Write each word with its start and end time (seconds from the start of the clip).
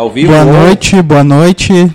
Ao 0.00 0.08
vivo. 0.08 0.32
Boa 0.32 0.46
noite, 0.46 1.02
boa 1.02 1.22
noite. 1.22 1.94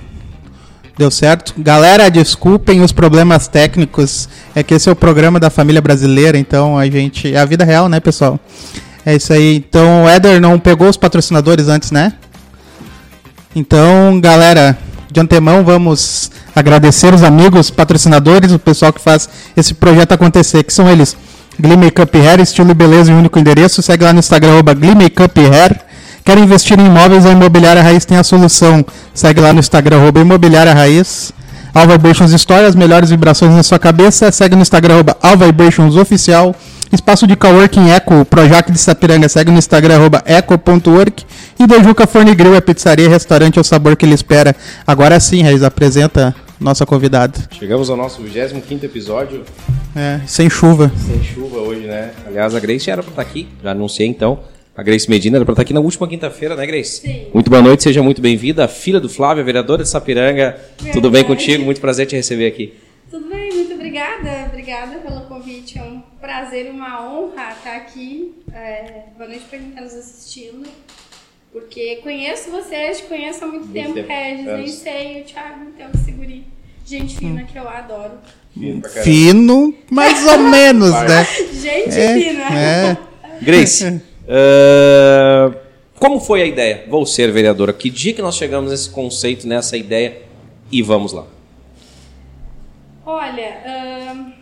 Deu 0.95 1.09
certo? 1.09 1.55
Galera, 1.57 2.07
desculpem 2.07 2.81
os 2.81 2.91
problemas 2.91 3.47
técnicos. 3.47 4.29
É 4.53 4.61
que 4.61 4.75
esse 4.75 4.87
é 4.87 4.91
o 4.91 4.95
programa 4.95 5.39
da 5.39 5.49
família 5.49 5.81
brasileira, 5.81 6.37
então 6.37 6.77
a 6.77 6.85
gente. 6.87 7.33
É 7.33 7.39
a 7.39 7.45
vida 7.45 7.65
real, 7.65 7.89
né, 7.89 7.99
pessoal? 7.99 8.39
É 9.03 9.15
isso 9.15 9.33
aí. 9.33 9.55
Então 9.55 10.03
o 10.03 10.07
Éder 10.07 10.39
não 10.39 10.59
pegou 10.59 10.87
os 10.87 10.97
patrocinadores 10.97 11.67
antes, 11.67 11.89
né? 11.89 12.13
Então, 13.55 14.21
galera, 14.21 14.77
de 15.11 15.19
antemão 15.19 15.63
vamos 15.63 16.29
agradecer 16.55 17.11
os 17.11 17.23
amigos, 17.23 17.71
patrocinadores, 17.71 18.51
o 18.51 18.59
pessoal 18.59 18.93
que 18.93 19.01
faz 19.01 19.27
esse 19.57 19.73
projeto 19.73 20.11
acontecer, 20.11 20.61
que 20.61 20.71
são 20.71 20.87
eles. 20.87 21.17
Glee 21.59 21.77
Makeup 21.77 22.17
Hair, 22.17 22.41
estilo 22.41 22.71
e 22.71 22.73
beleza 22.73 23.11
em 23.11 23.15
único 23.15 23.39
endereço. 23.39 23.81
Segue 23.81 24.03
lá 24.03 24.13
no 24.13 24.19
Instagram, 24.19 24.53
arroba 24.53 24.73
Glee 24.73 24.95
Makeup 24.95 25.39
Hair. 25.39 25.79
Quer 26.23 26.37
investir 26.37 26.79
em 26.79 26.87
imóveis? 26.87 27.25
A 27.25 27.31
Imobiliária 27.31 27.83
Raiz 27.83 28.03
tem 28.03 28.17
a 28.17 28.23
solução. 28.23 28.83
Segue 29.13 29.39
lá 29.39 29.53
no 29.53 29.59
Instagram, 29.59 29.97
Imobiliária 30.19 30.73
Raiz. 30.73 31.31
All 31.73 31.87
Vibrations 31.87 32.31
Story, 32.31 32.65
as 32.65 32.73
melhores 32.73 33.09
vibrações 33.09 33.53
na 33.53 33.61
sua 33.61 33.77
cabeça. 33.77 34.31
Segue 34.31 34.55
no 34.55 34.61
Instagram, 34.61 35.03
All 35.21 35.37
Vibrations 35.37 35.95
Oficial. 35.95 36.55
Espaço 36.91 37.27
de 37.27 37.35
Coworking 37.35 37.91
Eco, 37.91 38.25
Projac 38.25 38.71
de 38.71 38.79
Sapiranga. 38.79 39.29
Segue 39.29 39.51
no 39.51 39.57
Instagram, 39.57 40.09
eco.work. 40.25 41.25
E 41.59 41.67
Dejuca 41.67 42.07
Forne 42.07 42.33
Grill, 42.33 42.55
é 42.55 42.61
pizzaria 42.61 43.07
restaurante, 43.07 43.57
é 43.57 43.61
o 43.61 43.63
sabor 43.63 43.95
que 43.95 44.05
ele 44.05 44.15
espera. 44.15 44.55
Agora 44.87 45.19
sim, 45.19 45.43
Raiz, 45.43 45.63
apresenta 45.63 46.33
nossa 46.59 46.85
convidada. 46.85 47.47
Chegamos 47.51 47.89
ao 47.89 47.97
nosso 47.97 48.21
25 48.21 48.85
episódio. 48.85 49.43
É, 49.95 50.21
sem 50.27 50.49
chuva. 50.49 50.91
Sem 51.07 51.23
chuva 51.23 51.59
hoje, 51.59 51.81
né? 51.81 52.11
Aliás, 52.25 52.53
a 52.53 52.59
Grace 52.59 52.89
era 52.89 53.01
pra 53.01 53.11
estar 53.11 53.21
aqui, 53.21 53.47
já 53.63 53.71
anunciei 53.71 54.07
então. 54.07 54.39
A 54.75 54.83
Grace 54.83 55.09
Medina 55.09 55.37
era 55.37 55.45
pra 55.45 55.53
estar 55.53 55.61
aqui 55.61 55.73
na 55.73 55.79
última 55.79 56.05
quinta-feira, 56.05 56.53
né, 56.53 56.65
Grace? 56.65 56.99
Sim. 56.99 57.27
Muito 57.33 57.49
boa 57.49 57.61
noite, 57.61 57.83
seja 57.83 58.03
muito 58.03 58.21
bem-vinda. 58.21 58.67
Filha 58.67 58.99
do 58.99 59.07
Flávio, 59.07 59.45
vereadora 59.45 59.83
de 59.83 59.89
Sapiranga. 59.89 60.59
Tudo 60.91 61.09
bem 61.09 61.23
contigo? 61.23 61.63
Muito 61.63 61.79
prazer 61.79 62.07
te 62.07 62.15
receber 62.15 62.47
aqui. 62.47 62.73
Tudo 63.09 63.29
bem, 63.29 63.53
muito 63.53 63.73
obrigada. 63.73 64.47
Obrigada 64.49 64.97
pelo 64.97 65.21
convite. 65.21 65.79
É 65.79 65.83
um 65.83 66.01
prazer 66.19 66.69
uma 66.71 67.09
honra 67.09 67.51
estar 67.53 67.77
aqui. 67.77 68.33
É, 68.51 69.03
boa 69.17 69.29
noite 69.29 69.45
para 69.49 69.59
quem 69.59 69.69
está 69.69 69.81
nos 69.81 69.93
assistindo. 69.93 70.67
Porque 71.55 71.95
conheço 72.03 72.51
vocês, 72.51 72.97
te 72.97 73.03
conheço 73.05 73.45
há 73.45 73.47
muito, 73.47 73.67
Muito 73.67 73.73
tempo, 73.73 73.93
tempo, 73.93 74.09
Regis, 74.09 74.45
nem 74.45 74.67
sei, 74.67 75.21
o 75.21 75.23
Thiago, 75.23 75.63
então, 75.73 75.87
o 75.89 75.97
Seguri. 76.03 76.43
Gente 76.85 77.15
fina 77.15 77.45
que 77.45 77.57
eu 77.57 77.69
adoro. 77.69 78.11
Fino, 79.01 79.73
mais 79.89 80.27
ou 80.27 80.37
menos, 80.39 80.91
né? 80.91 81.23
Gente 81.53 81.97
É, 81.97 82.19
fina. 82.19 82.59
é. 82.59 82.97
Grace, 83.41 83.85
eh, 84.27 85.51
como 85.97 86.19
foi 86.19 86.41
a 86.41 86.45
ideia? 86.45 86.83
Vou 86.89 87.05
ser 87.05 87.31
vereadora. 87.31 87.71
Que 87.71 87.89
dia 87.89 88.13
que 88.13 88.21
nós 88.21 88.35
chegamos 88.35 88.69
nesse 88.69 88.89
conceito, 88.89 89.47
nessa 89.47 89.77
ideia? 89.77 90.23
E 90.69 90.81
vamos 90.81 91.13
lá. 91.13 91.25
Olha, 93.05 93.61
ahn, 93.65 94.33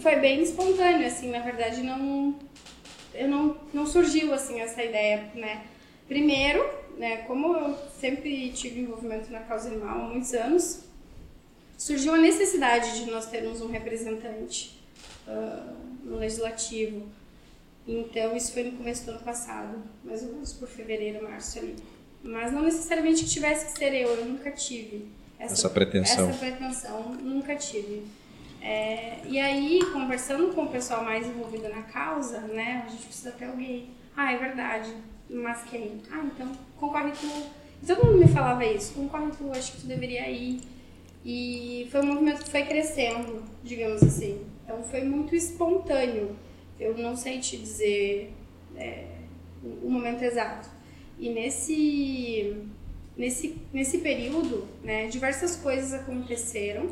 foi 0.00 0.16
bem 0.16 0.42
espontâneo, 0.42 1.06
assim, 1.06 1.30
na 1.30 1.38
verdade 1.38 1.80
não, 1.84 2.34
eu 3.14 3.28
não, 3.28 3.56
não 3.72 3.86
surgiu 3.86 4.34
assim 4.34 4.60
essa 4.60 4.82
ideia, 4.82 5.26
né? 5.32 5.60
Primeiro, 6.08 6.64
né, 6.96 7.18
como 7.18 7.54
eu 7.56 7.76
sempre 8.00 8.50
tive 8.52 8.80
envolvimento 8.80 9.30
na 9.30 9.40
causa 9.40 9.68
animal 9.68 10.00
há 10.00 10.08
muitos 10.08 10.32
anos, 10.34 10.80
surgiu 11.76 12.14
a 12.14 12.18
necessidade 12.18 13.04
de 13.04 13.10
nós 13.10 13.26
termos 13.26 13.60
um 13.60 13.68
representante 13.68 14.80
ah, 15.26 15.74
no 16.02 16.16
legislativo. 16.16 17.06
Então 17.86 18.36
isso 18.36 18.52
foi 18.52 18.64
no 18.64 18.72
começo 18.72 19.04
do 19.04 19.12
ano 19.12 19.20
passado, 19.20 19.82
mais 20.04 20.22
ou 20.22 20.32
menos 20.32 20.52
por 20.52 20.68
fevereiro, 20.68 21.22
março 21.22 21.58
ali. 21.58 21.76
Mas 22.22 22.52
não 22.52 22.62
necessariamente 22.62 23.24
que 23.24 23.30
tivesse 23.30 23.72
que 23.72 23.78
ser 23.78 23.94
eu, 23.94 24.08
eu 24.08 24.24
nunca 24.24 24.50
tive 24.50 25.06
Essa 25.38 25.70
pretensão. 25.70 26.30
Essa 26.30 26.38
pretensão 26.38 27.14
nunca 27.14 27.54
tive. 27.54 28.04
É, 28.60 29.20
e 29.26 29.38
aí, 29.38 29.78
conversando 29.92 30.52
com 30.52 30.64
o 30.64 30.68
pessoal 30.68 31.04
mais 31.04 31.24
envolvido 31.24 31.68
na 31.68 31.82
causa, 31.82 32.40
né, 32.40 32.84
a 32.84 32.90
gente 32.90 33.06
precisa 33.06 33.30
ter 33.30 33.44
alguém. 33.44 33.90
Ah, 34.16 34.32
é 34.32 34.38
verdade, 34.38 34.92
mas 35.28 35.62
quem? 35.64 36.00
Ah, 36.10 36.24
então 36.24 36.52
concorre 36.76 37.12
tu. 37.12 37.26
E 37.82 37.86
todo 37.86 38.06
mundo 38.06 38.18
me 38.18 38.28
falava 38.28 38.64
isso, 38.64 38.94
concorre 38.94 39.30
tu, 39.36 39.50
acho 39.52 39.72
que 39.72 39.80
tu 39.82 39.86
deveria 39.86 40.28
ir. 40.30 40.60
E 41.24 41.88
foi 41.90 42.00
um 42.00 42.06
movimento 42.06 42.44
que 42.44 42.50
foi 42.50 42.62
crescendo, 42.62 43.42
digamos 43.62 44.02
assim. 44.02 44.40
Então 44.64 44.82
foi 44.84 45.02
muito 45.02 45.34
espontâneo. 45.34 46.36
Eu 46.78 46.96
não 46.96 47.16
sei 47.16 47.40
te 47.40 47.56
dizer 47.56 48.32
é, 48.76 49.06
o 49.82 49.90
momento 49.90 50.22
exato. 50.22 50.68
E 51.18 51.30
nesse, 51.30 52.56
nesse, 53.16 53.56
nesse 53.72 53.98
período, 53.98 54.68
né, 54.84 55.06
diversas 55.08 55.56
coisas 55.56 55.94
aconteceram 55.94 56.90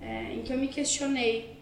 é, 0.00 0.34
em 0.34 0.42
que 0.42 0.52
eu 0.52 0.58
me 0.58 0.68
questionei, 0.68 1.56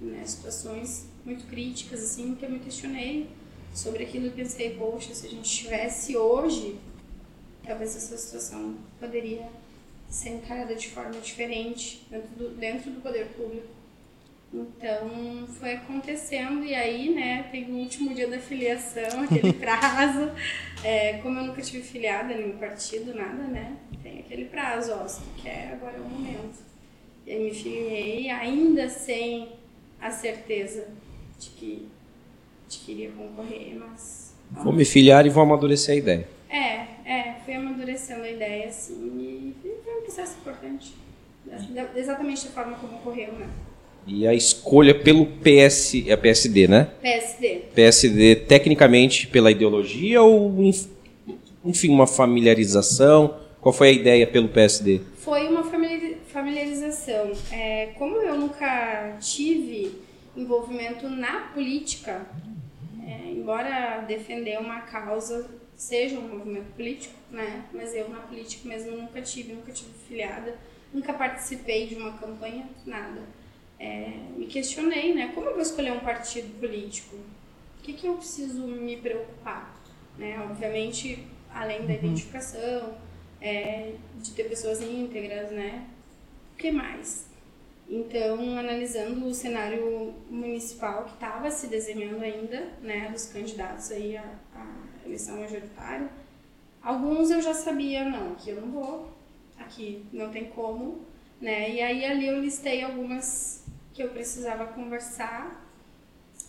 né, 0.00 0.22
situações 0.24 1.08
muito 1.24 1.46
críticas, 1.46 2.02
assim, 2.02 2.30
em 2.30 2.34
que 2.34 2.44
eu 2.44 2.50
me 2.50 2.60
questionei 2.60 3.28
sobre 3.76 4.04
aquilo 4.04 4.26
e 4.26 4.30
pensei, 4.30 4.74
poxa, 4.74 5.14
se 5.14 5.26
a 5.26 5.30
gente 5.30 5.48
tivesse 5.48 6.16
hoje, 6.16 6.78
talvez 7.64 7.94
essa 7.94 8.16
situação 8.16 8.74
poderia 8.98 9.46
ser 10.08 10.30
encarada 10.30 10.74
de 10.74 10.88
forma 10.88 11.20
diferente 11.20 12.06
dentro 12.10 12.28
do, 12.36 12.48
dentro 12.56 12.90
do 12.90 13.00
poder 13.02 13.26
público. 13.36 13.68
Então, 14.54 15.46
foi 15.58 15.74
acontecendo 15.74 16.64
e 16.64 16.74
aí, 16.74 17.14
né, 17.14 17.48
tem 17.50 17.64
o 17.70 17.76
último 17.76 18.14
dia 18.14 18.28
da 18.28 18.38
filiação, 18.38 19.22
aquele 19.22 19.52
prazo. 19.60 20.30
É, 20.82 21.18
como 21.18 21.38
eu 21.38 21.46
nunca 21.46 21.60
tive 21.60 21.82
filiada 21.82 22.32
em 22.32 22.38
nenhum 22.38 22.58
partido, 22.58 23.12
nada, 23.12 23.42
né, 23.42 23.76
tem 24.02 24.20
aquele 24.20 24.46
prazo, 24.46 24.92
ó, 24.92 25.06
se 25.06 25.20
tu 25.20 25.42
quer, 25.42 25.72
agora 25.72 25.96
é 25.96 26.00
o 26.00 26.04
momento. 26.04 26.64
E 27.26 27.32
aí 27.32 27.44
me 27.44 27.52
filiei, 27.52 28.30
ainda 28.30 28.88
sem 28.88 29.52
a 30.00 30.10
certeza 30.10 30.88
de 31.38 31.50
que, 31.50 31.88
de 32.68 32.78
que 32.78 32.92
iria 32.92 33.10
concorrer, 33.10 33.76
mas... 33.78 34.34
Vou 34.62 34.72
me 34.72 34.84
filiar 34.84 35.26
e 35.26 35.28
vou 35.30 35.42
amadurecer 35.42 35.94
a 35.94 35.98
ideia. 35.98 36.28
É, 36.48 36.86
é, 37.04 37.36
fui 37.44 37.54
amadurecendo 37.54 38.22
a 38.22 38.30
ideia, 38.30 38.68
assim, 38.68 38.94
e 38.94 39.54
foi 39.84 39.98
um 39.98 40.02
processo 40.02 40.36
importante. 40.40 40.94
Exatamente 41.94 42.44
da 42.46 42.50
forma 42.52 42.76
como 42.76 42.96
ocorreu, 42.96 43.32
né? 43.32 43.46
E 44.06 44.26
a 44.26 44.32
escolha 44.34 44.94
pelo 44.94 45.26
PS, 45.26 45.94
é 46.06 46.16
PSD, 46.16 46.68
né? 46.68 46.88
PSD. 47.02 47.62
PSD 47.74 48.36
tecnicamente 48.36 49.26
pela 49.26 49.50
ideologia 49.50 50.22
ou 50.22 50.62
enf- 50.62 50.86
enfim 51.64 51.88
uma 51.90 52.06
familiarização? 52.06 53.36
Qual 53.60 53.72
foi 53.72 53.88
a 53.88 53.92
ideia 53.92 54.26
pelo 54.26 54.48
PSD? 54.48 55.00
Foi 55.16 55.48
uma 55.48 55.64
famili- 55.64 56.18
familiarização. 56.28 57.32
É, 57.50 57.86
como 57.98 58.16
eu 58.16 58.36
nunca 58.38 59.16
tive 59.20 59.90
envolvimento 60.36 61.08
na 61.08 61.40
política, 61.52 62.26
é, 63.06 63.30
embora 63.30 64.00
defender 64.00 64.58
uma 64.58 64.80
causa 64.80 65.48
seja 65.76 66.18
um 66.18 66.26
movimento 66.28 66.74
político, 66.74 67.14
né? 67.30 67.64
Mas 67.72 67.94
eu 67.94 68.08
na 68.08 68.18
política 68.18 68.68
mesmo 68.68 68.96
nunca 68.96 69.22
tive, 69.22 69.52
nunca 69.52 69.70
tive 69.70 69.92
filiada, 70.08 70.58
nunca 70.92 71.12
participei 71.12 71.86
de 71.86 71.94
uma 71.94 72.18
campanha, 72.18 72.68
nada. 72.84 73.22
É, 73.78 74.10
me 74.36 74.46
questionei, 74.46 75.14
né? 75.14 75.30
Como 75.34 75.46
eu 75.46 75.52
vou 75.52 75.62
escolher 75.62 75.92
um 75.92 76.00
partido 76.00 76.58
político? 76.58 77.14
O 77.14 77.82
que, 77.82 77.92
que 77.92 78.06
eu 78.08 78.16
preciso 78.16 78.66
me 78.66 78.96
preocupar? 78.96 79.80
Né? 80.18 80.40
Obviamente, 80.50 81.24
além 81.52 81.86
da 81.86 81.94
identificação, 81.94 82.96
é, 83.40 83.92
de 84.16 84.32
ter 84.32 84.44
pessoas 84.48 84.80
íntegras, 84.82 85.52
né? 85.52 85.86
O 86.54 86.56
que 86.56 86.72
mais? 86.72 87.28
Então, 87.88 88.58
analisando 88.58 89.26
o 89.26 89.34
cenário 89.34 90.12
municipal 90.28 91.04
que 91.04 91.14
estava 91.14 91.50
se 91.50 91.68
desenhando 91.68 92.22
ainda, 92.22 92.72
né, 92.82 93.08
dos 93.10 93.26
candidatos 93.26 93.92
aí 93.92 94.16
à, 94.16 94.24
à 94.54 95.06
eleição 95.06 95.38
majoritária, 95.38 96.08
alguns 96.82 97.30
eu 97.30 97.40
já 97.40 97.54
sabia, 97.54 98.04
não, 98.04 98.32
aqui 98.32 98.50
eu 98.50 98.60
não 98.60 98.72
vou, 98.72 99.16
aqui 99.56 100.04
não 100.12 100.30
tem 100.30 100.46
como, 100.46 101.00
né? 101.40 101.70
E 101.70 101.80
aí 101.80 102.04
ali 102.04 102.26
eu 102.26 102.40
listei 102.40 102.82
algumas 102.82 103.64
que 103.94 104.02
eu 104.02 104.08
precisava 104.08 104.66
conversar. 104.66 105.64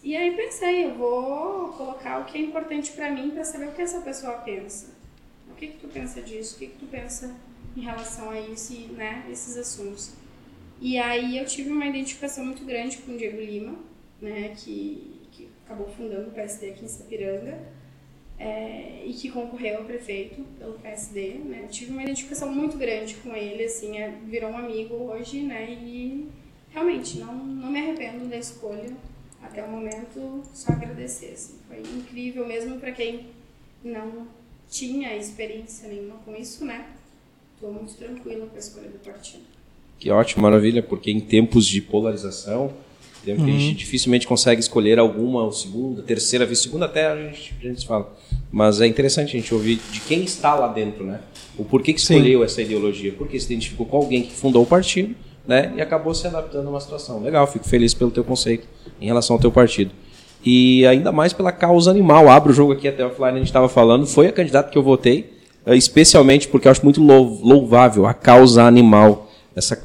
E 0.03 0.15
aí 0.17 0.35
pensei, 0.35 0.85
eu 0.85 0.95
vou 0.95 1.69
colocar 1.73 2.19
o 2.19 2.25
que 2.25 2.37
é 2.37 2.41
importante 2.41 2.91
para 2.93 3.11
mim 3.11 3.29
para 3.31 3.43
saber 3.43 3.67
o 3.67 3.73
que 3.73 3.81
essa 3.81 4.01
pessoa 4.01 4.33
pensa. 4.39 4.95
O 5.51 5.55
que 5.55 5.67
que 5.67 5.77
tu 5.77 5.87
pensa 5.87 6.21
disso? 6.21 6.55
O 6.55 6.59
que 6.59 6.67
que 6.67 6.77
tu 6.79 6.87
pensa 6.87 7.35
em 7.75 7.81
relação 7.81 8.29
a 8.29 8.39
isso, 8.39 8.73
e, 8.73 8.87
né, 8.87 9.25
esses 9.29 9.55
assuntos? 9.55 10.13
E 10.79 10.97
aí 10.97 11.37
eu 11.37 11.45
tive 11.45 11.71
uma 11.71 11.85
identificação 11.87 12.45
muito 12.45 12.63
grande 12.63 12.97
com 12.97 13.13
o 13.13 13.17
Diego 13.17 13.41
Lima, 13.41 13.75
né, 14.21 14.53
que, 14.55 15.21
que 15.31 15.49
acabou 15.65 15.87
fundando 15.87 16.29
o 16.29 16.31
PSD 16.31 16.69
aqui 16.69 16.85
em 16.85 16.87
Sapiranga 16.87 17.59
é, 18.37 19.03
e 19.03 19.13
que 19.13 19.31
concorreu 19.31 19.81
a 19.81 19.83
prefeito 19.83 20.43
pelo 20.59 20.73
PSD, 20.73 21.39
né. 21.45 21.67
Tive 21.69 21.91
uma 21.91 22.03
identificação 22.03 22.53
muito 22.53 22.77
grande 22.77 23.15
com 23.15 23.35
ele, 23.35 23.63
assim, 23.63 23.97
é, 23.97 24.11
virou 24.25 24.51
um 24.51 24.57
amigo 24.57 24.93
hoje, 24.95 25.41
né, 25.41 25.71
e 25.71 26.29
realmente 26.69 27.17
não, 27.17 27.33
não 27.33 27.71
me 27.71 27.79
arrependo 27.79 28.25
da 28.25 28.37
escolha 28.37 28.95
até 29.41 29.63
o 29.63 29.69
momento, 29.69 30.43
só 30.53 30.73
agradecer, 30.73 31.31
assim, 31.33 31.57
foi 31.67 31.79
incrível 31.79 32.47
mesmo 32.47 32.79
para 32.79 32.91
quem 32.91 33.27
não 33.83 34.27
tinha 34.69 35.15
experiência 35.15 35.87
nenhuma 35.87 36.17
com 36.17 36.35
isso, 36.35 36.65
né? 36.65 36.93
Estou 37.53 37.71
muito 37.71 37.95
tranquila 37.95 38.45
com 38.45 38.55
a 38.55 38.59
escolha 38.59 38.89
do 38.89 38.99
partido. 38.99 39.56
Que 39.99 40.11
ótimo, 40.11 40.43
maravilha, 40.43 40.81
porque 40.83 41.09
em 41.11 41.19
tempos 41.19 41.65
de 41.65 41.81
polarização, 41.81 42.71
tempo 43.25 43.43
que 43.43 43.49
a 43.49 43.53
gente 43.53 43.75
dificilmente 43.75 44.27
consegue 44.27 44.61
escolher 44.61 44.99
alguma, 44.99 45.43
ou 45.43 45.51
segunda, 45.51 46.01
terceira 46.03 46.45
vez, 46.45 46.59
segunda 46.59 46.85
até 46.85 47.07
a 47.07 47.15
gente, 47.15 47.53
a 47.61 47.67
gente 47.67 47.85
fala. 47.85 48.13
Mas 48.51 48.79
é 48.79 48.87
interessante 48.87 49.35
a 49.35 49.39
gente 49.39 49.53
ouvir 49.53 49.79
de 49.91 49.99
quem 50.01 50.23
está 50.23 50.55
lá 50.55 50.67
dentro, 50.69 51.03
né? 51.03 51.19
O 51.57 51.65
porquê 51.65 51.91
que 51.93 51.99
escolheu 51.99 52.43
essa 52.43 52.61
ideologia, 52.61 53.13
porque 53.17 53.39
se 53.39 53.47
identificou 53.47 53.85
com 53.85 53.97
alguém 53.97 54.21
que 54.23 54.31
fundou 54.33 54.63
o 54.63 54.65
partido, 54.65 55.13
né? 55.45 55.73
E 55.75 55.81
acabou 55.81 56.13
se 56.13 56.25
adaptando 56.27 56.67
a 56.67 56.69
uma 56.69 56.79
situação. 56.79 57.21
Legal, 57.21 57.45
fico 57.47 57.67
feliz 57.67 57.93
pelo 57.93 58.11
teu 58.11 58.23
conceito 58.23 58.67
em 59.01 59.07
relação 59.07 59.35
ao 59.35 59.39
teu 59.41 59.51
partido. 59.51 59.91
E 60.45 60.85
ainda 60.85 61.11
mais 61.11 61.33
pela 61.33 61.51
causa 61.51 61.89
animal. 61.89 62.29
Abro 62.29 62.51
o 62.51 62.55
jogo 62.55 62.71
aqui 62.71 62.87
até 62.87 63.03
offline, 63.05 63.31
a 63.33 63.37
gente 63.37 63.47
estava 63.47 63.67
falando, 63.67 64.05
foi 64.05 64.27
a 64.27 64.31
candidata 64.31 64.69
que 64.69 64.77
eu 64.77 64.83
votei, 64.83 65.33
eh, 65.65 65.75
especialmente 65.75 66.47
porque 66.47 66.67
eu 66.67 66.71
acho 66.71 66.83
muito 66.85 67.01
lou- 67.03 67.39
louvável 67.43 68.05
a 68.05 68.13
causa 68.13 68.63
animal. 68.63 69.26
Essa, 69.57 69.75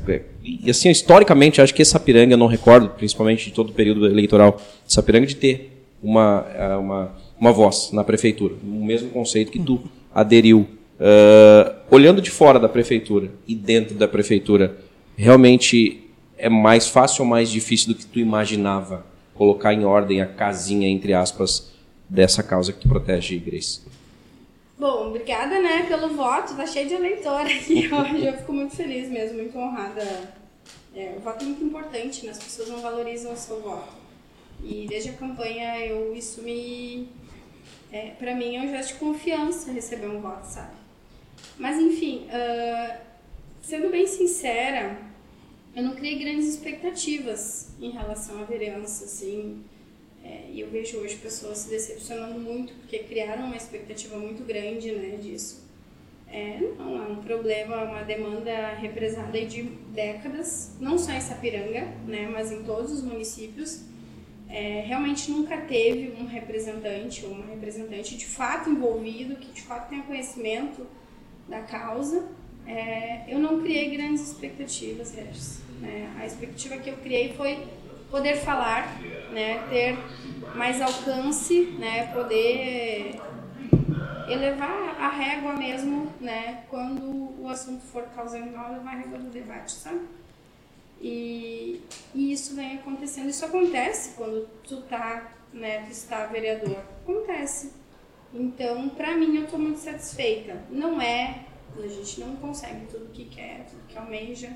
e 0.45 0.69
assim, 0.69 0.91
historicamente, 0.91 1.63
acho 1.63 1.75
que 1.75 1.83
Sapiranga, 1.83 2.37
não 2.37 2.47
recordo, 2.47 2.91
principalmente 2.91 3.47
de 3.47 3.53
todo 3.53 3.71
o 3.71 3.73
período 3.73 4.05
eleitoral 4.05 4.61
Sapiranga, 4.87 5.25
de 5.25 5.35
ter 5.35 5.87
uma, 6.03 6.47
eh, 6.55 6.77
uma, 6.77 7.13
uma 7.41 7.53
voz 7.53 7.91
na 7.91 8.05
prefeitura. 8.05 8.55
O 8.63 8.85
mesmo 8.85 9.09
conceito 9.09 9.51
que 9.51 9.59
tu 9.59 9.81
aderiu. 10.15 10.69
Eh, 11.01 11.75
olhando 11.91 12.21
de 12.21 12.31
fora 12.31 12.61
da 12.61 12.69
prefeitura 12.69 13.31
e 13.49 13.55
dentro 13.55 13.95
da 13.95 14.07
prefeitura, 14.07 14.77
realmente 15.17 16.05
é 16.37 16.51
mais 16.51 16.87
fácil 16.87 17.25
ou 17.25 17.31
mais 17.31 17.51
difícil 17.51 17.89
do 17.89 17.95
que 17.95 18.05
tu 18.05 18.19
imaginava 18.19 19.07
colocar 19.35 19.73
em 19.73 19.87
ordem 19.87 20.21
a 20.21 20.27
casinha, 20.27 20.87
entre 20.87 21.15
aspas, 21.15 21.73
dessa 22.07 22.43
causa 22.43 22.75
que 22.75 22.87
protege 22.87 23.35
a 23.35 23.37
igreja? 23.39 23.79
Bom, 24.83 25.11
obrigada, 25.11 25.61
né, 25.61 25.85
pelo 25.85 26.09
voto. 26.09 26.57
Tá 26.57 26.67
cheio 26.67 26.89
de 26.89 26.95
eleitor 26.95 27.43
aqui 27.43 27.87
hoje. 27.95 28.27
Eu 28.27 28.37
fico 28.37 28.53
muito 28.53 28.75
feliz 28.75 29.09
mesmo, 29.09 29.39
muito 29.39 29.57
honrada. 29.57 30.03
É, 30.93 31.15
o 31.17 31.21
voto 31.21 31.45
é 31.45 31.47
muito 31.47 31.63
importante, 31.63 32.27
né? 32.27 32.33
As 32.33 32.43
pessoas 32.43 32.69
não 32.69 32.81
valorizam 32.81 33.33
o 33.33 33.37
seu 33.37 33.61
voto. 33.61 33.93
E 34.61 34.89
desde 34.89 35.11
a 35.11 35.13
campanha, 35.13 35.87
eu 35.87 36.13
isso 36.17 36.43
me... 36.43 37.09
É, 37.93 38.11
pra 38.19 38.35
mim 38.35 38.57
é 38.57 38.61
um 38.61 38.71
gesto 38.71 38.95
de 38.95 38.99
confiança 38.99 39.71
receber 39.71 40.09
um 40.09 40.21
voto, 40.21 40.47
sabe? 40.47 40.75
Mas, 41.57 41.81
enfim, 41.81 42.27
ah, 42.33 42.97
sendo 43.63 43.89
bem 43.89 44.09
sincera, 44.09 44.99
eu 45.77 45.85
não 45.85 45.95
criei 45.95 46.19
grandes 46.19 46.49
expectativas 46.49 47.69
em 47.81 47.91
relação 47.91 48.41
à 48.41 48.43
vereança, 48.43 49.05
assim... 49.05 49.63
É, 50.33 50.51
e 50.51 50.61
eu 50.61 50.71
vejo 50.71 50.97
hoje 50.99 51.17
pessoas 51.17 51.59
se 51.59 51.69
decepcionando 51.69 52.41
muito 52.41 52.73
porque 52.75 53.01
criaram 53.01 53.45
uma 53.45 53.57
expectativa 53.57 54.17
muito 54.17 54.43
grande 54.45 54.91
né, 54.91 55.19
disso. 55.21 55.63
É, 56.27 56.59
não, 56.79 56.97
é 56.97 57.07
um 57.07 57.17
problema, 57.17 57.83
uma 57.83 58.03
demanda 58.03 58.69
represada 58.81 59.45
de 59.45 59.65
décadas, 59.93 60.75
não 60.81 60.97
só 60.97 61.13
em 61.13 61.21
Sapiranga, 61.21 61.87
né, 62.07 62.27
mas 62.33 62.51
em 62.51 62.63
todos 62.63 62.91
os 62.91 63.03
municípios. 63.03 63.83
É, 64.49 64.83
realmente 64.87 65.31
nunca 65.31 65.59
teve 65.59 66.15
um 66.19 66.27
representante 66.27 67.25
ou 67.25 67.33
uma 67.33 67.47
representante 67.47 68.17
de 68.17 68.27
fato 68.27 68.71
envolvido, 68.71 69.37
que 69.37 69.51
de 69.51 69.63
fato 69.63 69.91
tenha 69.91 70.03
conhecimento 70.03 70.87
da 71.47 71.61
causa. 71.61 72.27
É, 72.67 73.25
eu 73.29 73.39
não 73.39 73.61
criei 73.61 73.91
grandes 73.91 74.23
expectativas, 74.23 75.15
Regis. 75.15 75.61
Né? 75.81 76.11
A 76.19 76.25
expectativa 76.25 76.77
que 76.79 76.89
eu 76.89 76.97
criei 76.99 77.35
foi 77.35 77.59
poder 78.11 78.37
falar, 78.37 79.01
né, 79.33 79.67
ter 79.69 79.99
mais 80.55 80.81
alcance, 80.81 81.63
né, 81.79 82.13
poder 82.13 83.21
elevar 84.29 84.97
a 85.01 85.09
régua 85.09 85.55
mesmo, 85.55 86.13
né, 86.21 86.65
quando 86.69 87.41
o 87.41 87.49
assunto 87.49 87.83
for 87.83 88.05
causa 88.15 88.37
animal, 88.37 88.73
levar 88.73 88.91
a 88.91 88.99
régua 88.99 89.19
do 89.19 89.31
debate, 89.31 89.73
sabe? 89.73 90.01
E, 91.01 91.83
e 92.15 92.33
isso 92.33 92.55
vem 92.55 92.77
acontecendo. 92.77 93.29
Isso 93.29 93.45
acontece 93.45 94.15
quando 94.17 94.49
tu 94.63 94.83
tá, 94.83 95.33
né, 95.53 95.81
tu 95.81 95.91
está 95.91 96.27
vereador. 96.27 96.79
Acontece. 97.03 97.73
Então, 98.33 98.89
pra 98.89 99.17
mim, 99.17 99.37
eu 99.37 99.47
tô 99.49 99.59
muito 99.59 99.81
satisfeita. 99.81 100.63
Não 100.71 101.03
é, 101.03 101.45
a 101.77 101.89
gente 101.89 102.21
não 102.21 102.37
consegue 102.37 102.87
tudo 102.87 103.13
que 103.13 103.25
quer, 103.25 103.67
tudo 103.69 103.87
que 103.89 103.99
almeja. 103.99 104.51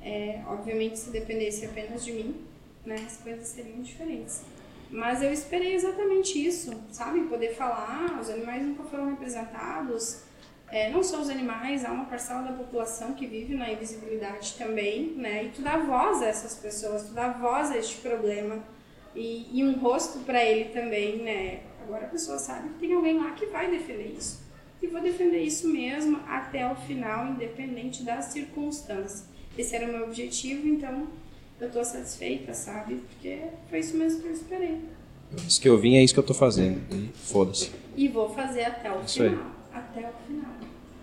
É, 0.00 0.40
obviamente, 0.46 0.98
se 0.98 1.10
dependesse 1.10 1.66
apenas 1.66 2.04
de 2.04 2.12
mim, 2.12 2.46
né, 2.90 3.04
as 3.06 3.16
coisas 3.18 3.46
seriam 3.46 3.80
diferentes. 3.80 4.42
Mas 4.90 5.22
eu 5.22 5.32
esperei 5.32 5.74
exatamente 5.74 6.44
isso, 6.44 6.72
sabe? 6.90 7.20
Poder 7.20 7.54
falar, 7.54 8.18
os 8.20 8.28
animais 8.28 8.66
nunca 8.66 8.82
foram 8.82 9.10
representados. 9.10 10.22
É, 10.68 10.90
não 10.90 11.02
só 11.02 11.20
os 11.20 11.28
animais, 11.28 11.84
há 11.84 11.92
uma 11.92 12.06
parcela 12.06 12.42
da 12.42 12.52
população 12.52 13.14
que 13.14 13.26
vive 13.26 13.54
na 13.54 13.70
invisibilidade 13.70 14.54
também, 14.58 15.14
né? 15.16 15.44
E 15.44 15.48
tu 15.50 15.62
dá 15.62 15.78
voz 15.78 16.20
a 16.22 16.26
essas 16.26 16.56
pessoas, 16.56 17.04
tu 17.04 17.12
dá 17.12 17.28
voz 17.28 17.70
a 17.70 17.78
este 17.78 18.00
problema 18.00 18.62
e, 19.14 19.48
e 19.52 19.64
um 19.64 19.78
rosto 19.78 20.20
para 20.20 20.44
ele 20.44 20.70
também, 20.70 21.18
né? 21.18 21.60
Agora 21.82 22.06
a 22.06 22.08
pessoa 22.08 22.38
sabe 22.38 22.68
que 22.70 22.80
tem 22.80 22.92
alguém 22.92 23.18
lá 23.18 23.30
que 23.32 23.46
vai 23.46 23.70
defender 23.70 24.14
isso. 24.16 24.40
E 24.82 24.86
vou 24.86 25.00
defender 25.00 25.42
isso 25.42 25.68
mesmo 25.68 26.20
até 26.26 26.70
o 26.70 26.74
final, 26.74 27.28
independente 27.28 28.02
das 28.02 28.26
circunstâncias. 28.26 29.24
Esse 29.56 29.76
era 29.76 29.86
o 29.86 29.92
meu 29.92 30.04
objetivo, 30.04 30.66
então 30.66 31.08
eu 31.60 31.70
tô 31.70 31.84
satisfeita, 31.84 32.54
sabe? 32.54 33.02
Porque 33.10 33.38
foi 33.68 33.80
isso 33.80 33.96
mesmo 33.96 34.20
que 34.22 34.28
eu 34.28 34.32
esperei. 34.32 34.80
Isso 35.46 35.60
que 35.60 35.68
eu 35.68 35.78
vim 35.78 35.96
é 35.96 36.02
isso 36.02 36.14
que 36.14 36.20
eu 36.20 36.24
tô 36.24 36.34
fazendo. 36.34 36.80
E 36.90 37.10
foda-se. 37.26 37.70
E 37.96 38.08
vou 38.08 38.28
fazer 38.34 38.64
até 38.64 38.90
o 38.90 39.00
Isso 39.04 39.22
aí. 39.22 39.28
final. 39.30 39.44
Até 39.72 40.00
o 40.00 40.12
final. 40.26 40.50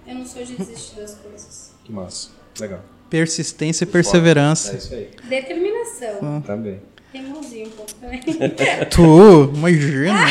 Eu 0.06 0.16
não 0.16 0.26
sou 0.26 0.44
de 0.44 0.56
desistir 0.56 0.96
das 0.96 1.16
coisas. 1.16 1.72
Que 1.86 1.92
massa. 1.92 2.30
Legal. 2.60 2.82
Persistência 3.10 3.86
e 3.86 3.88
É 3.88 3.92
perseverança. 3.92 4.76
isso 4.76 4.94
aí. 4.94 5.10
Determinação. 5.30 6.42
Também. 6.42 6.82
Teimosia 7.12 7.66
um 7.66 7.70
pouco 7.70 7.94
também. 7.96 8.20
Tu, 8.92 9.52
imagina. 9.56 10.18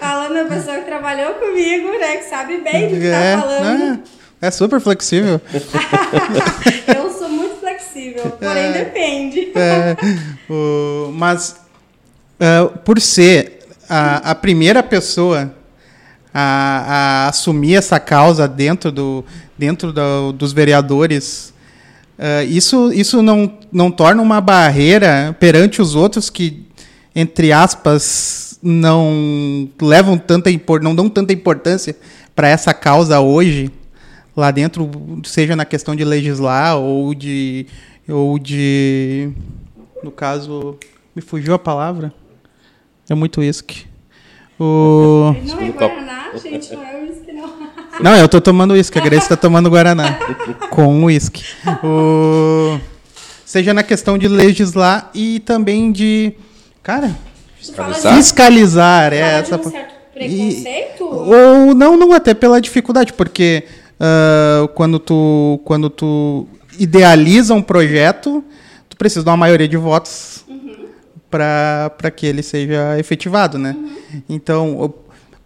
Falando 0.00 0.36
a 0.38 0.44
pessoa 0.46 0.78
que 0.78 0.84
trabalhou 0.84 1.34
comigo, 1.34 1.88
né? 1.98 2.16
Que 2.16 2.24
sabe 2.24 2.58
bem 2.58 2.88
do 2.88 2.98
que 3.00 3.06
é, 3.06 3.36
tá 3.36 3.42
falando. 3.42 3.78
né? 3.78 4.02
é 4.40 4.50
super 4.50 4.80
flexível. 4.80 5.40
Eu 6.96 7.10
flexível, 8.12 8.38
porém 8.38 8.64
É. 8.64 8.72
depende. 8.72 9.52
É, 9.56 9.96
o- 10.50 11.10
mas 11.12 11.56
ah, 12.40 12.66
por 12.84 13.00
ser 13.00 13.60
a, 13.88 14.30
a 14.30 14.34
primeira 14.34 14.82
pessoa 14.82 15.54
a, 16.34 17.24
a 17.24 17.28
assumir 17.28 17.74
essa 17.76 18.00
causa 18.00 18.48
dentro, 18.48 18.90
do, 18.90 19.24
dentro 19.58 19.92
do- 19.92 20.32
dos 20.32 20.52
vereadores, 20.52 21.52
ah, 22.18 22.42
isso, 22.44 22.92
isso 22.92 23.22
não, 23.22 23.52
não 23.70 23.90
torna 23.90 24.22
uma 24.22 24.40
barreira 24.40 25.36
perante 25.38 25.80
os 25.82 25.94
outros 25.94 26.30
que, 26.30 26.64
entre 27.14 27.52
aspas, 27.52 28.58
não 28.62 29.68
levam 29.80 30.16
tanta 30.16 30.48
não 30.80 30.94
dão 30.94 31.08
tanta 31.08 31.32
importância 31.32 31.96
para 32.34 32.48
essa 32.48 32.72
causa 32.72 33.20
hoje 33.20 33.70
lá 34.34 34.50
dentro, 34.50 34.90
seja 35.24 35.54
na 35.54 35.64
questão 35.66 35.94
de 35.94 36.04
legislar 36.04 36.76
ou 36.78 37.12
de 37.14 37.66
ou 38.08 38.38
de 38.38 39.30
no 40.02 40.10
caso 40.10 40.76
me 41.14 41.22
fugiu 41.22 41.54
a 41.54 41.58
palavra 41.58 42.12
é 43.08 43.14
muito 43.14 43.40
uísque 43.40 43.86
o 44.58 45.34
Não 45.44 45.60
é. 45.60 45.70
Guaraná, 45.70 46.30
gente, 46.42 46.74
não 46.74 46.84
é 46.84 47.02
uísque, 47.02 47.32
não. 47.32 47.50
não 48.00 48.16
eu 48.16 48.28
tô 48.28 48.40
tomando 48.40 48.72
uísque 48.72 48.98
a 48.98 49.02
Grace 49.02 49.28
tá 49.28 49.36
tomando 49.36 49.70
guaraná 49.70 50.18
com 50.70 51.04
uísque 51.04 51.44
o 51.82 52.78
seja 53.44 53.74
na 53.74 53.82
questão 53.82 54.16
de 54.16 54.28
legislar 54.28 55.10
e 55.14 55.40
também 55.40 55.92
de 55.92 56.34
cara 56.82 57.16
Fiscalizar? 57.56 58.12
de, 58.12 58.18
fiscalizar 58.18 59.12
é 59.12 59.20
fala 59.20 59.42
de 59.42 59.52
essa 59.52 59.56
um 59.56 59.70
certo 59.70 59.94
preconceito? 60.12 61.04
Ou 61.04 61.74
não, 61.74 61.96
não 61.96 62.12
até 62.12 62.34
pela 62.34 62.60
dificuldade, 62.60 63.12
porque 63.12 63.64
ah, 64.00 64.68
quando 64.74 64.98
tu 64.98 65.60
quando 65.64 65.88
tu 65.88 66.48
idealiza 66.82 67.54
um 67.54 67.62
projeto, 67.62 68.42
tu 68.88 68.96
precisa 68.96 69.22
de 69.22 69.28
uma 69.30 69.36
maioria 69.36 69.68
de 69.68 69.76
votos 69.76 70.44
para 71.30 72.10
que 72.14 72.26
ele 72.26 72.42
seja 72.42 72.98
efetivado, 72.98 73.58
né? 73.58 73.74
Então, 74.28 74.78
o- 74.78 74.88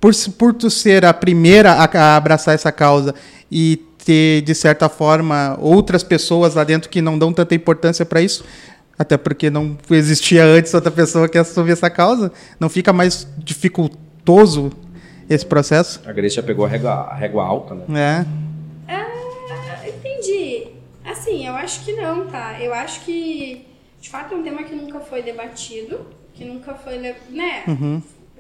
por, 0.00 0.12
por 0.38 0.52
tu 0.54 0.68
ser 0.70 1.04
a 1.04 1.14
primeira 1.14 1.72
a, 1.72 1.84
a 1.84 2.16
abraçar 2.16 2.54
essa 2.54 2.72
causa 2.72 3.14
e 3.50 3.76
ter, 4.04 4.42
de 4.42 4.54
certa 4.54 4.88
forma, 4.88 5.56
outras 5.60 6.02
pessoas 6.02 6.54
lá 6.54 6.64
dentro 6.64 6.88
que 6.90 7.00
não 7.00 7.18
dão 7.18 7.32
tanta 7.32 7.54
importância 7.54 8.04
para 8.04 8.20
isso, 8.20 8.44
até 8.98 9.16
porque 9.16 9.50
não 9.50 9.76
existia 9.90 10.44
antes 10.44 10.72
outra 10.74 10.90
pessoa 10.90 11.28
que 11.28 11.36
assumia 11.38 11.72
essa 11.72 11.90
causa, 11.90 12.32
não 12.58 12.68
fica 12.68 12.92
mais 12.92 13.26
dificultoso 13.38 14.70
esse 15.28 15.44
processo, 15.44 16.00
A 16.06 16.12
já 16.28 16.42
pegou 16.42 16.64
a 16.64 16.68
régua, 16.68 16.90
a 17.10 17.14
régua 17.14 17.44
alta, 17.44 17.74
né? 17.74 17.82
né? 17.88 18.26
Assim, 21.26 21.44
eu 21.44 21.54
acho 21.56 21.84
que 21.84 21.92
não, 21.92 22.28
tá? 22.28 22.62
Eu 22.62 22.72
acho 22.72 23.04
que, 23.04 23.66
de 24.00 24.08
fato, 24.08 24.32
é 24.32 24.36
um 24.36 24.44
tema 24.44 24.62
que 24.62 24.76
nunca 24.76 25.00
foi 25.00 25.22
debatido, 25.22 26.06
que 26.32 26.44
nunca 26.44 26.72
foi, 26.76 26.98
né? 26.98 27.16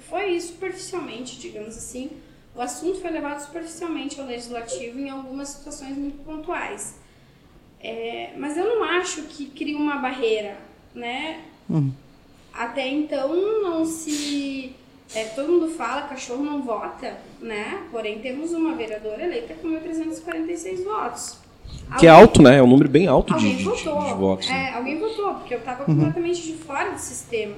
foi 0.08 0.40
superficialmente, 0.40 1.36
digamos 1.40 1.76
assim, 1.76 2.12
o 2.54 2.60
assunto 2.62 3.00
foi 3.00 3.10
levado 3.10 3.40
superficialmente 3.40 4.20
ao 4.20 4.26
legislativo 4.28 5.00
em 5.00 5.10
algumas 5.10 5.48
situações 5.48 5.96
muito 5.96 6.22
pontuais. 6.22 7.00
É, 7.80 8.34
mas 8.36 8.56
eu 8.56 8.64
não 8.64 8.84
acho 8.84 9.22
que 9.22 9.46
cria 9.46 9.76
uma 9.76 9.96
barreira, 9.96 10.56
né? 10.94 11.42
Uhum. 11.68 11.92
Até 12.54 12.86
então 12.86 13.34
não 13.62 13.84
se. 13.84 14.76
É, 15.12 15.24
todo 15.24 15.52
mundo 15.52 15.70
fala 15.70 16.02
cachorro 16.02 16.44
não 16.44 16.62
vota, 16.62 17.18
né? 17.40 17.84
Porém, 17.90 18.20
temos 18.20 18.52
uma 18.52 18.76
vereadora 18.76 19.24
eleita 19.24 19.54
com 19.54 19.68
1.346 19.68 20.84
votos. 20.84 21.45
Que 21.98 22.06
é 22.06 22.10
alto, 22.10 22.42
né? 22.42 22.58
É 22.58 22.62
um 22.62 22.66
número 22.66 22.88
bem 22.88 23.06
alto 23.06 23.34
de, 23.34 23.46
alguém 23.46 23.56
de, 23.56 23.64
votou. 23.64 24.04
de 24.04 24.14
votos. 24.14 24.48
É, 24.48 24.52
né? 24.52 24.72
alguém 24.74 24.98
votou, 24.98 25.34
porque 25.34 25.54
eu 25.54 25.58
estava 25.58 25.84
completamente 25.84 26.42
de 26.42 26.54
fora 26.54 26.90
do 26.90 26.98
sistema. 26.98 27.54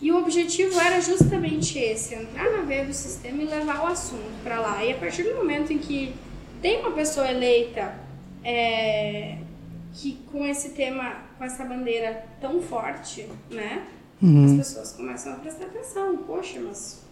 E 0.00 0.10
o 0.10 0.18
objetivo 0.18 0.80
era 0.80 1.00
justamente 1.00 1.78
esse, 1.78 2.14
entrar 2.14 2.50
na 2.50 2.62
veia 2.62 2.84
do 2.84 2.92
sistema 2.92 3.40
e 3.40 3.46
levar 3.46 3.84
o 3.84 3.86
assunto 3.86 4.42
para 4.42 4.58
lá. 4.58 4.84
E 4.84 4.92
a 4.92 4.96
partir 4.96 5.22
do 5.22 5.34
momento 5.36 5.72
em 5.72 5.78
que 5.78 6.12
tem 6.60 6.80
uma 6.80 6.90
pessoa 6.90 7.30
eleita 7.30 7.94
é, 8.42 9.38
que 9.92 10.18
com 10.32 10.44
esse 10.44 10.70
tema, 10.70 11.18
com 11.38 11.44
essa 11.44 11.64
bandeira 11.64 12.24
tão 12.40 12.60
forte, 12.60 13.28
né? 13.50 13.86
As 14.44 14.56
pessoas 14.56 14.92
começam 14.92 15.32
a 15.32 15.36
prestar 15.36 15.66
atenção. 15.66 16.16
Poxa, 16.18 16.60
mas 16.60 17.02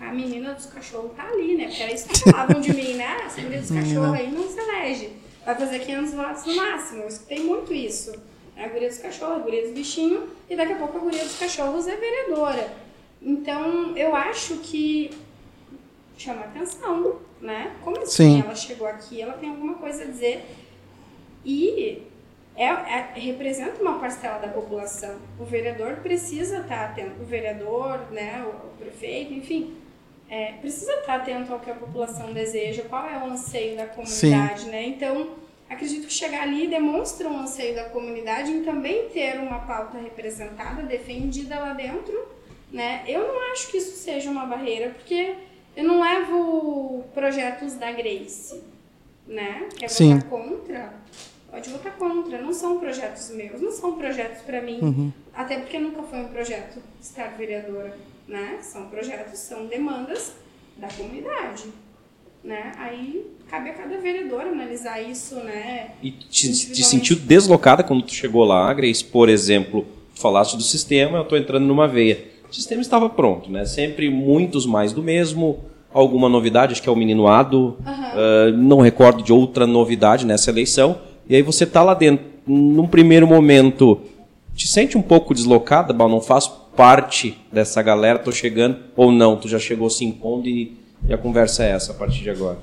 a 0.00 0.12
menina 0.12 0.54
dos 0.54 0.66
cachorros 0.66 1.12
tá 1.14 1.24
ali, 1.24 1.56
né? 1.56 1.66
Porque 1.66 1.82
era 1.82 1.92
isso 1.92 2.08
que 2.08 2.18
falavam 2.30 2.60
de 2.60 2.72
mim, 2.72 2.94
né? 2.94 3.22
Essa 3.26 3.42
menina 3.42 3.60
dos 3.60 3.70
cachorros 3.70 4.14
aí 4.14 4.30
não 4.30 4.48
se 4.48 4.58
elege. 4.58 5.12
Vai 5.48 5.54
fazer 5.54 5.78
500 5.78 6.12
votos 6.12 6.44
no 6.44 6.56
máximo. 6.56 7.02
Eu 7.04 7.08
escutei 7.08 7.42
muito 7.42 7.72
isso. 7.72 8.12
É 8.54 8.66
a 8.66 8.68
guria 8.68 8.86
dos 8.86 8.98
cachorros, 8.98 9.36
a 9.36 9.38
guria 9.38 9.62
dos 9.62 9.70
bichinhos, 9.70 10.28
e 10.46 10.54
daqui 10.54 10.74
a 10.74 10.76
pouco 10.76 10.98
a 10.98 11.00
guria 11.00 11.24
dos 11.24 11.38
cachorros 11.38 11.88
é 11.88 11.96
vereadora. 11.96 12.70
Então, 13.22 13.96
eu 13.96 14.14
acho 14.14 14.58
que 14.58 15.10
chama 16.18 16.42
atenção, 16.42 17.20
né? 17.40 17.74
Como 17.82 17.98
assim 17.98 18.34
Sim. 18.34 18.42
ela 18.42 18.54
chegou 18.54 18.86
aqui, 18.86 19.22
ela 19.22 19.32
tem 19.38 19.48
alguma 19.48 19.76
coisa 19.76 20.02
a 20.02 20.06
dizer. 20.06 20.44
E 21.42 22.02
é, 22.54 22.66
é- 22.66 23.12
representa 23.14 23.80
uma 23.80 23.98
parcela 23.98 24.38
da 24.40 24.48
população. 24.48 25.16
O 25.40 25.46
vereador 25.46 25.96
precisa 26.02 26.58
estar 26.58 26.90
atento, 26.90 27.22
o 27.22 27.24
vereador, 27.24 28.00
né, 28.10 28.44
o, 28.44 28.50
o 28.50 28.76
prefeito, 28.76 29.32
enfim, 29.32 29.74
é, 30.28 30.52
precisa 30.52 30.92
estar 30.92 31.16
atento 31.16 31.52
ao 31.52 31.60
que 31.60 31.70
a 31.70 31.74
população 31.74 32.32
deseja, 32.32 32.82
qual 32.88 33.06
é 33.06 33.18
o 33.18 33.30
anseio 33.30 33.76
da 33.76 33.86
comunidade, 33.86 34.66
né? 34.66 34.86
Então, 34.86 35.30
acredito 35.68 36.06
que 36.06 36.12
chegar 36.12 36.42
ali 36.42 36.66
demonstra 36.66 37.28
um 37.28 37.40
anseio 37.40 37.74
da 37.74 37.84
comunidade 37.84 38.50
em 38.50 38.62
também 38.62 39.08
ter 39.08 39.38
uma 39.38 39.60
pauta 39.60 39.98
representada, 39.98 40.82
defendida 40.82 41.58
lá 41.58 41.72
dentro, 41.72 42.28
né? 42.70 43.04
Eu 43.06 43.26
não 43.26 43.52
acho 43.52 43.70
que 43.70 43.78
isso 43.78 43.96
seja 43.96 44.30
uma 44.30 44.44
barreira, 44.44 44.90
porque 44.90 45.34
eu 45.74 45.84
não 45.84 46.00
levo 46.00 47.04
projetos 47.14 47.74
da 47.74 47.90
Grace, 47.92 48.62
né? 49.26 49.68
Quer 49.78 49.88
Sim. 49.88 50.14
votar 50.14 50.28
contra? 50.28 50.94
Pode 51.50 51.70
votar 51.70 51.96
contra. 51.96 52.42
Não 52.42 52.52
são 52.52 52.78
projetos 52.78 53.30
meus, 53.30 53.60
não 53.60 53.72
são 53.72 53.96
projetos 53.96 54.42
para 54.42 54.60
mim. 54.60 54.78
Uhum. 54.82 55.12
Até 55.32 55.58
porque 55.58 55.78
nunca 55.78 56.02
foi 56.02 56.18
um 56.18 56.28
projeto 56.28 56.82
estar 57.00 57.28
vereadora, 57.28 57.96
né? 58.28 58.58
São 58.60 58.86
projetos, 58.86 59.38
são 59.38 59.66
demandas 59.66 60.34
da 60.76 60.86
comunidade, 60.88 61.64
né? 62.44 62.72
Aí 62.78 63.26
cabe 63.48 63.70
a 63.70 63.74
cada 63.74 63.98
vereador 63.98 64.42
analisar 64.42 65.00
isso, 65.00 65.36
né? 65.36 65.92
E 66.02 66.10
te, 66.10 66.52
te 66.52 66.84
sentiu 66.84 67.16
deslocada 67.16 67.82
quando 67.82 68.02
tu 68.02 68.12
chegou 68.12 68.44
lá, 68.44 68.72
Grace? 68.74 69.02
Por 69.04 69.28
exemplo, 69.28 69.86
tu 70.14 70.20
falaste 70.20 70.56
do 70.56 70.62
sistema, 70.62 71.18
eu 71.18 71.22
estou 71.22 71.38
entrando 71.38 71.64
numa 71.64 71.88
veia. 71.88 72.28
O 72.50 72.54
sistema 72.54 72.80
estava 72.80 73.08
pronto, 73.08 73.50
né? 73.50 73.64
Sempre 73.64 74.10
muitos 74.10 74.66
mais 74.66 74.92
do 74.92 75.02
mesmo. 75.02 75.64
Alguma 75.92 76.28
novidade, 76.28 76.72
acho 76.72 76.82
que 76.82 76.88
é 76.88 76.92
o 76.92 76.96
menino 76.96 77.26
Ado. 77.26 77.78
Ah, 77.84 78.50
não 78.54 78.80
recordo 78.80 79.22
de 79.22 79.32
outra 79.32 79.66
novidade 79.66 80.26
nessa 80.26 80.50
eleição. 80.50 81.00
E 81.28 81.34
aí 81.34 81.42
você 81.42 81.64
tá 81.64 81.82
lá 81.82 81.94
dentro. 81.94 82.26
Num 82.46 82.86
primeiro 82.86 83.26
momento, 83.26 84.00
te 84.54 84.66
sente 84.66 84.96
um 84.96 85.02
pouco 85.02 85.34
deslocada? 85.34 85.92
Não 85.92 86.20
faço 86.20 86.57
parte 86.78 87.36
dessa 87.52 87.82
galera, 87.82 88.20
tô 88.20 88.30
chegando. 88.30 88.78
Ou 88.96 89.10
não, 89.10 89.36
tu 89.36 89.48
já 89.48 89.58
chegou 89.58 89.90
se 89.90 90.04
impondo 90.04 90.48
e, 90.48 90.76
e 91.08 91.12
a 91.12 91.18
conversa 91.18 91.64
é 91.64 91.70
essa 91.70 91.90
a 91.90 91.94
partir 91.96 92.22
de 92.22 92.30
agora. 92.30 92.58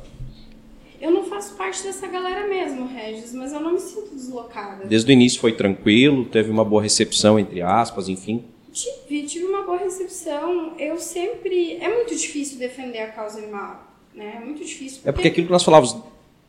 Eu 1.01 1.11
não 1.11 1.25
faço 1.25 1.53
parte 1.55 1.83
dessa 1.83 2.07
galera 2.07 2.47
mesmo, 2.47 2.87
Regis, 2.87 3.33
mas 3.33 3.51
eu 3.51 3.59
não 3.59 3.73
me 3.73 3.79
sinto 3.79 4.15
deslocada. 4.15 4.85
Desde 4.85 5.11
o 5.11 5.13
início 5.13 5.41
foi 5.41 5.51
tranquilo, 5.51 6.23
teve 6.23 6.49
uma 6.49 6.63
boa 6.63 6.81
recepção, 6.81 7.37
entre 7.37 7.61
aspas, 7.61 8.07
enfim. 8.07 8.45
Tive, 8.71 9.23
tive 9.23 9.45
uma 9.45 9.63
boa 9.63 9.77
recepção. 9.79 10.71
Eu 10.79 10.97
sempre. 10.97 11.77
É 11.81 11.93
muito 11.93 12.15
difícil 12.15 12.57
defender 12.57 12.99
a 12.99 13.07
causa 13.09 13.37
animal, 13.39 13.83
né? 14.15 14.37
É 14.41 14.45
muito 14.45 14.63
difícil. 14.63 15.01
É 15.03 15.11
porque 15.11 15.27
aquilo 15.27 15.47
que 15.47 15.53
nós 15.53 15.63
falávamos 15.63 15.97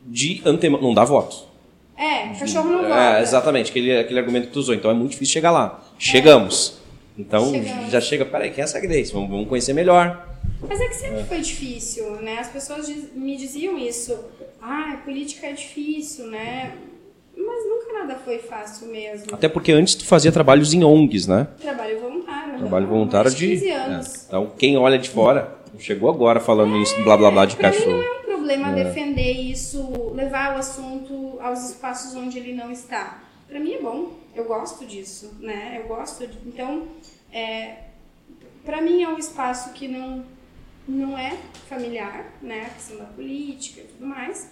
de 0.05 0.41
antemão, 0.45 0.81
não 0.81 0.93
dá 0.93 1.03
voto. 1.03 1.45
É, 1.97 2.27
cachorro 2.39 2.69
não 2.69 2.85
É, 2.85 2.87
vota. 3.11 3.21
exatamente, 3.21 3.71
aquele, 3.71 3.97
aquele 3.97 4.19
argumento 4.19 4.47
que 4.47 4.53
tu 4.53 4.59
usou. 4.59 4.73
Então 4.73 4.89
é 4.89 4.93
muito 4.93 5.11
difícil 5.11 5.33
chegar 5.33 5.51
lá. 5.51 5.83
Chegamos. 5.99 6.77
Então 7.17 7.51
já 7.89 7.99
chega, 7.99 8.25
peraí, 8.25 8.51
quem 8.51 8.61
é 8.61 8.65
essa 8.65 8.79
Grace? 8.79 9.11
Vamos, 9.11 9.29
vamos 9.29 9.47
conhecer 9.47 9.73
melhor. 9.73 10.35
Mas 10.67 10.79
é 10.79 10.87
que 10.87 10.95
sempre 10.95 11.23
foi 11.23 11.39
difícil, 11.39 12.11
né? 12.21 12.39
As 12.39 12.49
pessoas 12.49 12.87
me 13.15 13.35
diziam 13.37 13.77
isso. 13.77 14.17
Ah, 14.61 14.99
política 15.03 15.47
é 15.47 15.53
difícil, 15.53 16.27
né? 16.27 16.73
Mas 17.35 17.65
nunca 17.65 17.93
nada 17.93 18.15
foi 18.15 18.39
fácil 18.39 18.87
mesmo. 18.87 19.33
Até 19.33 19.47
porque 19.47 19.71
antes 19.71 19.95
tu 19.95 20.05
fazia 20.05 20.31
trabalhos 20.31 20.73
em 20.73 20.83
ONGs, 20.83 21.27
né? 21.27 21.47
Trabalho 21.59 21.99
voluntário. 21.99 22.57
Trabalho 22.57 22.85
né? 22.85 22.91
voluntário 22.91 23.29
Mais 23.29 23.37
de. 23.37 23.47
15 23.47 23.67
é. 23.69 23.75
anos. 23.75 24.25
Então 24.27 24.51
quem 24.57 24.77
olha 24.77 24.97
de 24.97 25.09
fora, 25.09 25.55
chegou 25.77 26.09
agora 26.09 26.39
falando 26.39 26.77
isso, 26.77 26.95
blá 27.03 27.15
blá 27.15 27.29
blá 27.29 27.45
de 27.45 27.55
cachorro. 27.55 27.91
não 27.91 28.03
é 28.03 28.19
um 28.19 28.23
problema 28.23 28.71
defender 28.71 29.31
isso, 29.31 30.11
levar 30.15 30.55
o 30.55 30.59
assunto 30.59 31.37
aos 31.39 31.69
espaços 31.69 32.15
onde 32.15 32.39
ele 32.39 32.53
não 32.53 32.71
está. 32.71 33.21
Pra 33.47 33.59
mim 33.59 33.73
é 33.73 33.81
bom, 33.81 34.11
eu 34.39 34.45
gosto 34.45 34.85
disso, 34.85 35.35
né? 35.39 35.79
Eu 35.81 35.87
gosto 35.87 36.25
de... 36.27 36.37
Então, 36.47 36.87
é, 37.31 37.83
para 38.63 38.81
mim 38.81 39.03
é 39.03 39.09
um 39.09 39.17
espaço 39.17 39.73
que 39.73 39.87
não, 39.87 40.25
não 40.87 41.17
é 41.17 41.37
familiar, 41.67 42.33
né? 42.41 42.67
A 42.67 42.69
questão 42.69 42.97
da 42.97 43.05
política 43.05 43.81
e 43.81 43.83
tudo 43.85 44.05
mais. 44.05 44.49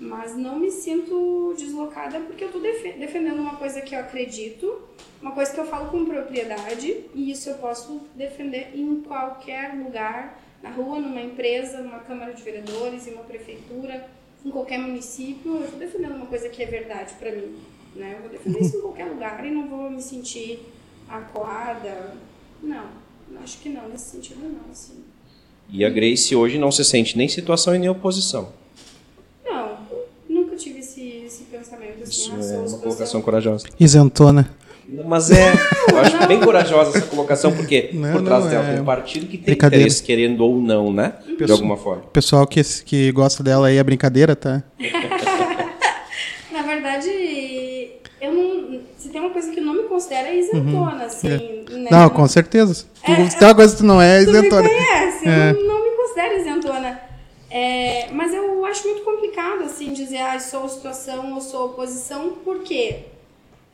Mas 0.00 0.36
não 0.36 0.60
me 0.60 0.70
sinto 0.70 1.54
deslocada 1.58 2.20
porque 2.20 2.44
eu 2.44 2.60
defe- 2.60 2.92
defendendo 2.92 3.40
uma 3.40 3.56
coisa 3.56 3.80
que 3.80 3.96
eu 3.96 3.98
acredito, 3.98 4.80
uma 5.20 5.32
coisa 5.32 5.52
que 5.52 5.58
eu 5.58 5.66
falo 5.66 5.90
com 5.90 6.04
propriedade, 6.04 7.04
e 7.12 7.32
isso 7.32 7.50
eu 7.50 7.56
posso 7.56 8.02
defender 8.14 8.70
em 8.74 9.00
qualquer 9.00 9.74
lugar, 9.74 10.40
na 10.62 10.70
rua, 10.70 11.00
numa 11.00 11.20
empresa, 11.20 11.80
numa 11.80 11.98
Câmara 11.98 12.32
de 12.32 12.42
Vereadores, 12.44 13.08
em 13.08 13.14
uma 13.14 13.24
prefeitura, 13.24 14.08
em 14.44 14.50
qualquer 14.50 14.78
município. 14.78 15.56
Eu 15.56 15.64
estou 15.64 15.78
defendendo 15.80 16.14
uma 16.14 16.26
coisa 16.26 16.48
que 16.48 16.62
é 16.62 16.66
verdade 16.66 17.14
para 17.14 17.32
mim. 17.32 17.56
Né? 17.96 18.14
Eu 18.16 18.20
vou 18.22 18.30
defender 18.30 18.60
isso 18.60 18.76
em 18.76 18.80
qualquer 18.80 19.06
lugar 19.06 19.44
e 19.44 19.50
não 19.50 19.68
vou 19.68 19.90
me 19.90 20.00
sentir 20.02 20.60
acuada. 21.08 22.14
Não, 22.62 22.84
acho 23.42 23.58
que 23.58 23.68
não, 23.68 23.88
nesse 23.88 24.10
sentido 24.10 24.40
não. 24.42 24.70
Assim. 24.70 24.94
E 25.70 25.84
a 25.84 25.90
Grace 25.90 26.34
hoje 26.34 26.58
não 26.58 26.70
se 26.70 26.84
sente 26.84 27.16
nem 27.16 27.28
situação 27.28 27.74
e 27.74 27.78
nem 27.78 27.88
oposição. 27.88 28.50
Não, 29.44 29.78
nunca 30.28 30.56
tive 30.56 30.78
esse, 30.80 31.24
esse 31.26 31.44
pensamento 31.44 32.02
assim. 32.02 32.10
Isso 32.10 32.30
ah, 32.32 32.34
é 32.34 32.38
uma 32.38 32.44
situação- 32.44 32.80
colocação 32.80 33.22
corajosa. 33.22 33.66
Isentona. 33.78 34.50
Mas 35.06 35.30
é, 35.30 35.52
eu 35.90 35.98
acho 35.98 36.26
bem 36.26 36.40
corajosa 36.40 36.96
essa 36.96 37.06
colocação, 37.08 37.54
porque 37.54 37.90
Não, 37.92 38.10
por 38.10 38.22
trás 38.22 38.44
não, 38.44 38.50
dela 38.50 38.64
é 38.68 38.72
tem 38.72 38.80
um 38.80 38.84
partido 38.86 39.26
que 39.26 39.36
tem 39.36 39.44
brincadeira. 39.44 39.82
interesse, 39.82 40.02
querendo 40.02 40.40
ou 40.42 40.62
não, 40.62 40.90
né? 40.90 41.12
De 41.44 41.52
alguma 41.52 41.76
forma. 41.76 42.04
O 42.04 42.08
pessoal 42.08 42.46
que, 42.46 42.62
que 42.86 43.12
gosta 43.12 43.42
dela 43.42 43.66
aí 43.66 43.76
é 43.76 43.84
brincadeira, 43.84 44.34
tá? 44.34 44.62
Na 46.50 46.62
verdade, 46.62 47.06
tem 49.18 49.26
uma 49.26 49.30
coisa 49.30 49.50
que 49.50 49.58
eu 49.58 49.64
não 49.64 49.74
me 49.74 49.82
considero 49.84 50.28
é 50.28 50.36
isentona, 50.36 51.04
assim. 51.04 51.28
Né? 51.28 51.64
Uhum. 51.70 51.88
Não, 51.90 52.10
com 52.10 52.28
certeza. 52.28 52.86
Tu, 53.04 53.10
É, 53.10 53.28
se 53.30 53.36
tem 53.38 53.48
uma 53.48 53.54
coisa 53.54 53.72
que 53.72 53.78
tu 53.78 53.84
não 53.84 54.00
é, 54.00 54.22
é 54.22 54.24
Tu 54.24 54.30
me 54.30 54.38
isentona. 54.38 54.68
conhece, 54.68 55.28
É. 55.28 55.50
eu 55.50 55.64
não, 55.66 55.84
me 55.84 55.96
considero 55.96 56.40
isentona. 56.40 57.00
É, 57.50 58.08
mas 58.12 58.32
eu 58.32 58.64
acho 58.64 58.86
muito 58.86 59.02
complicado, 59.02 59.64
assim, 59.64 59.92
dizer, 59.92 60.18
ah, 60.18 60.38
sou 60.38 60.68
situação 60.68 61.34
ou 61.34 61.40
sou 61.40 61.66
oposição, 61.66 62.36
porque 62.44 63.06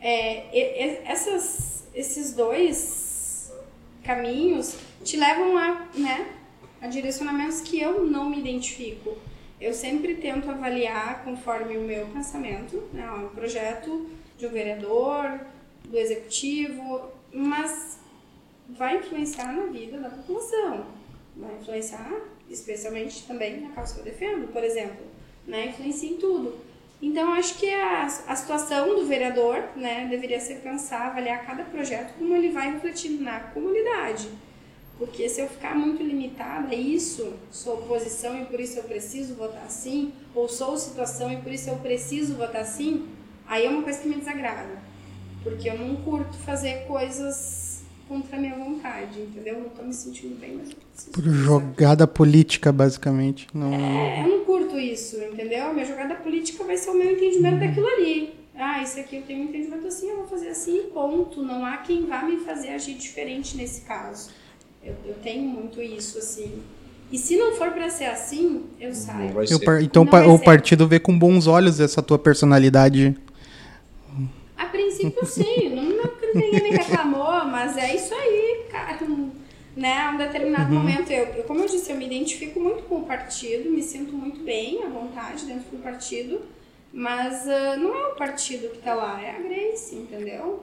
é, 0.00 1.02
essas, 1.04 1.84
esses 1.94 2.32
dois 2.32 3.52
caminhos 4.02 4.76
te 5.02 5.16
levam 5.18 5.58
a, 5.58 5.82
né, 5.94 6.26
a 6.80 6.86
direcionamentos 6.86 7.60
que 7.60 7.78
eu 7.80 8.04
não 8.04 8.30
me 8.30 8.38
identifico. 8.38 9.18
Eu 9.60 9.74
sempre 9.74 10.14
tento 10.14 10.50
avaliar 10.50 11.22
conforme 11.24 11.76
o 11.76 11.82
meu 11.82 12.06
pensamento, 12.06 12.82
né, 12.92 13.10
um 13.10 13.28
projeto 13.28 14.06
de 14.36 14.46
um 14.46 14.50
vereador, 14.50 15.40
do 15.88 15.98
executivo, 15.98 17.10
mas 17.32 17.98
vai 18.68 18.98
influenciar 18.98 19.52
na 19.52 19.66
vida 19.66 19.98
da 19.98 20.10
população. 20.10 20.86
Vai 21.36 21.54
influenciar, 21.60 22.12
especialmente 22.48 23.26
também 23.26 23.60
na 23.60 23.70
causa 23.70 23.94
que 23.94 24.00
eu 24.00 24.04
defendo, 24.04 24.52
por 24.52 24.62
exemplo. 24.62 25.04
Né? 25.46 25.66
Influencia 25.66 26.10
em 26.10 26.16
tudo. 26.16 26.54
Então, 27.02 27.34
acho 27.34 27.58
que 27.58 27.68
a, 27.68 28.06
a 28.06 28.36
situação 28.36 28.94
do 28.94 29.04
vereador 29.04 29.62
né, 29.76 30.06
deveria 30.08 30.40
ser 30.40 30.60
pensar, 30.60 31.08
avaliar 31.08 31.44
cada 31.44 31.64
projeto, 31.64 32.14
como 32.16 32.34
ele 32.34 32.50
vai 32.50 32.72
refletir 32.72 33.20
na 33.20 33.40
comunidade. 33.40 34.28
Porque 34.96 35.28
se 35.28 35.40
eu 35.40 35.48
ficar 35.48 35.74
muito 35.74 36.02
limitada 36.02 36.68
a 36.68 36.74
isso, 36.74 37.34
sou 37.50 37.74
oposição 37.74 38.40
e 38.40 38.46
por 38.46 38.60
isso 38.60 38.78
eu 38.78 38.84
preciso 38.84 39.34
votar 39.34 39.64
assim, 39.64 40.12
ou 40.34 40.48
sou 40.48 40.78
situação 40.78 41.32
e 41.32 41.36
por 41.38 41.52
isso 41.52 41.68
eu 41.68 41.76
preciso 41.76 42.36
votar 42.36 42.62
assim, 42.62 43.08
aí 43.46 43.66
é 43.66 43.68
uma 43.68 43.82
coisa 43.82 43.98
que 43.98 44.08
me 44.08 44.16
desagrada. 44.16 44.78
Porque 45.42 45.68
eu 45.68 45.78
não 45.78 45.96
curto 45.96 46.36
fazer 46.38 46.86
coisas 46.86 47.84
contra 48.08 48.36
a 48.36 48.40
minha 48.40 48.54
vontade, 48.54 49.20
entendeu? 49.20 49.60
Não 49.60 49.68
tô 49.68 49.82
me 49.82 49.92
sentindo 49.92 50.38
bem, 50.38 50.56
mas 50.56 50.70
eu 50.70 50.76
preciso. 50.76 51.10
Por 51.12 51.24
jogada 51.24 52.06
política, 52.06 52.72
basicamente. 52.72 53.46
Não... 53.52 53.72
É, 53.72 54.24
eu 54.24 54.28
não 54.28 54.44
curto 54.44 54.78
isso, 54.78 55.16
entendeu? 55.16 55.72
Minha 55.72 55.86
jogada 55.86 56.14
política 56.14 56.64
vai 56.64 56.76
ser 56.76 56.90
o 56.90 56.94
meu 56.94 57.10
entendimento 57.10 57.58
daquilo 57.58 57.86
ali. 57.86 58.34
Ah, 58.56 58.82
isso 58.82 59.00
aqui 59.00 59.16
eu 59.16 59.22
tenho 59.22 59.40
um 59.40 59.44
entendimento 59.48 59.86
assim, 59.86 60.10
eu 60.10 60.16
vou 60.18 60.26
fazer 60.26 60.48
assim, 60.48 60.84
ponto. 60.92 61.42
Não 61.42 61.64
há 61.64 61.78
quem 61.78 62.06
vá 62.06 62.22
me 62.22 62.38
fazer 62.38 62.68
agir 62.68 62.94
diferente 62.94 63.56
nesse 63.56 63.82
caso. 63.82 64.30
Eu, 64.82 64.94
eu 65.04 65.14
tenho 65.14 65.48
muito 65.48 65.82
isso, 65.82 66.18
assim. 66.18 66.62
E 67.10 67.18
se 67.18 67.36
não 67.36 67.54
for 67.54 67.70
para 67.70 67.88
ser 67.90 68.06
assim, 68.06 68.64
eu 68.80 68.94
saio. 68.94 69.30
Eu 69.42 69.80
então 69.80 70.04
Não 70.04 70.34
o 70.34 70.38
partido 70.38 70.86
vê 70.86 70.98
com 70.98 71.16
bons 71.18 71.46
olhos 71.46 71.80
essa 71.80 72.02
tua 72.02 72.18
personalidade. 72.18 73.16
Princípio, 74.96 75.26
sim. 75.26 75.68
Não, 75.74 75.82
não 75.82 76.08
que 76.16 76.26
ninguém 76.34 76.62
me 76.62 76.70
reclamou, 76.70 77.44
mas 77.46 77.76
é 77.76 77.94
isso 77.94 78.14
aí, 78.14 78.64
cara. 78.70 78.98
Né? 79.76 79.98
A 79.98 80.10
um 80.12 80.16
determinado 80.18 80.72
momento, 80.72 81.10
eu, 81.10 81.24
eu, 81.36 81.44
como 81.44 81.60
eu 81.60 81.66
disse, 81.66 81.90
eu 81.90 81.96
me 81.96 82.06
identifico 82.06 82.60
muito 82.60 82.84
com 82.84 82.96
o 82.98 83.04
partido, 83.04 83.68
me 83.70 83.82
sinto 83.82 84.12
muito 84.12 84.40
bem, 84.44 84.82
à 84.84 84.88
vontade 84.88 85.44
dentro 85.46 85.68
do 85.72 85.82
partido, 85.82 86.40
mas 86.92 87.48
ah, 87.48 87.76
não 87.76 87.92
é 87.94 88.06
o 88.12 88.14
partido 88.14 88.68
que 88.70 88.78
tá 88.78 88.94
lá, 88.94 89.20
é 89.20 89.30
a 89.30 89.38
Grace, 89.40 89.96
entendeu? 89.96 90.62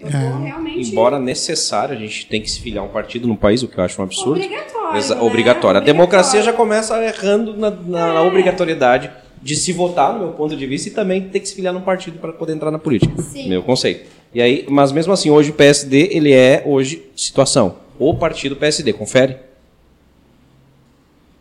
Eu 0.00 0.08
É. 0.08 0.42
realmente 0.48 0.90
Embora 0.90 1.20
necessário, 1.20 1.94
a 1.94 1.98
gente 1.98 2.26
tem 2.26 2.42
que 2.42 2.50
se 2.50 2.60
filiar 2.60 2.82
a 2.82 2.88
um 2.88 2.90
partido 2.90 3.28
no 3.28 3.36
país, 3.36 3.62
o 3.62 3.68
que 3.68 3.78
eu 3.78 3.84
acho 3.84 4.00
um 4.00 4.04
absurdo. 4.04 4.32
obrigatório. 4.32 4.98
Exa- 4.98 5.14
né? 5.14 5.20
obrigatório. 5.22 5.80
A 5.80 5.84
democracia 5.84 6.42
já 6.42 6.52
começa 6.52 7.00
errando 7.04 7.56
na, 7.56 7.70
na- 7.70 8.14
na 8.14 8.22
obrigatoriedade 8.22 9.12
de 9.44 9.56
se 9.56 9.74
votar, 9.74 10.14
no 10.14 10.20
meu 10.20 10.32
ponto 10.32 10.56
de 10.56 10.66
vista, 10.66 10.88
e 10.88 10.90
também 10.90 11.28
ter 11.28 11.38
que 11.38 11.46
se 11.46 11.54
filiar 11.54 11.74
num 11.74 11.82
partido 11.82 12.18
para 12.18 12.32
poder 12.32 12.54
entrar 12.54 12.70
na 12.70 12.78
política. 12.78 13.20
Sim. 13.20 13.46
Meu 13.46 13.62
conceito. 13.62 14.10
E 14.32 14.40
aí, 14.40 14.64
mas 14.70 14.90
mesmo 14.90 15.12
assim, 15.12 15.28
hoje 15.28 15.50
o 15.50 15.52
PSD, 15.52 16.08
ele 16.12 16.32
é 16.32 16.62
hoje 16.64 17.04
situação. 17.14 17.76
O 17.98 18.14
partido 18.14 18.56
PSD, 18.56 18.94
confere? 18.94 19.36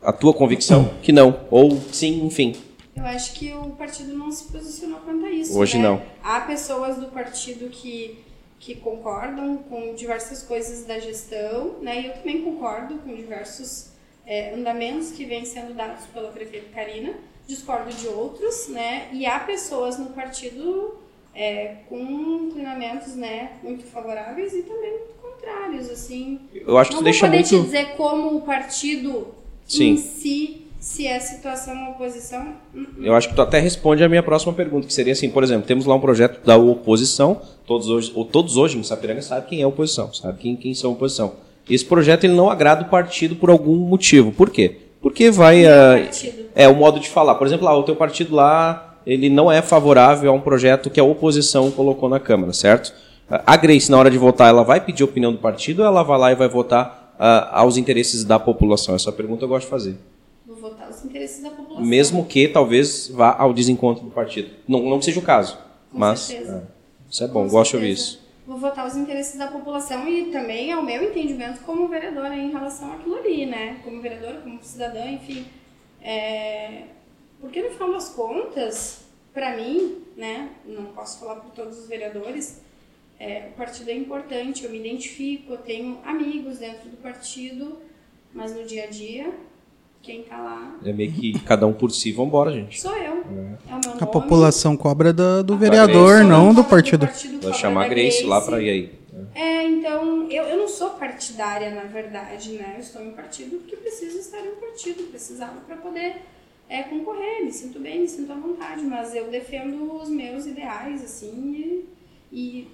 A 0.01 0.11
tua 0.11 0.33
convicção 0.33 0.91
que 1.01 1.13
não, 1.13 1.39
ou 1.49 1.81
sim, 1.93 2.25
enfim. 2.25 2.53
Eu 2.93 3.05
acho 3.05 3.33
que 3.35 3.53
o 3.53 3.69
partido 3.69 4.13
não 4.13 4.29
se 4.29 4.51
posicionou 4.51 4.99
quanto 4.99 5.25
a 5.25 5.31
isso. 5.31 5.57
Hoje 5.57 5.77
né? 5.77 5.83
não. 5.83 6.01
Há 6.21 6.41
pessoas 6.41 6.97
do 6.97 7.05
partido 7.07 7.69
que, 7.69 8.19
que 8.59 8.75
concordam 8.75 9.57
com 9.69 9.95
diversas 9.95 10.43
coisas 10.43 10.85
da 10.85 10.99
gestão, 10.99 11.75
né? 11.81 12.01
E 12.01 12.07
eu 12.07 12.13
também 12.15 12.41
concordo 12.41 12.95
com 12.95 13.15
diversos 13.15 13.91
é, 14.27 14.53
andamentos 14.53 15.11
que 15.11 15.23
vêm 15.23 15.45
sendo 15.45 15.73
dados 15.73 16.03
pela 16.13 16.29
prefeita 16.31 16.67
Karina. 16.75 17.13
Discordo 17.47 17.93
de 17.93 18.07
outros, 18.07 18.69
né? 18.69 19.09
E 19.11 19.25
há 19.25 19.39
pessoas 19.39 19.97
no 19.97 20.07
partido 20.07 20.95
é, 21.35 21.77
com 21.89 21.97
inclinamentos, 22.47 23.15
né, 23.15 23.53
muito 23.63 23.83
favoráveis 23.83 24.53
e 24.53 24.61
também 24.61 24.91
muito 24.91 25.13
contrários, 25.21 25.89
assim. 25.89 26.39
Eu 26.53 26.77
acho 26.77 26.91
que 26.91 26.95
não 26.95 27.03
deixa 27.03 27.25
poder 27.25 27.37
muito. 27.37 27.49
te 27.49 27.61
dizer 27.61 27.95
como 27.97 28.37
o 28.37 28.41
partido 28.41 29.27
Sim. 29.65 29.91
em 29.91 29.97
si, 29.97 30.61
se 30.79 31.07
é 31.07 31.19
situação 31.19 31.91
oposição. 31.91 32.53
Eu 32.99 33.15
acho 33.15 33.29
que 33.29 33.35
tu 33.35 33.41
até 33.41 33.59
responde 33.59 34.03
a 34.03 34.09
minha 34.09 34.21
próxima 34.21 34.53
pergunta, 34.53 34.85
que 34.85 34.93
seria 34.93 35.13
assim, 35.13 35.29
por 35.29 35.43
exemplo, 35.43 35.65
temos 35.65 35.85
lá 35.85 35.95
um 35.95 36.01
projeto 36.01 36.45
da 36.45 36.57
oposição, 36.57 37.41
todos 37.65 37.89
hoje, 37.89 38.11
ou 38.13 38.25
todos 38.25 38.57
hoje 38.57 38.77
em 38.77 38.83
Sapiranga 38.83 39.21
sabem 39.21 39.49
quem 39.49 39.61
é 39.61 39.63
a 39.63 39.67
oposição, 39.67 40.13
sabe 40.13 40.39
quem, 40.39 40.55
quem 40.55 40.73
são 40.73 40.91
a 40.91 40.93
oposição. 40.93 41.33
Esse 41.69 41.85
projeto 41.85 42.25
ele 42.25 42.33
não 42.33 42.49
agrada 42.49 42.83
o 42.83 42.89
partido 42.89 43.37
por 43.37 43.49
algum 43.49 43.77
motivo. 43.77 44.33
Por 44.33 44.49
quê? 44.49 44.81
Porque 45.03 45.29
vai... 45.29 45.65
ah, 45.67 45.99
partido. 46.01 46.45
é 46.55 46.67
o 46.67 46.75
modo 46.75 46.99
de 46.99 47.09
falar. 47.09 47.35
Por 47.35 47.45
exemplo, 47.45 47.65
lá, 47.65 47.77
o 47.77 47.83
teu 47.83 47.95
partido 47.95 48.33
lá, 48.33 48.97
ele 49.05 49.29
não 49.29 49.51
é 49.51 49.61
favorável 49.61 50.31
a 50.31 50.33
um 50.33 50.39
projeto 50.39 50.89
que 50.89 50.99
a 50.99 51.03
oposição 51.03 51.69
colocou 51.69 52.07
na 52.09 52.19
Câmara, 52.19 52.53
certo? 52.53 52.93
A 53.29 53.57
Grace, 53.57 53.91
na 53.91 53.97
hora 53.97 54.09
de 54.09 54.17
votar, 54.17 54.49
ela 54.49 54.63
vai 54.63 54.79
pedir 54.79 55.03
a 55.03 55.05
opinião 55.05 55.31
do 55.33 55.37
partido 55.39 55.81
ou 55.81 55.85
ela 55.85 56.03
vai 56.03 56.17
lá 56.17 56.31
e 56.31 56.35
vai 56.35 56.47
votar 56.47 57.13
ah, 57.19 57.59
aos 57.59 57.77
interesses 57.77 58.23
da 58.23 58.39
população? 58.39 58.95
Essa 58.95 59.11
pergunta 59.11 59.43
eu 59.43 59.49
gosto 59.49 59.65
de 59.65 59.69
fazer. 59.71 59.95
Vou 60.47 60.55
votar 60.55 60.89
os 60.89 61.03
interesses 61.03 61.43
da 61.43 61.49
população. 61.49 61.85
Mesmo 61.85 62.25
que 62.25 62.47
talvez 62.47 63.09
vá 63.13 63.35
ao 63.37 63.53
desencontro 63.53 64.05
do 64.05 64.11
partido. 64.11 64.49
Não, 64.67 64.81
não 64.83 64.99
que 64.99 65.05
seja 65.05 65.19
o 65.19 65.23
caso, 65.23 65.57
Com 65.91 65.99
mas 65.99 66.19
certeza. 66.21 66.63
é, 66.67 67.11
isso 67.11 67.23
é 67.23 67.27
bom, 67.27 67.43
Com 67.45 67.49
gosto 67.49 67.71
de 67.71 67.77
ouvir 67.77 67.95
certeza. 67.97 68.09
isso. 68.17 68.22
Vou 68.45 68.57
votar 68.57 68.85
os 68.85 68.95
interesses 68.95 69.37
da 69.37 69.47
população 69.47 70.07
e 70.07 70.25
também 70.31 70.71
é 70.71 70.77
o 70.77 70.83
meu 70.83 71.03
entendimento 71.03 71.61
como 71.61 71.87
vereadora 71.87 72.35
em 72.35 72.51
relação 72.51 72.91
àquilo 72.91 73.15
ali, 73.15 73.45
né? 73.45 73.79
Como 73.83 74.01
vereadora, 74.01 74.41
como 74.41 74.61
cidadã, 74.61 75.05
enfim. 75.05 75.45
É... 76.01 76.87
Porque 77.39 77.61
no 77.61 77.69
final 77.71 77.93
das 77.93 78.09
contas, 78.09 79.05
para 79.33 79.55
mim, 79.55 80.03
né? 80.17 80.49
Não 80.65 80.87
posso 80.87 81.19
falar 81.19 81.37
por 81.37 81.51
todos 81.51 81.79
os 81.79 81.87
vereadores, 81.87 82.61
é, 83.19 83.49
o 83.53 83.57
partido 83.57 83.89
é 83.89 83.93
importante, 83.93 84.65
eu 84.65 84.69
me 84.69 84.79
identifico, 84.79 85.53
eu 85.53 85.57
tenho 85.59 85.99
amigos 86.03 86.57
dentro 86.57 86.89
do 86.89 86.97
partido, 86.97 87.79
mas 88.33 88.53
no 88.53 88.65
dia 88.65 88.83
a 88.83 88.87
dia, 88.87 89.33
quem 90.03 90.21
tá 90.23 90.37
lá 90.37 90.77
É 90.85 90.91
meio 90.93 91.11
que 91.11 91.39
cada 91.39 91.65
um 91.65 91.73
por 91.73 91.89
si, 91.91 92.11
vambora, 92.11 92.51
gente. 92.51 92.79
sou 92.79 92.95
eu. 92.95 93.13
É, 93.13 93.23
o 93.25 93.25
meu 93.33 93.57
A 93.99 94.05
população 94.05 94.75
cobra 94.77 95.11
da- 95.13 95.41
do 95.41 95.53
A 95.53 95.57
vereador, 95.57 95.93
população 96.19 96.27
não 96.27 96.53
do 96.53 96.63
partido. 96.63 97.05
Vai 97.07 97.39
cobra 97.39 97.53
chamar 97.53 97.81
a 97.81 97.83
da 97.87 97.89
Grace 97.89 98.23
lá 98.23 98.35
Grace. 98.35 98.49
pra 98.51 98.61
ir 98.61 98.69
aí. 98.69 98.93
É, 99.33 99.63
então, 99.63 100.29
eu, 100.29 100.43
eu 100.43 100.57
não 100.57 100.67
sou 100.67 100.91
partidária, 100.91 101.71
na 101.71 101.83
verdade, 101.83 102.51
né? 102.53 102.73
Eu 102.75 102.81
estou 102.81 103.01
em 103.03 103.11
partido 103.11 103.57
porque 103.57 103.77
preciso 103.77 104.17
estar 104.19 104.39
em 104.39 104.49
um 104.49 104.55
partido, 104.55 105.03
precisava 105.09 105.59
para 105.65 105.77
poder 105.77 106.17
é, 106.69 106.83
concorrer, 106.83 107.43
me 107.45 107.51
sinto 107.51 107.79
bem, 107.79 108.01
me 108.01 108.07
sinto 108.07 108.31
à 108.31 108.35
vontade, 108.35 108.81
mas 108.83 109.15
eu 109.15 109.29
defendo 109.29 109.93
os 110.01 110.09
meus 110.09 110.45
ideais, 110.45 111.03
assim, 111.03 111.31
e, 111.31 111.85
e 112.31 112.67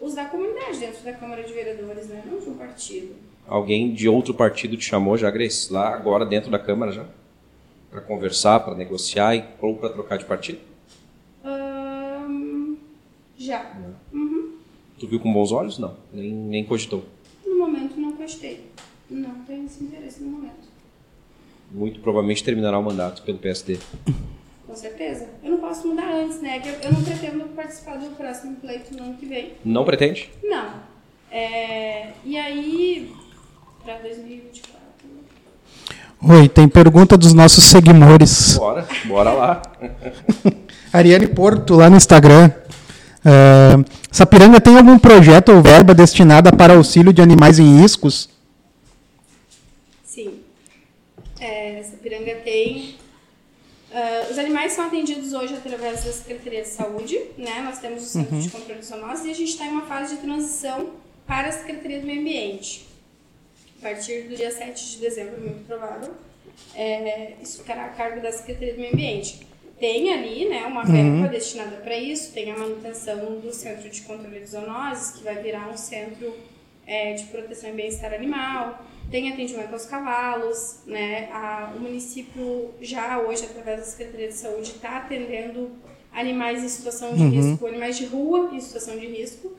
os 0.00 0.14
da 0.14 0.26
comunidade 0.26 0.78
dentro 0.78 1.02
da 1.04 1.12
Câmara 1.14 1.42
de 1.42 1.52
Vereadores, 1.52 2.06
né? 2.08 2.22
Não 2.30 2.38
de 2.38 2.48
um 2.50 2.54
partido. 2.54 3.14
Alguém 3.48 3.92
de 3.92 4.08
outro 4.08 4.34
partido 4.34 4.76
te 4.76 4.84
chamou 4.84 5.16
já, 5.16 5.30
Grace? 5.30 5.72
Lá 5.72 5.94
agora 5.94 6.26
dentro 6.26 6.50
da 6.50 6.58
Câmara 6.58 6.90
já? 6.92 7.04
Pra 7.90 8.00
conversar, 8.00 8.60
pra 8.60 8.74
negociar 8.74 9.36
e, 9.36 9.44
ou 9.60 9.76
pra 9.76 9.88
trocar 9.88 10.18
de 10.18 10.24
partido? 10.24 10.58
Ahn, 11.44 12.74
já. 13.38 13.72
Uhum. 14.12 14.56
Tu 14.98 15.06
viu 15.06 15.20
com 15.20 15.32
bons 15.32 15.52
olhos? 15.52 15.78
Não. 15.78 15.94
Nem, 16.12 16.32
nem 16.32 16.64
cogitou. 16.64 17.04
No 17.46 17.58
momento 17.58 17.98
não 17.98 18.12
gostei. 18.12 18.64
Não 19.08 19.34
tenho 19.46 19.66
esse 19.66 19.84
interesse 19.84 20.22
no 20.22 20.30
momento. 20.30 20.66
Muito 21.70 22.00
provavelmente 22.00 22.42
terminará 22.42 22.78
o 22.78 22.82
mandato 22.82 23.22
pelo 23.22 23.38
PSD. 23.38 23.78
Com 24.66 24.74
certeza. 24.74 25.28
Eu 25.42 25.52
não 25.52 25.58
posso 25.58 25.86
mudar 25.86 26.12
antes, 26.12 26.40
né? 26.40 26.58
Que 26.58 26.68
eu, 26.68 26.74
eu 26.74 26.92
não 26.92 27.02
pretendo 27.04 27.44
participar 27.54 27.96
do 27.96 28.10
próximo 28.16 28.56
pleito 28.56 28.94
no 28.96 29.04
ano 29.04 29.16
que 29.16 29.26
vem. 29.26 29.52
Não 29.64 29.84
pretende? 29.84 30.30
Não. 30.42 30.74
É, 31.30 32.12
e 32.24 32.36
aí, 32.36 33.12
para 33.86 33.98
2024. 33.98 34.76
Oi, 36.28 36.48
tem 36.48 36.68
pergunta 36.68 37.16
dos 37.16 37.32
nossos 37.32 37.62
seguidores. 37.66 38.58
Bora, 38.58 38.88
bora 39.04 39.32
lá. 39.32 39.62
Ariane 40.92 41.28
Porto, 41.28 41.76
lá 41.76 41.88
no 41.88 41.96
Instagram. 41.96 42.50
Ah, 43.24 43.76
Sapiranga 44.10 44.60
tem 44.60 44.76
algum 44.76 44.98
projeto 44.98 45.50
ou 45.52 45.62
verba 45.62 45.94
destinada 45.94 46.50
para 46.52 46.74
auxílio 46.74 47.12
de 47.12 47.22
animais 47.22 47.60
em 47.60 47.80
riscos? 47.80 48.28
Sim. 50.04 50.40
É, 51.38 51.80
Sapiranga 51.88 52.34
tem. 52.44 52.96
ah, 53.94 54.26
os 54.28 54.36
animais 54.36 54.72
são 54.72 54.86
atendidos 54.86 55.32
hoje 55.32 55.54
através 55.54 56.02
da 56.02 56.10
Secretaria 56.10 56.62
de 56.62 56.68
Saúde, 56.68 57.20
né? 57.38 57.62
Nós 57.64 57.78
temos 57.78 58.02
o 58.02 58.06
Centro 58.06 58.36
de 58.36 58.50
Controle 58.50 58.80
de 58.80 58.86
Zoonoses 58.86 59.26
e 59.26 59.30
a 59.30 59.34
gente 59.34 59.50
está 59.50 59.64
em 59.64 59.70
uma 59.70 59.82
fase 59.82 60.16
de 60.16 60.22
transição 60.22 60.88
para 61.24 61.50
a 61.50 61.52
Secretaria 61.52 62.00
do 62.00 62.06
Meio 62.06 62.20
Ambiente. 62.20 62.95
A 63.86 63.90
partir 63.90 64.22
do 64.22 64.34
dia 64.34 64.50
7 64.50 64.90
de 64.94 64.98
dezembro, 64.98 65.40
muito 65.40 65.64
provável, 65.64 66.12
é, 66.74 67.34
isso 67.40 67.58
ficará 67.58 67.84
a 67.84 67.88
cargo 67.90 68.20
da 68.20 68.32
Secretaria 68.32 68.74
do 68.74 68.80
Meio 68.80 68.92
Ambiente. 68.92 69.46
Tem 69.78 70.12
ali 70.12 70.48
né, 70.48 70.66
uma 70.66 70.82
verba 70.84 71.28
destinada 71.28 71.76
para 71.76 71.96
isso, 71.96 72.32
tem 72.32 72.50
a 72.50 72.58
manutenção 72.58 73.38
do 73.38 73.52
Centro 73.52 73.88
de 73.88 74.00
Controle 74.02 74.40
de 74.40 74.46
Zoonoses, 74.46 75.12
que 75.12 75.22
vai 75.22 75.36
virar 75.40 75.68
um 75.70 75.76
centro 75.76 76.34
é, 76.84 77.12
de 77.12 77.26
proteção 77.26 77.70
e 77.70 77.74
bem-estar 77.74 78.12
animal, 78.12 78.84
tem 79.08 79.30
atendimento 79.32 79.72
aos 79.72 79.86
cavalos, 79.86 80.78
né? 80.84 81.28
A- 81.32 81.72
o 81.76 81.78
município 81.80 82.74
já 82.80 83.20
hoje, 83.20 83.44
através 83.44 83.78
da 83.78 83.84
Secretaria 83.86 84.26
de 84.28 84.34
Saúde, 84.34 84.72
está 84.72 84.96
atendendo 84.96 85.70
animais 86.12 86.64
em 86.64 86.68
situação 86.68 87.14
de 87.14 87.22
risco, 87.28 87.64
animais 87.68 87.96
de 87.96 88.06
rua 88.06 88.50
em 88.52 88.60
situação 88.60 88.98
de 88.98 89.06
risco, 89.06 89.56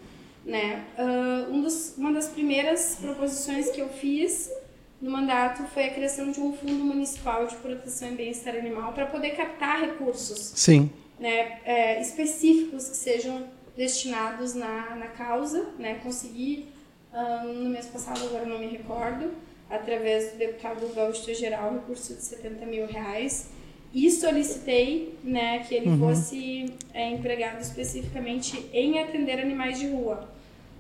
né? 0.48 0.86
Ah, 0.98 1.48
um 1.50 1.62
dos, 1.62 1.96
uma 1.98 2.12
das 2.12 2.30
primeiras 2.30 2.98
proposições 3.00 3.70
que 3.70 3.80
eu 3.80 3.90
fiz 3.90 4.50
no 5.00 5.12
mandato 5.12 5.64
foi 5.74 5.86
a 5.86 5.94
criação 5.94 6.32
de 6.32 6.40
um 6.40 6.54
fundo 6.54 6.84
municipal 6.84 7.46
de 7.46 7.56
proteção 7.58 8.10
e 8.10 8.16
bem-estar 8.16 8.56
animal 8.56 8.94
para 8.94 9.06
poder 9.06 9.32
captar 9.32 9.80
recursos 9.82 10.54
Sim. 10.56 10.90
né, 11.20 11.60
é, 11.64 12.02
específicos 12.02 12.90
que 12.90 12.98
sejam 12.98 13.48
destinados 13.76 14.56
na, 14.56 14.96
na 14.96 15.08
causa, 15.08 15.70
né, 15.78 16.00
conseguir 16.04 16.74
Uh, 17.18 17.48
no 17.48 17.70
mês 17.70 17.88
passado, 17.88 18.24
agora 18.26 18.46
não 18.46 18.60
me 18.60 18.68
recordo, 18.68 19.32
através 19.70 20.34
do 20.34 20.38
deputado 20.38 20.94
Gaúcho 20.94 21.34
Geral, 21.34 21.74
recurso 21.74 22.14
de 22.14 22.22
70 22.22 22.66
mil 22.66 22.86
reais. 22.86 23.50
E 23.98 24.12
solicitei 24.12 25.18
né, 25.24 25.58
que 25.68 25.74
ele 25.74 25.90
uhum. 25.90 25.98
fosse 25.98 26.72
é, 26.94 27.10
empregado 27.10 27.60
especificamente 27.62 28.70
em 28.72 29.00
atender 29.00 29.40
animais 29.40 29.80
de 29.80 29.88
rua. 29.88 30.30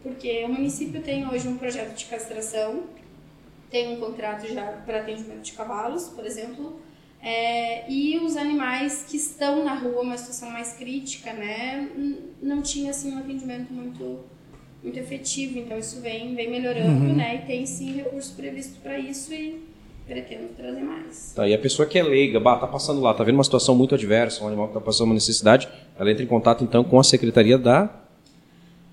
Porque 0.03 0.45
o 0.45 0.49
município 0.49 1.01
tem 1.01 1.27
hoje 1.27 1.47
um 1.47 1.57
projeto 1.57 1.95
de 1.95 2.05
castração, 2.05 2.83
tem 3.71 3.91
um 3.91 3.99
contrato 3.99 4.45
já 4.47 4.63
para 4.85 4.99
atendimento 4.99 5.41
de 5.41 5.53
cavalos, 5.53 6.09
por 6.09 6.27
exemplo, 6.27 6.79
é, 7.19 7.89
e 7.91 8.19
os 8.19 8.37
animais 8.37 9.07
que 9.09 9.17
estão 9.17 9.65
na 9.65 9.73
rua, 9.73 10.03
uma 10.03 10.17
situação 10.19 10.51
mais 10.51 10.73
crítica, 10.73 11.33
né, 11.33 11.89
não 12.39 12.61
tinha 12.61 12.91
assim 12.91 13.15
um 13.15 13.17
atendimento 13.17 13.73
muito 13.73 14.25
muito 14.83 14.99
efetivo. 14.99 15.57
Então 15.57 15.75
isso 15.79 16.01
vem 16.01 16.35
vem 16.35 16.51
melhorando, 16.51 17.03
uhum. 17.03 17.15
né, 17.15 17.37
e 17.37 17.47
tem 17.47 17.65
sim 17.65 17.93
recurso 17.93 18.35
previsto 18.35 18.79
para 18.79 18.99
isso 18.99 19.33
e 19.33 19.66
pretendo 20.07 20.47
trazer 20.55 20.81
mais. 20.81 21.33
Tá, 21.35 21.47
e 21.47 21.53
a 21.53 21.59
pessoa 21.59 21.87
que 21.87 21.99
é 21.99 22.03
leiga, 22.03 22.39
bah, 22.39 22.57
tá 22.57 22.67
passando 22.67 23.01
lá, 23.01 23.13
tá 23.13 23.23
vendo 23.23 23.35
uma 23.35 23.43
situação 23.43 23.75
muito 23.75 23.93
adversa, 23.93 24.43
um 24.43 24.47
animal 24.47 24.69
que 24.69 24.73
tá 24.73 24.81
passando 24.81 25.07
uma 25.07 25.13
necessidade, 25.13 25.67
ela 25.99 26.09
entra 26.09 26.23
em 26.23 26.27
contato 26.27 26.63
então 26.63 26.83
com 26.83 26.99
a 26.99 27.03
secretaria 27.03 27.57
da 27.57 27.89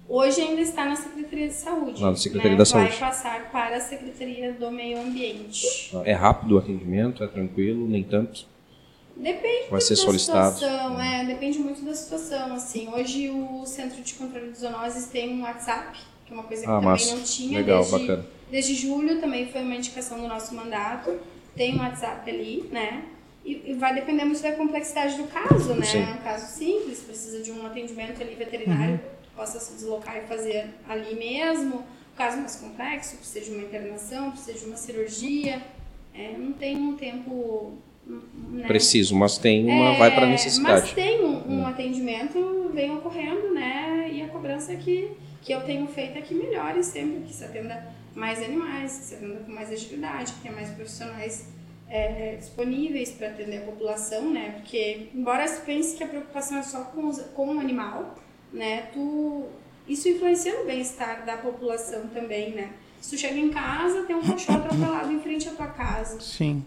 Hoje 0.06 0.42
ainda 0.42 0.60
está 0.60 0.84
na 0.84 0.94
Secretaria 0.94 1.48
de 1.48 1.54
Saúde. 1.54 2.00
Na 2.00 2.14
Secretaria 2.14 2.52
né? 2.52 2.58
da 2.58 2.64
Saúde. 2.64 2.90
Vai 2.90 2.98
passar 3.00 3.50
para 3.50 3.76
a 3.76 3.80
Secretaria 3.80 4.52
do 4.52 4.70
Meio 4.70 5.00
Ambiente. 5.00 5.90
É 6.04 6.12
rápido 6.12 6.54
o 6.54 6.58
atendimento, 6.58 7.24
é 7.24 7.26
tranquilo, 7.26 7.88
nem 7.88 8.04
tanto? 8.04 8.46
Depende 9.16 9.70
Vai 9.70 9.80
ser 9.80 9.94
da 9.94 10.02
solicitado. 10.02 10.54
situação, 10.54 11.00
é, 11.00 11.24
depende 11.24 11.58
muito 11.58 11.84
da 11.84 11.94
situação, 11.94 12.54
assim. 12.54 12.88
Hoje 12.92 13.30
o 13.30 13.64
Centro 13.64 14.02
de 14.02 14.14
Controle 14.14 14.50
de 14.50 14.58
Zoonoses 14.58 15.06
tem 15.06 15.38
um 15.38 15.42
WhatsApp, 15.42 15.98
é 15.98 16.13
uma 16.34 16.42
coisa 16.42 16.62
que 16.62 16.68
ah, 16.68 16.74
também 16.74 16.90
massa. 16.90 17.16
não 17.16 17.22
tinha. 17.22 17.58
Legal, 17.58 17.80
desde, 17.80 17.98
bacana. 17.98 18.26
Desde 18.50 18.74
julho 18.74 19.20
também 19.20 19.46
foi 19.46 19.62
uma 19.62 19.74
indicação 19.74 20.20
do 20.20 20.28
nosso 20.28 20.54
mandato. 20.54 21.18
Tem 21.56 21.74
um 21.74 21.78
WhatsApp 21.78 22.28
ali, 22.28 22.68
né? 22.70 23.04
E, 23.44 23.70
e 23.70 23.74
vai 23.74 23.94
depender 23.94 24.24
muito 24.24 24.42
da 24.42 24.52
complexidade 24.52 25.16
do 25.16 25.24
caso, 25.24 25.74
né? 25.74 25.86
É 25.94 26.14
um 26.14 26.22
caso 26.22 26.56
simples, 26.56 27.00
precisa 27.00 27.42
de 27.42 27.52
um 27.52 27.66
atendimento 27.66 28.20
ali 28.22 28.34
veterinário. 28.34 28.94
Uhum 28.94 29.14
possa 29.34 29.58
se 29.58 29.74
deslocar 29.74 30.16
e 30.16 30.20
fazer 30.22 30.66
ali 30.88 31.14
mesmo. 31.14 31.76
O 32.12 32.16
caso 32.16 32.38
mais 32.38 32.56
complexo, 32.56 33.16
precisa 33.16 33.44
de 33.44 33.50
uma 33.50 33.62
internação, 33.62 34.30
precisa 34.30 34.58
de 34.58 34.64
uma 34.66 34.76
cirurgia. 34.76 35.60
É, 36.14 36.32
não 36.38 36.52
tem 36.52 36.76
um 36.76 36.96
tempo 36.96 37.72
né? 38.06 38.66
preciso, 38.66 39.16
mas 39.16 39.36
tem 39.36 39.64
uma 39.64 39.94
é, 39.94 39.98
vai 39.98 40.14
para 40.14 40.26
necessidade. 40.26 40.82
Mas 40.82 40.92
tem 40.92 41.24
um, 41.24 41.48
um 41.48 41.60
hum. 41.62 41.66
atendimento 41.66 42.70
vem 42.72 42.92
ocorrendo, 42.92 43.52
né? 43.52 44.08
E 44.12 44.22
a 44.22 44.28
cobrança 44.28 44.74
que 44.76 45.10
que 45.44 45.52
eu 45.52 45.60
tenho 45.60 45.86
feito 45.86 46.16
é 46.16 46.22
que 46.22 46.34
melhore 46.34 46.82
sempre, 46.82 47.20
que 47.20 47.34
se 47.34 47.44
atenda 47.44 47.86
mais 48.14 48.42
animais, 48.42 48.98
que 48.98 49.04
se 49.04 49.14
atenda 49.14 49.40
com 49.40 49.52
mais 49.52 49.70
agilidade, 49.70 50.32
que 50.32 50.40
tenha 50.40 50.54
mais 50.54 50.70
profissionais 50.70 51.48
é, 51.86 52.36
disponíveis 52.36 53.12
para 53.12 53.28
atender 53.28 53.58
a 53.58 53.66
população, 53.66 54.32
né? 54.32 54.52
Porque 54.52 55.10
embora 55.14 55.46
se 55.46 55.60
pense 55.60 55.96
que 55.96 56.02
a 56.02 56.08
preocupação 56.08 56.58
é 56.58 56.62
só 56.62 56.84
com, 56.84 57.08
os, 57.08 57.20
com 57.34 57.56
o 57.56 57.60
animal, 57.60 58.16
né? 58.50 58.88
Tu 58.94 59.44
isso 59.86 60.08
influencia 60.08 60.58
no 60.58 60.64
bem-estar 60.64 61.26
da 61.26 61.36
população 61.36 62.06
também, 62.08 62.52
né? 62.52 62.72
Se 63.02 63.10
tu 63.10 63.20
chega 63.20 63.38
em 63.38 63.50
casa, 63.50 64.04
tem 64.04 64.16
um 64.16 64.22
cachorro 64.22 64.60
atropelado 64.60 65.12
em 65.12 65.20
frente 65.20 65.46
à 65.46 65.52
tua 65.52 65.66
casa. 65.66 66.18
Sim. 66.22 66.64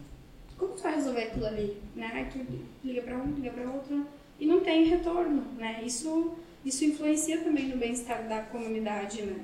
Como 0.55 0.73
tu 0.73 0.83
vai 0.83 0.93
resolver 0.93 1.23
aquilo 1.23 1.47
ali, 1.47 1.81
né? 1.95 2.29
Tu 2.31 2.45
liga 2.83 3.01
para 3.01 3.17
um, 3.17 3.31
liga 3.33 3.49
para 3.49 3.71
outro 3.71 4.05
e 4.39 4.45
não 4.45 4.59
tem 4.61 4.85
retorno, 4.85 5.43
né? 5.57 5.81
Isso 5.83 6.37
isso 6.65 6.83
influencia 6.83 7.39
também 7.39 7.67
no 7.69 7.77
bem-estar 7.77 8.27
da 8.27 8.41
comunidade, 8.41 9.21
né? 9.21 9.35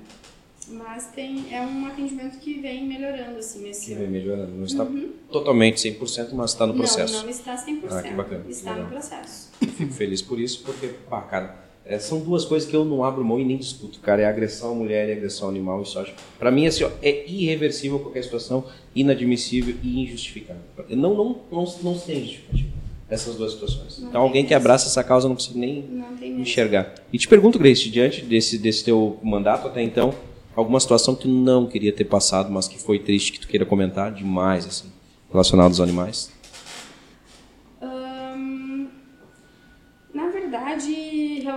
Mas 0.67 1.08
tem, 1.08 1.54
é 1.54 1.62
um 1.62 1.86
atendimento 1.86 2.39
que 2.39 2.60
vem 2.62 2.88
melhorando, 2.88 3.38
assim, 3.38 3.63
nesse 3.63 3.88
Que 3.88 3.95
vem 3.95 4.08
melhorando. 4.08 4.54
Não 4.54 4.65
está 4.65 4.84
uhum. 4.84 5.12
totalmente 5.30 5.78
100%, 5.78 6.30
mas 6.34 6.52
está 6.52 6.65
no 6.65 6.73
processo. 6.73 7.13
Não, 7.15 7.23
não 7.23 7.30
está 7.30 7.56
100%. 7.56 7.80
Ah, 7.89 8.02
que 8.02 8.13
bacana. 8.13 8.45
Está 8.47 8.71
Legal. 8.71 8.86
no 8.86 8.91
processo. 8.91 9.52
Fico 9.60 9.93
feliz 9.93 10.21
por 10.21 10.39
isso, 10.39 10.63
porque, 10.63 10.88
pá, 11.10 11.21
cara, 11.21 11.63
é, 11.86 11.99
são 11.99 12.19
duas 12.19 12.45
coisas 12.45 12.69
que 12.69 12.76
eu 12.76 12.86
não 12.86 13.04
abro 13.04 13.23
mão 13.26 13.39
e 13.39 13.45
nem 13.45 13.58
discuto, 13.58 13.99
cara. 13.99 14.21
É 14.21 14.26
agressão 14.26 14.71
à 14.71 14.76
mulher 14.76 15.10
e 15.10 15.12
agressão 15.12 15.47
ao 15.47 15.52
animal. 15.52 15.82
Isso 15.82 15.99
acho. 15.99 16.13
Pra 16.39 16.49
mim, 16.49 16.65
assim, 16.65 16.86
ó, 16.86 16.91
é 17.02 17.30
irreversível 17.30 17.99
qualquer 17.99 18.23
situação, 18.23 18.65
inadmissível 18.95 19.76
e 19.84 20.02
injustificável. 20.02 20.62
Não, 20.89 21.13
não, 21.13 21.41
não, 21.52 21.76
não 21.84 21.99
tem 21.99 22.21
justificativa. 22.21 22.72
Essas 23.13 23.36
duas 23.36 23.54
situações. 23.54 23.99
Não 23.99 24.10
então, 24.10 24.21
alguém 24.21 24.45
que 24.45 24.54
abraça 24.54 24.88
essa 24.88 25.04
causa 25.04 25.28
não 25.28 25.36
precisa 25.36 25.58
nem 25.58 26.04
enxergar. 26.21 26.95
E 27.12 27.17
te 27.17 27.28
pergunto, 27.28 27.60
Grace, 27.60 27.89
diante 27.89 28.23
desse, 28.23 28.58
desse 28.58 28.84
teu 28.84 29.19
mandato 29.21 29.67
até 29.67 29.82
então, 29.82 30.13
alguma 30.56 30.80
situação 30.80 31.15
que 31.15 31.23
tu 31.23 31.28
não 31.28 31.67
queria 31.67 31.93
ter 31.93 32.06
passado, 32.06 32.52
mas 32.52 32.67
que 32.67 32.80
foi 32.80 32.99
triste, 32.99 33.32
que 33.32 33.39
tu 33.39 33.47
queira 33.47 33.65
comentar 33.65 34.12
demais, 34.12 34.65
assim, 34.65 34.88
relacionado 35.32 35.69
aos 35.69 35.80
animais? 35.80 36.32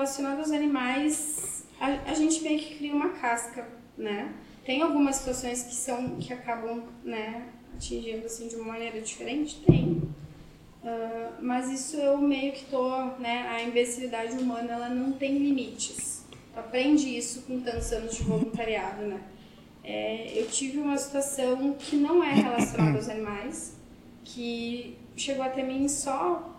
relacionado 0.06 0.38
aos 0.38 0.50
animais, 0.50 1.66
a, 1.80 2.10
a 2.10 2.14
gente 2.14 2.42
meio 2.42 2.58
que 2.58 2.76
cria 2.76 2.94
uma 2.94 3.10
casca, 3.10 3.66
né? 3.98 4.32
Tem 4.64 4.82
algumas 4.82 5.16
situações 5.16 5.62
que 5.62 5.74
são 5.74 6.16
que 6.16 6.32
acabam, 6.32 6.84
né, 7.04 7.48
atingindo 7.74 8.26
assim 8.26 8.48
de 8.48 8.56
uma 8.56 8.72
maneira 8.72 9.00
diferente, 9.00 9.60
tem. 9.66 10.02
Uh, 10.82 11.32
mas 11.42 11.70
isso 11.70 11.96
eu 11.96 12.18
meio 12.18 12.52
que 12.52 12.64
tô, 12.66 12.88
né, 13.18 13.46
a 13.48 13.62
imbecilidade 13.62 14.36
humana 14.36 14.72
ela 14.72 14.88
não 14.88 15.12
tem 15.12 15.38
limites. 15.38 16.24
Tu 16.52 16.60
aprende 16.60 17.16
isso 17.16 17.42
com 17.42 17.60
tantos 17.60 17.92
anos 17.92 18.16
de 18.16 18.22
voluntariado, 18.22 19.02
né? 19.02 19.20
É, 19.82 20.32
eu 20.34 20.46
tive 20.48 20.78
uma 20.78 20.96
situação 20.96 21.74
que 21.74 21.96
não 21.96 22.22
é 22.22 22.32
relacionada 22.32 22.98
aos 22.98 23.08
animais, 23.08 23.76
que 24.24 24.96
chegou 25.16 25.44
até 25.44 25.62
mim 25.62 25.88
só 25.88 26.58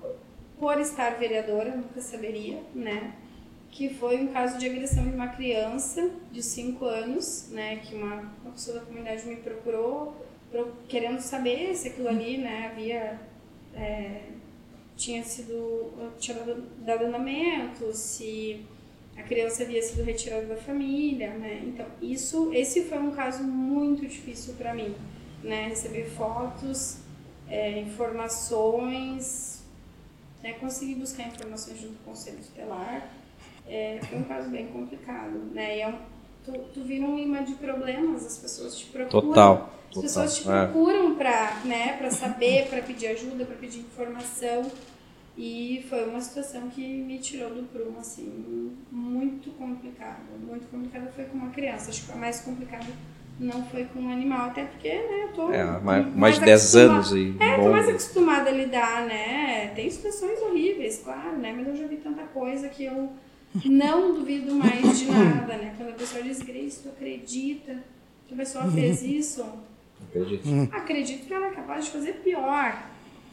por 0.57 0.79
estar 0.79 1.11
vereadora, 1.17 1.75
nunca 1.75 2.01
saberia, 2.01 2.61
né? 2.73 3.13
que 3.77 3.89
foi 3.89 4.17
um 4.17 4.27
caso 4.27 4.57
de 4.57 4.65
agressão 4.65 5.03
de 5.03 5.13
uma 5.13 5.27
criança 5.27 6.09
de 6.31 6.41
5 6.41 6.83
anos, 6.83 7.49
né, 7.51 7.75
que 7.77 7.93
uma, 7.93 8.33
uma 8.43 8.51
pessoa 8.51 8.79
da 8.79 8.85
comunidade 8.85 9.27
me 9.27 9.35
procurou, 9.35 10.15
pro, 10.49 10.73
querendo 10.87 11.19
saber 11.19 11.75
se 11.75 11.89
aquilo 11.89 12.07
ali, 12.07 12.39
né, 12.39 12.71
havia 12.71 13.19
é, 13.77 14.21
tinha 14.95 15.23
sido 15.23 15.93
tinha 16.17 16.37
dado, 16.37 16.63
dado 16.79 17.05
andamento, 17.05 17.93
se 17.93 18.65
a 19.15 19.23
criança 19.23 19.63
havia 19.63 19.81
sido 19.81 20.03
retirada 20.03 20.45
da 20.45 20.57
família, 20.57 21.33
né? 21.33 21.63
Então, 21.65 21.85
isso 22.01 22.51
esse 22.53 22.83
foi 22.85 22.99
um 22.99 23.11
caso 23.11 23.43
muito 23.43 24.05
difícil 24.05 24.55
para 24.55 24.73
mim, 24.73 24.95
né, 25.43 25.67
receber 25.67 26.05
fotos, 26.05 26.99
é, 27.47 27.79
informações, 27.79 29.63
né, 30.43 30.53
conseguir 30.53 30.95
buscar 30.95 31.27
informações 31.27 31.79
junto 31.79 31.95
com 31.99 32.11
o 32.11 32.13
Conselho 32.13 32.37
Tutelar 32.37 33.09
é, 33.67 33.99
foi 34.01 34.17
um 34.17 34.23
caso 34.23 34.49
bem 34.49 34.67
complicado, 34.67 35.37
né? 35.53 35.77
E 35.77 35.81
é 35.81 35.87
um, 35.87 35.99
tu, 36.47 36.53
tu 36.73 36.81
vira 36.81 37.05
um 37.05 37.19
imã 37.19 37.43
de 37.43 37.53
problemas, 37.55 38.25
as 38.25 38.37
pessoas 38.37 38.77
te 38.77 38.85
procuram. 38.85 39.27
Total. 39.27 39.73
As 39.89 40.01
pessoas 40.01 40.37
te 40.37 40.49
é. 40.49 40.65
procuram 40.65 41.15
para 41.15 41.61
né, 41.65 41.97
pra 41.97 42.09
saber, 42.09 42.67
para 42.69 42.81
pedir 42.81 43.07
ajuda, 43.07 43.45
para 43.45 43.55
pedir 43.55 43.79
informação. 43.79 44.71
E 45.37 45.85
foi 45.87 46.09
uma 46.09 46.19
situação 46.19 46.67
que 46.69 46.81
me 46.81 47.19
tirou 47.19 47.53
do 47.53 47.63
prumo, 47.63 47.99
assim, 47.99 48.75
muito 48.91 49.51
complicada. 49.51 50.23
Muito 50.41 50.67
complicada 50.71 51.11
foi 51.15 51.25
com 51.25 51.37
uma 51.37 51.51
criança. 51.51 51.91
Acho 51.91 52.07
que 52.07 52.11
a 52.11 52.15
mais 52.15 52.41
complicada 52.41 52.87
não 53.39 53.63
foi 53.67 53.85
com 53.85 53.99
um 53.99 54.11
animal, 54.11 54.47
até 54.47 54.65
porque, 54.65 54.89
né, 54.89 55.25
eu 55.25 55.33
tô. 55.33 55.51
É, 55.51 55.63
mais, 55.79 56.15
mais, 56.15 56.35
de 56.39 56.45
10 56.45 56.75
anos 56.75 57.11
e. 57.11 57.35
É, 57.39 57.55
tô 57.55 57.69
mais 57.69 57.87
acostumada 57.87 58.49
a 58.49 58.53
lidar, 58.53 59.05
né? 59.05 59.71
Tem 59.75 59.87
situações 59.91 60.41
horríveis, 60.41 61.01
claro, 61.03 61.37
né? 61.37 61.53
Mas 61.55 61.67
eu 61.67 61.75
já 61.75 61.85
vi 61.85 61.97
tanta 61.97 62.23
coisa 62.23 62.67
que 62.67 62.85
eu 62.85 63.11
não 63.65 64.13
duvido 64.13 64.53
mais 64.53 64.99
de 64.99 65.05
nada, 65.05 65.57
né? 65.57 65.73
Quando 65.77 65.89
a 65.89 65.93
pessoa 65.93 66.23
diz, 66.23 66.41
Grace, 66.41 66.81
tu 66.83 66.89
acredita 66.89 67.83
que 68.27 68.33
a 68.33 68.37
pessoa 68.37 68.69
fez 68.71 69.01
isso? 69.01 69.45
Acredito. 70.09 70.47
Hum. 70.47 70.67
Acredito 70.71 71.25
que 71.25 71.33
ela 71.33 71.47
é 71.47 71.51
capaz 71.51 71.85
de 71.85 71.91
fazer 71.91 72.13
pior. 72.23 72.83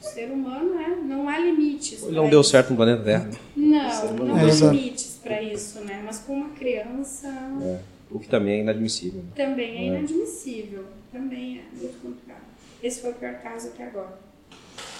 O 0.00 0.05
ser 0.05 0.31
humano, 0.31 0.74
né? 0.74 0.98
Não 1.05 1.29
há 1.29 1.38
limites. 1.38 2.03
Não 2.03 2.29
deu 2.29 2.40
isso. 2.40 2.50
certo 2.50 2.70
no 2.70 2.77
planeta 2.77 3.03
Terra. 3.03 3.31
Não, 3.57 4.14
não 4.14 4.37
há 4.37 4.42
limites 4.42 5.18
para 5.22 5.42
isso, 5.42 5.81
né? 5.81 6.03
Mas 6.05 6.18
com 6.18 6.35
uma 6.35 6.50
criança. 6.50 7.29
É. 7.62 7.81
O 8.11 8.18
que 8.18 8.29
também 8.29 8.59
é 8.59 8.61
inadmissível. 8.61 9.22
Né? 9.22 9.29
Também 9.35 9.77
é, 9.77 9.81
é 9.81 9.87
inadmissível. 9.87 10.85
Também 11.11 11.59
é 11.59 11.81
muito 11.81 12.00
complicado. 12.03 12.44
Esse 12.83 13.00
foi 13.00 13.11
o 13.12 13.14
pior 13.14 13.35
caso 13.40 13.68
até 13.68 13.87
agora. 13.87 14.18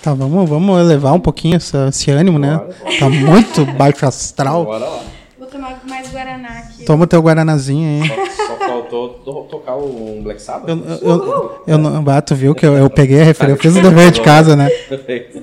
Tá, 0.03 0.13
vamos, 0.13 0.49
vamos 0.49 0.81
elevar 0.81 1.15
um 1.15 1.21
pouquinho 1.21 1.57
essa, 1.57 1.89
esse 1.89 2.11
ânimo, 2.11 2.39
né? 2.39 2.57
Bora, 2.57 2.75
bora. 2.79 2.99
Tá 2.99 3.09
muito 3.09 3.65
baixo 3.73 4.05
astral. 4.07 4.65
Bora 4.65 4.85
lá. 4.85 5.03
Vou 5.39 5.49
tomar 5.49 5.81
mais 5.89 6.11
Guaraná 6.11 6.49
aqui. 6.49 6.85
Toma 6.85 7.05
o 7.05 7.07
teu 7.07 7.21
Guaranazinho 7.21 8.03
aí. 8.03 8.09
Só, 8.09 8.47
só 8.47 8.57
faltou 8.57 9.09
tocar 9.65 9.77
um 9.77 10.23
Black 10.23 10.41
Sabbath. 10.41 10.69
Eu, 10.69 10.77
eu, 10.79 11.27
eu, 11.27 11.63
eu 11.67 11.79
não, 11.79 12.05
ah, 12.11 12.21
tu 12.21 12.35
viu 12.35 12.55
que 12.55 12.67
eu, 12.67 12.77
eu 12.77 12.91
peguei 12.91 13.21
a 13.21 13.25
referência, 13.25 13.57
eu 13.57 13.73
fiz 13.73 13.77
o 13.77 13.83
dever 13.83 14.11
de 14.11 14.21
casa, 14.21 14.55
né? 14.55 14.69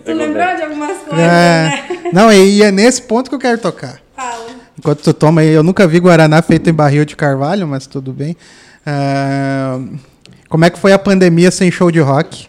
Tu 0.05 0.13
lembrou 0.13 0.55
de 0.55 0.61
algumas 0.63 0.97
coisas, 0.99 1.19
é, 1.19 1.85
né? 1.89 2.11
Não, 2.13 2.31
e 2.31 2.61
é 2.61 2.71
nesse 2.71 3.01
ponto 3.01 3.29
que 3.29 3.35
eu 3.35 3.39
quero 3.39 3.57
tocar. 3.57 3.99
Fala. 4.15 4.45
Enquanto 4.77 5.01
tu 5.01 5.13
toma 5.13 5.41
aí, 5.41 5.49
eu 5.49 5.63
nunca 5.63 5.87
vi 5.87 5.99
Guaraná 5.99 6.41
feito 6.41 6.69
em 6.69 6.73
barril 6.73 7.05
de 7.05 7.15
carvalho, 7.15 7.67
mas 7.67 7.87
tudo 7.87 8.11
bem. 8.11 8.35
Ah, 8.85 9.79
como 10.49 10.65
é 10.65 10.69
que 10.69 10.79
foi 10.79 10.93
a 10.93 10.99
pandemia 10.99 11.51
sem 11.51 11.71
show 11.71 11.91
de 11.91 11.99
rock? 11.99 12.47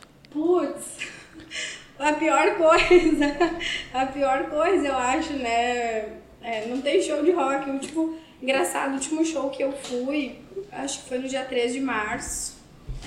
A 2.03 2.15
pior 2.15 2.57
coisa, 2.57 3.27
a 3.95 4.07
pior 4.07 4.51
coisa 4.51 4.88
eu 4.88 4.97
acho, 4.97 5.35
né? 5.35 6.19
É, 6.43 6.67
não 6.67 6.81
tem 6.81 7.01
show 7.01 7.23
de 7.23 7.31
rock. 7.31 7.71
O 7.71 7.79
tipo, 7.79 8.17
engraçado, 8.43 8.91
o 8.91 8.95
último 8.95 9.25
show 9.25 9.49
que 9.51 9.62
eu 9.62 9.71
fui, 9.71 10.41
acho 10.73 11.03
que 11.03 11.09
foi 11.09 11.19
no 11.19 11.29
dia 11.29 11.45
3 11.45 11.75
de 11.75 11.81
março, 11.81 12.59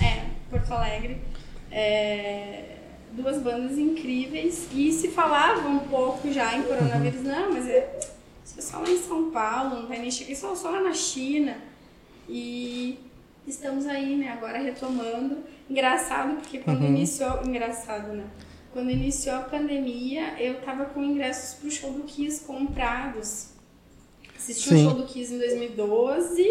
é, 0.02 0.24
Porto 0.50 0.72
Alegre. 0.72 1.18
É, 1.70 2.76
duas 3.12 3.36
bandas 3.36 3.76
incríveis. 3.76 4.66
E 4.72 4.90
se 4.90 5.08
falava 5.08 5.68
um 5.68 5.80
pouco 5.80 6.32
já 6.32 6.56
em 6.56 6.62
coronavírus, 6.62 7.22
não, 7.22 7.52
mas 7.52 7.68
é, 7.68 7.98
isso 8.42 8.58
é 8.58 8.62
só 8.62 8.78
lá 8.78 8.88
em 8.88 8.98
São 8.98 9.30
Paulo, 9.30 9.82
não 9.82 9.88
vai 9.88 9.98
nem 9.98 10.10
chegar, 10.10 10.32
isso 10.32 10.46
é 10.46 10.56
só 10.56 10.70
lá 10.70 10.80
na 10.80 10.94
China. 10.94 11.58
E 12.26 12.98
estamos 13.46 13.86
aí, 13.86 14.16
né, 14.16 14.30
agora 14.30 14.56
retomando. 14.56 15.44
Engraçado, 15.68 16.36
porque 16.36 16.60
quando 16.60 16.82
iniciou. 16.82 17.42
Engraçado, 17.44 18.14
né? 18.14 18.24
Quando 18.76 18.90
iniciou 18.90 19.36
a 19.36 19.40
pandemia, 19.40 20.34
eu 20.38 20.60
tava 20.60 20.84
com 20.84 21.02
ingressos 21.02 21.54
pro 21.58 21.70
show 21.70 21.90
do 21.94 22.02
Kiss 22.02 22.44
comprados. 22.44 23.48
Assisti 24.36 24.68
Sim. 24.68 24.74
um 24.86 24.90
show 24.90 25.00
do 25.00 25.06
Kiss 25.06 25.32
em 25.32 25.38
2012, 25.38 26.42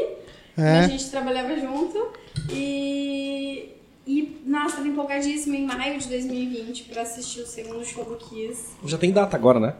É. 0.57 0.79
a 0.79 0.87
gente 0.87 1.07
trabalhava 1.11 1.55
junto 1.55 2.07
e. 2.49 3.69
E, 4.07 4.41
nossa, 4.43 4.77
tava 4.77 4.87
empolgadíssima 4.87 5.55
em 5.55 5.67
maio 5.67 5.99
de 5.99 6.07
2020 6.07 6.85
pra 6.85 7.03
assistir 7.03 7.41
o 7.41 7.45
segundo 7.45 7.85
show 7.85 8.03
do 8.03 8.15
Kiss. 8.15 8.69
Já 8.83 8.97
tem 8.97 9.11
data 9.11 9.37
agora, 9.37 9.59
né? 9.59 9.75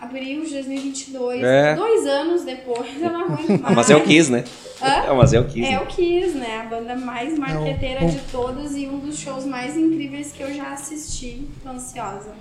Abril 0.00 0.44
de 0.44 0.52
2022. 0.52 1.42
É. 1.42 1.74
Dois 1.74 2.06
anos 2.06 2.44
depois, 2.44 2.88
eu 3.00 3.10
não 3.10 3.24
aguento 3.24 3.50
Ah, 3.64 3.72
mais. 3.72 3.76
mas 3.76 3.90
é 3.90 3.96
o 3.96 4.02
Kiss, 4.02 4.30
né? 4.30 4.44
Hã? 4.82 4.86
É, 4.86 5.12
mas 5.14 5.32
é 5.32 5.40
o 5.40 5.44
Kiss. 5.46 5.66
É 5.66 5.70
né? 5.72 5.80
o 5.80 5.86
Kiss, 5.86 6.36
né? 6.36 6.60
A 6.60 6.64
banda 6.68 6.94
mais 6.94 7.38
marqueteira 7.38 8.04
o- 8.04 8.10
de 8.10 8.18
todas 8.30 8.76
e 8.76 8.86
um 8.86 8.98
dos 8.98 9.18
shows 9.18 9.44
mais 9.46 9.76
incríveis 9.76 10.32
que 10.32 10.42
eu 10.42 10.52
já 10.54 10.72
assisti. 10.72 11.48
Tô 11.62 11.70
ansiosa. 11.70 12.34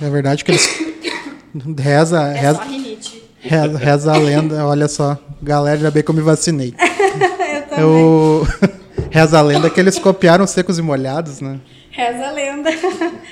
É 0.00 0.08
verdade 0.10 0.44
que 0.44 0.50
eles. 0.52 0.66
Reza, 1.78 2.20
É 2.22 2.38
reza, 2.38 2.54
só 2.56 2.62
rinite. 2.62 3.22
reza, 3.40 3.78
reza 3.78 4.12
a 4.14 4.18
lenda, 4.18 4.66
olha 4.66 4.88
só. 4.88 5.18
Galera, 5.42 5.76
ainda 5.76 5.90
bem 5.90 6.02
que 6.02 6.10
eu 6.10 6.14
me 6.14 6.20
vacinei. 6.20 6.74
eu 6.78 7.62
também. 7.62 7.80
Eu... 7.84 8.46
Reza 9.10 9.38
a 9.38 9.42
lenda 9.42 9.70
que 9.70 9.80
eles 9.80 9.98
copiaram 9.98 10.46
secos 10.46 10.78
e 10.78 10.82
molhados, 10.82 11.40
né? 11.40 11.58
Reza 11.90 12.26
a 12.26 12.30
lenda. 12.32 12.68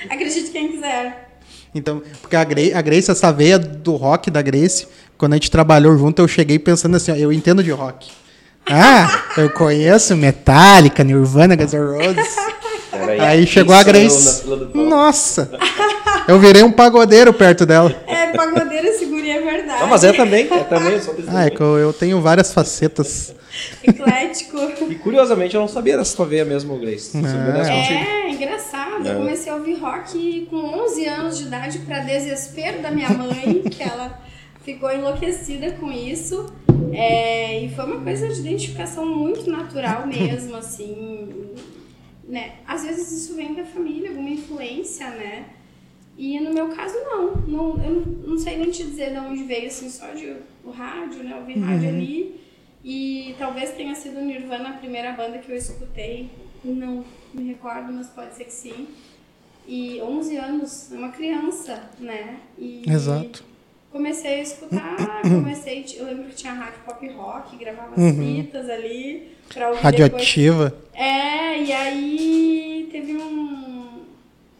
Acredite 0.09 0.49
quem 0.51 0.71
quiser. 0.71 1.24
Então, 1.75 2.01
porque 2.21 2.37
a 2.37 2.43
Grace, 2.45 2.73
a 2.73 2.81
Grace, 2.81 3.11
essa 3.11 3.33
veia 3.33 3.59
do 3.59 3.95
rock 3.95 4.31
da 4.31 4.41
Grace, 4.41 4.87
quando 5.17 5.33
a 5.33 5.35
gente 5.35 5.51
trabalhou 5.51 5.97
junto, 5.97 6.21
eu 6.21 6.27
cheguei 6.27 6.57
pensando 6.57 6.95
assim, 6.95 7.11
ó, 7.11 7.15
eu 7.15 7.33
entendo 7.33 7.61
de 7.61 7.71
rock. 7.71 8.09
Ah, 8.65 9.23
eu 9.37 9.49
conheço 9.51 10.15
Metallica, 10.15 11.03
Nirvana, 11.03 11.55
Guns 11.55 11.73
N' 11.73 11.79
Roses. 11.79 12.35
Pera 12.89 13.23
Aí 13.27 13.45
chegou 13.45 13.75
a 13.75 13.83
Grace. 13.83 14.43
Nossa! 14.73 15.51
Eu 16.27 16.39
virei 16.39 16.63
um 16.63 16.71
pagodeiro 16.71 17.33
perto 17.33 17.65
dela. 17.65 17.93
É, 18.07 18.27
pagodeira 18.27 18.91
segura 18.97 19.27
é 19.27 19.41
verdade. 19.41 19.81
Não, 19.81 19.87
mas 19.87 20.03
é 20.03 20.13
também, 20.13 20.47
é 20.51 20.63
também, 20.63 20.93
eu 20.93 21.01
sou 21.01 21.15
Ah, 21.27 21.45
é 21.45 21.49
que 21.49 21.61
eu, 21.61 21.77
eu 21.77 21.93
tenho 21.93 22.19
várias 22.21 22.51
facetas. 22.51 23.35
Eclético. 23.83 24.57
E 24.89 24.95
curiosamente 24.95 25.55
eu 25.55 25.61
não 25.61 25.67
sabia 25.67 25.97
dessa 25.97 26.15
tua 26.15 26.25
veia 26.25 26.45
mesmo, 26.45 26.77
Grace. 26.79 27.15
Dessa 27.15 27.71
contigo. 27.71 27.99
É, 27.99 28.29
engraçado. 28.29 28.74
Eu 29.03 29.17
comecei 29.17 29.51
a 29.51 29.55
ouvir 29.55 29.75
rock 29.75 30.47
com 30.49 30.57
11 30.57 31.05
anos 31.05 31.37
de 31.37 31.45
idade, 31.45 31.79
para 31.79 31.99
desespero 31.99 32.81
da 32.81 32.91
minha 32.91 33.09
mãe, 33.09 33.61
que 33.69 33.83
ela 33.83 34.21
ficou 34.63 34.91
enlouquecida 34.91 35.71
com 35.73 35.91
isso. 35.91 36.53
É, 36.93 37.61
e 37.61 37.69
foi 37.69 37.85
uma 37.85 38.01
coisa 38.01 38.27
de 38.29 38.39
identificação 38.39 39.05
muito 39.05 39.49
natural 39.49 40.07
mesmo, 40.07 40.55
assim. 40.57 41.51
Né? 42.27 42.55
Às 42.65 42.83
vezes 42.83 43.11
isso 43.11 43.35
vem 43.35 43.53
da 43.53 43.65
família, 43.65 44.09
alguma 44.09 44.29
influência, 44.29 45.09
né? 45.09 45.45
E 46.17 46.39
no 46.39 46.53
meu 46.53 46.69
caso, 46.69 46.95
não. 47.03 47.35
não 47.47 47.83
eu 47.83 48.03
não, 48.25 48.37
sei 48.37 48.57
nem 48.57 48.71
te 48.71 48.83
dizer 48.83 49.11
de 49.11 49.17
onde 49.19 49.43
veio, 49.43 49.67
assim, 49.67 49.89
só 49.89 50.07
de 50.07 50.37
o 50.63 50.71
rádio, 50.71 51.23
né? 51.23 51.35
Ouvir 51.35 51.59
rádio 51.59 51.89
ali. 51.89 52.41
E 52.83 53.35
talvez 53.37 53.71
tenha 53.71 53.93
sido 53.95 54.21
Nirvana 54.21 54.69
a 54.69 54.73
primeira 54.73 55.11
banda 55.11 55.39
que 55.39 55.51
eu 55.51 55.57
escutei. 55.57 56.29
Não 56.63 57.03
me 57.35 57.49
recordo, 57.49 57.91
mas 57.91 58.07
pode 58.07 58.35
ser 58.35 58.45
que 58.45 58.53
sim. 58.53 58.87
E 59.67 60.01
11 60.01 60.37
anos, 60.37 60.91
é 60.91 60.95
uma 60.95 61.09
criança, 61.09 61.89
né? 61.99 62.39
E 62.57 62.83
Exato. 62.87 63.43
comecei 63.91 64.39
a 64.39 64.41
escutar, 64.41 65.21
comecei, 65.23 65.85
eu 65.97 66.05
lembro 66.05 66.25
que 66.25 66.35
tinha 66.35 66.53
rádio 66.53 66.79
pop 66.85 67.07
rock, 67.09 67.57
gravava 67.57 67.93
as 67.95 68.15
fitas 68.15 68.69
ali 68.69 69.35
pra 69.51 69.69
ouvir 69.69 69.77
depois. 69.77 69.83
Radioativa. 69.83 70.77
É, 70.93 71.63
e 71.63 71.73
aí 71.73 72.89
teve 72.91 73.17
um, 73.17 74.05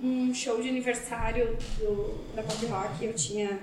um 0.04 0.34
show 0.34 0.62
de 0.62 0.70
aniversário 0.70 1.56
do, 1.80 2.26
da 2.36 2.44
Pop 2.44 2.66
Rock, 2.66 3.06
eu 3.06 3.14
tinha 3.14 3.60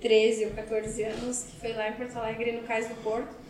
13 0.00 0.44
ou 0.46 0.50
14 0.52 1.02
anos, 1.02 1.44
que 1.44 1.60
foi 1.60 1.72
lá 1.72 1.88
em 1.88 1.92
Porto 1.92 2.16
Alegre, 2.16 2.52
no 2.52 2.62
Cais 2.62 2.88
do 2.88 2.94
Porto. 3.02 3.45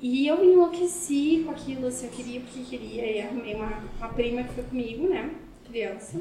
E 0.00 0.26
eu 0.26 0.44
enlouqueci 0.44 1.42
com 1.44 1.52
aquilo, 1.52 1.86
assim, 1.86 2.06
eu 2.06 2.12
queria 2.12 2.40
porque 2.40 2.60
queria, 2.60 3.10
e 3.10 3.20
arrumei 3.22 3.54
uma, 3.54 3.82
uma 3.98 4.08
prima 4.10 4.42
que 4.44 4.52
foi 4.54 4.64
comigo, 4.64 5.08
né, 5.08 5.30
criança. 5.66 6.20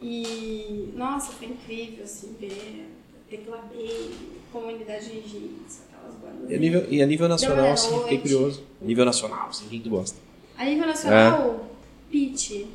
E, 0.00 0.92
nossa, 0.96 1.32
foi 1.32 1.48
incrível, 1.48 2.02
assim, 2.02 2.34
ver 2.40 2.88
Tecla 3.30 3.64
B, 3.72 4.10
Comunidade 4.52 5.04
Jiu-Jitsu, 5.04 5.82
aquelas 5.88 6.16
bandas. 6.16 6.50
E 6.50 6.54
a 6.54 6.58
nível, 6.58 6.86
e 6.90 7.00
a 7.00 7.06
nível 7.06 7.28
nacional, 7.28 7.70
assim, 7.70 7.96
fiquei 8.00 8.18
curioso. 8.18 8.64
Nível 8.80 9.04
nacional, 9.04 9.48
assim, 9.48 9.68
quem 9.68 9.80
tu 9.80 9.90
gosta? 9.90 10.18
A 10.58 10.64
nível 10.64 10.86
nacional, 10.86 11.70
Pitty. 12.10 12.66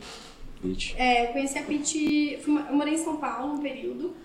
Pitch. 0.62 0.96
É, 0.98 1.28
eu 1.28 1.34
conheci 1.34 1.60
a 1.60 1.64
Pete, 1.64 2.40
eu 2.46 2.54
morei 2.74 2.96
em 2.96 2.98
São 2.98 3.18
Paulo 3.18 3.54
um 3.54 3.62
período, 3.62 4.16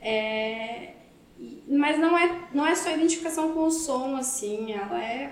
é, 0.00 0.94
mas 1.68 1.98
não 1.98 2.16
é, 2.16 2.30
não 2.54 2.66
é 2.66 2.74
só 2.74 2.90
identificação 2.90 3.50
com 3.52 3.64
o 3.66 3.70
som, 3.70 4.16
assim, 4.16 4.72
ela 4.72 5.02
é... 5.02 5.30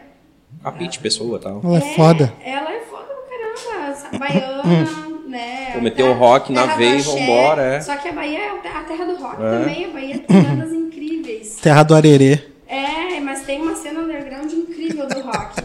A 0.62 0.70
Pitch, 0.70 0.98
pessoa 1.00 1.38
e 1.38 1.40
tal. 1.40 1.60
Ela 1.64 1.78
é 1.78 1.94
foda. 1.94 2.32
Ela 2.44 2.72
é 2.72 2.80
foda 2.82 3.04
pra 3.04 3.38
caramba, 3.38 4.18
baiana, 4.18 5.08
né? 5.26 5.70
Vou 5.72 5.82
meter 5.82 6.04
o 6.04 6.12
rock 6.12 6.52
na 6.52 6.64
e 6.64 6.94
axé, 6.96 6.98
vambora, 7.10 7.62
é. 7.62 7.80
Só 7.80 7.96
que 7.96 8.08
a 8.08 8.12
Bahia 8.12 8.38
é 8.38 8.48
a 8.50 8.84
terra 8.84 9.04
do 9.04 9.16
rock 9.16 9.42
É. 9.42 9.58
também, 9.58 9.84
a 9.86 9.88
Bahia 9.88 10.18
tem 10.18 10.42
bandas 10.42 10.72
incríveis. 10.72 11.56
Terra 11.62 11.82
do 11.82 11.94
Arerê. 11.94 12.40
É, 12.66 13.20
mas 13.20 13.42
tem 13.42 13.60
uma 13.62 13.74
cena 13.74 14.00
underground 14.00 14.52
incrível 14.52 15.08
do 15.08 15.20
rock. 15.22 15.62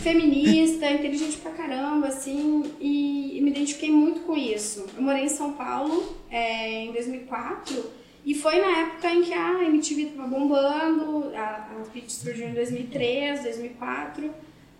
Feminista, 0.00 0.90
inteligente 0.90 1.36
pra 1.38 1.52
caramba, 1.52 2.08
assim, 2.08 2.64
e, 2.80 3.38
e 3.38 3.40
me 3.40 3.50
identifiquei 3.50 3.90
muito 3.90 4.20
com 4.20 4.36
isso. 4.36 4.86
Eu 4.96 5.02
morei 5.02 5.24
em 5.24 5.28
São 5.28 5.52
Paulo 5.52 6.16
é, 6.30 6.84
em 6.84 6.92
2004 6.92 7.84
e 8.24 8.34
foi 8.34 8.60
na 8.60 8.78
época 8.82 9.10
em 9.10 9.22
que 9.22 9.32
a 9.34 9.64
MTV 9.64 10.06
tava 10.16 10.28
bombando, 10.28 11.32
a, 11.36 11.68
a 11.80 11.84
Pitch 11.92 12.10
surgiu 12.10 12.48
em 12.48 12.54
2003, 12.54 13.42
2004. 13.42 14.30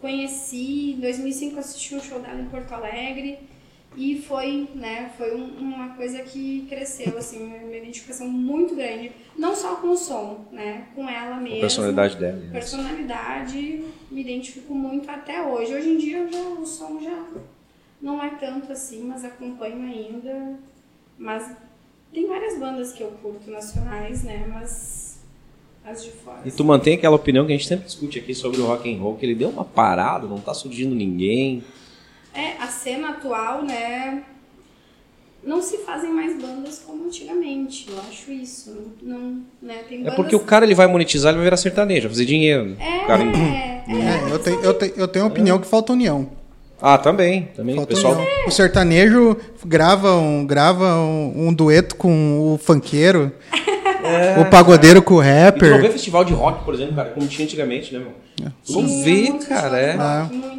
Conheci, 0.00 0.92
em 0.96 1.00
2005 1.00 1.58
assisti 1.60 1.94
um 1.94 2.00
show 2.00 2.18
dela 2.20 2.40
em 2.40 2.46
Porto 2.48 2.72
Alegre 2.72 3.38
e 3.96 4.20
foi, 4.20 4.68
né, 4.74 5.12
foi 5.16 5.34
um- 5.36 5.58
uma 5.58 5.90
coisa 5.90 6.22
que 6.22 6.66
cresceu, 6.68 7.16
assim, 7.18 7.44
uma 7.46 7.76
identificação 7.76 8.26
muito 8.28 8.74
grande. 8.74 9.12
Não 9.38 9.54
só 9.54 9.76
com 9.76 9.88
o 9.88 9.96
som, 9.96 10.46
né, 10.50 10.86
com 10.94 11.08
ela 11.08 11.36
mesma. 11.36 11.58
A 11.58 11.60
personalidade 11.60 12.16
dela. 12.16 12.36
né? 12.36 12.48
Personalidade, 12.52 13.84
me 14.10 14.20
identifico 14.20 14.74
muito 14.74 15.08
até 15.10 15.42
hoje. 15.42 15.74
Hoje 15.74 15.88
em 15.90 15.96
dia 15.98 16.26
já, 16.32 16.40
o 16.40 16.66
som 16.66 17.00
já 17.00 17.24
não 18.00 18.22
é 18.22 18.30
tanto 18.30 18.72
assim, 18.72 19.04
mas 19.04 19.24
acompanho 19.24 19.82
ainda. 19.82 20.58
Mas 21.18 21.48
tem 22.12 22.26
várias 22.28 22.58
bandas 22.58 22.92
que 22.92 23.02
eu 23.02 23.10
curto 23.22 23.50
nacionais, 23.50 24.22
né? 24.22 24.46
Mas 24.52 25.18
as 25.84 26.04
de 26.04 26.10
fora. 26.10 26.40
E 26.44 26.50
tu 26.50 26.64
mantém 26.64 26.94
aquela 26.94 27.16
opinião 27.16 27.44
que 27.46 27.52
a 27.52 27.56
gente 27.56 27.66
sempre 27.66 27.86
discute 27.86 28.18
aqui 28.18 28.34
sobre 28.34 28.60
o 28.60 28.66
rock 28.66 28.92
and 28.92 28.98
roll, 29.00 29.16
que 29.16 29.26
ele 29.26 29.34
deu 29.34 29.48
uma 29.48 29.64
parada, 29.64 30.26
não 30.26 30.38
tá 30.38 30.54
surgindo 30.54 30.94
ninguém. 30.94 31.62
É, 32.34 32.52
a 32.58 32.68
cena 32.68 33.10
atual, 33.10 33.62
né? 33.62 34.24
Não 35.44 35.60
se 35.60 35.78
fazem 35.78 36.12
mais 36.12 36.40
bandas 36.40 36.78
como 36.86 37.04
antigamente, 37.06 37.86
eu 37.90 37.98
acho 38.08 38.30
isso. 38.30 38.92
Não, 39.02 39.42
né? 39.60 39.82
Tem 39.88 39.98
É 39.98 40.02
bandas... 40.02 40.16
porque 40.16 40.36
o 40.36 40.40
cara 40.40 40.64
ele 40.64 40.74
vai 40.74 40.86
monetizar, 40.86 41.30
ele 41.30 41.38
vai 41.38 41.46
virar 41.46 41.56
sertanejo, 41.56 42.02
vai 42.02 42.10
fazer 42.10 42.24
dinheiro. 42.26 42.76
É, 42.78 43.02
O 43.02 43.06
cara... 43.08 43.24
é, 43.24 43.84
É, 43.88 44.32
eu, 44.32 44.38
tenho, 44.38 44.60
eu, 44.60 44.74
tenho, 44.74 44.92
eu 44.96 45.08
tenho 45.08 45.24
a 45.24 45.28
opinião 45.28 45.58
que 45.58 45.66
falta 45.66 45.92
união. 45.92 46.30
Ah, 46.82 46.98
também. 46.98 47.48
também. 47.54 47.76
Falta 47.76 47.94
pessoal. 47.94 48.20
O 48.46 48.50
sertanejo 48.50 49.36
grava 49.64 50.16
um, 50.16 50.44
grava 50.44 50.96
um, 50.96 51.48
um 51.48 51.54
dueto 51.54 51.94
com 51.94 52.54
o 52.54 52.58
funkeiro, 52.58 53.30
o 54.40 54.44
pagodeiro 54.50 55.00
com 55.00 55.14
o 55.14 55.22
E 55.22 55.24
tu 55.24 55.28
não 55.28 55.70
vê 55.70 55.74
rapper. 55.76 55.92
festival 55.92 56.24
de 56.24 56.32
rock, 56.32 56.64
por 56.64 56.74
exemplo, 56.74 56.96
cara, 56.96 57.10
como 57.10 57.26
tinha 57.28 57.46
antigamente, 57.46 57.94
né, 57.94 58.00
meu? 58.00 58.52
Não 58.68 59.04
vê, 59.04 59.30
muito 59.30 59.46
cara. 59.46 59.78
É. 59.78 59.90
é 59.90 59.94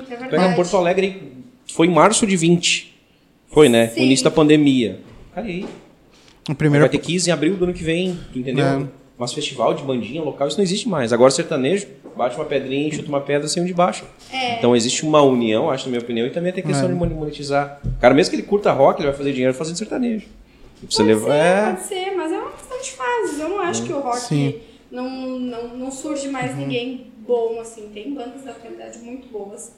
Pega 0.08 0.30
verdade. 0.30 0.56
Porto 0.56 0.78
Alegre, 0.78 1.34
foi 1.74 1.88
em 1.88 1.92
março 1.92 2.26
de 2.26 2.38
20. 2.38 2.94
Foi, 3.52 3.68
né? 3.68 3.88
Sim. 3.90 4.02
O 4.02 4.04
início 4.06 4.24
da 4.24 4.32
pandemia. 4.32 5.00
Cara, 5.36 5.46
e 5.48 5.52
aí? 5.52 5.66
O 6.50 6.56
primeiro, 6.56 6.84
Vai 6.84 6.90
ter 6.90 6.98
15 7.00 7.30
em 7.30 7.34
abril 7.34 7.56
do 7.56 7.66
ano 7.66 7.74
que 7.74 7.84
vem, 7.84 8.18
tu 8.32 8.40
entendeu? 8.40 8.66
É. 8.66 8.82
Mas 9.18 9.34
festival 9.34 9.74
de 9.74 9.84
bandinha 9.84 10.22
local, 10.22 10.48
isso 10.48 10.58
não 10.58 10.64
existe 10.64 10.88
mais. 10.90 11.12
Agora 11.14 11.32
sertanejo, 11.32 11.88
bate 12.15 12.36
uma 12.36 12.45
pedrinha 12.45 12.88
e 12.88 12.91
chuta 12.95 13.10
uma 13.10 13.21
pedra 13.21 13.47
sem 13.47 13.62
um 13.62 13.65
de 13.65 13.73
baixo. 13.73 14.06
É. 14.32 14.58
Então 14.58 14.76
existe 14.76 15.04
uma 15.04 15.21
união, 15.21 15.69
acho, 15.69 15.86
na 15.86 15.91
minha 15.91 16.02
opinião, 16.02 16.26
e 16.28 16.30
também 16.32 16.52
tem 16.54 16.63
a 16.63 16.67
questão 16.67 16.86
É. 16.89 16.91
de 16.91 17.13
monetizar. 17.13 17.80
O 17.86 17.99
cara, 17.99 18.13
mesmo 18.13 18.32
que 18.32 18.36
ele 18.38 18.43
curta 18.47 18.71
rock, 18.71 18.99
ele 19.02 19.08
vai 19.10 19.17
fazer 19.17 19.32
dinheiro 19.34 19.54
fazendo 19.54 19.76
sertanejo. 19.78 20.28
Você 20.89 20.97
Pode 20.97 21.08
levar. 21.10 21.32
ser, 21.32 21.38
É. 21.38 21.65
pode 21.71 21.84
ser, 21.88 22.15
mas 22.17 22.32
é 22.32 22.38
uma 22.39 22.52
questão 22.52 22.82
de 22.82 22.91
fases. 22.91 23.39
Eu 23.39 23.49
não 23.49 23.60
acho 23.62 23.84
que 23.84 23.93
o 23.93 23.99
rock 24.02 24.19
Sim. 24.19 24.56
não, 24.91 25.10
não, 25.39 25.67
não 25.78 25.91
surge 25.91 26.28
mais 26.28 26.58
ninguém 26.58 27.08
bom, 27.26 27.60
assim. 27.62 27.89
Tem 27.93 28.13
bandas 28.13 28.43
da 28.43 28.52
atualidade 28.52 28.99
muito 28.99 29.28
boas, 29.30 29.71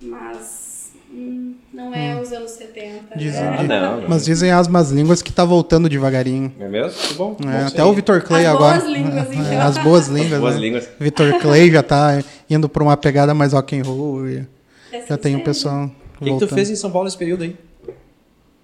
mas 0.00 0.71
hum, 1.12 1.54
não 1.72 1.94
é 1.94 2.20
os 2.20 2.32
anos 2.32 2.50
70. 2.52 3.16
Diz- 3.16 3.34
né? 3.34 3.56
Ah, 3.58 3.62
não, 3.62 4.00
não. 4.02 4.08
Mas 4.08 4.24
dizem 4.24 4.50
as 4.50 4.66
más 4.68 4.90
línguas 4.90 5.20
que 5.22 5.32
tá 5.32 5.44
voltando 5.44 5.88
devagarinho. 5.88 6.52
É 6.58 6.68
mesmo? 6.68 6.98
Que 6.98 7.14
bom. 7.14 7.36
É, 7.40 7.42
Bom 7.44 7.48
até 7.66 7.68
saber. 7.68 7.82
o 7.82 7.92
Vitor 7.92 8.22
Clay 8.22 8.46
As 8.46 8.54
agora. 8.54 8.78
boas 8.80 8.92
línguas, 8.92 9.28
É, 9.30 9.34
então. 9.34 9.60
as 9.62 9.78
boas 9.78 10.08
línguas. 10.08 10.40
Boas 10.40 10.54
né? 10.56 10.60
línguas. 10.60 10.88
Vitor 10.98 11.38
Clay 11.40 11.70
já 11.70 11.82
tá 11.82 12.22
indo 12.48 12.68
pra 12.68 12.82
uma 12.82 12.96
pegada 12.96 13.34
mais 13.34 13.52
rock 13.52 13.78
and 13.78 13.82
roll. 13.84 14.28
e 14.28 14.46
É 14.92 15.06
já 15.06 15.16
tem 15.16 15.34
o 15.34 15.38
sincero. 15.38 15.44
pessoal 15.44 15.90
O 16.20 16.24
que, 16.24 16.32
que 16.32 16.38
tu 16.38 16.48
fez 16.48 16.70
em 16.70 16.76
São 16.76 16.90
Paulo 16.90 17.04
nesse 17.06 17.18
período 17.18 17.44
aí? 17.44 17.56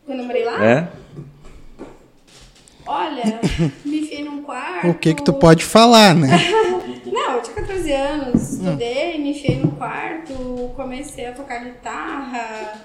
Quando 0.06 0.20
eu 0.20 0.24
morei 0.26 0.44
lá, 0.44 0.64
É? 0.64 0.88
olha, 2.87 3.40
me 3.84 4.00
enfiei 4.00 4.24
num 4.24 4.42
quarto. 4.42 4.88
O 4.88 4.94
que 4.94 5.12
que 5.14 5.22
tu 5.24 5.32
pode 5.32 5.64
falar, 5.64 6.14
né? 6.14 6.28
Não, 7.12 7.35
eu 7.37 7.42
tinha 7.42 7.57
14 7.57 7.92
anos, 7.92 8.53
estudei, 8.55 9.18
me 9.18 9.31
enfiei 9.31 9.57
no 9.59 9.73
quarto, 9.73 10.73
comecei 10.77 11.27
a 11.27 11.33
tocar 11.33 11.64
guitarra, 11.64 12.81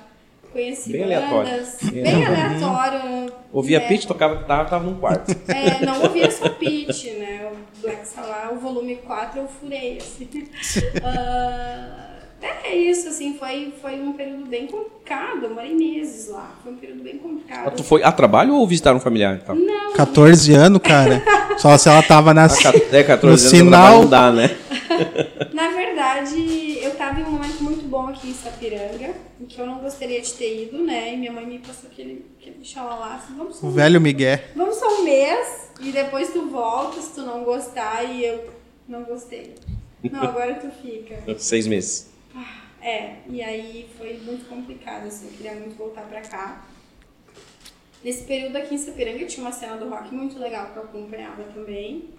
conheci 0.51 0.91
Bem 0.91 1.01
bandas. 1.01 1.17
aleatório. 1.17 1.91
Bem, 1.91 2.03
Bem 2.03 2.25
aleatório. 2.25 3.33
Ouvia 3.51 3.79
né? 3.79 3.87
pitch, 3.87 4.05
tocava 4.05 4.35
guitarra, 4.35 4.65
tava 4.65 4.83
num 4.83 4.95
quarto. 4.99 5.31
É, 5.47 5.85
não 5.85 6.01
ouvia 6.03 6.29
só 6.31 6.49
pitch, 6.49 7.05
né? 7.17 7.51
O 7.51 7.81
Black 7.81 8.07
Sabbath, 8.07 8.53
o 8.53 8.59
volume 8.59 8.95
4 8.97 9.39
eu 9.41 9.47
furei, 9.47 9.97
assim. 9.97 10.47
Ah, 11.03 12.09
é 12.45 12.75
isso, 12.75 13.07
assim, 13.09 13.35
foi, 13.37 13.73
foi 13.81 13.99
um 13.99 14.13
período 14.13 14.45
bem 14.47 14.67
complicado, 14.67 15.43
eu 15.43 15.49
morei 15.53 15.73
meses 15.73 16.29
lá, 16.29 16.55
foi 16.63 16.73
um 16.73 16.75
período 16.77 17.03
bem 17.03 17.13
Mas 17.13 17.21
complicado. 17.21 17.75
tu 17.75 17.83
foi 17.83 18.03
a 18.03 18.11
trabalho 18.11 18.53
ou 18.55 18.67
visitar 18.67 18.93
um 18.95 18.99
familiar? 18.99 19.39
Então? 19.41 19.55
Não, 19.55 19.93
14 19.93 20.53
anos, 20.53 20.81
cara. 20.81 21.23
Só 21.57 21.77
se 21.77 21.87
ela 21.89 22.01
tava 22.03 22.33
na. 22.33 22.47
É, 22.91 23.03
14 23.03 23.21
No 23.21 23.27
anos 23.27 23.41
sinal- 23.41 24.01
não 24.01 24.09
dá, 24.09 24.31
né? 24.31 24.49
Na 25.53 25.69
verdade, 25.69 26.79
eu 26.81 26.91
tava 26.95 27.19
em 27.19 27.23
um 27.23 27.31
momento 27.31 27.63
muito 27.63 27.87
bom 27.87 28.07
aqui 28.07 28.29
em 28.29 28.33
Sapiranga, 28.33 29.11
em 29.39 29.45
que 29.45 29.59
eu 29.59 29.65
não 29.65 29.79
gostaria 29.79 30.21
de 30.21 30.33
ter 30.33 30.63
ido, 30.63 30.83
né? 30.83 31.13
E 31.13 31.17
minha 31.17 31.31
mãe 31.31 31.45
me 31.45 31.59
passou 31.59 31.89
aquele, 31.91 32.25
aquele 32.39 32.63
xalala 32.63 33.15
assim, 33.15 33.35
vamos 33.37 33.57
só, 33.57 33.65
O 33.65 33.69
um- 33.69 33.73
velho 33.73 33.99
Miguel. 34.01 34.39
vamos 34.55 34.75
só 34.77 34.99
um 34.99 35.03
mês 35.03 35.69
e 35.79 35.91
depois 35.91 36.29
tu 36.31 36.47
volta 36.49 37.01
se 37.01 37.13
tu 37.13 37.21
não 37.21 37.43
gostar 37.43 38.03
e 38.03 38.25
eu 38.25 38.49
não 38.87 39.03
gostei. 39.03 39.55
Não, 40.11 40.21
agora 40.21 40.55
tu 40.55 40.67
fica. 40.81 41.15
Seis 41.37 41.65
meses. 41.67 42.11
É, 42.81 43.17
e 43.29 43.41
aí 43.41 43.89
foi 43.97 44.17
muito 44.17 44.47
complicado, 44.49 45.07
assim, 45.07 45.27
eu 45.27 45.33
queria 45.33 45.53
muito 45.53 45.75
voltar 45.77 46.01
pra 46.01 46.21
cá. 46.21 46.65
Nesse 48.03 48.23
período 48.23 48.57
aqui 48.57 48.75
em 48.75 48.77
Sapiranga 48.77 49.25
tinha 49.25 49.45
uma 49.45 49.53
cena 49.53 49.77
do 49.77 49.87
rock 49.89 50.13
muito 50.13 50.37
legal 50.37 50.71
que 50.71 50.77
eu 50.77 50.83
acompanhava 50.83 51.43
também. 51.53 52.09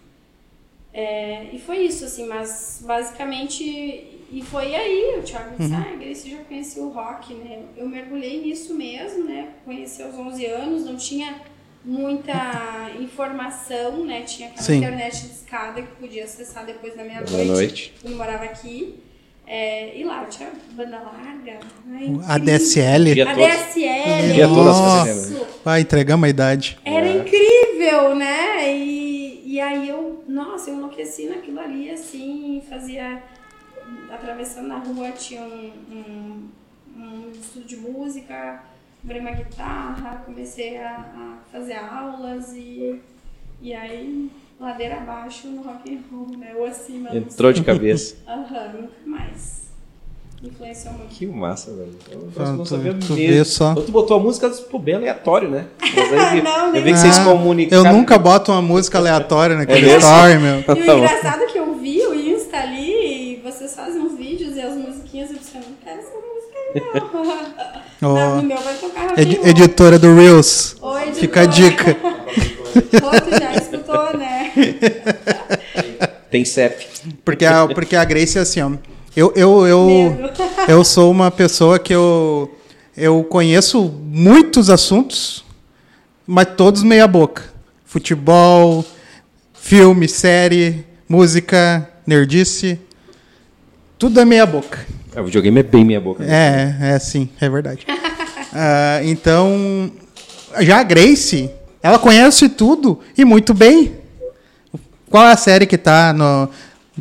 É, 0.93 1.51
e 1.53 1.59
foi 1.59 1.79
isso, 1.79 2.05
assim, 2.05 2.27
mas 2.27 2.83
basicamente. 2.87 3.63
E 3.63 4.43
foi 4.43 4.75
aí, 4.75 5.19
o 5.19 5.23
Thiago 5.23 5.57
disse, 5.59 5.75
ah, 5.75 5.97
Grace 5.97 6.31
já 6.31 6.39
conhecia 6.45 6.83
o 6.83 6.89
rock, 6.89 7.35
né? 7.35 7.65
Eu 7.77 7.87
mergulhei 7.89 8.41
nisso 8.41 8.75
mesmo, 8.75 9.25
né? 9.25 9.55
Conheci 9.65 10.03
aos 10.03 10.15
11 10.15 10.47
anos, 10.47 10.85
não 10.87 10.97
tinha 10.97 11.41
muita 11.85 12.91
informação, 12.99 14.07
né? 14.07 14.23
Tinha 14.23 14.49
aquela 14.49 14.63
Sim. 14.63 14.77
internet 14.79 15.21
de 15.21 15.33
escada 15.33 15.83
que 15.83 15.97
podia 15.97 16.25
acessar 16.25 16.65
depois 16.65 16.97
da 16.97 17.05
meia-noite. 17.05 17.33
Boa 17.33 17.45
noite. 17.45 17.95
Eu 18.03 18.17
morava 18.17 18.45
aqui. 18.45 19.01
É, 19.47 19.97
e 19.99 20.05
lá 20.05 20.25
tinha 20.25 20.51
banda 20.73 20.99
larga. 21.01 21.59
Ai, 21.91 22.07
incrível. 22.07 22.25
ADSL. 22.27 23.15
Dia 23.15 24.47
A 24.47 24.49
Nossa. 24.49 25.11
isso. 25.11 25.47
Vai, 25.65 25.81
entregamos 25.83 26.25
a 26.25 26.29
idade. 26.31 26.79
Era 26.85 27.07
É. 27.07 27.17
incrível, 27.19 28.15
né? 28.15 28.75
E, 28.75 29.43
e 29.45 29.61
aí 29.61 29.89
eu, 29.89 30.25
nossa, 30.27 30.71
eu 30.71 30.77
enlouqueci 30.77 31.27
naquilo 31.27 31.61
ali, 31.61 31.91
assim, 31.91 32.63
fazia. 32.69 33.23
Atravessando 34.11 34.69
na 34.69 34.79
rua 34.79 35.11
tinha 35.13 35.43
um, 35.43 35.73
um, 35.93 36.49
um 36.97 37.31
estudo 37.33 37.67
de 37.67 37.77
música, 37.77 38.63
comprei 39.03 39.21
uma 39.21 39.33
guitarra, 39.33 40.23
comecei 40.25 40.79
a, 40.79 40.97
a 40.97 41.37
fazer 41.53 41.75
aulas 41.75 42.53
e, 42.55 43.01
e 43.61 43.75
aí 43.75 44.31
ladeira 44.61 44.97
abaixo 44.97 45.49
no 45.49 45.63
rock 45.63 45.93
and 45.93 45.99
roll, 46.15 46.37
né? 46.39 46.53
Ou 46.57 46.65
acima. 46.67 47.15
Entrou 47.15 47.53
de 47.53 47.63
cabeça. 47.63 48.17
Aham, 48.27 48.73
nunca 48.75 48.93
mais. 49.07 49.65
Influenciou 50.43 50.93
muito. 50.95 51.09
Que 51.15 51.27
massa, 51.27 51.71
velho. 51.71 51.95
Eu 52.11 52.29
Ah, 52.39 52.51
não 52.53 52.59
tu- 52.59 52.67
sabia 52.67 52.93
tu 52.95 53.15
mesmo. 53.15 53.45
só. 53.47 53.75
Tu 53.75 53.91
botou 53.91 54.19
a 54.19 54.21
música 54.21 54.51
pô, 54.51 54.79
bem 54.79 54.95
aleatório, 54.97 55.49
né? 55.49 55.67
Mas 55.81 56.13
aí, 56.13 56.43
Não, 56.45 56.67
eu 56.67 56.73
nem 56.73 56.83
vi 56.83 56.93
que 56.93 56.99
vocês 56.99 57.19
comunicaram. 57.21 57.87
Eu 57.87 57.93
nunca 57.95 58.19
boto 58.19 58.53
uma 58.53 58.61
música 58.61 58.99
aleatória 58.99 59.57
naquele 59.57 59.89
É 59.89 59.97
story, 59.97 60.39
meu. 60.39 60.57
E 60.59 60.61
o 60.61 60.65
Tá 60.65 60.75
bom. 60.75 60.99
engraçado 60.99 61.43
é 61.43 61.47
que 61.47 61.59
eu 61.59 61.75
vi 61.77 61.99
o 62.07 62.13
Insta 62.15 62.59
ali 62.59 63.37
e 63.39 63.41
vocês 63.43 63.75
fazem 63.75 64.03
uns 64.03 64.19
vídeos 64.19 64.55
e 64.57 64.61
as 64.61 64.77
musiquinhas 64.77 65.31
eu 65.31 65.37
disse, 65.39 65.57
eu 65.57 65.63
não 65.63 65.77
quero 65.83 65.99
essa 66.01 66.11
música 66.13 66.59
aí, 66.75 67.01
não. 68.03 68.11
Ó, 68.11 68.15
Não, 68.15 68.37
no 68.37 68.43
meu 68.43 68.59
vai 68.59 68.75
tocar 68.75 69.07
roll. 69.07 69.17
editora 69.19 69.99
do 69.99 70.15
Reels. 70.15 70.77
Oi, 70.83 71.03
editora. 71.05 71.21
Fica 71.21 71.41
a 71.41 71.47
dica. 71.47 71.97
Ô, 71.97 73.21
tu 73.21 73.31
já 73.41 73.55
escutou, 73.55 74.19
né? 74.19 74.44
Tem 76.31 76.45
CEP. 76.45 76.87
Porque 77.25 77.45
a, 77.45 77.67
porque 77.69 77.97
a 77.97 78.05
Grace 78.05 78.39
é 78.39 78.41
assim, 78.41 78.61
ó. 78.61 78.73
Eu, 79.17 79.33
eu, 79.37 79.67
eu, 79.67 80.19
eu 80.67 80.85
sou 80.85 81.11
uma 81.11 81.31
pessoa 81.31 81.79
que 81.79 81.95
eu, 81.95 82.53
eu 82.97 83.23
conheço 83.23 83.83
muitos 84.05 84.69
assuntos, 84.69 85.45
mas 86.27 86.49
todos 86.57 86.83
meia 86.83 87.07
boca. 87.07 87.45
Futebol, 87.85 88.85
filme, 89.53 90.09
série, 90.09 90.85
música, 91.09 91.89
nerdice. 92.05 92.81
Tudo 93.97 94.19
é 94.19 94.25
meia 94.25 94.45
boca. 94.45 94.85
É, 95.15 95.21
o 95.21 95.25
videogame 95.25 95.61
é 95.61 95.63
bem 95.63 95.85
minha 95.85 96.01
boca. 96.01 96.25
né? 96.25 96.77
É, 96.83 96.95
é 96.95 96.99
sim, 96.99 97.29
é 97.41 97.49
verdade. 97.49 97.87
Ah, 98.57 99.01
então, 99.03 99.91
já 100.61 100.79
a 100.79 100.83
Grace, 100.85 101.51
ela 101.83 101.99
conhece 101.99 102.49
tudo 102.49 103.01
e 103.19 103.25
muito 103.25 103.53
bem. 103.53 104.04
Qual 105.15 105.29
é 105.29 105.31
a 105.31 105.37
série 105.37 105.65
que 105.65 105.79
tá 105.79 106.13
no 106.13 106.49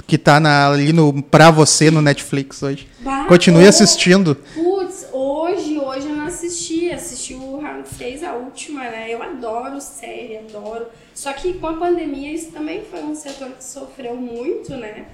que 0.06 0.20
tá 0.20 0.40
na- 0.40 0.70
ali 0.70 0.94
no 0.94 1.24
pra 1.24 1.50
você 1.50 1.90
no 1.90 2.00
Netflix 2.00 2.62
hoje? 2.62 2.88
Bah, 3.00 3.26
Continue 3.26 3.66
assistindo. 3.68 4.36
Putz, 4.54 5.08
hoje, 5.12 5.80
hoje 5.80 6.08
eu 6.10 6.16
não 6.16 6.28
assisti. 6.28 6.92
Assisti 6.92 7.34
o 7.34 7.60
Round 7.60 7.90
6, 7.90 8.22
a 8.24 8.34
última, 8.34 8.82
né? 8.84 9.08
Eu 9.12 9.24
adoro 9.24 9.82
série, 9.82 10.38
adoro. 10.38 10.86
Só 11.16 11.34
que 11.34 11.54
com 11.54 11.66
a 11.66 11.74
pandemia 11.74 12.32
isso 12.32 12.52
também 12.52 12.84
foi 12.86 13.02
um 13.04 13.16
setor 13.16 13.50
que 13.50 13.64
sofreu 13.64 14.16
muito, 14.16 14.78
né? 14.78 15.06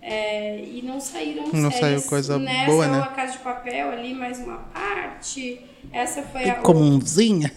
É, 0.00 0.60
e 0.60 0.80
não 0.86 1.00
saíram 1.00 1.48
Não 1.52 1.72
séries. 1.72 1.78
saiu 1.80 2.02
coisa 2.02 2.38
Nessa, 2.38 2.66
boa, 2.70 2.84
é 2.84 2.88
né? 2.88 3.00
A 3.00 3.06
Casa 3.06 3.32
de 3.32 3.38
Papel 3.38 3.90
ali, 3.90 4.14
mais 4.14 4.38
uma 4.38 4.58
parte. 4.72 5.60
Essa 5.92 6.22
foi 6.22 6.48
a... 6.50 6.54
Comunzinha. 6.54 7.50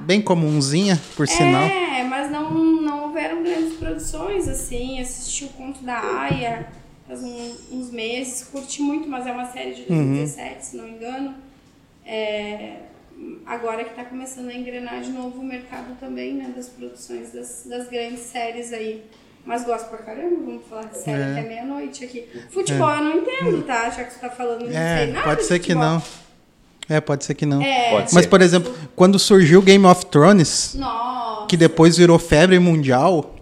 Bem 0.00 0.20
comunzinha, 0.22 1.00
por 1.16 1.26
sinal. 1.28 1.62
É, 1.62 2.02
mas 2.04 2.30
não, 2.30 2.50
não 2.52 3.04
houveram 3.08 3.42
grandes 3.42 3.74
produções, 3.74 4.48
assim. 4.48 5.00
Assisti 5.00 5.44
o 5.44 5.48
Conto 5.48 5.82
da 5.84 5.98
Aya 5.98 6.68
faz 7.06 7.22
um- 7.22 7.56
uns 7.72 7.90
meses, 7.90 8.44
curti 8.44 8.82
muito, 8.82 9.08
mas 9.08 9.26
é 9.26 9.32
uma 9.32 9.46
série 9.50 9.74
de 9.74 9.82
2017, 9.82 10.64
se 10.66 10.76
não 10.76 10.84
me 10.84 10.90
engano. 10.92 11.34
É, 12.06 12.76
agora 13.46 13.82
que 13.84 13.90
está 13.90 14.04
começando 14.04 14.48
a 14.48 14.54
engrenar 14.54 15.00
de 15.00 15.10
novo 15.10 15.40
o 15.40 15.44
mercado 15.44 15.96
também, 15.98 16.34
né, 16.34 16.52
das 16.54 16.68
produções 16.68 17.32
das, 17.32 17.64
das 17.66 17.88
grandes 17.88 18.20
séries 18.20 18.72
aí. 18.72 19.02
Mas 19.44 19.64
gosto 19.64 19.88
pra 19.88 19.98
caramba, 19.98 20.36
vamos 20.44 20.66
falar 20.68 20.84
de 20.86 20.98
série 20.98 21.22
É. 21.22 21.32
até 21.32 21.42
meia-noite 21.48 22.04
aqui. 22.04 22.28
Futebol 22.50 22.90
eu 22.90 23.02
não 23.04 23.16
entendo, 23.18 23.62
tá? 23.62 23.88
Já 23.88 24.04
que 24.04 24.12
você 24.12 24.18
tá 24.20 24.28
falando, 24.30 24.60
não 24.62 24.68
sei 24.68 24.76
É, 24.76 25.06
nada 25.06 25.24
pode 25.26 25.40
de 25.40 25.46
ser 25.46 25.58
que 25.58 25.74
não. 25.74 26.02
É, 26.88 27.00
pode 27.00 27.24
ser 27.24 27.34
que 27.34 27.44
não. 27.44 27.60
É, 27.62 27.90
Pode 27.90 28.14
Mas, 28.14 28.24
ser. 28.24 28.28
por 28.30 28.40
exemplo, 28.40 28.74
quando 28.96 29.18
surgiu 29.18 29.60
Game 29.60 29.84
of 29.86 30.06
Thrones, 30.06 30.74
nossa. 30.74 31.46
que 31.46 31.56
depois 31.56 31.96
virou 31.98 32.18
febre 32.18 32.58
mundial, 32.58 33.34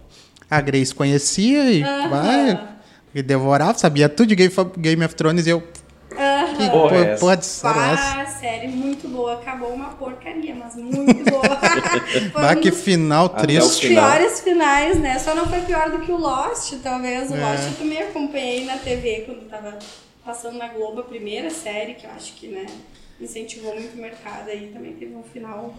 a 0.49 0.59
Grace 0.59 0.93
conhecia 0.93 1.71
e 1.71 1.81
Aham. 1.83 2.09
vai, 2.09 2.67
e 3.15 3.21
devorava, 3.21 3.77
sabia 3.77 4.09
tudo 4.09 4.27
de 4.27 4.35
Game 4.35 4.53
of, 4.57 4.71
Game 4.77 5.03
of 5.05 5.15
Thrones 5.15 5.47
e 5.47 5.51
eu. 5.51 5.63
Aham. 6.17 6.55
Que 6.55 6.69
Porra, 6.69 6.81
porra, 6.89 6.95
é 6.97 7.01
essa? 7.11 7.19
porra 7.19 7.37
de 7.37 7.45
série 7.45 7.79
é 7.79 7.93
essa? 7.93 8.15
Pá, 8.15 8.25
série 8.25 8.67
muito 8.67 9.07
boa. 9.07 9.33
Acabou 9.35 9.69
uma 9.73 9.89
porcaria, 9.89 10.55
mas 10.55 10.75
muito 10.75 11.23
boa. 11.29 11.43
Bah, 12.33 12.53
um 12.53 12.55
que 12.61 12.71
final 12.71 13.29
triste. 13.29 13.87
final. 13.87 14.09
piores 14.11 14.39
finais, 14.41 14.99
né? 14.99 15.19
Só 15.19 15.35
não 15.35 15.45
foi 15.47 15.61
pior 15.61 15.91
do 15.91 15.99
que 15.99 16.11
o 16.11 16.17
Lost, 16.17 16.73
talvez. 16.81 17.29
O 17.29 17.35
É. 17.35 17.39
Lost 17.51 17.65
eu 17.67 17.73
também 17.77 18.01
acompanhei 18.01 18.65
na 18.65 18.77
TV 18.77 19.23
quando 19.27 19.47
tava 19.47 19.77
passando 20.25 20.57
na 20.57 20.67
Globo 20.69 21.01
a 21.01 21.03
primeira 21.03 21.49
série, 21.51 21.93
que 21.93 22.05
eu 22.05 22.09
acho 22.15 22.33
que, 22.33 22.47
né, 22.47 22.65
incentivou 23.19 23.73
muito 23.73 23.93
o 23.97 24.01
mercado 24.01 24.49
aí. 24.49 24.71
Também 24.73 24.93
teve 24.93 25.15
um 25.15 25.23
final 25.23 25.73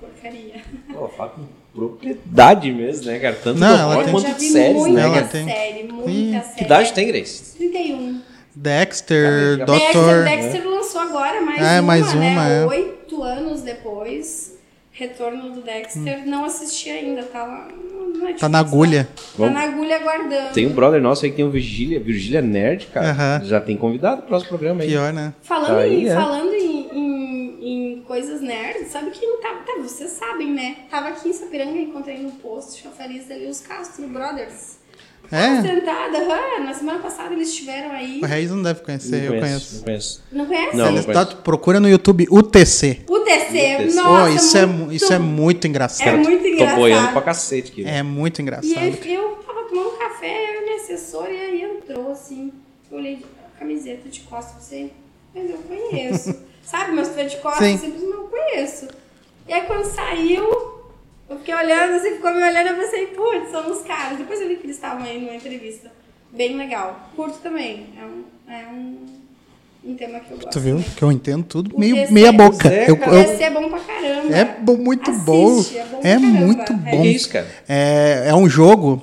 porcaria. 0.00 0.62
Pô, 0.92 1.08
fala 1.08 1.30
com 1.30 1.42
propriedade 1.74 2.72
mesmo, 2.72 3.06
né, 3.06 3.18
cara? 3.18 3.36
Tanto 3.42 3.58
Não, 3.60 3.76
do 3.88 3.92
ela 3.94 4.04
tem- 4.04 4.12
quanto 4.12 4.26
já 4.26 4.32
de 4.32 4.40
vi 4.40 4.50
séries, 4.52 4.76
muita 4.76 4.92
né, 4.96 5.02
Ela 5.18 5.22
tem. 5.28 5.44
série, 5.44 5.82
muita 5.84 6.10
Ih, 6.10 6.32
série. 6.42 6.54
Que 6.56 6.64
idade 6.64 6.92
tem, 6.92 7.06
Grace? 7.08 7.56
31. 7.56 8.20
Dexter, 8.54 9.58
Já- 9.58 9.64
Dexter, 9.64 9.92
Doutor. 9.92 10.24
Dexter 10.24 10.68
lançou 10.68 11.00
agora 11.00 11.40
mais 11.40 11.60
É, 11.62 11.74
uma, 11.74 11.82
mais 11.82 12.14
né? 12.14 12.30
uma, 12.32 12.48
é. 12.48 12.66
Oito 12.66 13.22
anos 13.22 13.62
depois. 13.62 14.49
Retorno 15.04 15.50
do 15.50 15.62
Dexter. 15.62 16.26
Não 16.26 16.44
assisti 16.44 16.90
ainda, 16.90 17.22
tá 17.22 17.42
lá. 17.42 17.68
Tá 18.38 18.50
na 18.50 18.58
agulha. 18.58 19.08
Tá 19.16 19.22
Vamos- 19.38 19.54
na 19.54 19.62
agulha 19.62 19.96
aguardando. 19.96 20.52
Tem 20.52 20.66
um 20.66 20.72
brother 20.74 21.00
nosso 21.00 21.24
aí 21.24 21.30
que 21.30 21.38
tem 21.38 21.44
o 21.44 21.50
Virgília, 21.50 21.98
Virgília 21.98 22.42
Nerd, 22.42 22.88
cara. 22.88 23.08
Aham. 23.10 23.40
Já 23.44 23.60
tem 23.62 23.78
convidado 23.78 24.18
pro 24.18 24.28
próximo 24.28 24.50
programa 24.50 24.82
aí. 24.82 24.88
Pior, 24.90 25.10
né? 25.10 25.32
Falando, 25.42 25.78
Aí, 25.78 26.04
em, 26.04 26.08
é. 26.08 26.14
falando 26.14 26.52
em, 26.52 26.88
em, 26.92 27.94
em 27.96 28.00
coisas 28.02 28.42
nerds, 28.42 28.88
sabe 28.88 29.10
quem 29.10 29.40
tava? 29.40 29.60
Tá, 29.60 29.72
vocês 29.80 30.10
sabem, 30.10 30.52
né? 30.52 30.76
Tava 30.90 31.08
aqui 31.08 31.30
em 31.30 31.32
Sapiranga, 31.32 31.78
encontrei 31.78 32.18
no 32.18 32.32
posto 32.32 32.78
chafariz 32.78 33.30
ali 33.30 33.46
os 33.46 33.60
Castro 33.60 34.06
Brothers. 34.06 34.79
É? 35.32 35.62
Sentada, 35.62 36.18
aham, 36.18 36.64
na 36.64 36.74
semana 36.74 36.98
passada 36.98 37.32
eles 37.32 37.48
estiveram 37.50 37.92
aí. 37.92 38.20
O 38.22 38.26
Reis 38.26 38.50
não 38.50 38.62
deve 38.62 38.80
conhecer, 38.80 39.24
eu 39.24 39.32
Não 39.34 39.40
conheço. 39.40 39.84
conheço. 39.84 40.22
Não 40.32 40.46
conhece? 40.46 40.76
Não, 40.76 40.88
Eles- 40.88 41.06
não 41.06 41.14
tá- 41.14 41.24
conheço. 41.26 41.42
procura 41.42 41.78
no 41.80 41.88
YouTube 41.88 42.26
UTC. 42.30 43.00
O 43.08 43.20
TC, 43.20 43.76
TC. 43.76 43.94
nossa, 43.96 44.24
oh, 44.24 44.28
isso, 44.34 44.56
é, 44.58 44.66
muito- 44.66 44.86
mu- 44.86 44.92
isso 44.92 45.12
é 45.12 45.18
muito 45.18 45.66
engraçado. 45.68 46.08
É 46.08 46.16
muito 46.16 46.42
Tô 46.42 46.48
engraçado. 46.48 46.76
boiando 46.76 47.12
pra 47.12 47.22
cacete 47.22 47.70
aqui. 47.72 47.84
É 47.86 48.02
muito 48.02 48.40
E 48.40 48.42
engraçado. 48.42 48.78
aí 48.78 49.14
eu 49.14 49.30
tava 49.46 49.62
tomando 49.68 49.90
café, 49.98 50.56
eu 50.56 50.62
e 50.62 50.64
minha 50.64 50.76
assessora, 50.76 51.30
e 51.30 51.40
aí 51.40 51.62
entrou 51.62 52.10
assim, 52.10 52.52
eu 52.90 52.98
olhei 52.98 53.24
a 53.54 53.58
camiseta 53.58 54.08
de 54.08 54.20
costas, 54.20 54.54
pensei, 54.54 54.92
mas 55.34 55.48
eu 55.48 55.58
conheço. 55.58 56.34
Sabe, 56.62 56.92
mas 56.92 57.08
tu 57.08 57.18
é 57.20 57.24
de 57.24 57.36
costas, 57.36 57.80
Sim. 57.80 57.94
eu 58.00 58.10
não 58.10 58.26
conheço. 58.28 58.88
E 59.48 59.52
aí 59.52 59.62
quando 59.62 59.84
saiu, 59.84 60.79
eu 61.30 61.36
fiquei 61.38 61.54
olhando, 61.54 61.94
assim, 61.94 62.10
ficou 62.16 62.30
me 62.32 62.42
olhando, 62.42 62.66
eu 62.68 62.74
pensei, 62.76 63.06
putz, 63.06 63.50
são 63.50 63.70
os 63.70 63.82
caras. 63.82 64.18
Depois 64.18 64.40
eu 64.40 64.48
vi 64.48 64.56
que 64.56 64.66
eles 64.66 64.76
estavam 64.76 65.04
aí 65.04 65.18
numa 65.20 65.34
entrevista. 65.34 65.90
Bem 66.32 66.56
legal. 66.56 67.10
Curto 67.16 67.38
também. 67.38 67.86
É 68.00 68.04
um, 68.04 68.52
é 68.52 68.66
um, 68.68 68.96
um 69.84 69.94
tema 69.94 70.20
que 70.20 70.30
eu 70.30 70.36
gosto. 70.36 70.50
Tu 70.50 70.60
viu? 70.60 70.76
também. 70.76 70.90
Que 70.96 71.02
eu 71.02 71.12
entendo 71.12 71.44
tudo 71.44 71.74
O 71.74 71.80
meio 71.80 72.12
meia 72.12 72.30
boca. 72.32 72.68
É, 72.68 72.90
Eu- 72.90 72.96
cara. 72.96 73.12
eu- 73.14 73.20
Esse 73.22 73.42
é 73.42 73.50
bom 73.50 73.68
pra 73.68 73.78
caramba. 73.80 74.36
é 74.36 74.44
bo- 74.44 74.76
muito 74.76 75.10
Assiste, 75.10 75.24
bom. 75.24 75.58
É, 75.58 75.84
bom 75.84 75.98
É 76.02 76.18
pra 76.18 76.20
caramba. 76.20 76.40
muito 76.46 76.72
É. 76.72 76.76
bom. 76.76 77.02
Que 77.02 77.08
isso, 77.08 77.28
cara? 77.28 77.46
É, 77.68 78.24
é 78.28 78.34
um 78.34 78.48
jogo. 78.48 79.02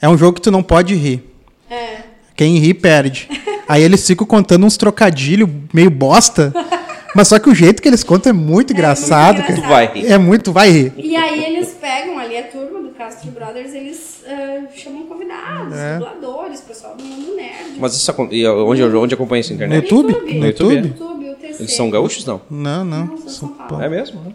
É 0.00 0.08
um 0.08 0.18
jogo 0.18 0.34
que 0.34 0.42
tu 0.42 0.50
não 0.50 0.62
pode 0.62 0.94
rir. 0.94 1.22
É. 1.70 1.98
Quem 2.34 2.58
ri 2.58 2.74
perde. 2.74 3.28
Aí 3.68 3.82
eles 3.82 4.06
ficam 4.06 4.26
contando 4.26 4.66
uns 4.66 4.76
trocadilhos 4.76 5.48
meio 5.72 5.90
bosta. 5.90 6.52
Mas 7.16 7.28
só 7.28 7.38
que 7.38 7.48
o 7.48 7.54
jeito 7.54 7.80
que 7.80 7.88
eles 7.88 8.04
contam 8.04 8.30
é 8.30 8.32
muito 8.32 8.72
engraçado. 8.74 9.36
muito. 9.42 9.54
Tu 9.62 9.66
vai 9.68 9.86
rir. 9.86 10.06
É 10.06 10.18
muito, 10.18 10.52
vai 10.52 10.70
rir. 10.70 10.92
E 10.98 11.16
aí 11.16 11.44
eles 11.44 11.70
pegam 11.80 12.18
ali 12.18 12.36
a 12.36 12.42
turma 12.44 12.80
do 12.82 12.90
Castro 12.90 13.30
Brothers, 13.30 13.72
eles 13.72 14.22
ah, 14.28 14.64
chamam 14.76 15.04
convidados, 15.06 15.72
É. 15.74 15.94
dubladores, 15.98 16.60
pessoal 16.60 16.94
do 16.94 17.02
mundo 17.02 17.34
nerd. 17.34 17.76
Mas 17.78 17.94
isso 17.94 18.14
onde, 18.18 18.84
onde 18.94 19.14
acompanha 19.14 19.40
isso 19.40 19.54
na 19.54 19.60
No 19.60 19.64
internet? 19.64 19.90
YouTube? 19.90 20.12
YouTube. 20.12 20.34
No 20.34 20.40
No 20.40 20.46
YouTube, 20.46 20.74
YouTube? 20.74 20.88
YouTube, 20.88 21.30
o 21.30 21.34
TC. 21.36 21.62
Eles 21.62 21.72
são 21.74 21.90
gaúchos, 21.90 22.24
não? 22.26 22.40
Não, 22.50 22.84
não. 22.84 23.06
Não, 23.06 23.16
são 23.18 23.28
São 23.30 23.48
Paulo. 23.48 23.82
É 23.82 23.88
mesmo? 23.88 24.20
né? 24.20 24.32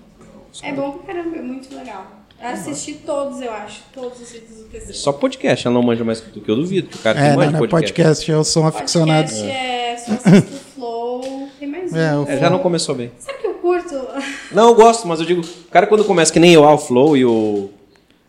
É 0.64 0.74
bom 0.74 0.92
pra 0.92 1.14
caramba, 1.14 1.38
é 1.38 1.42
muito 1.42 1.74
legal. 1.76 2.06
Assisti 2.44 2.94
todos, 3.06 3.40
eu 3.40 3.52
acho, 3.54 3.84
todos 3.94 4.20
os 4.20 4.32
vídeos 4.32 4.58
do 4.58 4.64
TC. 4.64 4.94
Só 4.94 5.12
podcast, 5.14 5.68
ela 5.68 5.74
não 5.76 5.84
manja 5.84 6.04
mais 6.04 6.20
que 6.20 6.32
tu, 6.32 6.42
que 6.42 6.50
eu 6.50 6.56
duvido. 6.56 6.88
Que 6.88 6.96
o 6.96 7.00
cara 7.00 7.20
É, 7.20 7.30
não, 7.30 7.36
não 7.36 7.44
é 7.44 7.52
podcast. 7.60 7.94
podcast, 7.94 8.32
eu 8.32 8.44
sou 8.44 8.64
um 8.64 8.68
aficionado. 8.68 9.30
Podcast 9.30 9.48
é, 9.52 9.98
só 9.98 10.12
assisto 10.14 10.52
o 10.56 10.60
Flow, 10.74 11.41
tem 11.62 11.70
mais 11.70 11.94
um. 11.94 11.98
É, 11.98 12.18
o 12.18 12.26
É, 12.28 12.38
já 12.40 12.50
não 12.50 12.60
começou 12.60 12.96
bem. 12.96 13.12
Sabe 13.20 13.38
que 13.40 13.48
eu 13.48 13.54
curto? 13.56 13.96
Não, 14.52 14.70
eu 14.70 14.76
gosto, 14.76 15.08
mas 15.08 15.20
eu 15.20 15.26
digo, 15.26 15.42
o 15.42 15.72
cara 15.72 15.86
quando 15.88 16.04
começa 16.04 16.34
que 16.34 16.40
nem 16.40 16.54
eu, 16.54 16.64
o 16.64 16.78
Flow 16.78 17.16
e 17.16 17.24
o. 17.24 17.70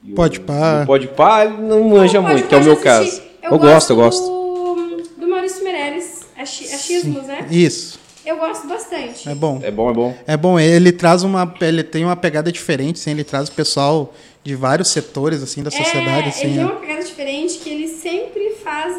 e 0.05 0.13
o- 0.13 0.15
Podpah. 0.15 0.83
o 0.83 0.87
Podpah, 0.87 1.45
ele 1.47 1.57
não 1.63 1.83
manja 1.85 2.21
Pode- 2.21 2.33
muito, 2.35 2.49
que 2.49 2.55
é 2.55 2.59
o 2.59 2.61
pode 2.61 2.65
meu 2.85 2.93
assistir. 2.93 3.21
caso. 3.21 3.33
Eu, 3.43 3.59
gosto, 3.59 3.91
eu 3.91 3.97
gosto. 3.97 4.23
Do, 4.27 5.03
do 5.19 5.29
Maurício 5.29 5.65
Meirelles, 5.65 6.21
Achi- 6.37 6.73
Achismos, 6.73 7.25
né? 7.27 7.47
Isso. 7.51 7.99
Eu 8.25 8.37
gosto 8.37 8.69
bastante. 8.69 9.29
É 9.29 9.35
bom. 9.35 9.59
É 9.65 9.71
bom, 9.71 9.91
é 9.91 9.95
bom. 9.95 10.15
É 10.29 10.37
bom, 10.37 10.61
ele 10.61 10.93
traz 10.93 11.23
uma. 11.25 11.53
Ele 11.61 11.83
tem 11.83 12.05
uma 12.05 12.15
pegada 12.17 12.53
diferente, 12.53 13.01
assim, 13.01 13.11
ele 13.13 13.25
traz 13.25 13.49
o 13.49 13.53
pessoal 13.53 14.15
de 14.45 14.55
vários 14.55 14.89
setores 14.89 15.43
assim 15.43 15.63
da 15.63 15.71
sociedade. 15.73 16.27
é, 16.27 16.29
assim, 16.29 16.45
ele 16.47 16.55
tem 16.55 16.63
é. 16.63 16.67
uma 16.67 16.77
pegada 16.77 17.03
diferente 17.03 17.59
que 17.59 17.71
ele 17.71 17.89
sempre 17.89 18.51
faz 18.63 18.97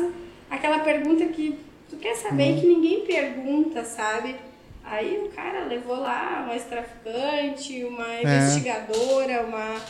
aquela 0.50 0.80
pergunta 0.80 1.24
que 1.26 1.58
quer 2.04 2.16
saber 2.16 2.58
e 2.58 2.60
que 2.60 2.68
ninguém 2.68 3.06
pergunta, 3.06 3.86
sabe? 3.86 4.36
Aí 4.84 5.26
o 5.26 5.30
cara 5.30 5.64
levou 5.64 5.96
lá 5.96 6.42
uma 6.44 6.54
ex-traficante, 6.54 7.86
uma 7.86 8.22
investigadora, 8.22 9.46
uma. 9.46 9.82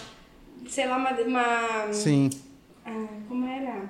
sei 0.70 0.86
lá, 0.86 0.98
uma. 0.98 1.10
uma 1.10 1.92
Sim. 1.92 2.30
ah, 2.86 3.08
como 3.28 3.48
era? 3.48 3.90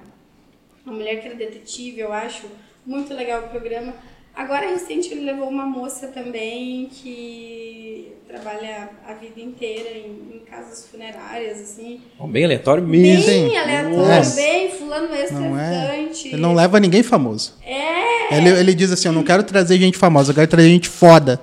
Uma 0.85 0.95
mulher 0.95 1.19
que 1.19 1.27
era 1.27 1.35
detetive, 1.35 1.99
eu 1.99 2.13
acho. 2.13 2.47
Muito 2.85 3.13
legal 3.13 3.43
o 3.43 3.49
programa. 3.49 3.93
Agora, 4.33 4.69
recente, 4.69 5.11
ele 5.11 5.25
levou 5.25 5.49
uma 5.49 5.65
moça 5.65 6.07
também 6.07 6.87
que 6.87 8.12
trabalha 8.33 8.89
a 9.07 9.13
vida 9.13 9.39
inteira 9.39 9.91
em, 9.91 10.37
em 10.37 10.39
casas 10.49 10.87
funerárias, 10.89 11.59
assim. 11.61 12.01
Bom, 12.17 12.27
Bem 12.27 12.45
aleatório 12.45 12.83
mesmo. 12.83 13.23
Sim. 13.23 13.47
Bem 13.49 13.57
aleatório, 13.59 13.97
Nossa. 13.97 14.35
bem 14.35 14.71
fulano 14.71 15.13
é. 15.13 15.21
ex-traficante. 15.21 16.27
Ele 16.29 16.41
não 16.41 16.55
leva 16.55 16.79
ninguém 16.79 17.03
famoso. 17.03 17.53
É! 17.63 18.35
Ele, 18.35 18.49
ele 18.49 18.73
diz 18.73 18.91
assim: 18.91 19.07
eu 19.07 19.13
não 19.13 19.23
quero 19.23 19.43
trazer 19.43 19.77
gente 19.77 19.99
famosa, 19.99 20.31
eu 20.31 20.35
quero 20.35 20.47
trazer 20.47 20.69
gente 20.69 20.89
foda. 20.89 21.39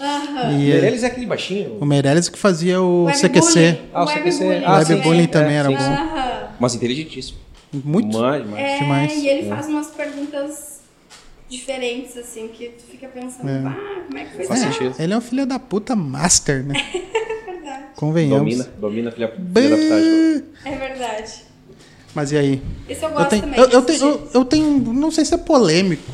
Aham. 0.00 0.52
E 0.52 0.70
Meirelles 0.70 1.02
é 1.02 1.08
aquele 1.08 1.26
baixinho. 1.26 1.76
o 1.78 1.84
Meirelles 1.84 2.30
que 2.30 2.38
fazia 2.38 2.80
o 2.80 3.04
Webbullying. 3.04 3.28
CQC. 3.28 3.78
Ah, 3.92 4.04
o 4.04 4.06
Webbullying 4.06 4.30
CQC. 4.30 4.64
Ah, 4.64 4.84
sim, 4.84 4.96
também. 4.96 5.26
também 5.26 5.56
era 5.56 5.68
sim, 5.68 5.76
bom. 5.76 5.82
Aham. 5.82 6.48
Mas 6.58 6.74
inteligentíssimo. 6.74 7.38
Muito. 7.70 8.16
Manja, 8.16 8.44
manja. 8.46 8.62
É, 8.62 8.78
demais. 8.78 9.12
e 9.12 9.28
ele 9.28 9.48
faz 9.48 9.66
umas 9.68 9.88
perguntas 9.88 10.79
diferentes, 11.50 12.16
assim, 12.16 12.48
que 12.48 12.68
tu 12.68 12.84
fica 12.90 13.08
pensando, 13.08 13.48
É. 13.48 13.58
ah, 13.66 14.02
como 14.06 14.18
é 14.18 14.24
que 14.24 14.36
foi 14.36 14.44
Faz 14.46 14.60
isso? 14.62 14.72
sentido. 14.72 14.94
Ele 14.98 15.12
é 15.12 15.16
um 15.16 15.20
filho 15.20 15.44
da 15.46 15.58
puta 15.58 15.94
master, 15.96 16.64
né? 16.64 16.74
É 17.50 17.52
verdade. 17.52 17.84
Convenhamos. 17.96 18.56
Domina, 18.56 18.68
domina 18.80 19.08
a 19.10 19.12
filha, 19.12 19.28
filha 19.28 19.70
da 19.70 19.76
putagem. 19.76 20.44
É 20.64 20.76
verdade. 20.78 21.32
Mas 22.14 22.32
e 22.32 22.36
aí? 22.38 22.62
Esse 22.88 23.02
eu 23.04 23.08
Eu 23.10 23.14
gosto 23.14 23.30
tenho, 23.30 23.42
também. 23.42 23.60
eu, 23.60 23.68
eu 23.68 23.82
tenho, 23.82 24.00
eu, 24.04 24.28
eu 24.34 24.44
tenho, 24.44 24.78
não 24.92 25.10
sei 25.10 25.24
se 25.24 25.34
é 25.34 25.36
polêmico, 25.38 26.10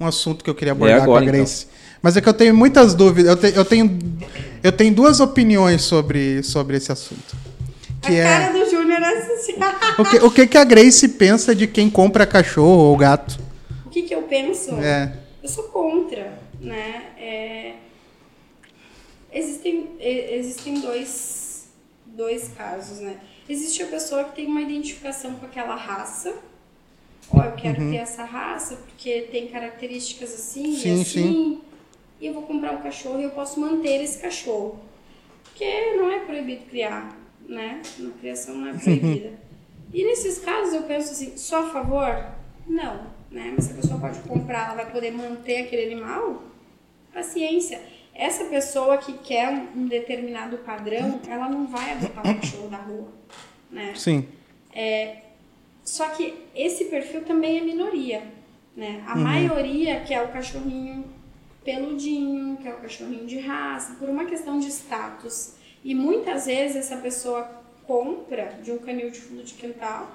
um 0.00 0.06
assunto 0.06 0.42
que 0.42 0.50
eu 0.50 0.54
queria 0.54 0.72
abordar 0.72 0.98
É 0.98 1.02
agora, 1.02 1.24
com 1.24 1.28
a 1.28 1.32
Grace. 1.32 1.66
Mas 2.02 2.16
é 2.16 2.20
que 2.20 2.28
eu 2.28 2.34
tenho 2.34 2.54
muitas 2.54 2.94
dúvidas. 2.94 3.30
Eu, 3.30 3.36
te- 3.36 3.56
eu 3.56 3.64
tenho, 3.64 3.98
eu 4.62 4.72
tenho 4.72 4.92
duas 4.94 5.20
opiniões 5.20 5.82
sobre, 5.82 6.42
sobre 6.42 6.76
esse 6.76 6.90
assunto. 6.90 7.36
Que 8.02 8.12
a 8.20 8.24
é 8.24 8.24
cara 8.50 8.52
do 8.64 8.68
Júnior 8.70 9.00
é 9.00 9.18
assim. 9.34 9.54
o 9.98 10.04
que, 10.04 10.16
o 10.26 10.30
que, 10.30 10.46
que 10.48 10.58
a 10.58 10.64
Grace 10.64 11.06
pensa 11.08 11.54
de 11.54 11.66
quem 11.68 11.88
compra 11.88 12.26
cachorro 12.26 12.82
ou 12.90 12.96
gato? 12.96 13.38
O 13.92 13.94
que, 13.94 14.04
que 14.04 14.14
eu 14.14 14.22
penso? 14.22 14.74
É. 14.76 15.12
Eu 15.42 15.48
sou 15.50 15.64
contra, 15.64 16.38
né? 16.58 17.12
É, 17.18 17.74
Existem, 19.30 19.90
existem 20.00 20.80
dois, 20.80 21.68
dois 22.06 22.48
casos, 22.56 23.00
né? 23.00 23.20
Existe 23.46 23.82
a 23.82 23.86
pessoa 23.86 24.24
que 24.24 24.36
tem 24.36 24.46
uma 24.46 24.62
identificação 24.62 25.34
com 25.34 25.44
aquela 25.44 25.74
raça. 25.74 26.34
Ó, 27.30 27.42
eu 27.42 27.52
quero 27.52 27.76
ter 27.90 27.96
essa 27.96 28.24
raça 28.24 28.76
porque 28.76 29.28
tem 29.30 29.48
características 29.48 30.32
assim 30.34 30.68
Uhum. 30.68 30.76
Sim, 30.76 30.88
e 30.88 31.00
assim. 31.00 31.04
sim. 31.04 31.60
E 32.20 32.26
eu 32.26 32.32
vou 32.34 32.42
comprar 32.44 32.72
um 32.72 32.80
cachorro 32.82 33.20
e 33.20 33.24
eu 33.24 33.30
posso 33.30 33.60
manter 33.60 34.02
esse 34.02 34.18
cachorro. 34.18 34.78
Porque 35.44 35.96
não 35.96 36.10
é 36.10 36.20
proibido 36.20 36.64
criar, 36.66 37.14
né? 37.46 37.82
Na 37.98 38.10
criação 38.12 38.54
não 38.54 38.68
é 38.68 38.72
proibida. 38.78 39.32
E 39.92 40.02
nesses 40.04 40.38
casos 40.38 40.72
eu 40.72 40.82
penso 40.84 41.12
assim, 41.12 41.36
só 41.36 41.66
a 41.66 41.70
favor? 41.70 42.26
Não, 42.66 43.06
né? 43.32 43.52
Mas 43.56 43.64
se 43.64 43.72
a 43.72 43.74
pessoa 43.74 43.98
pode 43.98 44.20
comprar, 44.20 44.66
ela 44.66 44.74
vai 44.82 44.92
poder 44.92 45.10
manter 45.10 45.62
aquele 45.62 45.92
animal? 45.92 46.44
Paciência. 47.12 47.80
Essa 48.14 48.44
pessoa 48.44 48.98
que 48.98 49.14
quer 49.14 49.48
um, 49.48 49.82
um 49.82 49.86
determinado 49.86 50.58
padrão, 50.58 51.20
ela 51.26 51.48
não 51.48 51.66
vai 51.66 51.92
adotar 51.92 52.26
um 52.26 52.34
cachorro 52.34 52.68
da 52.68 52.76
rua, 52.76 53.08
né? 53.70 53.94
Sim. 53.96 54.28
Só 55.82 56.08
que 56.10 56.34
esse 56.54 56.84
perfil 56.84 57.24
também 57.24 57.58
é 57.58 57.60
minoria, 57.62 58.22
né? 58.76 59.02
A 59.06 59.16
maioria 59.16 60.00
quer 60.00 60.22
o 60.22 60.28
cachorrinho 60.28 61.04
peludinho, 61.64 62.56
quer 62.56 62.74
o 62.74 62.78
cachorrinho 62.78 63.26
de 63.26 63.38
raça, 63.38 63.94
por 63.94 64.08
uma 64.08 64.24
questão 64.24 64.58
de 64.58 64.66
status. 64.68 65.54
E 65.84 65.94
muitas 65.94 66.46
vezes 66.46 66.76
essa 66.76 66.96
pessoa 66.96 67.42
compra 67.86 68.58
de 68.62 68.72
um 68.72 68.78
canil 68.78 69.10
de 69.10 69.20
fundo 69.20 69.42
de 69.42 69.54
quintal, 69.54 70.10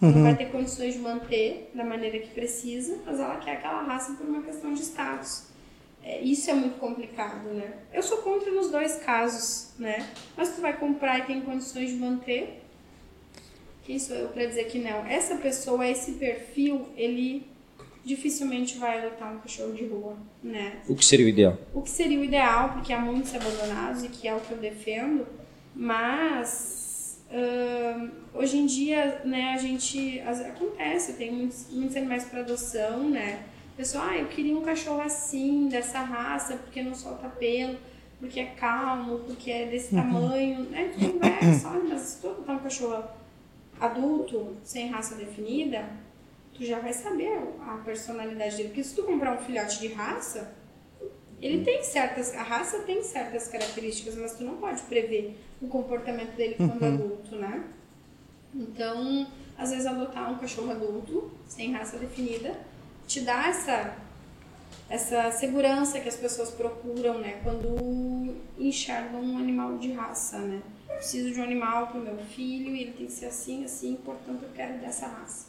não 0.00 0.22
vai 0.22 0.36
ter 0.36 0.46
condições 0.46 0.94
de 0.94 1.00
manter 1.00 1.70
da 1.74 1.84
maneira 1.84 2.18
que 2.18 2.28
precisa, 2.28 2.98
mas 3.04 3.18
ela 3.18 3.36
quer 3.36 3.52
aquela 3.52 3.82
raça 3.82 4.12
por 4.14 4.26
uma 4.26 4.42
questão 4.42 4.74
de 4.74 4.82
status. 4.82 5.44
É, 6.02 6.20
isso 6.20 6.48
é 6.50 6.54
muito 6.54 6.78
complicado, 6.78 7.48
né? 7.48 7.78
Eu 7.92 8.02
sou 8.02 8.18
contra 8.18 8.50
nos 8.52 8.70
dois 8.70 8.96
casos, 8.96 9.72
né? 9.78 10.08
Mas 10.36 10.54
tu 10.54 10.60
vai 10.60 10.76
comprar 10.76 11.18
e 11.18 11.22
tem 11.22 11.40
condições 11.40 11.90
de 11.90 11.96
manter, 11.96 12.62
quem 13.84 13.98
sou 13.98 14.14
eu 14.14 14.28
para 14.28 14.44
dizer 14.44 14.64
que 14.64 14.78
não? 14.78 15.04
Essa 15.06 15.36
pessoa, 15.36 15.86
esse 15.86 16.12
perfil, 16.12 16.86
ele 16.96 17.46
dificilmente 18.04 18.78
vai 18.78 18.98
adotar 18.98 19.34
um 19.34 19.38
cachorro 19.40 19.72
de 19.72 19.84
rua, 19.84 20.16
né? 20.42 20.80
O 20.88 20.94
que 20.94 21.04
seria 21.04 21.26
o 21.26 21.28
ideal? 21.28 21.58
O 21.74 21.82
que 21.82 21.90
seria 21.90 22.20
o 22.20 22.24
ideal, 22.24 22.74
porque 22.74 22.92
há 22.92 23.00
muitos 23.00 23.34
abandonados 23.34 24.04
e 24.04 24.08
que 24.08 24.28
é 24.28 24.34
o 24.34 24.40
que 24.40 24.52
eu 24.52 24.58
defendo, 24.58 25.26
mas 25.74 26.75
uh, 27.36 28.10
hoje 28.34 28.56
em 28.56 28.66
dia, 28.66 29.20
né, 29.24 29.52
a 29.54 29.58
gente 29.58 30.20
acontece, 30.20 31.14
tem 31.14 31.32
muitos, 31.32 31.68
muitos 31.70 31.96
animais 31.96 32.24
para 32.24 32.40
adoção, 32.40 33.10
né? 33.10 33.44
Pessoal, 33.76 34.06
ah, 34.08 34.16
eu 34.16 34.26
queria 34.26 34.56
um 34.56 34.62
cachorro 34.62 35.02
assim, 35.02 35.68
dessa 35.68 36.00
raça, 36.00 36.56
porque 36.56 36.82
não 36.82 36.94
solta 36.94 37.28
pelo, 37.28 37.76
porque 38.18 38.40
é 38.40 38.46
calmo, 38.46 39.18
porque 39.20 39.50
é 39.50 39.66
desse 39.66 39.94
uhum. 39.94 40.00
tamanho, 40.00 40.60
né? 40.70 40.92
Tu 40.98 41.12
conversa, 41.12 41.68
olha, 41.68 41.84
mas 41.84 42.00
se 42.00 42.20
tu 42.22 42.28
adotar 42.28 42.56
um 42.56 42.60
cachorro 42.60 43.04
adulto, 43.78 44.56
sem 44.64 44.88
raça 44.88 45.14
definida, 45.16 45.84
tu 46.54 46.64
já 46.64 46.78
vai 46.78 46.94
saber 46.94 47.38
a 47.60 47.76
personalidade 47.84 48.56
dele. 48.56 48.68
Porque 48.70 48.82
se 48.82 48.94
tu 48.94 49.02
comprar 49.02 49.34
um 49.34 49.44
filhote 49.44 49.78
de 49.78 49.88
raça, 49.88 50.54
ele 51.40 51.62
tem 51.62 51.82
certas. 51.82 52.34
A 52.34 52.42
raça 52.42 52.78
tem 52.80 53.02
certas 53.02 53.48
características, 53.48 54.16
mas 54.16 54.32
tu 54.36 54.44
não 54.44 54.56
pode 54.56 54.80
prever 54.82 55.38
o 55.60 55.68
comportamento 55.68 56.34
dele 56.36 56.54
quando 56.56 56.82
uhum. 56.82 56.94
adulto, 56.94 57.36
né? 57.36 57.64
Então, 58.54 59.26
às 59.56 59.70
vezes 59.70 59.86
adotar 59.86 60.30
um 60.30 60.38
cachorro 60.38 60.70
adulto, 60.70 61.30
sem 61.46 61.72
raça 61.72 61.98
definida, 61.98 62.58
te 63.06 63.20
dá 63.20 63.48
essa 63.48 63.96
essa 64.88 65.32
segurança 65.32 65.98
que 65.98 66.08
as 66.08 66.16
pessoas 66.16 66.50
procuram, 66.50 67.18
né, 67.18 67.40
quando 67.42 68.36
enxergam 68.56 69.20
um 69.20 69.36
animal 69.36 69.78
de 69.78 69.92
raça, 69.92 70.38
né? 70.38 70.62
Preciso 70.86 71.32
de 71.32 71.40
um 71.40 71.42
animal 71.42 71.88
para 71.88 71.98
o 71.98 72.02
meu 72.02 72.16
filho 72.16 72.74
e 72.74 72.82
ele 72.82 72.92
tem 72.92 73.06
que 73.06 73.12
ser 73.12 73.26
assim, 73.26 73.64
assim, 73.64 73.96
portanto 74.04 74.44
eu 74.44 74.48
quero 74.54 74.78
dessa 74.78 75.06
raça. 75.06 75.48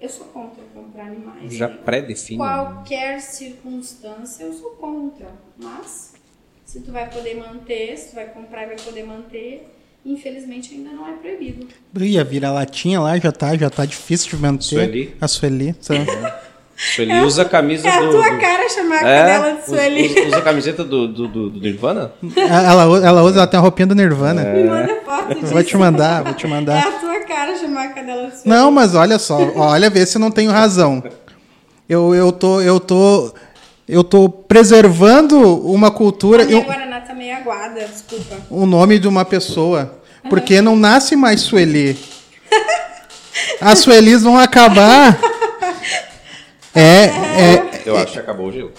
Eu 0.00 0.08
sou 0.08 0.26
contra 0.26 0.62
comprar 0.72 1.06
animais. 1.06 1.54
Já 1.54 1.68
né? 1.68 1.78
pré-define. 1.84 2.38
Qualquer 2.38 3.20
circunstância 3.20 4.44
eu 4.44 4.52
sou 4.52 4.70
contra. 4.72 5.30
Mas 5.56 6.13
se 6.64 6.80
tu 6.80 6.90
vai 6.92 7.08
poder 7.08 7.36
manter, 7.36 7.96
se 7.96 8.10
tu 8.10 8.14
vai 8.14 8.26
comprar 8.26 8.64
e 8.64 8.66
vai 8.66 8.76
poder 8.76 9.04
manter, 9.04 9.70
infelizmente 10.04 10.74
ainda 10.74 10.90
não 10.90 11.08
é 11.08 11.12
proibido. 11.12 11.66
E 12.00 12.18
a 12.18 12.24
vira-latinha 12.24 13.00
lá 13.00 13.16
já 13.18 13.30
tá, 13.30 13.56
já 13.56 13.70
tá 13.70 13.84
difícil 13.84 14.30
de 14.30 14.36
manter. 14.36 14.64
Sueli. 14.64 15.16
A 15.20 15.28
Sueli. 15.28 15.76
Sabe? 15.80 16.06
Sueli 16.76 17.12
é, 17.12 17.22
usa 17.22 17.42
a 17.42 17.44
camisa 17.44 17.88
é 17.88 17.98
do... 17.98 18.04
É 18.04 18.08
a 18.08 18.10
tua 18.10 18.30
do... 18.30 18.40
cara 18.40 18.68
chamar 18.68 19.04
a 19.04 19.08
é, 19.08 19.22
cadela 19.22 19.60
de 19.60 19.66
Sueli. 19.66 20.06
Usa, 20.06 20.26
usa 20.26 20.36
a 20.36 20.42
camiseta 20.42 20.84
do, 20.84 21.06
do, 21.06 21.28
do, 21.28 21.50
do 21.50 21.60
Nirvana? 21.60 22.12
ela, 22.36 23.06
ela 23.06 23.22
usa, 23.22 23.38
ela 23.38 23.46
tem 23.46 23.58
a 23.58 23.62
roupinha 23.62 23.86
do 23.86 23.94
Nirvana. 23.94 24.42
É. 24.42 24.54
Me 24.54 24.68
manda 24.68 25.00
foto 25.04 25.34
disso. 25.34 25.52
Vou 25.52 25.62
te 25.62 25.76
mandar, 25.76 26.24
vou 26.24 26.34
te 26.34 26.46
mandar. 26.48 26.84
É 26.84 26.88
a 26.88 26.92
tua 26.98 27.20
cara 27.20 27.56
chamar 27.56 27.84
a 27.84 27.88
cadela 27.90 28.26
de 28.28 28.38
Sueli. 28.38 28.48
Não, 28.48 28.72
mas 28.72 28.94
olha 28.94 29.18
só, 29.18 29.38
olha 29.54 29.88
ver 29.88 30.06
se 30.06 30.16
eu 30.16 30.20
não 30.20 30.30
tenho 30.32 30.50
razão. 30.50 31.02
Eu, 31.88 32.14
eu 32.14 32.32
tô... 32.32 32.60
Eu 32.60 32.80
tô 32.80 33.32
eu 33.88 34.02
tô 34.02 34.28
preservando 34.28 35.38
uma 35.66 35.90
cultura. 35.90 36.42
A 36.42 36.46
minha 36.46 36.58
eu, 36.58 36.64
Guaraná 36.64 37.00
tá 37.00 37.14
meio 37.14 37.36
aguada, 37.36 37.80
desculpa. 37.86 38.36
O 38.50 38.66
nome 38.66 38.98
de 38.98 39.06
uma 39.06 39.24
pessoa. 39.24 40.00
Porque 40.28 40.60
não 40.62 40.74
nasce 40.74 41.14
mais 41.16 41.42
Sueli. 41.42 41.98
As 43.60 43.80
Suelis 43.80 44.22
vão 44.22 44.38
acabar. 44.38 45.18
É, 46.74 47.04
é, 47.04 47.82
Eu 47.84 47.96
acho 47.96 48.14
que 48.14 48.18
acabou 48.18 48.46
o 48.46 48.52
gelo. 48.52 48.72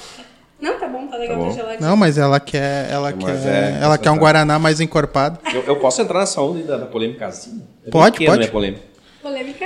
Não, 0.59 0.79
tá 0.79 0.87
bom, 0.87 1.05
tá 1.07 1.17
legal, 1.17 1.39
tá, 1.39 1.45
tá 1.45 1.51
geladinho. 1.51 1.81
Não, 1.81 1.95
mas 1.95 2.17
ela 2.17 2.39
quer, 2.39 2.89
ela 2.89 3.13
mas 3.15 3.41
quer, 3.41 3.47
é, 3.47 3.79
ela 3.81 3.97
quer 3.97 4.09
um 4.09 4.17
guaraná 4.17 4.57
mais 4.57 4.81
encorpado. 4.81 5.39
Eu, 5.53 5.63
eu 5.63 5.75
posso 5.75 6.01
entrar 6.01 6.19
nessa 6.19 6.41
onda 6.41 6.63
da, 6.63 6.77
da 6.77 6.85
polêmica 6.87 7.27
assim? 7.27 7.63
É 7.85 7.89
pode, 7.91 8.17
pequena, 8.17 8.31
pode. 8.31 8.45
Né, 8.45 8.51
polêmica. 8.51 8.83
Polêmica? 9.21 9.65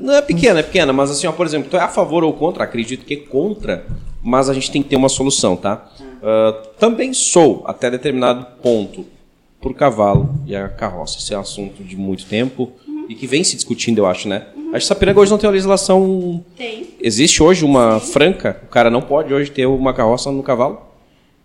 Não 0.00 0.14
é 0.14 0.22
pequena, 0.22 0.60
é 0.60 0.62
pequena, 0.62 0.92
mas 0.92 1.10
assim, 1.10 1.26
ó, 1.26 1.32
por 1.32 1.46
exemplo, 1.46 1.70
tu 1.70 1.76
é 1.76 1.80
a 1.80 1.88
favor 1.88 2.24
ou 2.24 2.32
contra? 2.32 2.64
Acredito 2.64 3.04
que 3.04 3.14
é 3.14 3.16
contra, 3.18 3.86
mas 4.26 4.50
a 4.50 4.54
gente 4.54 4.72
tem 4.72 4.82
que 4.82 4.88
ter 4.88 4.96
uma 4.96 5.08
solução, 5.08 5.56
tá? 5.56 5.88
Uh, 6.00 6.66
também 6.80 7.14
sou, 7.14 7.62
até 7.64 7.88
determinado 7.88 8.44
ponto, 8.60 9.06
por 9.60 9.72
cavalo 9.72 10.34
e 10.44 10.56
a 10.56 10.68
carroça. 10.68 11.18
Esse 11.18 11.32
é 11.32 11.38
um 11.38 11.42
assunto 11.42 11.84
de 11.84 11.96
muito 11.96 12.26
tempo 12.26 12.72
uhum. 12.88 13.06
e 13.08 13.14
que 13.14 13.24
vem 13.24 13.44
se 13.44 13.54
discutindo, 13.54 13.98
eu 13.98 14.06
acho, 14.06 14.28
né? 14.28 14.48
Uhum. 14.56 14.70
Acho 14.70 14.80
que 14.80 14.86
Sapiranga 14.86 15.20
hoje 15.20 15.30
não 15.30 15.38
tem 15.38 15.46
uma 15.46 15.52
legislação. 15.52 16.44
Tem. 16.56 16.88
Existe 17.00 17.40
hoje 17.40 17.64
uma 17.64 18.00
Sim. 18.00 18.12
franca? 18.12 18.60
O 18.64 18.68
cara 18.68 18.90
não 18.90 19.00
pode 19.00 19.32
hoje 19.32 19.48
ter 19.48 19.64
uma 19.66 19.94
carroça 19.94 20.32
no 20.32 20.42
cavalo? 20.42 20.82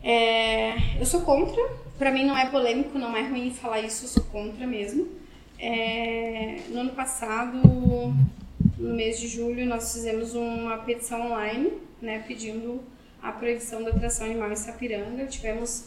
É, 0.03 0.73
eu 0.99 1.05
sou 1.05 1.21
contra. 1.21 1.61
Para 1.99 2.09
mim 2.09 2.25
não 2.25 2.35
é 2.35 2.47
polêmico, 2.47 2.97
não 2.97 3.15
é 3.15 3.21
ruim 3.21 3.51
falar 3.51 3.81
isso, 3.81 4.05
eu 4.05 4.09
sou 4.09 4.23
contra 4.23 4.65
mesmo. 4.65 5.07
É, 5.59 6.55
no 6.69 6.79
ano 6.79 6.91
passado, 6.93 7.61
no 7.63 8.95
mês 8.95 9.19
de 9.19 9.27
julho, 9.27 9.67
nós 9.67 9.93
fizemos 9.93 10.33
uma 10.33 10.77
petição 10.77 11.31
online, 11.31 11.73
né, 12.01 12.23
pedindo 12.27 12.81
a 13.21 13.31
proibição 13.31 13.83
da 13.83 13.91
tração 13.91 14.25
animal 14.25 14.51
em 14.51 14.55
Sapiranga. 14.55 15.25
Tivemos 15.27 15.85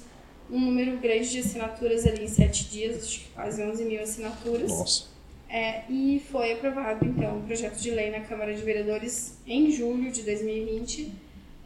um 0.50 0.60
número 0.60 0.98
grande 0.98 1.30
de 1.30 1.40
assinaturas 1.40 2.06
ali 2.06 2.24
em 2.24 2.28
sete 2.28 2.68
dias, 2.68 3.02
acho 3.02 3.20
que 3.20 3.28
quase 3.30 3.62
11 3.62 3.84
mil 3.84 4.02
assinaturas. 4.02 4.70
Nossa. 4.70 5.14
É, 5.48 5.84
e 5.88 6.22
foi 6.30 6.52
aprovado, 6.52 7.04
então, 7.04 7.38
o 7.38 7.42
projeto 7.42 7.78
de 7.78 7.90
lei 7.90 8.10
na 8.10 8.20
Câmara 8.20 8.52
de 8.52 8.62
Vereadores 8.62 9.38
em 9.46 9.70
julho 9.70 10.10
de 10.10 10.22
2020, 10.22 11.12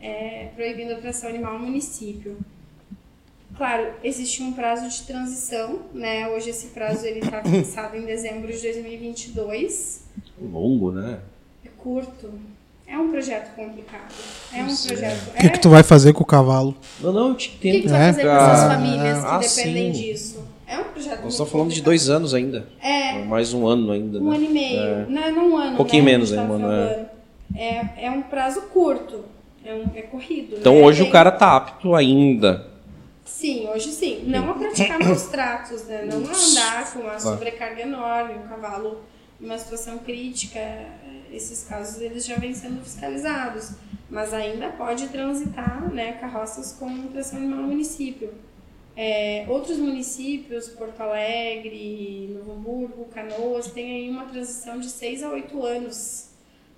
é, 0.00 0.48
proibindo 0.54 0.92
a 0.92 0.96
tração 0.96 1.30
animal 1.30 1.58
no 1.58 1.66
município. 1.66 2.36
Claro, 3.56 3.94
existe 4.04 4.42
um 4.42 4.52
prazo 4.52 4.88
de 4.88 5.06
transição, 5.06 5.86
né? 5.92 6.28
Hoje 6.28 6.50
esse 6.50 6.68
prazo 6.68 7.06
ele 7.06 7.20
está 7.20 7.42
fixado 7.42 7.96
em 7.96 8.04
dezembro 8.04 8.52
de 8.52 8.60
2022. 8.60 10.04
Longo, 10.40 10.92
né? 10.92 11.20
É 11.64 11.68
curto. 11.76 12.32
É 12.90 12.96
um 12.96 13.10
projeto 13.10 13.54
complicado. 13.54 14.14
É 14.50 14.62
um 14.62 14.66
Isso 14.66 14.88
projeto. 14.88 15.28
O 15.28 15.32
que, 15.34 15.50
que 15.50 15.60
tu 15.60 15.68
vai 15.68 15.82
fazer 15.82 16.14
com 16.14 16.22
o 16.22 16.26
cavalo? 16.26 16.74
Não, 17.00 17.12
não, 17.12 17.28
eu 17.28 17.34
te 17.34 17.50
entendo. 17.50 17.58
O 17.58 17.60
que, 17.60 17.82
que 17.82 17.88
tu 17.88 17.90
vai 17.90 18.12
fazer 18.12 18.22
com 18.22 18.28
essas 18.30 18.72
famílias 18.72 19.18
que 19.20 19.26
ah, 19.26 19.38
dependem 19.38 19.94
sim. 19.94 20.00
disso? 20.00 20.44
É 20.66 20.78
um 20.78 20.84
projeto. 20.84 21.22
Nós 21.22 21.32
estamos 21.34 21.52
falando 21.52 21.70
de 21.70 21.82
dois 21.82 22.08
anos 22.08 22.32
ainda. 22.32 22.66
É. 22.80 23.22
Mais 23.24 23.52
um 23.52 23.66
ano 23.66 23.92
ainda. 23.92 24.18
Um 24.18 24.30
né? 24.30 24.36
ano 24.36 24.44
e 24.44 24.48
meio. 24.48 24.80
É. 24.80 25.06
Não, 25.06 25.32
não 25.32 25.50
um 25.50 25.56
ano. 25.58 25.72
Um 25.72 25.76
pouquinho 25.76 26.04
né? 26.04 26.12
menos, 26.12 26.30
né? 26.30 26.42
Um 26.42 26.52
ano. 26.54 26.70
É. 26.72 27.08
é. 27.56 28.04
É 28.06 28.10
um 28.10 28.22
prazo 28.22 28.62
curto. 28.72 29.24
É, 29.62 29.74
um, 29.74 29.84
é 29.94 30.02
corrido. 30.02 30.56
Então 30.58 30.74
né? 30.76 30.82
hoje 30.82 31.02
o 31.02 31.10
cara 31.10 31.30
tá 31.30 31.56
apto 31.56 31.94
ainda. 31.94 32.68
Sim, 33.22 33.68
hoje 33.68 33.90
sim. 33.90 34.24
Não 34.26 34.50
a 34.50 34.54
praticar 34.54 34.98
maus 34.98 35.24
tratos, 35.24 35.84
né? 35.84 36.08
Não 36.10 36.16
a 36.16 36.34
andar 36.34 36.92
com 36.92 37.00
uma 37.00 37.20
sobrecarga 37.20 37.82
enorme, 37.82 38.34
um 38.34 38.48
cavalo 38.48 39.02
em 39.40 39.44
uma 39.44 39.58
situação 39.58 39.98
crítica 39.98 40.58
esses 41.32 41.64
casos 41.64 42.00
eles 42.00 42.24
já 42.26 42.36
vêm 42.36 42.54
sendo 42.54 42.82
fiscalizados, 42.82 43.72
mas 44.10 44.32
ainda 44.32 44.70
pode 44.70 45.08
transitar 45.08 45.92
né, 45.92 46.12
carroças 46.12 46.72
com 46.72 47.08
tração 47.08 47.38
animal 47.38 47.60
no 47.60 47.68
município. 47.68 48.32
É, 48.96 49.46
outros 49.48 49.78
municípios, 49.78 50.68
Porto 50.70 51.00
Alegre, 51.00 52.30
Novo 52.34 52.52
Hamburgo, 52.52 53.04
Canoas, 53.06 53.70
tem 53.70 53.92
aí 53.92 54.10
uma 54.10 54.24
transição 54.24 54.80
de 54.80 54.88
6 54.88 55.22
a 55.22 55.30
8 55.30 55.62
anos. 55.62 56.30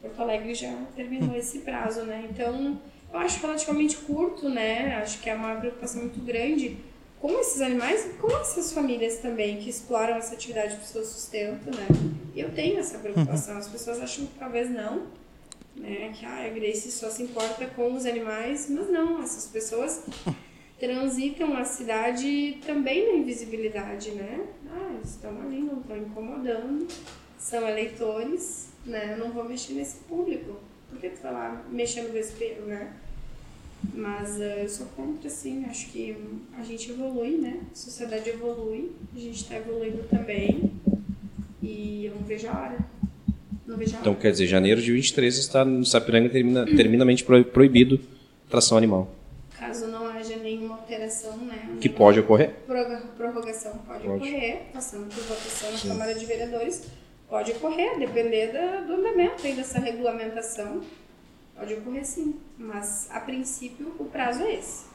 Porto 0.03 0.21
Alegre 0.21 0.55
já 0.55 0.71
terminou 0.95 1.35
esse 1.35 1.61
prazo, 1.61 2.03
né? 2.03 2.29
Então, 2.31 2.79
eu 3.11 3.19
acho 3.19 3.41
relativamente 3.41 3.97
curto, 3.97 4.51
né? 4.51 4.97
Acho 4.97 5.21
que 5.21 5.31
é 5.31 5.35
uma 5.35 5.57
preocupação 5.57 6.03
muito 6.03 6.21
grande 6.21 6.77
com 7.21 7.39
esses 7.39 7.61
animais 7.61 8.07
e 8.07 8.09
com 8.15 8.31
essas 8.39 8.73
famílias 8.73 9.19
também 9.19 9.59
que 9.59 9.69
exploram 9.69 10.15
essa 10.15 10.35
atividade 10.35 10.75
para 10.75 10.85
o 10.85 10.87
seu 10.87 11.05
sustento, 11.05 11.67
né? 11.67 11.87
E 12.35 12.41
eu 12.41 12.51
tenho 12.53 12.79
essa 12.79 12.99
preocupação. 12.99 13.59
As 13.59 13.69
pessoas 13.69 14.01
acham 14.01 14.25
que 14.27 14.39
talvez 14.39 14.71
não, 14.71 15.07
né? 15.77 16.13
Que 16.15 16.25
ah, 16.25 16.47
a 16.47 16.49
Grace 16.49 16.91
só 16.91 17.11
se 17.11 17.23
importa 17.23 17.67
com 17.67 17.93
os 17.95 18.07
animais, 18.07 18.69
mas 18.71 18.89
não, 18.89 19.23
essas 19.23 19.47
pessoas 19.47 20.03
transitam 20.81 21.55
a 21.57 21.65
cidade 21.65 22.59
também 22.65 23.13
na 23.13 23.19
invisibilidade, 23.19 24.13
né? 24.13 24.47
Ah, 24.73 24.95
eles 24.95 25.11
estão 25.11 25.39
ali, 25.43 25.61
não 25.61 25.81
estão 25.81 25.99
incomodando, 25.99 26.89
são 27.39 27.69
eleitores, 27.69 28.71
né? 28.87 29.13
Eu 29.13 29.19
não 29.19 29.31
vou 29.31 29.45
mexer 29.45 29.75
nesse 29.75 29.99
público. 30.05 30.57
Por 30.89 30.99
que 30.99 31.11
tu 31.11 31.21
vai 31.21 31.33
lá 31.33 31.65
mexendo 31.71 32.07
no 32.07 32.15
vespeiro, 32.15 32.65
né? 32.65 32.95
Mas 33.95 34.37
uh, 34.37 34.43
eu 34.43 34.69
sou 34.69 34.87
contra, 34.97 35.29
sim. 35.29 35.65
Acho 35.65 35.91
que 35.91 36.17
a 36.59 36.63
gente 36.63 36.91
evolui, 36.91 37.39
né? 37.39 37.61
A 37.73 37.75
sociedade 37.75 38.29
evolui. 38.31 38.93
A 39.15 39.19
gente 39.19 39.37
está 39.43 39.57
evoluindo 39.57 40.03
também. 40.09 40.73
E 41.63 42.07
eu 42.07 42.15
não 42.15 42.23
vejo 42.23 42.49
a 42.49 42.53
hora. 42.53 42.79
Não 43.67 43.77
vejo 43.77 43.93
a 43.93 43.99
hora. 43.99 44.01
Então, 44.01 44.15
quer 44.15 44.31
dizer, 44.31 44.47
janeiro 44.47 44.81
de 44.81 44.93
23 44.93 45.37
está 45.37 45.65
no 45.65 45.85
Sapiranga 45.85 46.29
termina, 46.29 46.65
terminamente 46.65 47.25
proibido 47.25 48.01
tração 48.49 48.77
animal. 48.77 49.11
Caso 49.59 49.87
não 49.87 50.07
haja 50.07 50.37
nenhuma 50.37 50.77
alteração, 50.77 51.37
né? 51.39 51.77
Que 51.81 51.89
pode 51.89 52.19
ocorrer? 52.21 52.55
Prorrogação 52.67 53.73
pode, 53.87 54.05
pode. 54.05 54.17
ocorrer, 54.17 54.63
passando 54.73 55.09
por 55.15 55.23
votação 55.23 55.71
na 55.71 55.79
sim. 55.79 55.89
Câmara 55.89 56.15
de 56.15 56.25
Vereadores. 56.25 56.85
Pode 57.29 57.53
ocorrer, 57.53 57.99
depender 57.99 58.53
da, 58.53 58.81
do 58.81 58.95
andamento 58.95 59.47
aí 59.47 59.55
dessa 59.55 59.79
regulamentação. 59.79 60.81
Pode 61.61 61.75
ocorrer 61.75 62.07
sim, 62.07 62.37
mas 62.59 63.07
a 63.13 63.21
princípio 63.21 63.93
o 63.99 64.07
prazo 64.07 64.43
é 64.45 64.55
esse. 64.55 64.87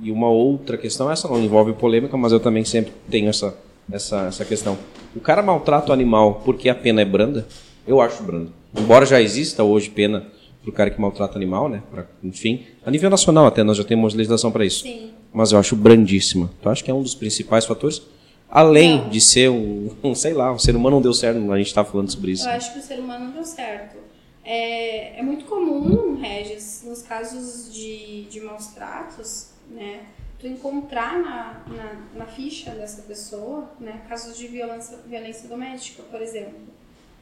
E 0.00 0.10
uma 0.10 0.30
outra 0.30 0.78
questão, 0.78 1.10
essa 1.10 1.28
não 1.28 1.38
envolve 1.38 1.74
polêmica, 1.74 2.16
mas 2.16 2.32
eu 2.32 2.40
também 2.40 2.64
sempre 2.64 2.94
tenho 3.10 3.28
essa, 3.28 3.54
essa, 3.92 4.22
essa 4.22 4.42
questão. 4.46 4.78
O 5.14 5.20
cara 5.20 5.42
maltrata 5.42 5.90
o 5.90 5.92
animal 5.92 6.40
porque 6.46 6.70
a 6.70 6.74
pena 6.74 7.02
é 7.02 7.04
branda? 7.04 7.46
Eu 7.86 8.00
acho 8.00 8.22
branda. 8.22 8.50
Embora 8.74 9.04
já 9.04 9.20
exista 9.20 9.62
hoje 9.62 9.90
pena 9.90 10.26
para 10.62 10.70
o 10.70 10.72
cara 10.72 10.90
que 10.90 10.98
maltrata 10.98 11.36
animal, 11.36 11.68
né? 11.68 11.82
Pra, 11.90 12.06
enfim, 12.24 12.64
a 12.86 12.90
nível 12.90 13.10
nacional 13.10 13.44
até 13.44 13.62
nós 13.62 13.76
já 13.76 13.84
temos 13.84 14.14
legislação 14.14 14.50
para 14.50 14.64
isso. 14.64 14.84
Sim. 14.84 15.10
Mas 15.30 15.52
eu 15.52 15.58
acho 15.58 15.76
brandíssima. 15.76 16.50
Então 16.58 16.72
acho 16.72 16.82
que 16.82 16.90
é 16.90 16.94
um 16.94 17.02
dos 17.02 17.14
principais 17.14 17.66
fatores. 17.66 18.00
Além 18.48 18.96
Não. 18.98 19.10
de 19.10 19.20
ser 19.20 19.50
um, 19.50 19.90
um, 20.02 20.14
sei 20.16 20.32
lá, 20.32 20.52
o 20.52 20.58
ser 20.58 20.74
humano 20.74 20.96
não 20.96 21.02
deu 21.02 21.12
certo, 21.12 21.52
a 21.52 21.58
gente 21.58 21.66
está 21.66 21.84
falando 21.84 22.10
sobre 22.10 22.32
isso. 22.32 22.48
Eu 22.48 22.52
acho 22.52 22.72
que 22.72 22.78
o 22.78 22.82
ser 22.82 22.98
humano 22.98 23.26
não 23.26 23.32
deu 23.32 23.44
certo. 23.44 23.96
É, 24.44 25.18
é 25.18 25.22
muito 25.22 25.44
comum, 25.44 26.16
Regis, 26.20 26.82
nos 26.84 27.02
casos 27.02 27.72
de, 27.72 28.24
de 28.24 28.40
maus 28.40 28.68
tratos, 28.68 29.50
né, 29.70 30.06
tu 30.38 30.46
encontrar 30.48 31.18
na, 31.20 31.62
na, 31.68 32.06
na 32.14 32.26
ficha 32.26 32.72
dessa 32.72 33.02
pessoa, 33.02 33.70
né, 33.78 34.02
casos 34.08 34.36
de 34.36 34.48
violência, 34.48 34.98
violência 35.06 35.48
doméstica, 35.48 36.02
por 36.02 36.20
exemplo, 36.20 36.58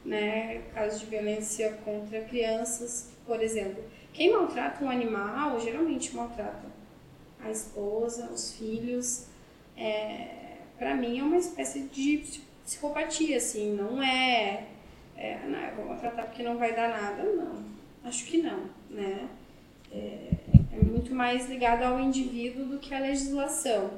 né, 0.03 0.63
casos 0.73 1.01
de 1.01 1.05
violência 1.05 1.73
contra 1.85 2.21
crianças, 2.21 3.09
por 3.25 3.39
exemplo. 3.41 3.83
Quem 4.13 4.31
maltrata 4.31 4.83
um 4.83 4.89
animal, 4.89 5.59
geralmente 5.59 6.15
maltrata 6.15 6.65
a 7.43 7.49
esposa, 7.51 8.29
os 8.33 8.53
filhos. 8.53 9.25
É, 9.77 10.57
para 10.77 10.95
mim 10.95 11.19
é 11.19 11.23
uma 11.23 11.37
espécie 11.37 11.83
de 11.83 12.17
psi- 12.17 12.41
psicopatia, 12.65 13.37
assim, 13.37 13.73
não 13.73 14.01
é, 14.01 14.65
é 15.21 15.39
não, 15.47 15.59
eu 15.59 15.87
vou 15.87 15.95
porque 15.95 16.41
não 16.41 16.57
vai 16.57 16.75
dar 16.75 16.89
nada, 16.89 17.23
não. 17.23 17.63
Acho 18.03 18.25
que 18.25 18.41
não, 18.41 18.63
né? 18.89 19.27
É, 19.91 20.31
é 20.73 20.83
muito 20.83 21.13
mais 21.13 21.47
ligado 21.47 21.83
ao 21.83 21.99
indivíduo 21.99 22.65
do 22.65 22.79
que 22.79 22.93
à 22.93 22.99
legislação. 22.99 23.91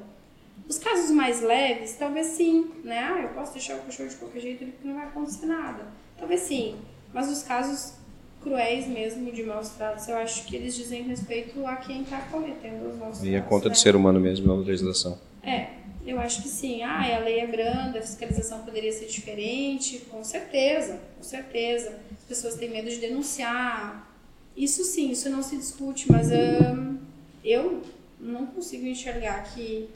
Os 0.68 0.78
casos 0.78 1.10
mais 1.10 1.40
leves, 1.40 1.96
talvez 1.96 2.26
sim, 2.28 2.70
né? 2.84 2.98
Ah, 2.98 3.20
eu 3.22 3.28
posso 3.30 3.52
deixar 3.52 3.76
o 3.76 3.82
cachorro 3.82 4.08
de 4.08 4.16
qualquer 4.16 4.40
jeito 4.40 4.64
porque 4.66 4.86
não 4.86 4.94
vai 4.96 5.06
acontecer 5.06 5.46
nada. 5.46 5.86
Talvez 6.18 6.40
sim, 6.40 6.76
mas 7.12 7.30
os 7.30 7.42
casos 7.42 7.94
cruéis 8.42 8.86
mesmo 8.86 9.32
de 9.32 9.42
maus 9.42 9.70
tratos, 9.70 10.06
eu 10.06 10.16
acho 10.18 10.44
que 10.44 10.54
eles 10.54 10.76
dizem 10.76 11.02
respeito 11.04 11.66
a 11.66 11.76
quem 11.76 12.02
está 12.02 12.20
cometendo 12.30 12.90
os 12.90 12.98
maus 12.98 13.18
tratos. 13.18 13.24
E 13.24 13.34
é 13.34 13.40
conta 13.40 13.64
do 13.64 13.70
né? 13.70 13.74
ser 13.76 13.96
humano 13.96 14.20
mesmo, 14.20 14.46
não 14.46 14.60
da 14.60 14.68
legislação. 14.68 15.18
É, 15.42 15.68
eu 16.06 16.20
acho 16.20 16.42
que 16.42 16.48
sim. 16.48 16.82
Ah, 16.82 17.16
a 17.16 17.18
lei 17.20 17.40
é 17.40 17.46
branda, 17.46 17.98
a 17.98 18.02
fiscalização 18.02 18.60
poderia 18.60 18.92
ser 18.92 19.06
diferente. 19.06 20.00
Com 20.10 20.22
certeza, 20.22 21.00
com 21.16 21.22
certeza. 21.22 21.98
As 22.12 22.24
pessoas 22.28 22.54
têm 22.56 22.70
medo 22.70 22.90
de 22.90 22.98
denunciar. 22.98 24.10
Isso 24.56 24.84
sim, 24.84 25.10
isso 25.10 25.28
não 25.30 25.42
se 25.42 25.56
discute, 25.56 26.10
mas 26.10 26.28
hum, 26.30 26.98
eu 27.42 27.82
não 28.20 28.46
consigo 28.46 28.86
enxergar 28.86 29.42
que 29.52 29.88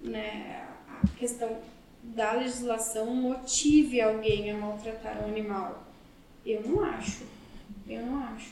né, 0.00 0.66
a 0.88 1.06
questão 1.18 1.58
da 2.02 2.32
legislação 2.32 3.14
motive 3.14 4.00
alguém 4.00 4.50
a 4.50 4.56
maltratar 4.56 5.22
um 5.22 5.28
animal. 5.28 5.84
Eu 6.44 6.62
não 6.62 6.82
acho. 6.84 7.24
Eu 7.88 8.04
não 8.04 8.24
acho. 8.24 8.50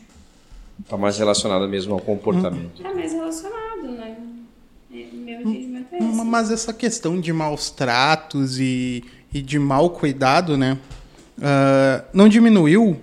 Está 0.81 0.97
mais 0.97 1.19
relacionado 1.19 1.69
mesmo 1.69 1.95
ao 1.95 2.01
comportamento. 2.01 2.83
Tá 2.83 2.95
mais 2.95 3.13
relacionado, 3.13 3.83
né? 3.83 4.17
É, 4.93 4.99
entendimento 4.99 5.95
é. 5.95 6.01
Ma- 6.01 6.25
Mas 6.25 6.51
essa 6.51 6.73
questão 6.73 7.21
de 7.21 7.33
maus 7.33 7.71
tratos 7.71 8.59
e, 8.59 9.05
e 9.33 9.41
de 9.41 9.59
mau 9.59 9.91
cuidado, 9.91 10.57
né? 10.57 10.79
ah, 11.43 12.05
não 12.13 12.29
diminuiu 12.29 12.99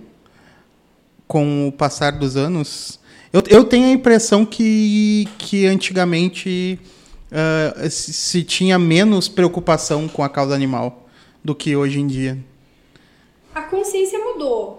com 1.26 1.68
o 1.68 1.72
passar 1.72 2.12
dos 2.12 2.36
anos? 2.36 2.98
Eu, 3.32 3.42
eu 3.48 3.64
tenho 3.64 3.86
a 3.86 3.90
impressão 3.90 4.44
que, 4.44 5.28
que 5.38 5.66
antigamente 5.66 6.78
ah, 7.32 7.88
se, 7.90 8.12
se 8.12 8.42
tinha 8.42 8.78
menos 8.78 9.28
preocupação 9.28 10.08
com 10.08 10.22
a 10.22 10.28
causa 10.28 10.54
animal 10.54 11.08
do 11.44 11.54
que 11.54 11.74
hoje 11.76 12.00
em 12.00 12.06
dia. 12.06 12.38
A 13.54 13.62
consciência 13.62 14.18
mudou. 14.18 14.77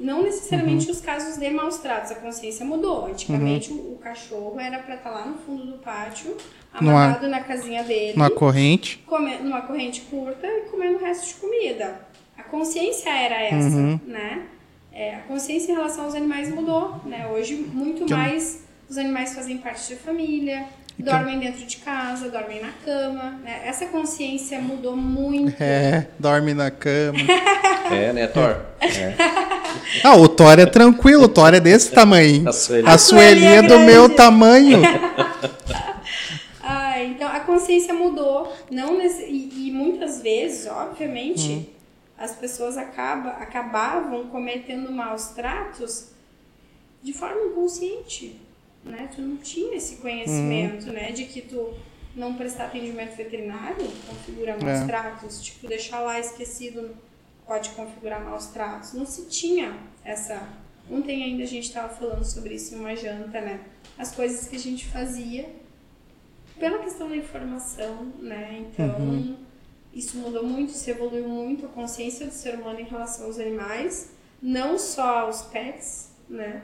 Não 0.00 0.22
necessariamente 0.22 0.90
os 0.90 1.00
casos 1.00 1.36
de 1.36 1.50
maus 1.50 1.76
tratos, 1.76 2.10
a 2.10 2.14
consciência 2.14 2.64
mudou. 2.64 3.04
Antigamente 3.06 3.70
o, 3.70 3.92
o 3.94 3.98
cachorro 4.02 4.58
era 4.58 4.78
para 4.78 4.94
estar 4.94 5.10
lá 5.10 5.26
no 5.26 5.36
fundo 5.38 5.66
do 5.66 5.78
pátio, 5.78 6.36
Numa- 6.80 7.04
amarrado 7.04 7.28
na 7.28 7.40
casinha 7.40 7.84
dele, 7.84 8.14
Numa 8.16 8.30
corrente. 8.30 9.02
come- 9.06 9.36
numa 9.38 9.60
corrente 9.62 10.00
curta 10.02 10.46
e 10.46 10.62
comendo 10.70 10.96
o 10.96 11.00
resto 11.00 11.28
de 11.28 11.34
comida. 11.34 12.00
A 12.38 12.42
consciência 12.42 13.10
era 13.10 13.42
essa, 13.42 14.00
né? 14.06 14.46
É, 14.92 15.16
a 15.16 15.20
consciência 15.20 15.70
em 15.70 15.74
relação 15.76 16.04
aos 16.04 16.14
animais 16.14 16.48
mudou, 16.52 16.98
né? 17.04 17.28
Hoje 17.28 17.54
muito 17.54 18.06
Que 18.06 18.14
mais 18.14 18.64
os 18.88 18.96
animais 18.96 19.34
fazem 19.34 19.58
parte 19.58 19.92
da 19.94 20.00
família, 20.00 20.64
dormem 20.98 21.38
dentro 21.38 21.64
de 21.64 21.76
casa, 21.76 22.28
dormem 22.30 22.60
na 22.62 22.72
cama. 22.84 23.38
né? 23.44 23.62
Essa 23.66 23.86
consciência 23.86 24.58
mudou 24.60 24.96
muito. 24.96 25.62
É, 25.62 26.08
dorme 26.18 26.54
na 26.54 26.70
cama. 26.70 27.18
É, 27.90 28.12
né, 28.12 28.28
Thor? 28.28 28.56
É. 28.80 29.14
Ah, 30.04 30.16
o 30.16 30.28
Thor 30.28 30.58
é 30.58 30.66
tranquilo, 30.66 31.24
o 31.24 31.28
Thor 31.28 31.52
é 31.54 31.60
desse 31.60 31.90
tamanho. 31.90 32.48
A 32.48 32.52
Sueli. 32.52 32.88
A 32.88 32.98
Sueli 32.98 33.44
é 33.44 33.62
do 33.62 33.68
grande. 33.68 33.84
meu 33.86 34.08
tamanho. 34.14 34.80
Ah, 36.62 37.02
então 37.02 37.26
a 37.28 37.40
consciência 37.40 37.92
mudou. 37.94 38.52
Não 38.70 38.96
nesse- 38.98 39.24
e, 39.24 39.68
e 39.68 39.72
muitas 39.72 40.20
vezes, 40.20 40.66
obviamente, 40.68 41.68
as 42.16 42.32
pessoas 42.36 42.76
acaba, 42.76 43.30
acabavam 43.30 44.26
cometendo 44.28 44.92
maus 44.92 45.28
tratos 45.28 46.08
de 47.02 47.12
forma 47.12 47.40
inconsciente. 47.46 48.38
Né? 48.84 49.08
Tu 49.14 49.20
não 49.20 49.36
tinha 49.38 49.76
esse 49.76 49.96
conhecimento 49.96 50.92
né? 50.92 51.10
de 51.12 51.24
que 51.24 51.40
tu 51.40 51.70
não 52.14 52.34
prestar 52.34 52.66
atendimento 52.66 53.16
veterinário 53.16 53.86
configura 54.06 54.52
maus 54.62 54.80
É. 54.80 54.86
tratos. 54.86 55.42
Tipo, 55.42 55.66
deixar 55.66 56.00
lá 56.00 56.20
esquecido 56.20 56.90
pode 57.50 57.70
configurar 57.70 58.24
maus 58.24 58.46
tratos. 58.46 58.92
Não 58.92 59.04
se 59.04 59.22
tinha 59.24 59.76
essa. 60.04 60.40
Ontem 60.88 61.24
ainda 61.24 61.42
a 61.42 61.46
gente 61.46 61.64
estava 61.64 61.92
falando 61.92 62.24
sobre 62.24 62.54
isso 62.54 62.76
em 62.76 62.78
uma 62.78 62.94
janta, 62.94 63.40
né? 63.40 63.58
As 63.98 64.14
coisas 64.14 64.46
que 64.46 64.54
a 64.54 64.58
gente 64.58 64.86
fazia 64.86 65.50
pela 66.60 66.78
questão 66.78 67.08
da 67.08 67.16
informação, 67.16 68.12
né? 68.20 68.64
Então, 68.68 69.36
isso 69.92 70.16
mudou 70.18 70.44
muito, 70.44 70.70
se 70.70 70.92
evoluiu 70.92 71.28
muito 71.28 71.66
a 71.66 71.68
consciência 71.70 72.24
do 72.24 72.32
ser 72.32 72.54
humano 72.54 72.78
em 72.78 72.84
relação 72.84 73.26
aos 73.26 73.40
animais, 73.40 74.12
não 74.40 74.78
só 74.78 75.22
aos 75.22 75.42
pets, 75.42 76.12
né? 76.28 76.62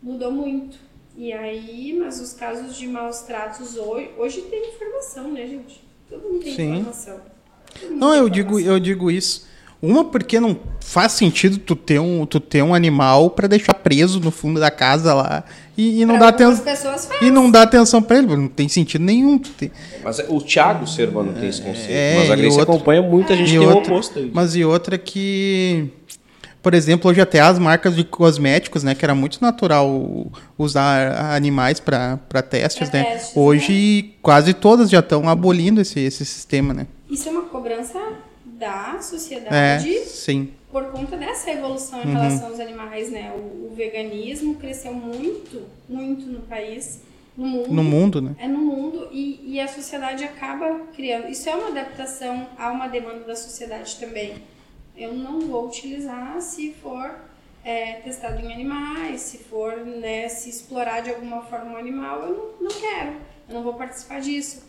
Mudou 0.00 0.30
muito. 0.30 0.78
E 1.16 1.32
aí, 1.32 1.92
mas 1.98 2.20
os 2.20 2.34
casos 2.34 2.76
de 2.76 2.86
maus 2.86 3.22
tratos 3.22 3.76
hoje, 3.76 4.12
hoje 4.16 4.42
tem 4.42 4.74
informação, 4.74 5.32
né, 5.32 5.44
gente? 5.48 5.82
Todo 6.08 6.22
mundo 6.22 6.44
tem 6.44 6.54
Sim. 6.54 6.74
informação. 6.76 7.20
Não, 7.90 8.14
eu 8.14 8.28
digo, 8.28 8.60
eu 8.60 8.78
digo 8.78 9.10
isso. 9.10 9.49
Uma 9.82 10.04
porque 10.04 10.38
não 10.38 10.56
faz 10.80 11.12
sentido 11.12 11.56
tu 11.56 11.74
ter 11.74 11.98
um, 11.98 12.26
tu 12.26 12.38
ter 12.38 12.62
um 12.62 12.74
animal 12.74 13.30
pra 13.30 13.48
deixar 13.48 13.72
preso 13.72 14.20
no 14.20 14.30
fundo 14.30 14.60
da 14.60 14.70
casa 14.70 15.14
lá 15.14 15.42
e, 15.76 16.02
e 16.02 16.04
não 16.04 16.18
Pra 16.18 16.30
dá 16.30 16.36
atenção 16.36 16.64
e 17.22 17.30
não 17.30 17.50
dá 17.50 17.62
atenção 17.62 18.02
pra 18.02 18.18
ele, 18.18 18.36
não 18.36 18.46
tem 18.48 18.68
sentido 18.68 19.02
nenhum. 19.02 19.38
tu 19.38 19.48
ter- 19.50 19.72
Mas 20.04 20.18
o 20.28 20.38
Thiago, 20.42 20.86
ser 20.86 21.08
humano, 21.08 21.32
tem 21.32 21.48
esse 21.48 21.62
conceito. 21.62 21.88
É, 21.90 22.14
mas 22.18 22.30
a 22.30 22.36
Grace 22.36 22.58
outra- 22.58 22.74
acompanha 22.74 23.00
muita 23.02 23.34
gente 23.34 23.48
e 23.48 23.52
que 23.52 23.58
tem 23.58 23.66
o 23.66 23.74
outra- 23.74 23.92
oposto. 23.94 24.18
aí. 24.18 24.30
Mas 24.34 24.54
e 24.54 24.62
outra 24.64 24.98
que, 24.98 25.88
por 26.62 26.74
exemplo, 26.74 27.10
hoje 27.10 27.22
até 27.22 27.40
as 27.40 27.58
marcas 27.58 27.96
de 27.96 28.04
cosméticos, 28.04 28.84
né, 28.84 28.94
que 28.94 29.02
era 29.02 29.14
muito 29.14 29.38
natural 29.40 30.26
usar 30.58 31.34
animais 31.34 31.80
para 31.80 32.18
testes, 32.50 32.90
Pra 32.90 32.98
né? 32.98 33.04
testes, 33.12 33.32
hoje 33.34 34.14
quase 34.20 34.52
todas 34.52 34.90
já 34.90 34.98
estão 34.98 35.26
abolindo 35.26 35.80
esse, 35.80 36.00
esse 36.00 36.22
sistema, 36.26 36.74
né? 36.74 36.86
Isso 37.08 37.26
é 37.28 37.32
uma 37.32 37.42
cobrança 37.42 37.98
da 38.60 38.96
É, 38.96 39.02
sociedade 39.02 40.00
sim. 40.04 40.52
por 40.70 40.84
conta 40.92 41.16
dessa 41.16 41.50
evolução 41.50 42.00
em 42.02 42.06
Uhum. 42.06 42.12
relação 42.12 42.48
aos 42.48 42.60
animais, 42.60 43.10
né? 43.10 43.32
O, 43.34 43.70
o 43.70 43.74
veganismo 43.74 44.56
cresceu 44.56 44.92
muito, 44.92 45.62
muito 45.88 46.26
no 46.26 46.40
país, 46.42 47.00
no 47.36 47.46
mundo. 47.46 47.72
No 47.72 47.82
mundo, 47.82 48.20
né? 48.20 48.36
É 48.38 48.46
no 48.46 48.58
mundo 48.58 49.08
e, 49.10 49.40
e 49.54 49.60
a 49.60 49.66
sociedade 49.66 50.22
acaba 50.24 50.80
criando. 50.94 51.28
Isso 51.28 51.48
é 51.48 51.54
uma 51.54 51.68
adaptação 51.68 52.46
a 52.58 52.70
uma 52.70 52.86
demanda 52.86 53.24
da 53.24 53.34
sociedade 53.34 53.96
também. 53.98 54.34
Eu 54.96 55.14
não 55.14 55.40
vou 55.40 55.66
utilizar 55.66 56.38
se 56.42 56.74
for 56.82 57.14
é, 57.64 57.94
testado 58.04 58.40
em 58.44 58.52
animais, 58.52 59.22
se 59.22 59.38
for 59.38 59.76
né, 59.78 60.28
se 60.28 60.50
explorar 60.50 61.00
de 61.00 61.10
alguma 61.10 61.40
forma 61.42 61.72
um 61.72 61.76
animal, 61.76 62.20
eu 62.24 62.54
não, 62.60 62.68
não 62.68 62.80
quero. 62.80 63.12
Eu 63.48 63.54
não 63.54 63.62
vou 63.62 63.74
participar 63.74 64.20
disso. 64.20 64.68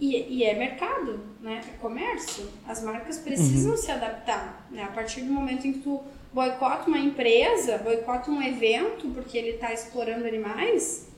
E, 0.00 0.38
e 0.38 0.44
é 0.44 0.54
mercado, 0.54 1.20
né? 1.40 1.60
É 1.68 1.76
comércio. 1.78 2.48
As 2.66 2.82
marcas 2.82 3.18
precisam 3.18 3.76
se 3.76 3.90
adaptar. 3.90 4.66
Né? 4.70 4.82
A 4.82 4.88
partir 4.88 5.20
do 5.20 5.32
momento 5.32 5.66
em 5.66 5.74
que 5.74 5.78
tu 5.80 6.02
boicota 6.32 6.88
uma 6.88 6.98
empresa, 6.98 7.78
boicota 7.78 8.30
um 8.30 8.42
evento 8.42 9.08
porque 9.14 9.38
ele 9.38 9.50
está 9.50 9.72
explorando 9.72 10.26
animais, 10.26 11.08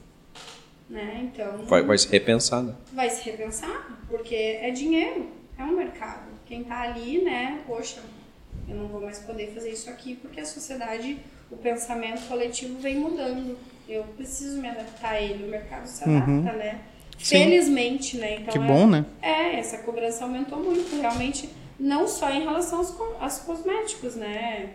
né? 0.90 1.22
Então 1.32 1.64
Vai, 1.64 1.82
vai 1.82 1.96
se 1.96 2.08
repensar, 2.08 2.62
né? 2.62 2.74
vai 2.92 3.08
se 3.08 3.24
repensar, 3.24 3.98
porque 4.08 4.34
é 4.34 4.70
dinheiro, 4.70 5.30
é 5.58 5.64
um 5.64 5.72
mercado. 5.72 6.26
Quem 6.44 6.62
tá 6.62 6.82
ali, 6.82 7.22
né, 7.24 7.62
poxa, 7.66 8.00
eu 8.68 8.76
não 8.76 8.86
vou 8.88 9.00
mais 9.00 9.18
poder 9.20 9.52
fazer 9.52 9.70
isso 9.70 9.88
aqui 9.90 10.14
porque 10.14 10.38
a 10.40 10.44
sociedade, 10.44 11.18
o 11.50 11.56
pensamento 11.56 12.28
coletivo 12.28 12.78
vem 12.78 12.96
mudando. 12.96 13.56
Eu 13.88 14.04
preciso 14.16 14.60
me 14.60 14.68
adaptar 14.68 15.12
a 15.12 15.20
ele, 15.20 15.44
o 15.44 15.48
mercado 15.48 15.86
se 15.86 16.04
adapta, 16.04 16.52
né? 16.52 16.80
Sim. 17.18 17.38
Felizmente, 17.38 18.16
né? 18.16 18.36
Então 18.40 18.52
Que 18.52 18.58
é- 18.58 18.60
bom, 18.60 18.86
né? 18.86 19.04
É, 19.22 19.58
essa 19.58 19.78
cobrança 19.78 20.24
aumentou 20.24 20.58
muito, 20.62 21.00
realmente, 21.00 21.48
não 21.78 22.06
só 22.06 22.30
em 22.30 22.42
relação 22.42 22.78
aos, 22.78 22.94
aos 23.20 23.38
cosméticos, 23.38 24.14
né? 24.14 24.70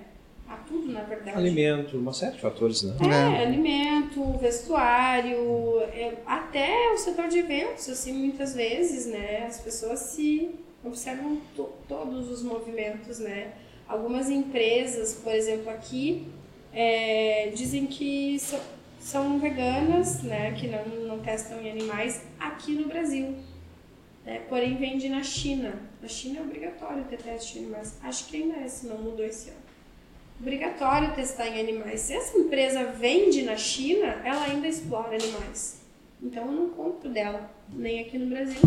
A 0.49 0.55
tudo 0.57 0.91
na 0.91 1.01
verdade. 1.03 1.37
Alimento, 1.37 1.97
uma 1.97 2.11
série 2.11 2.33
de 2.33 2.41
fatores, 2.41 2.83
né? 2.83 2.95
É, 3.09 3.43
alimento, 3.43 4.37
vestuário, 4.37 5.79
é, 5.93 6.13
até 6.25 6.91
o 6.93 6.97
setor 6.97 7.27
de 7.29 7.39
eventos, 7.39 7.87
assim, 7.87 8.11
muitas 8.11 8.53
vezes, 8.53 9.05
né? 9.05 9.45
As 9.47 9.61
pessoas 9.61 9.99
se 9.99 10.49
observam 10.83 11.37
to 11.55 11.69
todos 11.87 12.29
os 12.29 12.43
movimentos, 12.43 13.19
né? 13.19 13.51
Algumas 13.87 14.29
empresas, 14.29 15.13
por 15.23 15.33
exemplo, 15.33 15.69
aqui, 15.69 16.27
é, 16.73 17.51
dizem 17.53 17.85
que 17.85 18.37
são 19.01 19.39
veganas, 19.39 20.21
né? 20.21 20.51
Que 20.53 20.67
não, 20.67 20.85
não 21.07 21.19
testam 21.19 21.59
em 21.59 21.71
animais 21.71 22.23
aqui 22.39 22.73
no 22.73 22.87
Brasil. 22.87 23.35
Né? 24.23 24.41
Porém, 24.47 24.77
vende 24.77 25.09
na 25.09 25.23
China. 25.23 25.73
Na 26.01 26.07
China 26.07 26.39
é 26.39 26.41
obrigatório 26.43 27.03
ter 27.05 27.17
teste 27.17 27.57
em 27.57 27.63
animais. 27.63 27.97
Acho 28.03 28.27
que 28.27 28.37
ainda 28.37 28.57
é, 28.57 28.67
se 28.67 28.85
não 28.85 28.97
mudou 28.99 29.25
esse 29.25 29.49
ano. 29.49 29.59
Obrigatório 30.39 31.13
testar 31.13 31.47
em 31.47 31.59
animais. 31.59 32.01
Se 32.01 32.13
essa 32.13 32.37
empresa 32.37 32.85
vende 32.85 33.43
na 33.43 33.57
China, 33.57 34.07
ela 34.23 34.45
ainda 34.45 34.67
explora 34.67 35.15
animais. 35.15 35.81
Então 36.21 36.45
eu 36.45 36.51
não 36.51 36.69
compro 36.69 37.09
dela, 37.09 37.49
nem 37.69 37.99
aqui 38.01 38.17
no 38.17 38.27
Brasil, 38.27 38.61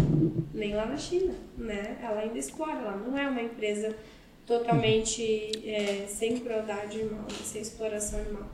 nem 0.52 0.74
lá 0.74 0.86
na 0.86 0.96
China, 0.96 1.34
né? 1.56 1.96
Ela 2.02 2.22
ainda 2.22 2.38
explora, 2.38 2.72
ela 2.72 2.96
não 2.96 3.16
é 3.16 3.28
uma 3.28 3.42
empresa 3.42 3.94
totalmente 4.44 5.22
é, 5.64 6.06
sem 6.08 6.38
crueldade 6.38 7.00
animal, 7.00 7.26
sem 7.44 7.62
exploração 7.62 8.18
animal. 8.20 8.48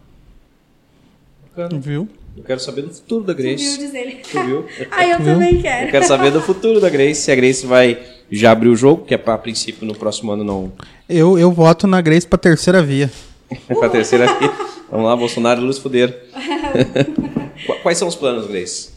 Bacana. 1.57 1.81
Viu? 1.81 2.09
Eu 2.37 2.45
quero 2.45 2.61
saber 2.61 2.83
do 2.83 2.95
futuro 2.95 3.25
da 3.25 3.35
Tu 3.35 3.37
viu, 3.43 3.47
Grace. 3.57 3.79
diz 3.79 3.95
ele. 3.95 4.13
Tu 4.17 4.43
viu? 4.45 4.67
ah, 4.91 5.05
eu 5.07 5.17
Viu? 5.19 5.35
também 5.35 5.57
Eu 5.57 5.63
quero. 5.63 5.91
quero 5.91 6.07
saber 6.07 6.31
do 6.31 6.41
futuro 6.41 6.81
da 6.81 6.89
Grace. 6.89 7.21
Se 7.23 7.31
a 7.33 7.35
Grace 7.35 7.67
vai 7.67 7.99
já 8.31 8.53
abrir 8.53 8.69
o 8.69 8.77
jogo, 8.77 9.05
que 9.05 9.15
é 9.15 9.19
para 9.19 9.37
princípio 9.37 9.87
no 9.87 9.95
próximo 9.95 10.31
ano 10.33 10.45
não. 10.45 10.73
Eu, 11.09 11.39
eu 11.39 11.51
voto 11.51 11.87
na 11.87 12.01
Grace 12.01 12.27
pra 12.27 12.39
terceira 12.39 12.83
via. 12.83 13.11
para 13.67 13.87
a 13.87 13.91
terceira 13.91 14.27
via. 14.39 14.53
Vamos 14.91 15.07
lá, 15.07 15.17
Bolsonaro 15.17 15.61
e 15.61 15.65
Luz 15.65 15.79
Fuder. 15.79 16.27
Qu- 17.67 17.81
Quais 17.83 17.99
são 17.99 18.07
os 18.09 18.15
planos, 18.15 18.47
Grace? 18.47 18.91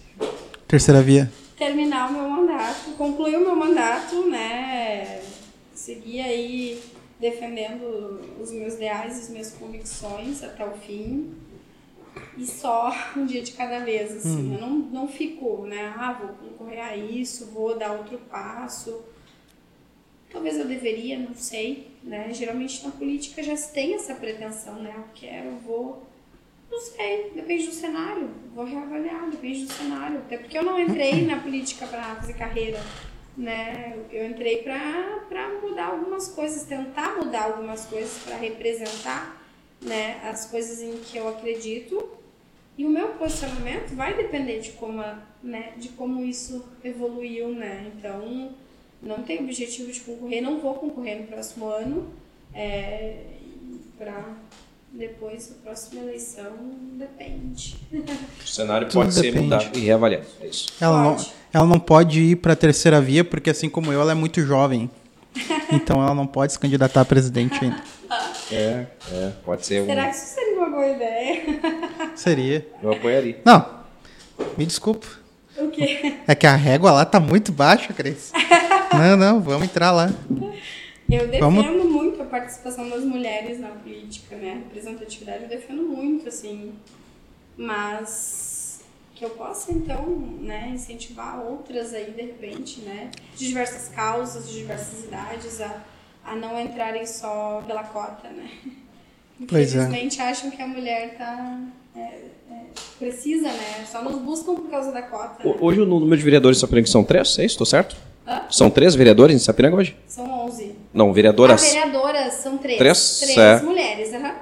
Terceira 0.68 1.02
via. 1.02 1.32
terminar 1.58 2.10
o 2.10 2.14
meu 2.14 2.30
mandato, 2.30 2.92
concluir 2.98 3.36
o 3.38 3.42
meu 3.42 3.56
mandato, 3.56 4.28
né? 4.30 5.20
Seguir 5.74 6.22
aí 6.22 6.80
defendendo 7.20 8.20
os 8.42 8.52
meus 8.52 8.76
ideais 8.76 9.18
as 9.18 9.30
minhas 9.30 9.52
convicções 9.52 10.44
até 10.44 10.64
o 10.66 10.72
fim. 10.86 11.30
E 12.38 12.46
só 12.46 12.92
um 13.16 13.26
dia 13.26 13.42
de 13.42 13.54
cada 13.54 13.80
vez, 13.80 14.12
assim. 14.18 14.54
Eu 14.54 14.62
não, 14.62 14.70
não 14.70 15.08
fico, 15.08 15.66
né? 15.66 15.94
Ah, 15.98 16.14
vou 16.14 16.30
concorrer 16.30 16.84
a 16.84 16.96
isso, 16.96 17.48
vou 17.48 17.78
dar 17.78 17.94
outro 17.94 18.18
passo. 18.30 19.04
Talvez 20.32 20.58
eu 20.58 20.66
deveria, 20.66 21.20
não 21.20 21.36
sei, 21.36 21.92
né? 22.04 22.34
Geralmente 22.34 22.84
na 22.84 22.92
política 22.92 23.44
já 23.44 23.56
se 23.56 23.72
tem 23.72 23.94
essa 23.94 24.16
pretensão, 24.16 24.82
né? 24.82 24.94
Eu 24.98 25.06
quero, 25.14 25.52
vou. 25.58 26.08
Não 26.72 26.80
sei, 26.80 27.32
depende 27.36 27.68
do 27.68 27.74
cenário. 27.74 28.32
Vou 28.56 28.66
reavaliar, 28.66 29.30
depende 29.30 29.66
do 29.66 29.72
cenário. 29.72 30.18
Até 30.18 30.38
porque 30.38 30.58
eu 30.58 30.64
não 30.64 30.80
entrei 30.80 31.24
na 31.24 31.40
política 31.40 31.86
para 31.86 32.16
fazer 32.16 32.34
carreira, 32.34 32.80
né? 33.38 33.96
Eu 34.12 34.28
entrei 34.28 34.64
para 34.64 35.60
mudar 35.62 35.90
algumas 35.90 36.30
coisas, 36.30 36.64
tentar 36.64 37.16
mudar 37.16 37.44
algumas 37.44 37.86
coisas 37.86 38.18
para 38.24 38.36
representar, 38.38 39.43
né, 39.86 40.20
as 40.24 40.46
coisas 40.46 40.82
em 40.82 40.98
que 40.98 41.18
eu 41.18 41.28
acredito. 41.28 42.04
E 42.78 42.86
o 42.86 42.90
meu 42.90 43.10
posicionamento 43.10 43.96
vai 43.96 44.16
depender 44.16 44.60
de 44.60 44.72
como, 44.72 45.00
a- 45.00 45.20
né, 45.44 45.74
de 45.78 45.90
como 45.90 46.24
isso 46.26 46.64
evoluiu, 46.84 47.50
né? 47.50 47.92
Então, 47.96 48.50
não 49.02 49.22
tenho 49.22 49.44
objetivo 49.44 49.92
de 49.92 50.00
concorrer, 50.00 50.42
não 50.42 50.60
vou 50.60 50.74
concorrer 50.76 51.20
no 51.22 51.28
próximo 51.28 51.68
ano. 51.68 52.08
É, 52.54 53.18
para 53.98 54.26
depois, 54.92 55.52
a 55.52 55.64
próxima 55.64 56.02
eleição, 56.02 56.52
depende. 56.94 57.76
O 58.44 58.48
cenário 58.48 58.88
Tudo 58.88 59.02
pode 59.02 59.14
ser 59.14 59.22
depende. 59.24 59.44
mudado 59.44 59.78
e 59.78 59.82
reavaliado. 59.82 60.26
É 60.42 60.48
isso. 60.48 60.68
Ela 60.80 61.04
não, 61.04 61.16
Pode. 61.16 61.34
ela 61.54 61.66
não 61.66 61.80
pode 61.80 62.20
ir 62.22 62.36
pra 62.38 62.56
terceira 62.56 63.00
via, 63.02 63.24
porque 63.24 63.50
assim 63.50 63.70
como 63.70 63.92
eu, 63.92 64.02
ela 64.02 64.12
é 64.12 64.16
muito 64.16 64.42
jovem. 64.42 64.90
Então 65.72 66.02
ela 66.02 66.14
não 66.14 66.28
pode 66.28 66.54
se 66.54 66.60
candidatar 66.60 67.02
a 67.02 67.06
presidente 67.06 67.64
ainda. 67.64 67.84
É, 68.52 68.86
é, 69.12 69.32
pode 69.46 69.66
ser 69.66 69.82
um. 69.82 69.86
Será 69.86 70.10
que 70.10 70.16
isso 70.16 70.26
seria 70.36 70.58
uma 70.58 70.70
boa 70.70 70.88
ideia? 70.88 71.42
Seria. 72.16 72.68
Eu 72.82 72.92
apoiaria. 72.94 73.40
Não. 73.46 73.84
Me 74.58 74.66
desculpa. 74.66 75.08
o 75.58 75.70
quê? 75.70 76.16
É 76.28 76.36
que 76.36 76.46
a 76.46 76.56
régua 76.56 76.92
lá 76.92 77.06
tá 77.06 77.20
muito 77.20 77.52
baixa, 77.52 77.94
Cris. 77.94 78.32
Não, 78.94 79.18
não, 79.18 79.42
vamos 79.42 79.64
entrar 79.64 79.90
lá. 79.92 80.08
Eu 81.10 81.28
defendo 81.28 81.40
Vamos- 81.40 81.66
muito 81.92 82.22
a 82.22 82.26
participação 82.26 82.88
das 82.88 83.04
mulheres 83.04 83.60
na 83.60 83.70
política, 83.70 84.36
né? 84.36 84.62
Representatividade 84.66 85.44
eu 85.44 85.50
defendo 85.50 85.82
muito, 85.82 86.30
assim. 86.30 86.74
Mas 87.58 88.82
que 89.16 89.26
eu 89.26 89.32
possa, 89.32 89.72
então, 89.72 90.06
né, 90.42 90.70
incentivar 90.74 91.40
outras 91.44 91.92
aí, 91.94 92.12
de 92.12 92.22
repente, 92.22 92.82
né? 92.82 93.10
De 93.36 93.48
diversas 93.48 93.90
causas, 93.90 94.48
de 94.48 94.60
diversas 94.60 95.06
idades, 95.06 95.60
a, 95.60 95.82
a 96.26 96.36
não 96.36 96.60
entrarem 96.60 97.06
só 97.06 97.62
pela 97.68 97.84
cota, 97.84 98.30
né? 98.30 98.50
Pois 99.48 99.76
é. 99.76 99.80
Infelizmente 99.80 100.22
acham 100.22 100.50
que 100.52 100.62
a 100.62 100.68
mulher 100.68 101.16
tá. 101.18 101.60
é, 101.96 102.00
é, 102.00 102.56
precisa, 103.00 103.48
né? 103.50 103.86
Só 103.92 104.02
nos 104.02 104.16
buscam 104.22 104.56
por 104.56 104.70
causa 104.70 104.92
da 104.92 105.02
cota. 105.02 105.44
né? 105.48 105.56
Hoje 105.60 105.82
o 105.82 105.86
número 105.86 106.18
de 106.18 106.24
vereadores 106.24 106.58
em 106.58 106.62
Sapiranga 106.62 106.88
são 106.88 107.04
três, 107.04 107.38
é 107.40 107.46
isso? 107.46 107.58
Tô 107.58 107.66
certo? 107.66 107.96
Hã? 108.26 108.44
São 108.50 108.70
três 108.70 108.96
vereadores 108.96 109.36
em 109.36 109.40
Sapiranga 109.40 109.76
hoje? 109.76 109.98
São 110.08 110.30
11. 110.46 110.76
Não, 110.94 111.10
As 111.10 111.16
vereadoras. 111.16 111.62
vereadoras 111.62 112.34
são 112.36 112.58
três. 112.58 112.78
Três? 112.78 113.20
Três 113.20 113.38
É. 113.38 113.62
mulheres, 113.62 114.14
aham. 114.14 114.36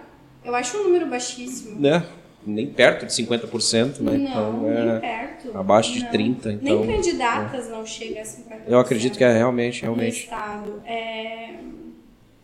Eu 0.46 0.54
acho 0.56 0.78
um 0.78 0.84
número 0.84 1.08
baixíssimo. 1.08 1.80
Né? 1.80 2.04
Nem 2.46 2.68
perto 2.68 3.06
de 3.06 3.12
50%, 3.14 4.00
né? 4.00 4.12
Não, 4.14 4.16
então, 4.18 4.62
nem 4.64 4.90
é, 4.90 5.00
perto. 5.00 5.58
abaixo 5.58 5.94
de 5.94 6.02
Não. 6.04 6.10
30, 6.12 6.54
então, 6.54 6.86
Nem 6.86 6.96
candidatas 6.96 7.70
não 7.70 7.86
chega 7.86 8.22
a 8.22 8.24
50%. 8.24 8.62
Eu 8.68 8.80
acredito 8.80 9.18
que 9.18 9.24
é 9.24 9.32
realmente, 9.32 9.86
No 9.86 9.94
realmente. 9.94 10.24
estado. 10.24 10.82
É, 10.86 11.56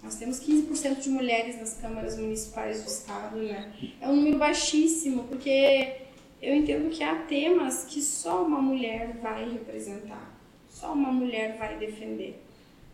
nós 0.04 0.16
temos 0.16 0.40
15% 0.40 1.02
de 1.02 1.10
mulheres 1.10 1.60
nas 1.60 1.74
câmaras 1.82 2.18
municipais 2.18 2.84
do 2.84 2.88
estado, 2.88 3.38
né? 3.38 3.72
É 4.00 4.08
um 4.08 4.16
número 4.16 4.38
baixíssimo, 4.38 5.24
porque 5.24 5.94
eu 6.42 6.56
entendo 6.56 6.90
que 6.90 7.04
há 7.04 7.16
temas 7.16 7.84
que 7.86 8.02
só 8.02 8.44
uma 8.44 8.62
mulher 8.62 9.18
vai 9.22 9.50
representar, 9.52 10.32
só 10.70 10.94
uma 10.94 11.12
mulher 11.12 11.58
vai 11.58 11.78
defender, 11.78 12.42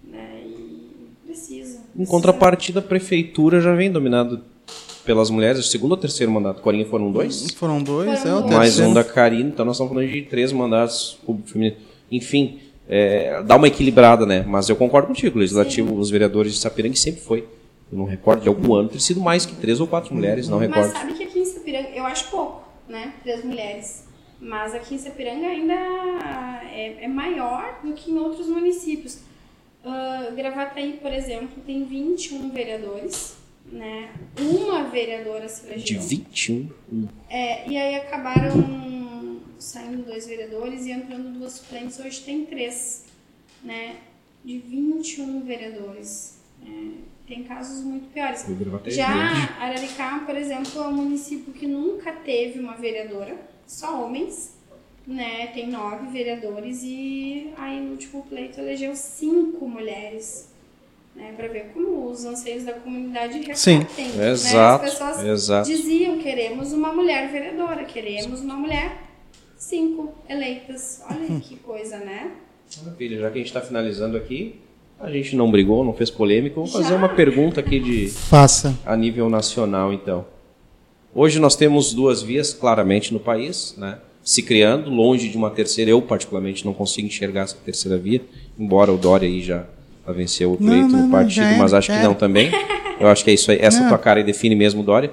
né? 0.04 0.42
E 0.46 1.10
precisa. 1.26 1.80
Em 1.80 1.82
precisa. 1.98 2.10
contrapartida, 2.12 2.80
a 2.80 2.84
prefeitura 2.84 3.60
já 3.62 3.76
vem 3.76 3.92
dominado 3.92 4.44
pelas 5.06 5.30
mulheres, 5.30 5.60
o 5.60 5.64
segundo 5.64 5.92
ou 5.92 5.98
terceiro 5.98 6.32
mandato? 6.32 6.62
Corinha 6.62 6.86
foram 6.86 7.12
dois? 7.12 7.52
Foram 7.52 7.82
dois, 7.82 8.20
Foram 8.20 8.36
é 8.36 8.38
o 8.38 8.42
dois. 8.42 8.54
Mais 8.56 8.70
terceiro. 8.70 8.92
um 8.92 8.94
da 8.94 9.04
Karine, 9.04 9.50
então 9.50 9.66
nós 9.66 9.76
estamos 9.76 9.94
falando 9.94 10.10
de 10.12 10.22
três 10.24 10.52
mandatos 10.52 11.20
público 11.26 11.50
feminino. 11.50 11.78
Enfim, 12.12 12.60
é, 12.88 13.42
dá 13.44 13.56
uma 13.56 13.68
equilibrada, 13.68 14.26
né? 14.26 14.44
Mas 14.48 14.70
eu 14.70 14.76
concordo 14.76 15.08
contigo, 15.08 15.38
o 15.38 15.40
legislativo, 15.40 15.96
os 15.96 16.10
vereadores 16.10 16.54
de 16.54 16.60
Sapiranga 16.60 16.96
sempre 16.96 17.22
foi. 17.22 17.48
Eu 17.92 17.98
não 17.98 18.06
recordo 18.06 18.42
de 18.42 18.48
algum 18.48 18.74
ano 18.76 18.90
ter 18.90 19.00
sido 19.00 19.20
mais 19.22 19.46
que 19.46 19.56
três 19.56 19.80
ou 19.80 19.88
quatro 19.88 20.14
mulheres, 20.16 20.48
não 20.50 20.60
Mas 20.60 20.68
recordo. 20.70 20.92
sabe 20.94 21.14
que 21.14 21.24
aqui 21.24 21.40
em 21.40 21.46
Sapiranga, 21.46 21.90
eu 21.94 22.06
acho 22.06 22.30
pouco, 22.32 22.64
né? 22.90 23.14
Três 23.24 23.44
mulheres. 23.44 24.06
Mas 24.40 24.74
aqui 24.74 24.96
em 24.96 24.98
Sapiranga 24.98 25.48
ainda 25.48 25.74
é, 25.74 27.06
é 27.06 27.08
maior 27.08 27.80
do 27.84 27.94
que 27.94 28.12
em 28.12 28.18
outros 28.18 28.48
municípios. 28.48 29.20
Ah, 29.86 30.30
Gravataí, 30.36 30.94
por 31.02 31.12
exemplo, 31.14 31.50
tem 31.66 31.84
21 31.86 32.50
vereadores, 32.52 33.36
né? 33.72 34.14
Uma 34.40 34.84
vereadora 34.84 35.48
se 35.48 35.64
De 35.66 35.74
elegeu. 35.74 36.02
21. 36.02 36.70
hum. 36.92 37.08
É, 37.30 37.70
e 37.70 37.78
aí 37.78 37.96
acabaram 37.96 38.52
saindo 39.58 40.04
dois 40.06 40.28
vereadores 40.28 40.86
e 40.86 40.92
entrando 40.92 41.38
duas 41.40 41.54
suplentes. 41.54 42.00
Hoje 42.00 42.22
tem 42.22 42.46
três, 42.46 43.06
né? 43.64 43.98
De 44.44 44.60
21 44.60 45.42
vereadores. 45.46 46.40
É, 46.66 46.92
tem 47.26 47.44
casos 47.44 47.84
muito 47.84 48.08
piores. 48.12 48.46
Já. 48.88 49.08
Araricá, 49.60 50.20
por 50.26 50.36
exemplo, 50.36 50.82
é 50.82 50.88
um 50.88 50.94
município 50.94 51.54
que 51.54 51.66
nunca 51.66 52.12
teve 52.12 52.60
uma 52.60 52.74
vereadora, 52.76 53.38
só 53.66 54.04
homens, 54.06 54.58
né? 55.08 55.48
Tem 55.48 55.68
nove 55.70 56.08
vereadores 56.08 56.82
e 56.84 57.54
aí 57.58 57.80
no 57.80 57.92
último 57.92 58.24
pleito 58.24 58.60
elegeu 58.60 58.96
cinco 58.96 59.68
mulheres. 59.68 60.53
Né, 61.16 61.32
para 61.38 61.48
ver 61.48 61.72
como 61.74 62.10
os 62.10 62.26
anseios 62.26 62.64
da 62.64 62.74
comunidade 62.74 63.38
refletem. 63.38 63.56
Sim. 63.96 64.18
né? 64.18 64.32
Exato, 64.32 64.86
As 64.86 64.92
pessoas 64.92 65.24
exato. 65.24 65.70
diziam 65.70 66.18
queremos 66.18 66.74
uma 66.74 66.92
mulher 66.92 67.32
vereadora, 67.32 67.84
queremos 67.84 68.42
uma 68.42 68.56
mulher 68.56 68.98
cinco 69.56 70.12
eleitas. 70.28 71.02
Olha 71.08 71.40
que 71.40 71.56
coisa, 71.58 71.98
né? 71.98 72.32
Maravilha, 72.84 73.20
já 73.20 73.30
que 73.30 73.36
a 73.36 73.38
gente 73.38 73.48
está 73.48 73.62
finalizando 73.62 74.18
aqui, 74.18 74.60
a 75.00 75.12
gente 75.12 75.36
não 75.36 75.52
brigou, 75.52 75.84
não 75.84 75.94
fez 75.94 76.10
polêmica, 76.10 76.56
vou 76.56 76.66
fazer 76.66 76.90
Já? 76.90 76.96
uma 76.96 77.10
pergunta 77.10 77.60
aqui 77.60 77.80
de 77.80 78.08
Faça. 78.08 78.76
a 78.86 78.96
nível 78.96 79.30
nacional, 79.30 79.94
então. 79.94 80.26
Hoje 81.14 81.40
nós 81.40 81.56
temos 81.56 81.94
duas 81.94 82.24
vias 82.24 82.54
claramente 82.54 83.14
no 83.14 83.20
país, 83.20 83.76
né? 83.78 84.00
Se 84.24 84.42
criando, 84.42 84.90
longe 84.90 85.30
de 85.30 85.38
uma 85.38 85.52
terceira. 85.52 85.92
Eu, 85.92 86.02
particularmente, 86.02 86.66
não 86.66 86.74
consigo 86.74 87.06
enxergar 87.08 87.42
essa 87.42 87.58
terceira 87.58 87.98
via, 87.98 88.22
embora 88.58 88.92
o 88.92 88.98
Dória 88.98 89.28
aí 89.28 89.42
já 89.42 89.66
a 90.06 90.12
vencer 90.12 90.48
o 90.48 90.58
pleito 90.58 90.88
não, 90.90 91.06
no 91.06 91.12
partido, 91.12 91.46
é, 91.46 91.58
mas 91.58 91.74
acho 91.74 91.92
que 91.92 91.98
é. 91.98 92.04
não 92.04 92.14
também. 92.14 92.52
Eu 93.00 93.08
acho 93.08 93.24
que 93.24 93.32
é 93.32 93.34
isso 93.34 93.52
aí. 93.52 93.58
Essa 93.60 93.82
Não. 93.82 93.90
tua 93.90 93.98
cara 93.98 94.20
aí 94.20 94.24
define 94.24 94.56
mesmo, 94.56 94.84
Dória. 94.84 95.12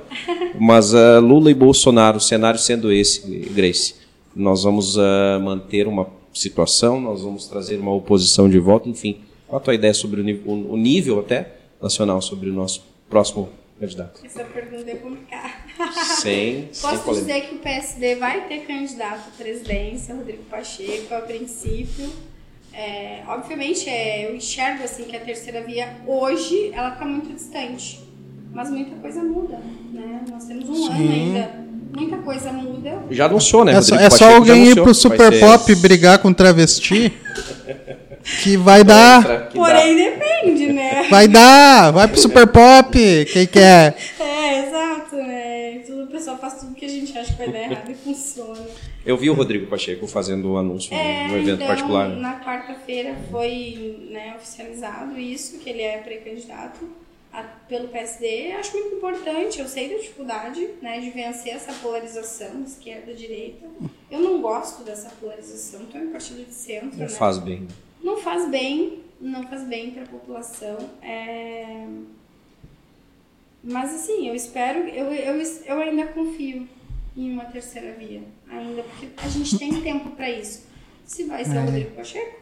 Mas 0.59 0.95
ah, 0.95 1.19
Lula 1.19 1.51
e 1.51 1.55
Bolsonaro, 1.55 2.19
o 2.19 2.21
cenário 2.21 2.59
sendo 2.61 2.93
esse, 2.93 3.27
Grace, 3.53 3.95
nós 4.37 4.63
vamos 4.65 4.99
ah, 4.99 5.39
manter 5.43 5.87
uma 5.89 6.07
situação, 6.33 7.01
nós 7.01 7.23
vamos 7.23 7.47
trazer 7.47 7.79
uma 7.79 7.93
oposição 7.93 8.49
de 8.49 8.59
volta, 8.59 8.89
enfim. 8.89 9.21
Qual 9.49 9.61
a 9.61 9.65
tua 9.65 9.75
ideia 9.75 9.95
sobre 9.95 10.21
o, 10.21 10.25
ni- 10.25 10.41
o- 10.45 10.77
nível 10.77 11.19
até 11.21 11.55
nacional 11.83 12.21
sobre 12.23 12.51
o 12.51 12.53
nosso 12.53 12.85
próximo 13.09 13.49
candidato? 13.81 14.21
Essa 14.25 14.45
pergunta 14.45 14.89
é 14.91 14.95
complicada. 14.97 15.51
Sem, 16.21 16.69
sem 16.73 16.91
Posso 16.91 17.03
polêmica. 17.05 17.33
dizer 17.35 17.49
que 17.49 17.55
o 17.55 17.59
PSD 17.59 18.15
vai 18.17 18.47
ter 18.47 18.59
candidato 18.67 19.29
à 19.29 19.43
presidência, 19.43 20.15
Rodrigo 20.15 20.43
Pacheco, 20.51 21.15
a 21.15 21.21
princípio. 21.21 22.11
É, 22.73 23.23
obviamente, 23.27 23.89
é, 23.89 24.27
eu 24.27 24.37
enxergo 24.37 24.85
assim 24.85 25.05
que 25.05 25.17
a 25.17 25.21
terceira 25.21 25.61
via 25.63 25.89
hoje 26.07 26.71
ela 26.73 26.91
está 26.93 27.05
muito 27.05 27.33
distante, 27.35 28.01
mas 28.53 28.71
muita 28.71 28.95
coisa 28.97 29.23
muda, 29.23 29.59
né? 29.93 30.21
Nós 30.31 30.45
temos 30.45 30.69
um 30.69 30.87
ano 30.87 30.97
Sim. 30.97 31.13
ainda, 31.13 31.51
muita 31.97 32.17
coisa 32.19 32.53
muda. 32.53 33.03
Já 33.11 33.27
anunciou, 33.27 33.65
né? 33.65 33.75
É 33.75 33.83
só, 33.83 33.97
é 33.97 34.09
só 34.11 34.37
alguém 34.37 34.69
ir 34.69 34.75
pro 34.75 34.95
Super 34.95 35.33
ser- 35.33 35.41
Pop 35.41 35.75
brigar 35.77 36.19
com 36.19 36.33
travesti 36.33 37.13
que 38.43 38.57
vai 38.57 38.85
dar. 38.85 39.23
Que 39.49 39.59
dá. 39.59 39.65
Porém, 39.65 39.97
depende, 39.97 40.73
né? 40.73 41.07
Vai 41.11 41.27
dar, 41.27 41.91
vai 41.91 42.07
pro 42.07 42.21
Super 42.21 42.47
Pop, 42.47 42.93
quem 43.33 43.45
quer. 43.47 43.97
É, 44.21 44.67
exato, 44.69 45.17
né? 45.17 45.83
O 45.89 46.07
pessoal 46.07 46.39
faz 46.39 46.55
tudo 46.55 46.75
que 46.75 46.85
a 46.85 46.89
gente 46.89 47.17
acha 47.19 47.33
que 47.33 47.39
vai 47.39 47.51
dar 47.51 47.59
errado 47.59 47.91
e 47.91 47.95
funciona. 47.95 48.61
Eu 49.05 49.17
vi 49.17 49.31
o 49.31 49.35
Rodrigo 49.35 49.67
Pacheco 49.67 50.07
fazendo 50.07 50.53
o 50.53 50.57
anúncio 50.59 50.93
É, 50.95 51.29
no 51.29 51.37
evento 51.39 51.55
então, 51.57 51.67
particular. 51.67 52.09
né? 52.09 52.17
na 52.17 52.41
quarta-feira 52.41 53.17
foi 53.31 54.09
né, 54.11 54.35
oficializado 54.37 55.19
isso, 55.19 55.59
que 55.59 55.71
ele 55.71 55.83
é 55.83 55.99
pré-candidato 55.99 56.81
pelo 57.69 57.89
PSD. 57.89 58.53
Acho 58.53 58.77
muito 58.77 58.97
importante, 58.97 59.61
eu 59.61 59.69
sei 59.69 59.89
da 59.89 59.97
dificuldade 59.97 60.69
né, 60.83 61.01
de 61.01 61.11
vencer 61.11 61.55
essa 61.55 61.73
polarização 61.75 62.63
esquerda-direita. 62.63 63.67
Eu 64.11 64.21
não 64.21 64.43
gosto 64.43 64.83
dessa 64.83 65.09
polarização, 65.21 65.83
estou 65.83 66.01
em 66.01 66.09
partido 66.09 66.45
de 66.45 66.53
centro. 66.53 66.91
Não 66.93 66.99
né? 66.99 67.09
faz 67.09 67.39
bem. 67.39 67.69
Não 68.03 68.17
faz 68.19 68.49
bem, 68.51 69.01
não 69.21 69.47
faz 69.47 69.63
bem 69.65 69.93
para 69.93 70.03
a 70.03 70.07
população. 70.07 70.77
É... 71.03 71.87
Mas 73.63 73.95
assim, 73.95 74.27
eu 74.29 74.35
espero, 74.35 74.81
eu, 74.81 75.13
eu, 75.13 75.43
eu 75.67 75.81
ainda 75.81 76.07
confio 76.07 76.67
em 77.17 77.31
uma 77.33 77.45
terceira 77.45 77.93
via, 77.93 78.23
ainda 78.51 78.83
porque 78.83 79.09
a 79.17 79.29
gente 79.29 79.59
tem 79.59 79.81
tempo 79.81 80.11
para 80.11 80.31
isso. 80.31 80.67
Se 81.05 81.25
vai 81.25 81.45
ser 81.45 81.59
o 81.59 81.65
Rodrigo 81.65 81.91
Pacheco, 81.93 82.41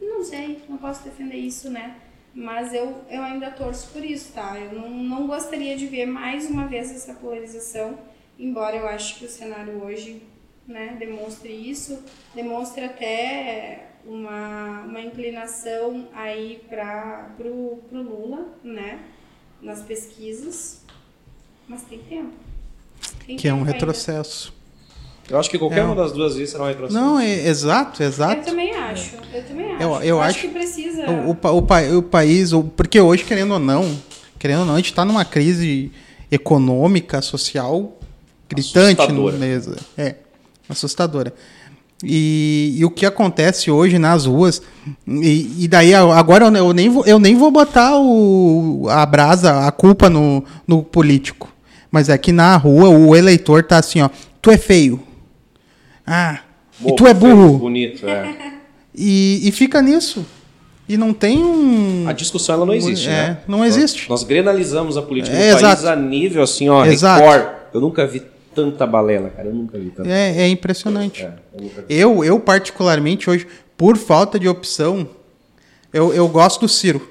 não 0.00 0.22
sei, 0.22 0.62
não 0.68 0.78
posso 0.78 1.02
defender 1.04 1.36
isso, 1.36 1.70
né? 1.70 1.96
Mas 2.34 2.74
eu, 2.74 3.02
eu 3.10 3.22
ainda 3.22 3.50
torço 3.50 3.88
por 3.92 4.04
isso, 4.04 4.32
tá? 4.32 4.58
Eu 4.58 4.72
não, 4.78 4.90
não 4.90 5.26
gostaria 5.26 5.76
de 5.76 5.86
ver 5.86 6.06
mais 6.06 6.48
uma 6.50 6.66
vez 6.66 6.90
essa 6.90 7.14
polarização, 7.14 7.98
embora 8.38 8.76
eu 8.76 8.86
acho 8.86 9.18
que 9.18 9.24
o 9.24 9.28
cenário 9.28 9.82
hoje 9.82 10.22
né, 10.66 10.96
demonstre 10.98 11.52
isso, 11.52 12.02
demonstre 12.34 12.84
até 12.84 13.90
uma, 14.04 14.82
uma 14.82 15.00
inclinação 15.00 16.08
aí 16.12 16.62
para 16.68 17.30
pro, 17.36 17.78
pro 17.88 18.02
Lula, 18.02 18.48
né, 18.62 19.00
nas 19.62 19.82
pesquisas, 19.82 20.84
mas 21.66 21.82
tem 21.82 21.98
tempo. 22.00 22.34
Tem 23.26 23.36
Que 23.36 23.48
é 23.48 23.54
um 23.54 23.58
tempo 23.58 23.72
retrocesso. 23.72 24.55
Eu 25.28 25.38
acho 25.38 25.50
que 25.50 25.58
qualquer 25.58 25.80
É. 25.80 25.82
uma 25.84 25.94
das 25.94 26.12
duas 26.12 26.34
vezes 26.36 26.50
será 26.50 26.64
um 26.64 26.68
retrocesso. 26.68 26.98
Não, 26.98 27.18
é, 27.18 27.48
exato, 27.48 28.02
Eu 28.02 28.08
exato. 28.08 28.44
também 28.44 28.74
acho, 28.74 29.16
eu 29.34 29.42
também 29.42 29.72
acho. 29.72 29.82
Eu- 29.82 30.02
eu 30.02 30.20
acho- 30.20 30.40
que 30.40 30.48
precisa... 30.48 31.10
O, 31.10 31.30
o, 31.30 31.34
pa- 31.34 31.50
o, 31.50 31.62
pa- 31.62 31.82
o 31.82 32.02
país, 32.02 32.52
o- 32.52 32.62
porque 32.62 33.00
hoje, 33.00 33.24
querendo 33.24 33.52
ou 33.54 33.58
não, 33.58 33.90
querendo 34.38 34.60
ou 34.60 34.66
não, 34.66 34.74
a 34.74 34.76
gente 34.76 34.90
está 34.90 35.04
numa 35.04 35.24
crise 35.24 35.90
econômica, 36.30 37.20
social 37.22 37.98
gritante 38.48 38.96
no 38.96 39.02
Assustadora. 39.02 39.36
mesa. 39.36 39.76
É, 39.98 40.14
assustadora. 40.68 41.34
E, 42.04 42.74
e 42.78 42.84
o 42.84 42.90
que 42.90 43.06
acontece 43.06 43.70
hoje 43.70 43.98
nas 43.98 44.26
ruas, 44.26 44.60
e, 45.08 45.64
e 45.64 45.66
daí 45.68 45.94
agora 45.94 46.46
eu, 46.46 46.54
eu 46.54 46.72
nem 46.72 46.88
vou, 46.90 47.04
eu 47.06 47.18
nem 47.18 47.34
vou 47.36 47.50
botar 47.50 47.98
o, 47.98 48.86
a 48.90 49.04
brasa, 49.06 49.66
a 49.66 49.72
culpa 49.72 50.08
no, 50.10 50.44
no 50.68 50.82
político. 50.82 51.48
Mas 51.90 52.08
é 52.08 52.18
que 52.18 52.32
na 52.32 52.56
rua 52.56 52.90
o 52.90 53.16
eleitor 53.16 53.64
tá 53.64 53.78
assim, 53.78 54.02
ó, 54.02 54.10
tu 54.42 54.50
é 54.50 54.58
feio. 54.58 55.00
Ah, 56.06 56.40
e 56.80 56.84
Boa, 56.84 56.96
tu 56.96 57.06
é 57.06 57.14
burro. 57.14 57.58
Bonito, 57.58 58.06
é. 58.08 58.52
E, 58.98 59.46
e 59.46 59.52
fica 59.52 59.82
nisso. 59.82 60.24
E 60.88 60.96
não 60.96 61.12
tem 61.12 61.42
um. 61.44 62.08
A 62.08 62.12
discussão 62.14 62.54
ela 62.54 62.64
não 62.64 62.72
existe, 62.72 63.08
É, 63.08 63.10
né? 63.10 63.38
não 63.46 63.62
existe. 63.62 64.08
Nós, 64.08 64.20
nós 64.20 64.22
grenalizamos 64.22 64.96
a 64.96 65.02
política 65.02 65.36
É, 65.36 65.54
do 65.54 65.60
país 65.60 65.80
exato. 65.80 65.88
a 65.88 65.96
nível 66.00 66.42
assim, 66.42 66.70
ó, 66.70 66.82
Exato. 66.86 67.22
Record. 67.22 67.56
Eu 67.74 67.80
nunca 67.82 68.06
vi 68.06 68.22
tanta 68.54 68.86
balela, 68.86 69.28
cara. 69.28 69.48
Eu 69.48 69.54
nunca 69.54 69.78
vi 69.78 69.90
tanta. 69.90 70.08
É, 70.08 70.42
é 70.44 70.48
impressionante. 70.48 71.24
É, 71.24 71.32
eu. 71.88 72.14
Eu, 72.14 72.24
eu, 72.24 72.40
particularmente, 72.40 73.28
hoje, 73.28 73.46
por 73.76 73.98
falta 73.98 74.38
de 74.38 74.48
opção, 74.48 75.06
eu, 75.92 76.14
eu 76.14 76.26
gosto 76.26 76.60
do 76.62 76.68
Ciro. 76.68 77.06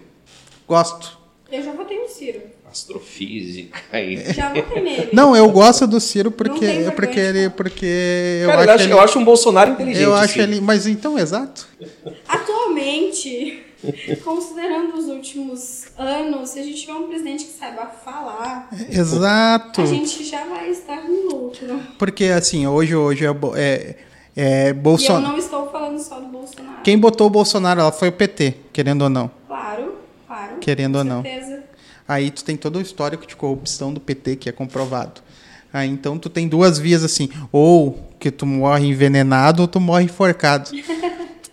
Gosto. 0.67 1.19
Eu 1.51 1.61
já 1.63 1.71
votei 1.71 1.99
no 1.99 2.07
Ciro, 2.07 2.41
Astrofísica 2.75 3.79
aí. 3.91 4.17
já 4.33 4.53
votei 4.53 4.81
nele. 4.83 5.09
Não, 5.13 5.33
eu 5.35 5.49
gosto 5.49 5.87
do 5.87 5.99
Ciro 6.01 6.29
porque, 6.29 6.91
porque 6.95 7.19
ele. 7.19 7.49
Porque 7.49 7.85
eu 8.43 8.49
Cara, 8.49 8.59
eu, 8.59 8.63
acho, 8.63 8.71
acho, 8.73 8.83
ele, 8.83 8.93
eu 8.93 8.99
acho 8.99 9.19
um 9.19 9.23
Bolsonaro 9.23 9.71
inteligente. 9.71 10.03
eu 10.03 10.13
acho 10.13 10.33
assim. 10.33 10.41
ele. 10.41 10.59
Mas 10.61 10.85
então, 10.85 11.17
exato. 11.17 11.65
Atualmente, 12.27 13.63
considerando 14.23 14.95
os 14.97 15.05
últimos 15.05 15.85
anos, 15.97 16.49
se 16.49 16.59
a 16.59 16.63
gente 16.63 16.81
tiver 16.81 16.93
um 16.93 17.07
presidente 17.07 17.45
que 17.45 17.51
saiba 17.57 17.85
falar, 18.03 18.69
Exato. 18.89 19.81
a 19.81 19.85
gente 19.85 20.23
já 20.25 20.43
vai 20.45 20.69
estar 20.69 21.01
no 21.03 21.27
lucro. 21.29 21.79
Porque 21.97 22.25
assim, 22.25 22.67
hoje, 22.67 22.95
hoje 22.95 23.25
é, 23.25 23.33
bo- 23.33 23.55
é, 23.55 23.95
é 24.35 24.65
E 24.65 24.69
eu 24.69 24.75
Bolsonaro. 24.75 25.27
não 25.27 25.37
estou 25.37 25.69
falando 25.71 25.97
só 25.99 26.19
do 26.19 26.27
Bolsonaro. 26.27 26.81
Quem 26.83 26.97
botou 26.97 27.27
o 27.27 27.29
Bolsonaro 27.29 27.79
ela 27.79 27.91
foi 27.91 28.09
o 28.09 28.11
PT, 28.11 28.53
querendo 28.73 29.03
ou 29.03 29.09
não. 29.09 29.31
Claro, 29.47 29.95
claro. 30.27 30.57
Querendo 30.59 30.93
com 30.93 30.97
ou 30.99 31.03
não. 31.03 31.21
certeza. 31.23 31.63
Aí 32.07 32.29
tu 32.31 32.43
tem 32.43 32.55
todo 32.55 32.77
o 32.77 32.81
histórico 32.81 33.25
de 33.25 33.35
corrupção 33.35 33.93
do 33.93 33.99
PT 33.99 34.35
que 34.35 34.49
é 34.49 34.51
comprovado. 34.51 35.21
Aí 35.73 35.89
então 35.89 36.17
tu 36.17 36.29
tem 36.29 36.47
duas 36.47 36.77
vias 36.79 37.03
assim, 37.03 37.29
ou 37.51 37.99
que 38.19 38.31
tu 38.31 38.45
morre 38.45 38.87
envenenado 38.87 39.61
ou 39.61 39.67
tu 39.67 39.79
morre 39.79 40.03
enforcado. 40.05 40.69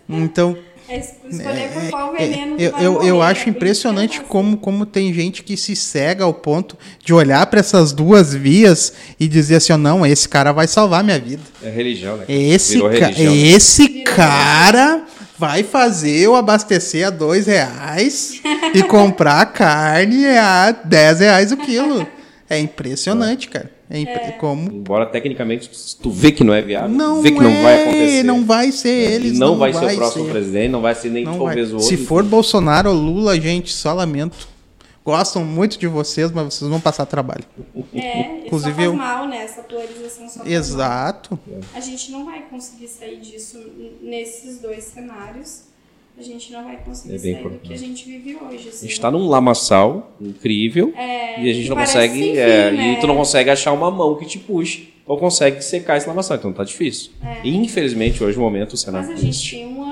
Então, 0.09 0.55
É 0.87 0.99
es- 0.99 1.13
escolher 1.31 1.69
por 1.71 1.89
qual 1.89 2.15
é, 2.15 2.27
veneno 2.27 2.55
tu 2.57 2.61
eu, 2.61 2.71
eu, 2.77 2.91
morrer, 2.93 3.09
eu 3.09 3.19
né? 3.19 3.25
acho 3.25 3.43
que 3.45 3.49
impressionante 3.49 4.19
como, 4.21 4.57
como 4.57 4.85
tem 4.85 5.13
gente 5.13 5.41
que 5.43 5.55
se 5.55 5.75
cega 5.77 6.25
ao 6.25 6.33
ponto 6.33 6.77
de 7.03 7.13
olhar 7.13 7.45
para 7.47 7.61
essas 7.61 7.93
duas 7.93 8.33
vias 8.33 8.93
e 9.17 9.27
dizer 9.29 9.55
assim, 9.55 9.71
ó, 9.73 9.77
não, 9.77 10.05
esse 10.05 10.27
cara 10.27 10.51
vai 10.51 10.67
salvar 10.67 11.03
minha 11.03 11.17
vida. 11.19 11.41
É 11.63 11.69
religião, 11.69 12.17
né? 12.17 12.25
Esse, 12.27 12.73
Virou 12.75 12.89
ca- 12.91 13.07
religião. 13.07 13.33
esse 13.33 13.87
Virou 13.87 14.03
cara 14.13 15.05
vai 15.37 15.63
fazer 15.63 16.17
eu 16.19 16.35
abastecer 16.35 17.07
a 17.07 17.09
dois 17.09 17.47
reais 17.47 18.41
e 18.73 18.83
comprar 18.83 19.45
carne 19.47 20.25
a 20.27 20.71
10 20.71 21.19
reais 21.19 21.51
o 21.51 21.57
quilo. 21.57 22.05
É 22.49 22.59
impressionante, 22.59 23.47
cara. 23.49 23.71
É 23.89 23.99
impre- 23.99 24.33
como 24.39 24.71
Embora 24.71 25.05
tecnicamente 25.05 25.69
tu 26.01 26.09
vê 26.09 26.31
que 26.31 26.43
não 26.43 26.53
é 26.53 26.61
viável, 26.61 26.89
não 26.89 27.21
vê 27.21 27.31
que 27.31 27.39
não 27.39 27.61
vai 27.61 27.73
é, 27.73 27.81
acontecer. 27.83 28.23
não 28.23 28.45
vai 28.45 28.71
ser 28.71 28.89
E 29.09 29.13
eles, 29.13 29.39
não, 29.39 29.57
vai, 29.57 29.71
ser 29.73 29.85
o 29.85 29.95
próximo 29.95 30.25
ser. 30.25 30.31
presidente, 30.31 30.69
não 30.71 30.81
vai 30.81 30.95
ser 30.95 31.09
nem 31.09 31.23
Não 31.25 31.37
talvez 31.37 31.67
vai. 31.69 31.73
o 31.77 31.81
outro. 31.81 31.89
Se 31.89 31.97
for 31.97 32.23
Bolsonaro 32.23 32.89
ou 32.89 32.95
Lula, 32.95 33.39
gente, 33.39 33.71
só 33.71 33.93
lamento. 33.93 34.47
Gostam 35.05 35.43
muito 35.43 35.77
de 35.77 35.85
vocês, 35.87 36.31
mas 36.31 36.53
vocês 36.53 36.69
vão 36.69 36.79
passar 36.79 37.05
trabalho. 37.05 37.43
É, 37.93 38.45
Inclusive, 38.45 38.45
Inclusive, 38.45 38.71
só 38.71 38.75
faz 38.75 38.85
eu- 38.87 38.93
mal, 38.95 39.27
né? 39.27 39.37
Essa 39.43 39.61
polarização 39.63 40.29
só 40.29 40.35
faz 40.35 40.37
mal. 40.37 40.47
Exato. 40.47 41.39
A 41.73 41.79
gente 41.81 42.11
não 42.11 42.25
vai 42.25 42.41
conseguir 42.43 42.87
sair 42.87 43.19
disso 43.19 43.59
nesses 44.01 44.59
dois 44.61 44.83
cenários. 44.85 45.63
A 46.17 46.21
gente 46.21 46.53
não 46.53 46.63
vai 46.63 46.77
conseguir 46.77 47.15
É 47.15 47.17
sair 47.19 47.33
do 47.33 47.39
importante. 47.39 47.67
que 47.67 47.73
a 47.73 47.77
gente 47.77 48.05
vive 48.05 48.35
hoje. 48.35 48.67
A 48.67 48.69
Assim. 48.69 48.81
gente 48.85 48.91
está 48.93 49.09
num 49.11 49.27
lamaçal 49.27 50.11
incrível 50.21 50.93
É, 50.95 51.41
e 51.43 51.49
a 51.49 51.53
gente 51.53 51.67
não 51.67 51.75
consegue. 51.75 52.37
é, 52.37 52.69
fim, 52.69 52.77
né? 52.77 52.93
E 52.93 52.99
tu 53.01 53.07
não 53.07 53.15
consegue 53.17 53.49
achar 53.49 53.71
uma 53.73 53.89
mão 53.91 54.15
que 54.15 54.25
te 54.25 54.37
puxe 54.39 54.93
ou 55.07 55.17
consegue 55.17 55.61
secar 55.63 55.97
esse 55.97 56.07
lamaçal. 56.07 56.37
Então 56.37 56.53
tá 56.53 56.63
difícil. 56.63 57.11
E, 57.43 57.57
infelizmente, 57.57 58.23
hoje 58.23 58.37
o 58.37 58.41
momento 58.41 58.73
o 58.73 58.77
cenário 58.77 59.09
Mas 59.09 59.17
a 59.17 59.21
é 59.21 59.25
gente 59.25 59.51
tem 59.51 59.65
um? 59.67 59.82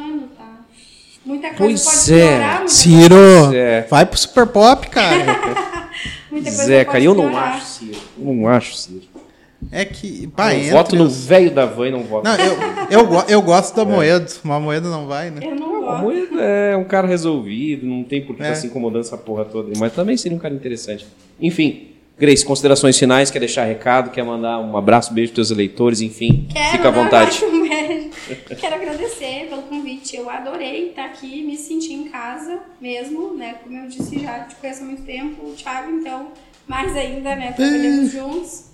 Muita 1.26 1.50
coisa 1.54 1.58
Pois 1.58 1.84
pode 2.10 2.20
é. 2.20 2.28
piorar, 2.38 2.68
Ciro, 2.68 3.16
Pois 3.46 3.54
é. 3.54 3.82
vai 3.90 4.06
pro 4.06 4.18
Super 4.18 4.48
Pop, 4.48 4.88
cara. 4.90 5.24
coisa, 5.36 5.60
muita 6.32 6.50
coisa 6.50 6.66
Zeca, 6.66 7.00
eu 7.00 7.14
não 7.14 7.30
piorar. 7.30 7.54
acho, 7.56 7.66
Ciro. 7.66 7.98
Eu 8.20 8.34
não 8.34 8.48
acho, 8.48 8.76
Ciro. 8.76 9.02
É 9.72 9.86
que. 9.86 10.26
Pá, 10.36 10.54
eu 10.54 10.60
entre 10.60 10.72
voto 10.72 10.96
no 10.96 11.04
os- 11.04 11.26
velho 11.28 11.52
da 11.52 11.68
van 11.68 11.88
e 11.88 11.92
não 11.92 12.02
voto. 12.04 12.24
Não, 12.26 12.36
eu, 12.36 12.58
eu, 12.90 13.24
eu 13.28 13.42
gosto 13.44 13.76
da 13.76 13.86
Moedo. 13.86 14.32
Uma 14.44 14.60
Moedo 14.60 14.90
não 14.90 15.06
vai, 15.06 15.30
né? 15.30 15.40
Eu 15.44 15.56
não 15.56 15.82
gosto. 15.82 16.02
Moedo 16.02 16.40
é 16.40 16.76
um 16.76 16.84
cara 16.84 17.08
resolvido, 17.08 17.86
não 17.86 18.04
tem 18.04 18.26
por 18.26 18.36
que 18.36 18.42
É. 18.42 18.46
estar 18.48 18.56
se 18.56 18.66
incomodando 18.68 19.02
essa 19.02 19.18
porra 19.18 19.46
toda. 19.46 19.72
Mas 19.78 19.94
também 19.94 20.18
seria 20.18 20.36
um 20.36 20.42
cara 20.42 20.56
interessante. 20.56 21.06
Enfim, 21.40 21.91
Grace, 22.22 22.46
considerações 22.46 23.00
finais, 23.00 23.32
quer 23.32 23.40
deixar 23.40 23.64
recado, 23.64 24.12
quer 24.12 24.24
mandar 24.24 24.60
um 24.60 24.78
abraço, 24.78 25.12
beijo 25.12 25.34
pros 25.34 25.48
teus 25.48 25.58
eleitores, 25.58 26.02
enfim, 26.02 26.48
Quero 26.54 26.72
fica 26.74 26.88
à 26.90 26.92
vontade. 26.92 27.44
um 27.44 27.68
beijo. 27.68 28.12
Quero 28.60 28.76
agradecer 28.76 29.48
pelo 29.50 29.64
convite. 29.64 30.18
Eu 30.18 30.30
adorei 30.30 30.90
estar 30.90 31.06
aqui, 31.06 31.42
me 31.42 31.58
senti 31.58 31.94
em 31.94 32.10
casa 32.10 32.60
mesmo, 32.80 33.34
né? 33.34 33.56
Como 33.64 33.76
eu 33.76 33.88
disse, 33.88 34.20
já 34.20 34.42
te 34.42 34.54
conheço 34.54 34.84
há 34.84 34.86
muito 34.86 35.02
tempo. 35.02 35.48
O 35.48 35.54
Thiago, 35.56 35.92
então, 35.94 36.28
mais 36.68 36.96
ainda, 36.96 37.36
né? 37.36 37.54
Trabalhamos 37.54 38.12
juntos. 38.12 38.66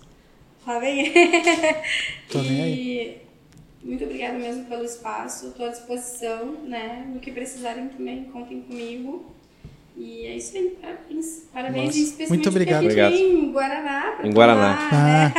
Tá 0.66 0.78
bem? 0.82 1.14
Tô 2.30 2.40
e 2.44 3.16
muito 3.82 4.04
obrigada 4.04 4.38
mesmo 4.38 4.66
pelo 4.66 4.84
espaço. 4.84 5.48
Estou 5.48 5.68
à 5.68 5.70
disposição, 5.70 6.58
né? 6.66 7.08
No 7.14 7.22
que 7.22 7.32
precisarem 7.32 7.88
também, 7.88 8.26
contem 8.26 8.60
comigo. 8.60 9.37
E 9.98 10.28
é 10.28 10.38
isso 10.38 10.56
aí, 10.56 10.78
parabéns. 10.80 11.26
Parabéns, 11.54 11.86
Nossa. 11.88 11.98
especialmente 11.98 12.30
Muito 12.30 12.50
obrigado. 12.50 12.84
porque 12.84 13.00
a 13.00 13.10
gente 13.10 13.24
Obrigado. 13.24 13.48
em 13.48 13.52
Guaraná. 13.52 14.14
Em 14.24 14.32
Guaraná. 14.32 14.74
tomar, 14.90 15.04
né? 15.04 15.34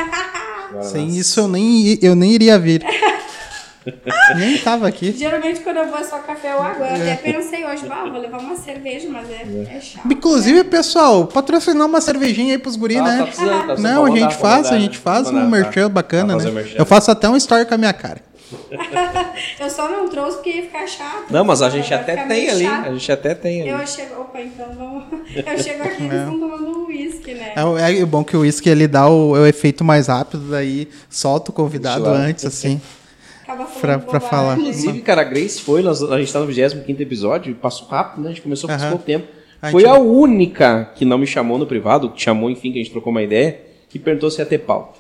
Sem 0.83 1.09
isso 1.17 1.41
eu 1.41 1.49
nem, 1.49 1.99
eu 2.03 2.15
nem 2.15 2.33
iria 2.33 2.59
vir. 2.59 2.85
nem 4.37 4.59
tava 4.59 4.87
aqui. 4.89 5.13
Geralmente 5.13 5.61
quando 5.61 5.79
eu 5.79 5.87
vou 5.89 5.99
é 5.99 6.05
só 6.05 6.19
café 6.19 6.55
ou 6.55 6.61
água. 6.61 6.87
Eu 6.89 6.95
até 6.95 7.15
pensei 7.17 7.65
hoje, 7.65 7.85
eu 7.87 8.11
vou 8.13 8.21
levar 8.21 8.39
uma 8.41 8.57
cerveja, 8.57 9.09
mas 9.09 9.31
é, 9.31 9.77
é 9.77 9.81
chato. 9.81 10.11
Inclusive, 10.11 10.65
pessoal, 10.65 11.27
patrocinar 11.27 11.87
uma 11.87 12.01
cervejinha 12.01 12.55
aí 12.55 12.59
pros 12.59 12.77
guri, 12.77 12.97
Ah, 12.99 13.03
né? 13.03 13.19
tá 13.19 13.27
precisando, 13.27 13.51
tá 13.51 13.65
precisando. 13.67 13.93
Não, 13.93 14.05
a 14.05 14.11
gente 14.11 14.21
dar, 14.21 14.31
faz, 14.31 14.67
a 14.73 14.79
gente 14.79 14.99
faz 14.99 15.27
vamos 15.27 15.41
um 15.41 15.51
dar, 15.51 15.57
merchan 15.57 15.83
tá. 15.83 15.89
bacana, 15.89 16.37
né? 16.37 16.51
merchan. 16.51 16.77
Eu 16.79 16.85
faço 16.85 17.11
até 17.11 17.29
um 17.29 17.37
story 17.37 17.65
com 17.65 17.75
a 17.75 17.79
minha 17.79 17.93
cara. 17.93 18.21
Eu 19.61 19.71
só 19.71 19.89
não 19.89 20.09
trouxe 20.09 20.37
porque 20.39 20.51
ia 20.51 20.63
ficar 20.63 20.87
chato. 20.87 21.27
Não, 21.31 21.45
mas 21.45 21.63
a 21.63 21.69
gente 21.71 21.93
até 21.93 22.17
tem 22.27 22.49
ali. 22.51 22.65
chato. 22.65 22.87
A 22.89 22.93
gente 22.93 23.13
até 23.13 23.35
tem 23.35 23.61
ali. 23.63 23.71
Eu 23.71 23.87
chego, 23.87 24.21
opa, 24.21 24.41
então 24.41 24.67
vamos. 24.77 25.05
Eu 25.35 25.59
chego 25.63 25.83
aqui 25.83 26.03
e 26.03 26.07
eles 26.07 26.19
estão 26.21 26.41
tomando 26.41 26.67
um 26.67 26.87
uísque, 26.87 27.35
né? 27.35 27.53
É, 27.57 27.65
o- 27.65 27.79
é 27.79 28.05
bom 28.05 28.25
que 28.25 28.37
o 28.37 28.41
uísque 28.41 28.69
ele 28.69 28.87
dá 28.89 29.09
o, 29.09 29.31
o 29.33 29.47
efeito 29.47 29.85
mais 29.85 30.07
rápido, 30.09 30.51
daí 30.51 30.89
solta 31.11 31.51
o 31.51 31.55
convidado 31.55 32.07
antes, 32.09 32.45
assim. 32.45 32.81
Acaba 33.43 33.65
falando 33.67 33.81
pra- 33.81 33.99
pra 33.99 34.21
falar. 34.21 34.59
Inclusive, 34.59 35.01
cara, 35.01 35.23
a 35.23 35.25
Grace 35.25 35.61
foi, 35.61 35.83
nós, 35.83 36.03
a 36.03 36.19
gente 36.19 36.33
tá 36.33 36.39
no 36.41 36.47
25 36.47 37.03
episódio, 37.03 37.55
passou 37.55 37.89
rápido, 37.89 38.23
né? 38.23 38.29
A 38.29 38.33
gente 38.33 38.43
começou 38.43 38.69
com 38.69 38.79
pouco 38.91 39.05
tempo. 39.05 39.27
A 39.61 39.71
Foi 39.71 39.81
gente- 39.83 39.91
a 39.91 39.99
única 39.99 40.93
que 40.95 41.05
não 41.05 41.19
me 41.19 41.27
chamou 41.27 41.59
no 41.59 41.67
privado, 41.67 42.11
que 42.11 42.23
chamou, 42.23 42.49
enfim, 42.51 42.71
que 42.73 42.79
a 42.79 42.83
gente 42.83 42.93
trocou 42.93 43.11
uma 43.11 43.23
ideia, 43.23 43.59
que 43.89 43.99
perguntou 43.99 44.31
se 44.31 44.41
ia 44.41 44.47
ter 44.47 44.59
pauta. 44.59 44.99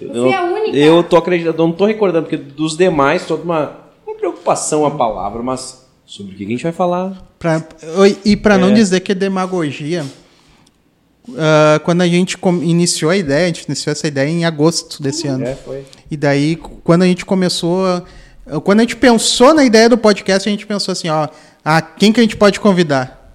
Eu, 0.00 0.12
Eu 0.14 0.22
fui 0.24 0.34
a 0.34 0.42
única? 0.44 0.76
Eu 0.76 1.02
tô 1.02 1.16
acreditando, 1.16 1.62
eu 1.62 1.66
não 1.68 1.72
tô 1.74 1.86
recordando, 1.86 2.26
porque 2.28 2.36
dos 2.36 2.76
demais, 2.76 3.24
toda 3.26 3.42
uma, 3.42 3.76
uma 4.06 4.16
preocupação 4.16 4.84
a 4.84 4.90
palavra, 4.90 5.42
mas 5.42 5.86
sobre 6.04 6.34
o 6.34 6.36
que 6.36 6.44
a 6.44 6.48
gente 6.48 6.62
vai 6.62 6.72
falar? 6.72 7.22
Pra, 7.38 7.62
e 8.24 8.36
para 8.36 8.56
não 8.58 8.68
É. 8.70 8.74
dizer 8.74 9.00
que 9.00 9.12
é 9.12 9.14
demagogia, 9.14 10.04
ah, 11.36 11.80
quando 11.84 12.02
a 12.02 12.06
gente 12.06 12.36
iniciou 12.62 13.10
a 13.10 13.16
ideia, 13.16 13.44
a 13.44 13.46
gente 13.48 13.64
iniciou 13.64 13.92
essa 13.92 14.06
ideia 14.06 14.28
em 14.28 14.44
agosto 14.44 15.02
desse 15.02 15.26
ano. 15.26 15.44
É, 15.44 15.54
foi. 15.54 15.84
E 16.10 16.16
daí, 16.16 16.56
quando 16.84 17.02
a 17.02 17.06
gente 17.06 17.24
começou. 17.24 17.84
a- 17.86 18.02
Quando 18.62 18.78
a 18.78 18.82
gente 18.84 18.94
pensou 18.94 19.52
na 19.52 19.64
ideia 19.64 19.88
do 19.88 19.98
podcast, 19.98 20.48
a 20.48 20.52
gente 20.52 20.64
pensou 20.66 20.92
assim, 20.92 21.08
ó, 21.08 21.26
ah, 21.64 21.82
quem 21.82 22.12
que 22.12 22.20
a 22.20 22.22
gente 22.22 22.36
pode 22.36 22.60
convidar? 22.60 23.25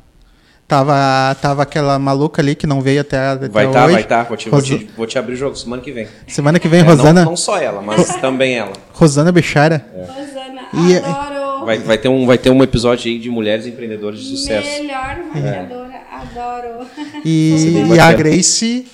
Tava, 0.72 1.36
tava 1.42 1.64
aquela 1.64 2.00
maluca 2.00 2.42
ali 2.42 2.56
que 2.56 2.66
não 2.66 2.80
veio 2.80 3.02
até, 3.02 3.18
até 3.18 3.50
Vai 3.50 3.66
hoje. 3.66 3.76
estar, 3.76 3.88
vai 3.92 4.02
estar. 4.04 4.24
Vou, 4.24 4.38
te, 4.38 4.50
vou, 4.50 4.58
Rosa- 4.62 4.80
vou 4.96 5.06
te 5.06 5.20
abrir 5.20 5.34
o 5.34 5.36
jogo 5.36 5.54
semana 5.54 5.82
que 5.82 5.92
vem. 5.92 6.08
Semana 6.26 6.60
que 6.60 6.68
vem, 6.70 6.80
É, 6.80 6.84
Rosana, 6.84 7.26
Não, 7.26 7.32
não 7.32 7.36
só 7.36 7.58
ela, 7.58 7.82
mas 7.82 8.16
também 8.22 8.56
ela. 8.58 8.72
Rosana 8.94 9.34
Bechara. 9.34 9.86
Rosana, 9.94 10.62
E- 10.90 10.96
adoro. 10.96 11.66
Vai, 11.66 11.78
vai, 11.80 11.98
ter 11.98 12.08
um, 12.08 12.26
vai 12.26 12.38
ter 12.38 12.50
um 12.52 12.64
episódio 12.64 13.12
aí 13.12 13.20
de 13.20 13.30
mulheres 13.30 13.66
empreendedoras 13.68 14.18
de 14.22 14.26
sucesso. 14.28 14.66
Melhor 14.82 15.18
maquiadora, 15.36 16.02
adoro. 16.10 16.88
E, 17.26 17.84
e 17.94 18.00
a. 18.00 18.14
Grace, 18.14 18.88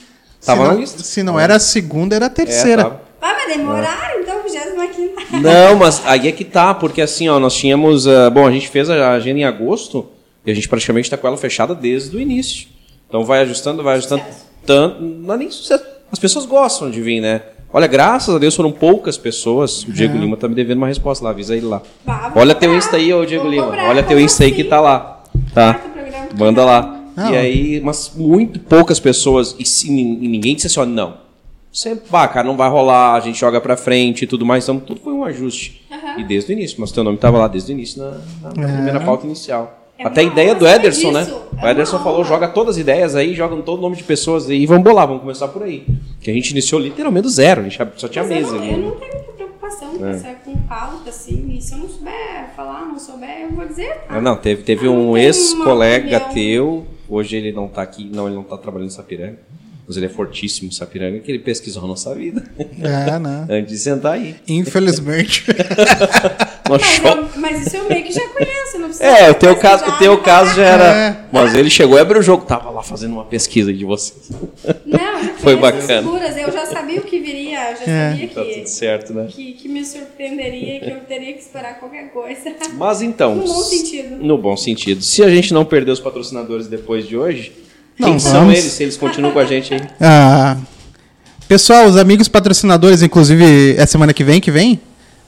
Tava 0.43 0.63
se, 0.65 0.71
não, 0.71 0.80
lista. 0.80 1.03
se 1.03 1.21
não 1.23 1.39
era 1.39 1.57
a 1.57 1.59
segunda, 1.59 2.15
era 2.15 2.25
a 2.25 2.30
terceira. 2.30 2.82
É, 2.82 2.86
tá. 2.86 2.95
Vai, 3.21 3.36
mas 3.36 3.55
demoraram, 3.55 4.19
então, 4.19 4.41
25 4.41 5.38
Não, 5.43 5.75
mas 5.78 6.01
aí 6.07 6.28
é 6.28 6.32
que 6.32 6.43
tá, 6.43 6.73
porque 6.73 7.01
assim, 7.03 7.30
ó, 7.30 7.39
nós 7.39 7.53
tínhamos. 7.55 8.07
ah, 8.07 8.32
bom, 8.32 8.47
a 8.47 8.51
gente 8.51 8.67
fez 8.67 8.89
a 8.89 9.11
agenda 9.11 9.39
em 9.39 9.43
agosto 9.43 10.09
e 10.48 10.52
a 10.52 10.54
gente 10.56 10.68
praticamente 10.68 11.10
tá 11.10 11.18
com 11.18 11.28
ela 11.28 11.38
fechada 11.38 11.76
desde 11.76 12.16
o 12.18 12.20
início. 12.20 12.68
Então 13.08 13.24
vai 13.24 13.41
ajustando, 13.41 13.84
vai 13.84 13.95
ajustando. 13.98 14.24
Tanto, 14.66 15.02
não 15.04 15.34
é 15.34 15.38
nem 15.38 15.52
sucesso. 15.52 15.84
As 16.12 16.18
pessoas 16.18 16.45
gostam 16.45 16.89
de 16.89 17.02
vir, 17.02 17.22
né? 17.22 17.41
Olha, 17.72 17.86
graças 17.86 18.34
a 18.34 18.39
Deus 18.39 18.56
foram 18.56 18.72
poucas 18.72 19.18
pessoas. 19.18 19.84
O 19.84 19.91
Diego 19.91 20.18
Lima 20.18 20.38
tá 20.38 20.48
me 20.48 20.56
devendo 20.56 20.78
uma 20.78 20.88
resposta 20.88 21.24
lá, 21.24 21.32
avisa 21.32 21.56
ele 21.56 21.66
lá. 21.66 21.82
Bah, 22.06 22.32
Olha 22.36 22.56
teu. 22.56 22.74
Insta 22.76 22.95
aí, 22.95 23.14
ô 23.14 23.26
Diego 23.26 23.48
Lima. 23.48 23.66
cobrar, 23.66 23.89
Olha 23.89 24.02
teu 24.04 24.20
Insta 24.20 24.45
aí 24.45 24.52
que 24.54 24.62
assim? 24.62 24.70
tá 24.70 24.80
lá. 24.82 25.24
Tá? 25.54 25.80
Manda 26.38 26.64
lá. 26.66 26.93
E 27.32 27.36
aí, 27.36 27.82
mas 27.84 28.12
muito 28.16 28.60
poucas 28.60 29.00
pessoas, 29.00 29.56
e, 29.58 29.66
se- 29.66 29.88
e 29.89 29.91
ninguém 30.28 30.54
disse 30.56 30.68
assim, 30.68 30.80
ó, 30.80 30.86
não. 30.86 31.18
Você, 31.74 31.95
pá, 31.95 32.28
cara, 32.28 32.48
não 32.48 32.56
vai 32.56 32.70
rolar, 32.70 33.16
a 33.16 33.20
gente 33.20 33.39
joga 33.39 33.60
pra 33.60 33.76
frente 33.76 34.24
e 34.24 34.28
tudo 34.28 34.45
mais, 34.45 34.64
então 34.64 34.80
tudo 34.80 35.00
foi 35.02 35.14
um 35.14 35.24
ajuste. 35.24 35.84
Aham. 35.91 36.20
E 36.20 36.24
desde 36.24 36.52
o 36.52 36.54
início, 36.54 36.78
mas 36.80 36.91
teu 36.91 37.04
nome 37.04 37.18
tava 37.18 37.38
lá 37.39 37.48
desde 37.48 37.72
o 37.72 37.74
início 37.74 38.02
na, 38.02 38.12
na- 38.43 38.52
primeira 38.52 39.00
pauta 39.00 39.26
inicial. 39.26 39.76
É 40.00 40.06
Até 40.06 40.22
a 40.22 40.24
ideia 40.24 40.54
do 40.56 40.68
Ederson, 40.68 41.12
né? 41.12 41.28
É 41.62 41.66
O 41.66 41.70
Ederson 41.70 41.98
falou, 42.00 42.24
joga 42.24 42.48
todas 42.48 42.76
as 42.76 42.82
ideias 42.82 43.16
aí, 43.16 43.34
joga 43.34 43.56
todo 43.64 43.80
o 43.80 43.82
nome 43.82 43.95
de 43.95 44.04
pessoas 44.04 44.48
aí, 44.50 44.62
e 44.62 44.66
vamos 44.68 44.84
bolar, 44.84 45.08
vamos 45.08 45.22
começar 45.22 45.48
por 45.48 45.64
aí. 45.64 45.86
Que 46.22 46.30
a 46.30 46.34
gente 46.34 46.52
iniciou 46.52 46.80
literalmente 46.80 47.24
do 47.24 47.30
zero, 47.30 47.62
a 47.62 47.64
gente 47.64 47.78
só 47.95 48.08
tinha 48.08 48.24
Mas 48.24 48.32
eu 48.32 48.38
mesa 48.38 48.52
não, 48.54 48.62
ali. 48.62 48.72
eu 48.74 48.78
não 48.78 48.91
tenho 48.91 49.14
muita 49.14 49.32
preocupação 49.34 49.98
com, 49.98 50.06
essa, 50.08 50.28
com 50.45 50.56
pauta, 50.68 51.10
assim. 51.10 51.56
E 51.58 51.62
se 51.62 51.74
eu 51.74 51.80
não 51.80 51.89
souber 51.89 52.14
falar, 52.56 52.86
não 52.86 53.00
souber, 53.00 53.41
eu 53.41 53.52
vou 53.56 53.66
dizer. 53.68 53.91
Tá? 54.08 54.22
Não, 54.22 54.36
teve, 54.36 54.62
teve 54.64 54.88
um 54.88 55.18
ex-colega 55.18 56.20
teu, 56.20 56.86
hoje 57.10 57.36
ele 57.38 57.52
não 57.52 57.68
tá 57.68 57.82
aqui, 57.82 58.10
não, 58.14 58.28
ele 58.28 58.36
não 58.36 58.43
tá 58.43 58.56
trabalhando 58.58 58.89
em 58.89 58.93
Sapiranga, 58.93 59.39
mas 59.88 59.98
ele 59.98 60.06
é 60.06 60.10
fortíssimo 60.10 60.68
em 60.68 60.72
Sapiranga, 60.72 61.18
que 61.20 61.32
ele 61.32 61.39
pesquisou 61.39 61.84
a 61.84 61.88
nossa 61.88 62.14
vida 62.14 62.43
É, 62.60 63.18
né? 63.18 63.48
antes 63.50 63.72
de 63.72 63.80
sentar 63.80 64.14
aí. 64.14 64.36
Infelizmente. 64.48 65.43
Mas, 66.70 67.00
eu- 67.02 67.30
mas 67.39 67.66
isso 67.66 67.78
eu 67.78 67.88
meio 67.88 68.04
que 68.04 68.12
já 68.12 68.28
conheço, 68.28 68.57
É, 69.00 69.30
o 69.30 69.34
teu 69.36 69.56
caso, 69.56 69.86
o 69.86 69.91
teu 69.98 70.18
caso 70.20 70.56
já 70.56 70.64
era. 70.64 70.84
É. 70.84 71.18
Mas 71.32 71.54
ele 71.56 71.70
chegou 71.70 71.98
e 71.98 72.02
abriu 72.02 72.20
o 72.20 72.24
jogo, 72.24 72.45
tava 72.45 72.70
lá 72.70 72.82
fazendo 72.84 73.14
uma 73.14 73.26
pesquisa 73.26 73.74
de 73.74 73.84
vocês. 73.86 74.30
Não, 74.86 75.00
eu 75.00 75.24
já 75.24 75.34
Foi 75.39 75.56
bacana. 75.56 76.02
figuras, 76.02 76.38
eu 76.38 76.52
já 76.52 76.66
sabia 76.66 77.00
o 77.00 77.04
que 77.04 77.20
viria, 77.20 77.72
eu 77.72 77.78
já 77.78 77.84
É. 77.91 78.10
sabia 78.12 78.28
Tá 78.30 78.43
que, 78.43 78.54
tudo 78.56 78.68
certo, 78.68 79.14
né? 79.14 79.28
que, 79.30 79.54
que 79.54 79.68
me 79.70 79.86
surpreenderia, 79.86 80.80
que 80.80 80.89
eu 80.89 81.00
teria 81.02 81.34
que 81.34 81.39
esperar 81.39 81.80
qualquer 81.80 82.10
coisa. 82.12 82.54
Mas 82.74 83.02
então. 83.02 83.36
No 83.36 83.43
bom 83.45 83.62
sentido. 83.64 84.16
No 84.18 84.38
bom 84.38 84.58
sentido. 84.58 85.02
Se 85.04 85.24
a 85.24 85.30
gente 85.30 85.54
não 85.54 85.64
perder 85.66 85.91
os 85.91 86.00
patrocinadores 86.00 86.68
depois 86.68 87.08
de 87.08 87.16
hoje, 87.18 87.52
Não 88.00 88.10
quem 88.12 88.20
são 88.20 88.41
vamos. 88.41 88.54
eles? 88.58 88.72
Se 88.72 88.84
eles 88.84 88.98
continuam 88.98 89.34
com 89.34 89.39
a 89.39 89.45
gente 89.45 89.74
aí? 89.74 89.82
Ah, 90.02 90.58
pessoal, 91.48 91.86
os 91.86 91.98
amigos 91.98 92.28
patrocinadores, 92.28 93.02
inclusive, 93.02 93.76
é 93.78 93.86
semana 93.86 94.14
que 94.14 94.24
vem 94.24 94.39
que 94.41 94.52
vem? 94.52 94.80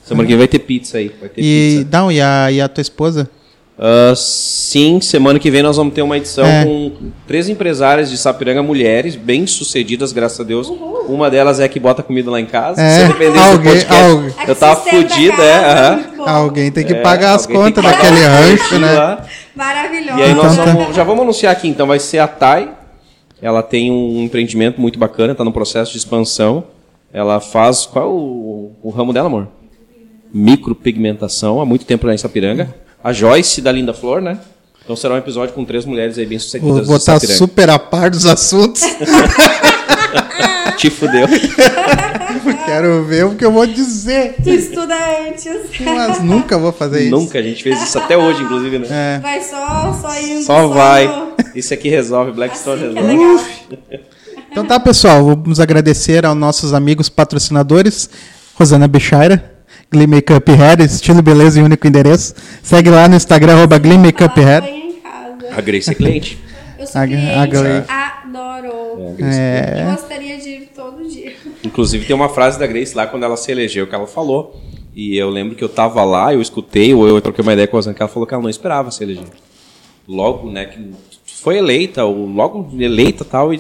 Semana 0.03 0.25
que 0.27 0.31
vem 0.33 0.39
vai 0.39 0.47
ter 0.47 0.59
pizza 0.59 0.97
aí. 0.97 1.11
Vai 1.19 1.29
ter 1.29 1.41
E, 1.41 1.77
pizza. 1.83 1.89
não, 1.97 2.11
e, 2.11 2.19
a, 2.19 2.51
e 2.51 2.59
a 2.59 2.67
tua 2.67 2.81
esposa? 2.81 3.29
Ah, 3.81 4.13
sim, 4.13 4.99
semana 4.99 5.39
que 5.39 5.49
vem 5.49 5.63
nós 5.63 5.77
vamos 5.77 5.93
ter 5.93 6.01
uma 6.01 6.17
edição 6.17 6.45
É. 6.45 6.65
com 6.65 6.91
três 7.25 7.47
empresárias 7.47 8.09
de 8.09 8.17
Sapiranga, 8.17 8.61
mulheres, 8.61 9.15
bem 9.15 9.47
sucedidas, 9.47 10.11
graças 10.11 10.37
a 10.41 10.43
Deus. 10.43 10.67
Uma 11.07 11.29
delas 11.29 11.61
é 11.61 11.63
a 11.63 11.69
que 11.69 11.79
bota 11.79 12.03
comida 12.03 12.29
lá 12.29 12.41
em 12.41 12.45
casa. 12.45 12.81
É, 12.81 12.99
Se 12.99 13.07
dependesse 13.07 13.45
do 13.45 13.51
alguém- 13.51 13.71
podcast, 13.71 13.93
alguém. 14.03 14.33
Eu 14.49 14.55
tava 14.55 14.75
sustenta 14.81 14.97
a 14.97 15.09
fudido, 15.09 15.37
casa, 15.37 15.45
é. 15.53 15.91
muito 15.95 16.17
bom. 16.17 16.23
Alguém 16.27 16.71
tem 16.71 16.85
que 16.85 16.93
É, 16.93 17.01
pagar 17.01 17.35
as 17.35 17.45
contas 17.45 17.81
daquele 17.81 18.19
o 18.19 18.27
rancho, 18.27 18.79
né? 18.79 18.91
lá. 18.93 19.25
Maravilhosa. 19.55 20.19
E 20.19 20.23
aí 20.23 20.33
nós 20.33 20.53
Então 20.53 20.65
tá. 20.65 20.71
vamos, 20.73 20.95
já 20.95 21.03
vamos 21.05 21.21
anunciar 21.23 21.53
aqui, 21.53 21.69
então 21.69 21.87
vai 21.87 21.99
ser 21.99 22.19
a 22.19 22.27
Thay. 22.27 22.69
Ela 23.41 23.63
tem 23.63 23.89
um 23.89 24.21
empreendimento 24.23 24.81
muito 24.81 24.99
bacana, 24.99 25.31
está 25.31 25.45
no 25.45 25.53
processo 25.53 25.93
de 25.93 25.97
expansão. 25.99 26.65
Ela 27.13 27.39
faz. 27.39 27.85
Qual 27.85 28.03
é 28.05 28.07
o, 28.09 28.71
o 28.83 28.89
ramo 28.89 29.13
dela, 29.13 29.27
amor? 29.27 29.47
Micropigmentação, 30.33 31.61
há 31.61 31.65
muito 31.65 31.85
tempo 31.85 32.05
lá 32.05 32.13
em 32.13 32.17
Sapiranga. 32.17 32.75
A 33.03 33.13
Joyce 33.13 33.61
da 33.61 33.71
Linda 33.71 33.93
Flor, 33.93 34.21
né? 34.21 34.39
Então 34.83 34.95
será 34.95 35.13
um 35.13 35.17
episódio 35.17 35.53
com 35.53 35.63
três 35.63 35.85
mulheres 35.85 36.17
aí 36.17 36.25
bem 36.25 36.37
Vou 36.37 36.43
sucedidas. 36.43 36.81
de 36.81 36.87
botar 36.87 37.19
super 37.19 37.69
a 37.69 37.77
par 37.79 38.09
dos 38.09 38.25
assuntos. 38.25 38.81
Te 40.77 40.89
fudeu. 40.89 41.27
Quero 42.65 43.03
ver 43.05 43.25
o 43.25 43.35
que 43.35 43.43
eu 43.43 43.51
vou 43.51 43.65
dizer. 43.65 44.35
Tu 44.41 44.49
estuda 44.49 44.95
antes. 45.27 45.47
Mas 45.81 46.21
nunca 46.23 46.57
vou 46.57 46.71
fazer 46.71 47.01
isso. 47.03 47.11
Nunca, 47.11 47.37
a 47.39 47.41
gente 47.41 47.61
fez 47.61 47.81
isso 47.83 47.97
até 47.99 48.17
hoje, 48.17 48.41
inclusive, 48.43 48.79
né? 48.79 48.87
É. 48.89 49.19
Vai 49.19 49.41
só, 49.41 49.93
só 50.01 50.19
indo. 50.19 50.43
Só 50.43 50.67
vai. 50.67 51.07
no- 51.07 51.33
Isso 51.55 51.73
aqui 51.73 51.89
resolve, 51.89 52.31
Blackstone 52.31 52.85
Assim 52.85 52.97
é 52.97 53.01
resolve. 53.01 53.45
legal. 53.69 54.03
Então 54.51 54.65
tá, 54.65 54.79
pessoal. 54.79 55.23
Vamos 55.25 55.59
agradecer 55.59 56.25
aos 56.25 56.37
nossos 56.37 56.73
amigos 56.73 57.09
patrocinadores. 57.09 58.09
Rosana 58.55 58.87
Bichaira, 58.87 59.58
Glee 59.91 60.07
Makeup 60.07 60.49
Hair, 60.51 60.81
estilo 60.81 61.21
beleza 61.21 61.59
e 61.59 61.63
único 61.63 61.87
endereço. 61.87 62.35
Segue 62.61 62.89
lá 62.89 63.07
no 63.07 63.15
Instagram, 63.15 63.53
arroba 63.53 63.77
Glee 63.77 63.97
Makeup 63.97 64.39
Hair. 64.39 64.63
A 65.55 65.61
Grace 65.61 65.89
é 65.89 65.93
cliente. 65.95 66.39
Eu 66.77 66.87
sou 66.87 67.01
A- 67.01 67.07
cliente, 67.07 67.27
a 67.27 67.43
adoro. 68.23 69.15
É. 69.19 69.83
Eu 69.85 69.91
gostaria 69.91 70.37
de 70.37 70.49
ir 70.49 70.69
todo 70.75 71.07
dia. 71.09 71.33
Inclusive 71.63 72.05
tem 72.05 72.15
uma 72.15 72.29
frase 72.29 72.57
da 72.59 72.67
Grace 72.67 72.95
lá 72.95 73.07
quando 73.07 73.23
ela 73.23 73.35
se 73.35 73.51
elegeu 73.51 73.87
que 73.87 73.95
ela 73.95 74.07
falou. 74.07 74.59
E 74.95 75.17
eu 75.17 75.29
lembro 75.29 75.55
que 75.55 75.63
eu 75.63 75.69
tava 75.69 76.03
lá, 76.03 76.33
eu 76.33 76.41
escutei, 76.41 76.93
ou 76.93 77.07
eu 77.07 77.21
troquei 77.21 77.41
uma 77.41 77.53
ideia 77.53 77.67
com 77.67 77.75
a 77.75 77.79
Rosana, 77.79 77.93
que 77.95 78.01
ela 78.01 78.09
falou 78.11 78.27
que 78.27 78.33
ela 78.33 78.43
não 78.43 78.49
esperava 78.49 78.91
se 78.91 79.03
eleger. 79.03 79.23
Logo, 80.07 80.49
né, 80.49 80.65
que 80.65 80.91
foi 81.25 81.57
eleita, 81.57 82.03
ou 82.03 82.25
logo 82.25 82.69
eleita 82.77 83.23
tal, 83.23 83.53
e 83.53 83.59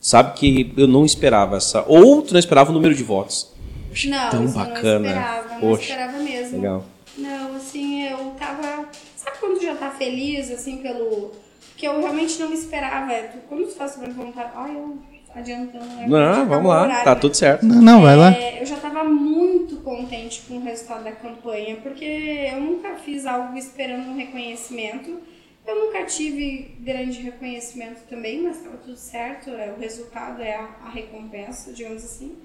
sabe 0.00 0.34
que 0.34 0.72
eu 0.76 0.86
não 0.86 1.04
esperava 1.04 1.56
essa. 1.56 1.84
Ou 1.86 2.20
tu 2.22 2.32
não 2.32 2.40
esperava 2.40 2.70
o 2.70 2.74
número 2.74 2.94
de 2.94 3.02
votos. 3.02 3.48
Poxa, 3.94 4.08
Não, 4.10 4.30
tão 4.30 4.46
bacana. 4.48 4.98
não 4.98 5.06
esperava, 5.06 5.48
não 5.54 5.60
Poxa, 5.60 5.82
esperava 5.82 6.18
mesmo. 6.18 6.56
legal. 6.56 6.84
Não, 7.16 7.54
assim, 7.56 8.08
eu 8.08 8.18
tava. 8.38 8.88
Sabe 9.16 9.38
quando 9.38 9.62
já 9.62 9.74
tá 9.76 9.90
feliz, 9.90 10.50
assim, 10.50 10.78
pelo. 10.78 11.30
Que 11.76 11.86
eu 11.86 12.00
realmente 12.00 12.38
não 12.40 12.48
me 12.48 12.54
esperava. 12.54 13.12
É, 13.12 13.22
tu- 13.28 13.38
Quando 13.48 13.64
tu 13.66 13.72
faz 13.74 13.92
sobre 13.92 14.10
vontade. 14.10 14.50
Ai, 14.54 14.74
eu 14.74 14.98
adiantando, 15.34 15.84
né? 15.86 16.06
Não, 16.08 16.46
vamos 16.46 16.68
lá, 16.68 16.82
horário, 16.82 17.04
tá 17.04 17.14
tudo 17.16 17.34
certo. 17.36 17.64
Não, 17.64 17.80
não, 17.82 18.02
vai 18.02 18.16
lá. 18.16 18.32
É, 18.32 18.60
eu 18.60 18.66
já 18.66 18.76
estava 18.76 19.04
muito 19.04 19.76
contente 19.78 20.42
com 20.48 20.54
o 20.58 20.62
resultado 20.62 21.04
da 21.04 21.12
campanha, 21.12 21.76
porque 21.82 22.04
eu 22.52 22.60
nunca 22.60 22.94
fiz 22.96 23.26
algo 23.26 23.56
esperando 23.56 24.08
um 24.10 24.16
reconhecimento. 24.16 25.18
Eu 25.66 25.86
nunca 25.86 26.04
tive 26.04 26.76
grande 26.80 27.22
reconhecimento 27.22 28.00
também, 28.08 28.42
mas 28.42 28.56
estava 28.58 28.76
tudo 28.76 28.96
certo. 28.96 29.50
é, 29.50 29.72
O 29.76 29.80
resultado 29.80 30.42
é 30.42 30.54
a, 30.56 30.68
a 30.84 30.90
recompensa, 30.90 31.72
digamos 31.72 32.04
assim. 32.04 32.36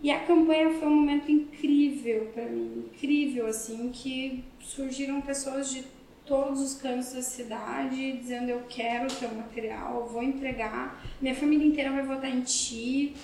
E 0.00 0.10
a 0.10 0.20
campanha 0.20 0.72
foi 0.74 0.86
um 0.86 0.94
momento 0.94 1.30
incrível 1.30 2.30
para 2.32 2.44
mim, 2.44 2.84
incrível 2.86 3.46
assim, 3.46 3.90
que 3.90 4.44
surgiram 4.60 5.20
pessoas 5.20 5.70
de 5.70 5.84
todos 6.24 6.60
os 6.60 6.74
cantos 6.74 7.12
da 7.14 7.22
cidade 7.22 8.12
dizendo 8.12 8.50
eu 8.50 8.62
quero 8.68 9.06
o 9.06 9.14
teu 9.14 9.32
material, 9.32 10.02
eu 10.02 10.06
vou 10.06 10.22
entregar, 10.22 11.02
minha 11.20 11.34
família 11.34 11.66
inteira 11.66 11.90
vai 11.90 12.04
votar 12.04 12.30
em 12.30 12.42
ti. 12.42 13.16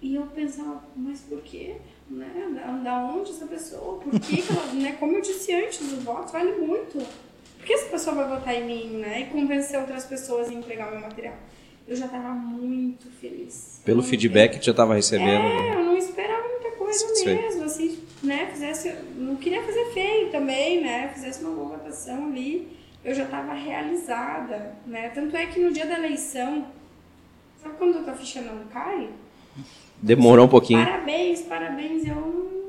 E 0.00 0.14
eu 0.14 0.26
pensava, 0.26 0.84
mas 0.94 1.20
por 1.20 1.40
quê? 1.42 1.76
Né? 2.10 2.52
Da, 2.54 2.72
da 2.72 3.04
onde 3.04 3.30
essa 3.30 3.46
pessoa? 3.46 4.00
Por 4.00 4.20
que, 4.20 4.42
que 4.42 4.52
ela, 4.52 4.66
né? 4.74 4.92
Como 4.98 5.14
eu 5.14 5.20
disse 5.20 5.54
antes, 5.54 5.80
o 5.92 6.00
voto 6.00 6.32
vale 6.32 6.52
muito. 6.52 6.98
Por 7.56 7.64
que 7.64 7.72
essa 7.72 7.88
pessoa 7.88 8.16
vai 8.16 8.28
votar 8.28 8.54
em 8.54 8.66
mim, 8.66 8.96
né? 8.98 9.20
E 9.20 9.26
convencer 9.26 9.78
outras 9.78 10.04
pessoas 10.04 10.48
a 10.48 10.52
entregar 10.52 10.90
meu 10.90 11.00
material? 11.00 11.36
Eu 11.86 11.96
já 11.96 12.06
estava 12.06 12.28
muito 12.30 13.10
feliz. 13.10 13.80
Pelo 13.84 14.02
feedback 14.02 14.58
que 14.58 14.66
já 14.66 14.72
tava 14.72 14.94
recebendo. 14.94 15.44
é, 15.44 15.74
eu 15.74 15.84
não 15.84 15.96
esperava 15.96 16.46
muita 16.48 16.70
coisa 16.76 17.24
mesmo, 17.24 17.64
assim, 17.64 17.98
né, 18.22 18.48
fizesse, 18.52 18.94
não 19.16 19.36
queria 19.36 19.62
fazer 19.62 19.86
feio 19.92 20.30
também, 20.30 20.82
né, 20.82 21.10
fizesse 21.12 21.42
uma 21.42 21.54
boa 21.54 21.76
votação 21.76 22.26
ali, 22.26 22.68
eu 23.04 23.14
já 23.14 23.24
estava 23.24 23.52
realizada, 23.54 24.76
né, 24.86 25.08
tanto 25.08 25.36
é 25.36 25.46
que 25.46 25.58
no 25.58 25.72
dia 25.72 25.86
da 25.86 25.98
eleição, 25.98 26.66
sabe 27.62 27.76
quando 27.76 27.98
a 27.98 28.02
tua 28.02 28.14
ficha 28.14 28.40
não 28.40 28.64
cai? 28.66 29.08
Demorou 30.00 30.46
um 30.46 30.48
pouquinho. 30.48 30.84
Parabéns, 30.84 31.42
parabéns, 31.42 32.06
eu 32.06 32.14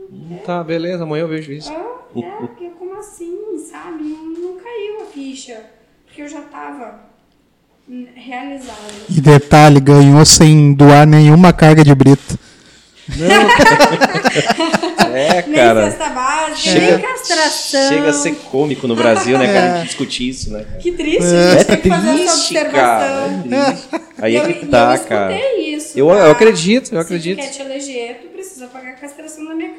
não... 0.09 0.37
Tá, 0.39 0.63
beleza, 0.63 1.03
amanhã 1.03 1.23
eu 1.23 1.27
vejo 1.27 1.51
isso. 1.51 1.71
Ah, 1.71 2.03
é, 2.15 2.31
porque 2.39 2.69
como 2.71 2.95
assim, 2.95 3.57
sabe, 3.59 4.03
não, 4.03 4.25
não 4.25 4.59
caiu 4.59 5.01
a 5.01 5.05
ficha, 5.05 5.69
porque 6.05 6.21
eu 6.21 6.27
já 6.27 6.39
estava 6.39 7.12
realizada. 8.15 8.77
E 9.09 9.19
detalhe, 9.21 9.79
ganhou 9.79 10.25
sem 10.25 10.73
doar 10.73 11.05
nenhuma 11.05 11.51
carga 11.53 11.83
de 11.83 11.93
brita. 11.93 12.39
É, 15.13 15.43
Nem 15.43 15.53
cara. 15.55 15.91
cesta 15.91 16.09
básica, 16.09 16.55
Chega- 16.57 16.97
nem 16.97 16.99
castração. 17.05 17.87
Chega 17.89 18.09
a 18.09 18.13
ser 18.13 18.31
cômico 18.49 18.87
no 18.87 18.95
Brasil, 18.95 19.37
né, 19.37 19.45
cara? 19.53 19.73
A 19.73 19.77
gente 19.77 19.87
discutir 19.87 20.29
isso, 20.29 20.51
né? 20.51 20.63
cara? 20.63 20.77
Que 20.79 20.91
triste, 20.91 21.23
É, 21.23 21.51
a 21.51 21.51
gente 21.51 21.65
tá 21.65 21.73
tem 21.73 21.81
que 21.81 21.89
fazer 21.89 22.09
essa 22.09 22.15
triste, 22.33 22.57
observação. 22.57 22.71
cara. 22.81 23.27
É 23.57 23.71
triste. 23.71 23.87
Aí 24.19 24.33
E 24.33 24.37
é 24.37 24.39
eu, 24.39 24.53
que 24.55 24.65
tá, 24.65 24.85
eu 24.89 24.93
escutei 24.95 25.17
cara. 25.17 25.59
isso. 25.61 25.99
Eu, 25.99 26.07
tá? 26.07 26.13
eu 26.15 26.31
acredito, 26.31 26.85
eu 26.85 26.89
Se 27.01 27.05
acredito. 27.05 27.37
tu 27.37 27.41
quer 27.43 27.49
te 27.51 27.61
eleger, 27.61 28.19
tu 28.23 28.27
precisa 28.29 28.67
pagar 28.67 28.89
a 28.89 28.93
castração 28.93 29.45
da 29.47 29.53
minha 29.53 29.69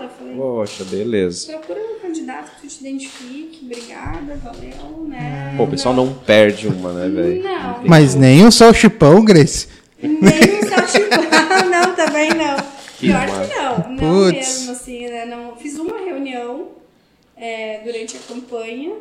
Eu 0.00 0.08
falei, 0.08 0.34
Poxa, 0.36 0.84
beleza. 0.84 1.52
procura 1.52 1.80
um 1.80 1.98
candidato 2.00 2.50
que 2.56 2.62
tu 2.62 2.68
te 2.68 2.80
identifique, 2.80 3.60
obrigada, 3.64 4.36
valeu, 4.36 5.06
né? 5.08 5.54
Pô, 5.56 5.64
o 5.64 5.68
pessoal 5.68 5.94
não 5.94 6.12
perde 6.14 6.68
uma, 6.68 6.92
né, 6.92 7.08
velho? 7.08 7.42
Não. 7.42 7.80
Mas 7.84 8.14
nem 8.14 8.44
o 8.46 8.52
seu 8.52 8.72
chipão, 8.72 9.24
Grace. 9.24 9.68
Nem 10.02 10.12
um 10.20 10.68
salchipão, 10.68 11.22
não, 11.70 11.94
também 11.94 12.30
não. 12.30 12.56
Que 12.98 13.06
Pior 13.08 13.26
que 13.26 13.54
não, 13.56 13.90
não 13.90 13.96
Putz. 13.96 14.32
mesmo, 14.36 14.72
assim, 14.72 15.06
né? 15.08 15.24
Não, 15.26 15.56
fiz 15.56 15.76
uma 15.78 15.98
reunião 15.98 16.68
é, 17.36 17.80
durante 17.84 18.16
a 18.16 18.20
campanha, 18.20 18.94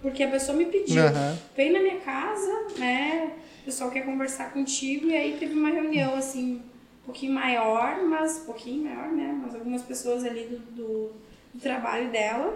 porque 0.00 0.22
a 0.22 0.28
pessoa 0.28 0.56
me 0.56 0.64
pediu, 0.66 1.02
Aham. 1.02 1.36
vem 1.56 1.72
na 1.72 1.80
minha 1.80 1.96
casa, 1.96 2.52
né? 2.78 3.30
O 3.62 3.64
pessoal 3.64 3.90
quer 3.90 4.02
conversar 4.04 4.52
contigo, 4.52 5.08
e 5.08 5.16
aí 5.16 5.36
teve 5.38 5.54
uma 5.54 5.70
reunião, 5.70 6.14
assim, 6.14 6.60
pouquinho 7.08 7.32
maior, 7.32 8.04
mas, 8.06 8.42
um 8.42 8.44
pouquinho 8.44 8.84
maior, 8.84 9.10
né? 9.12 9.40
Mas 9.42 9.54
algumas 9.54 9.82
pessoas 9.82 10.24
ali 10.24 10.44
do, 10.44 10.58
do, 10.76 11.10
do 11.54 11.60
trabalho 11.60 12.10
dela, 12.10 12.54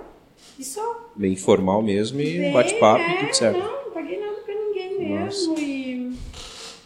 e 0.58 0.64
só. 0.64 1.10
Bem 1.16 1.32
informal 1.32 1.82
mesmo 1.82 2.20
e 2.20 2.52
bate-papo 2.52 3.02
e 3.10 3.14
é, 3.14 3.18
tudo 3.18 3.34
certo. 3.34 3.58
Não, 3.58 3.84
não 3.84 3.90
paguei 3.92 4.20
nada 4.20 4.36
pra 4.44 4.54
ninguém 4.54 5.00
mesmo, 5.00 5.58
e 5.58 6.12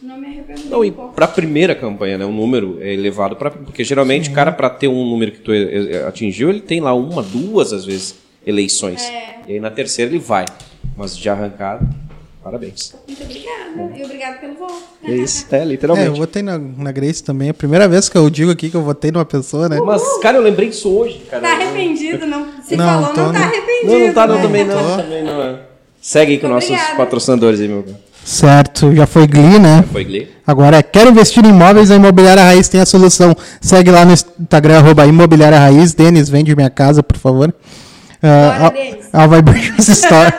não 0.01 0.17
me 0.17 0.27
arrependo 0.27 0.69
Não, 0.69 0.79
nem 0.79 0.89
e 0.89 0.91
um 0.91 0.95
pouco. 0.95 1.13
para 1.13 1.25
a 1.25 1.27
primeira 1.27 1.75
campanha, 1.75 2.17
né, 2.17 2.25
um 2.25 2.33
número 2.33 2.77
é 2.81 2.93
elevado 2.93 3.35
para 3.35 3.51
porque 3.51 3.83
geralmente 3.83 4.29
o 4.29 4.33
cara 4.33 4.51
para 4.51 4.69
ter 4.69 4.87
um 4.87 5.09
número 5.09 5.31
que 5.33 5.39
tu 5.39 5.51
eh, 5.51 5.91
eh, 5.91 6.07
atingiu, 6.07 6.49
ele 6.49 6.61
tem 6.61 6.79
lá 6.79 6.93
uma, 6.93 7.21
duas 7.21 7.73
às 7.73 7.83
vezes 7.85 8.17
eleições. 8.45 9.09
É. 9.09 9.51
E 9.51 9.53
aí 9.53 9.59
na 9.59 9.69
terceira 9.71 10.09
ele 10.09 10.19
vai. 10.19 10.45
Mas 10.95 11.17
de 11.17 11.29
arrancada, 11.29 11.85
parabéns. 12.47 12.93
Muito 13.07 13.23
obrigada. 13.23 13.97
E 13.99 14.03
obrigado 14.05 14.39
pelo 14.39 14.53
voto. 14.55 14.73
É 15.03 15.11
isso, 15.11 15.45
é, 15.51 15.57
É, 15.57 15.61
eu 15.63 15.67
literalmente. 15.67 16.17
votei 16.19 16.41
na, 16.41 16.57
na 16.57 16.91
Grace 16.91 17.21
também. 17.21 17.49
É 17.49 17.51
a 17.51 17.53
primeira 17.53 17.87
vez 17.87 18.07
que 18.07 18.17
eu 18.17 18.29
digo 18.29 18.51
aqui 18.51 18.69
que 18.69 18.75
eu 18.77 18.81
votei 18.83 19.11
numa 19.11 19.25
pessoa, 19.25 19.67
né? 19.67 19.79
Mas, 19.85 20.01
cara, 20.19 20.37
eu 20.37 20.41
lembrei 20.41 20.69
disso 20.69 20.89
hoje, 20.89 21.21
cara. 21.29 21.41
Tá 21.43 21.53
arrependido, 21.53 22.25
não? 22.25 22.47
Se 22.63 22.75
Não, 22.77 22.85
falou, 23.03 23.25
não 23.25 23.33
tá 23.33 23.39
arrependido. 23.39 23.91
Não, 23.99 24.07
não 24.07 24.13
tá 24.13 24.27
não, 24.27 24.35
né? 24.35 24.41
também 24.41 24.65
não, 24.65 24.75
Tô. 24.91 24.97
também 25.01 25.23
não. 25.23 25.41
é. 25.41 25.59
Segue 26.01 26.31
aí 26.33 26.39
com 26.39 26.47
nossos 26.47 26.69
Obrigada. 26.69 26.95
patrocinadores 26.97 27.59
aí, 27.59 27.67
meu 27.67 27.83
cara. 27.83 27.99
Certo, 28.23 28.93
já 28.93 29.05
foi 29.07 29.25
Glee, 29.27 29.57
né? 29.59 29.83
Foi 29.91 30.03
Glee? 30.03 30.27
Agora, 30.45 30.81
quer 30.83 31.07
investir 31.07 31.45
em 31.45 31.49
imóveis? 31.49 31.91
A 31.91 31.95
Imobiliária 31.95 32.43
Raiz 32.43 32.67
tem 32.67 32.79
a 32.81 32.85
solução. 32.85 33.35
Segue 33.61 33.89
lá 33.91 34.03
no 34.05 34.11
Instagram, 34.13 34.77
arroba 34.79 35.05
Imobiliária 35.05 35.57
Raiz. 35.57 35.93
Denis, 35.93 36.27
vende 36.29 36.53
minha 36.55 36.69
casa, 36.69 37.01
por 37.01 37.17
favor. 37.17 37.53
Bora, 38.21 38.73
Uh, 39.13 39.29
Vibrations 39.35 39.87
Store. 39.89 40.33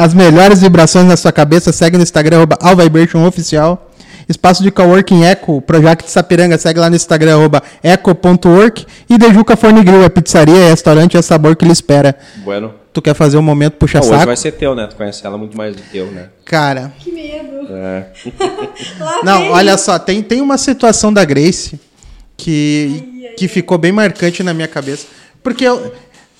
As 0.00 0.14
melhores 0.14 0.60
vibrações 0.60 1.06
na 1.06 1.16
sua 1.16 1.32
cabeça. 1.32 1.72
Segue 1.72 1.96
no 1.96 2.02
Instagram, 2.02 2.38
arroba 2.38 2.58
All 2.60 2.76
Vibration 2.76 3.24
Oficial. 3.26 3.90
Espaço 4.28 4.62
de 4.62 4.70
Coworking 4.70 5.22
Eco, 5.24 5.60
Projac 5.60 6.02
de 6.02 6.10
Sapiranga. 6.10 6.56
Segue 6.56 6.80
lá 6.80 6.88
no 6.88 6.96
Instagram, 6.96 7.34
arroba 7.34 7.62
eco.work. 7.82 8.86
E 9.10 9.18
Dejuca 9.18 9.56
Forne 9.56 9.82
Grill, 9.82 10.02
é 10.02 10.08
pizzaria, 10.08 10.56
é 10.56 10.70
restaurante, 10.70 11.16
é 11.16 11.22
sabor 11.22 11.56
que 11.56 11.64
lhe 11.64 11.72
espera. 11.72 12.16
Bueno. 12.44 12.72
Tu 12.92 13.02
quer 13.02 13.14
fazer 13.14 13.36
um 13.36 13.42
momento 13.42 13.72
puxa 13.74 13.98
hoje 13.98 14.08
saco? 14.08 14.26
vai 14.26 14.36
ser 14.36 14.52
teu, 14.52 14.72
né? 14.74 14.86
Tu 14.86 14.94
conhece 14.94 15.26
ela 15.26 15.36
muito 15.36 15.56
mais 15.56 15.74
do 15.74 15.82
que 15.82 15.98
eu, 15.98 16.06
né? 16.12 16.28
Cara, 16.44 16.92
Que 17.00 17.10
medo. 17.10 17.66
É. 17.70 18.06
Não, 19.24 19.40
vem. 19.40 19.50
olha 19.50 19.76
só, 19.76 19.98
tem, 19.98 20.22
tem 20.22 20.40
uma 20.40 20.56
situação 20.56 21.12
da 21.12 21.24
Grace 21.24 21.78
que, 22.36 23.34
que 23.36 23.48
ficou 23.48 23.78
bem 23.78 23.90
marcante 23.90 24.44
na 24.44 24.54
minha 24.54 24.68
cabeça. 24.68 25.06
Porque, 25.42 25.64
eu, 25.64 25.92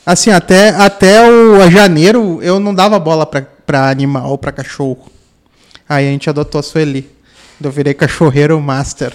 assim, 0.04 0.30
até, 0.30 0.68
até 0.70 1.28
o 1.28 1.60
a 1.62 1.70
janeiro 1.70 2.40
eu 2.42 2.58
não 2.60 2.74
dava 2.74 2.98
bola 2.98 3.24
pra, 3.26 3.42
pra 3.66 3.88
animal, 3.90 4.36
pra 4.38 4.52
cachorro. 4.52 5.10
Aí 5.88 6.06
a 6.08 6.10
gente 6.10 6.28
adotou 6.30 6.58
a 6.58 6.62
Sueli. 6.62 7.10
Eu 7.62 7.70
virei 7.70 7.94
cachorreiro 7.94 8.60
master. 8.60 9.12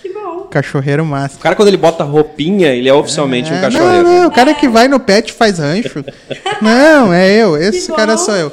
Que 0.00 0.12
bom. 0.12 0.42
Cachorreiro 0.50 1.04
master. 1.04 1.38
O 1.38 1.42
cara, 1.42 1.54
quando 1.54 1.68
ele 1.68 1.76
bota 1.76 2.02
roupinha, 2.04 2.68
ele 2.74 2.88
é 2.88 2.94
oficialmente 2.94 3.52
um 3.52 3.56
É, 3.56 3.60
cachorreiro. 3.60 4.02
Não, 4.04 4.20
não, 4.22 4.28
o 4.28 4.30
cara 4.32 4.54
que 4.54 4.68
vai 4.68 4.88
no 4.88 4.98
pet 4.98 5.32
faz 5.32 5.58
rancho. 5.58 6.04
não, 6.62 7.12
é 7.12 7.32
eu, 7.34 7.56
esse 7.56 7.88
Que 7.90 7.96
cara 7.96 8.12
bom. 8.16 8.18
sou 8.24 8.34
eu. 8.36 8.52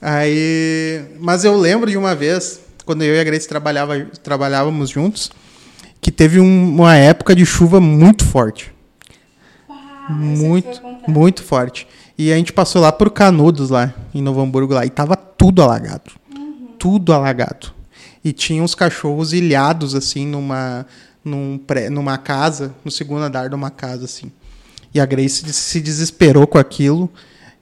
Aí, 0.00 1.00
mas 1.18 1.44
eu 1.44 1.56
lembro 1.56 1.90
de 1.90 1.96
uma 1.96 2.14
vez, 2.14 2.60
quando 2.84 3.02
eu 3.02 3.14
e 3.14 3.20
a 3.20 3.24
Grace 3.24 3.48
trabalhava, 3.48 3.98
trabalhávamos 4.22 4.90
juntos, 4.90 5.30
que 6.00 6.10
teve 6.10 6.38
um- 6.38 6.68
uma 6.74 6.94
época 6.96 7.34
de 7.34 7.44
chuva 7.46 7.80
muito 7.80 8.24
forte. 8.24 8.72
Ah, 10.08 10.12
muito, 10.12 10.80
muito 11.08 11.42
forte. 11.42 11.86
E 12.16 12.32
a 12.32 12.36
gente 12.36 12.52
passou 12.52 12.80
lá 12.80 12.92
por 12.92 13.10
Canudos, 13.10 13.70
lá, 13.70 13.92
em 14.14 14.22
Novo 14.22 14.40
Hamburgo, 14.40 14.74
lá, 14.74 14.86
e 14.86 14.90
tava 14.90 15.16
tudo 15.16 15.62
alagado. 15.62 16.12
Tudo 16.78 17.12
alagado. 17.12 17.72
E 18.24 18.32
tinha 18.32 18.62
uns 18.62 18.74
cachorros 18.74 19.32
ilhados, 19.32 19.94
assim, 19.94 20.26
numa, 20.26 20.86
num 21.24 21.58
pré, 21.58 21.90
numa 21.90 22.18
casa, 22.18 22.74
no 22.84 22.90
segundo 22.90 23.22
andar 23.22 23.48
de 23.48 23.54
uma 23.54 23.70
casa, 23.70 24.04
assim. 24.04 24.32
E 24.94 25.00
a 25.00 25.06
Grace 25.06 25.52
se 25.52 25.80
desesperou 25.80 26.46
com 26.46 26.58
aquilo. 26.58 27.10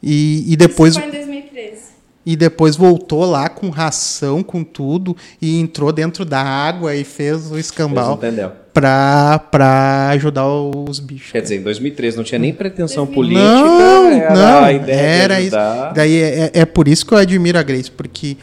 E, 0.02 0.44
e 0.52 0.56
depois 0.56 0.92
Isso 0.92 1.00
foi 1.00 1.08
em 1.08 1.12
2013. 1.12 1.82
e 2.26 2.36
depois 2.36 2.76
voltou 2.76 3.24
lá 3.24 3.48
com 3.48 3.70
ração, 3.70 4.42
com 4.42 4.62
tudo, 4.62 5.16
e 5.40 5.58
entrou 5.58 5.90
dentro 5.92 6.24
da 6.24 6.42
água 6.42 6.94
e 6.94 7.04
fez 7.04 7.50
o 7.50 7.58
escambau 7.58 8.14
entendeu? 8.14 8.52
Pra, 8.74 9.38
pra 9.50 10.08
ajudar 10.10 10.46
os 10.48 10.98
bichos. 10.98 11.30
Quer 11.32 11.40
dizer, 11.42 11.56
em 11.56 11.62
2013 11.62 12.16
não 12.16 12.24
tinha 12.24 12.38
nem 12.38 12.52
pretensão 12.52 13.06
2000. 13.06 13.14
política. 13.14 13.44
Não, 13.54 14.10
era 14.10 14.34
não, 14.34 14.64
a 14.64 14.72
ideia 14.72 15.00
era 15.00 15.36
de 15.40 15.46
isso. 15.46 15.56
Daí 15.94 16.16
é, 16.16 16.44
é- 16.46 16.50
é 16.52 16.64
por 16.66 16.88
isso 16.88 17.06
que 17.06 17.14
eu 17.14 17.18
admiro 17.18 17.56
a 17.58 17.62
Grace, 17.62 17.90
porque 17.90 18.36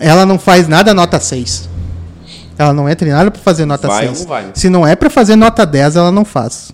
ela 0.00 0.24
não 0.26 0.38
faz 0.38 0.66
nada 0.66 0.92
nota 0.94 1.20
6. 1.20 1.68
Ela 2.58 2.72
não 2.72 2.88
entra 2.88 3.06
em 3.06 3.12
nada 3.12 3.30
pra 3.30 3.40
fazer 3.40 3.64
nota 3.66 3.86
Vai 3.86 4.08
ou 4.08 4.14
6. 4.14 4.20
não 4.22 4.28
vai? 4.28 4.50
Se 4.54 4.68
não 4.70 4.86
é 4.86 4.96
pra 4.96 5.10
fazer 5.10 5.36
nota 5.36 5.66
10, 5.66 5.96
ela 5.96 6.10
não 6.10 6.24
faz. 6.24 6.72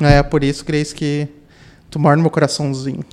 É 0.00 0.22
por 0.22 0.42
isso, 0.42 0.64
Grace, 0.64 0.94
que 0.94 1.28
tu 1.90 1.98
mora 1.98 2.16
no 2.16 2.22
meu 2.22 2.30
coraçãozinho. 2.30 3.04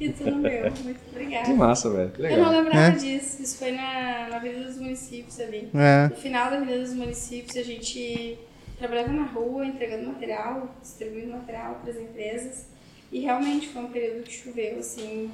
E 0.00 0.08
tudo 0.10 0.34
meu. 0.36 0.62
Muito 0.84 0.98
obrigada. 1.12 1.44
Que 1.44 1.52
massa, 1.54 1.88
velho. 1.88 2.10
Que 2.10 2.22
Eu 2.22 2.30
não 2.30 2.48
legal. 2.48 2.50
lembrava 2.50 2.86
É. 2.88 2.90
disso. 2.90 3.36
Isso 3.40 3.56
foi 3.58 3.70
na, 3.70 4.26
na 4.28 4.36
Avenida 4.38 4.64
dos 4.64 4.76
Municípios 4.78 5.38
ali. 5.38 5.68
É. 5.72 6.08
No 6.10 6.16
final 6.16 6.50
da 6.50 6.56
Avenida 6.56 6.80
dos 6.80 6.92
Municípios, 6.92 7.56
a 7.56 7.62
gente 7.62 8.36
trabalhava 8.78 9.12
na 9.12 9.24
rua, 9.24 9.64
entregando 9.66 10.06
material, 10.08 10.68
distribuindo 10.80 11.32
material 11.32 11.76
para 11.82 11.90
as 11.92 11.96
empresas. 11.98 12.66
E 13.10 13.20
realmente 13.20 13.68
foi 13.68 13.82
um 13.82 13.90
período 13.90 14.24
que 14.24 14.32
choveu, 14.32 14.78
assim, 14.80 15.30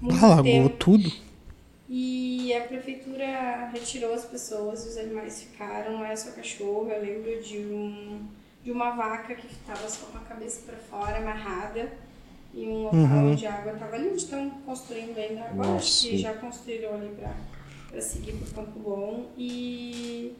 muito 0.00 0.42
tempo. 0.42 0.76
tudo. 0.78 1.10
E 1.88 2.52
a 2.54 2.62
prefeitura 2.62 3.68
retirou 3.72 4.14
as 4.14 4.24
pessoas, 4.24 4.86
os 4.86 4.96
animais 4.96 5.42
ficaram, 5.42 5.98
não 5.98 6.04
é 6.04 6.16
só 6.16 6.32
cachorro. 6.32 6.88
Eu 6.90 7.00
lembro 7.02 7.42
de, 7.42 7.58
um, 7.58 8.20
de 8.64 8.72
uma 8.72 8.90
vaca 8.92 9.34
que 9.34 9.46
estava 9.46 9.88
só 9.88 10.06
com 10.06 10.18
a 10.18 10.22
cabeça 10.22 10.62
para 10.66 10.76
fora, 10.76 11.18
amarrada, 11.18 11.92
em 12.54 12.68
um 12.68 12.82
local 12.84 13.00
Uhum. 13.00 13.32
onde 13.32 13.46
a 13.46 13.54
água 13.54 13.72
estava 13.72 13.96
ali, 13.96 14.08
onde 14.08 14.16
estão 14.16 14.50
construindo 14.64 15.16
ainda 15.18 15.42
agora, 15.44 15.68
acho 15.76 15.86
Nossa. 15.86 16.08
que 16.08 16.18
já 16.18 16.34
construíram 16.34 16.94
ali 16.94 17.14
para 17.90 18.00
seguir 18.00 18.32
para 18.32 18.64
Campo 18.64 18.78
Bom. 18.80 19.26
E 19.36 20.32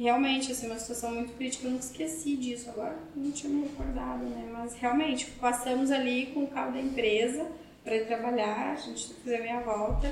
realmente, 0.00 0.50
assim, 0.50 0.66
uma 0.66 0.78
situação 0.78 1.12
muito 1.12 1.34
crítica, 1.34 1.66
eu 1.66 1.72
nunca 1.72 1.84
esqueci 1.84 2.34
disso, 2.34 2.70
agora 2.70 2.96
não 3.14 3.30
tinha 3.30 3.52
me 3.52 3.64
recordado, 3.64 4.24
né? 4.24 4.48
Mas 4.50 4.74
realmente, 4.74 5.26
passamos 5.38 5.90
ali 5.90 6.26
com 6.32 6.44
o 6.44 6.46
carro 6.46 6.72
da 6.72 6.80
empresa 6.80 7.46
para 7.84 7.96
ir 7.96 8.06
trabalhar, 8.06 8.72
a 8.72 8.76
gente 8.76 9.12
fazer 9.22 9.36
a 9.36 9.42
meia 9.42 9.60
volta. 9.60 10.10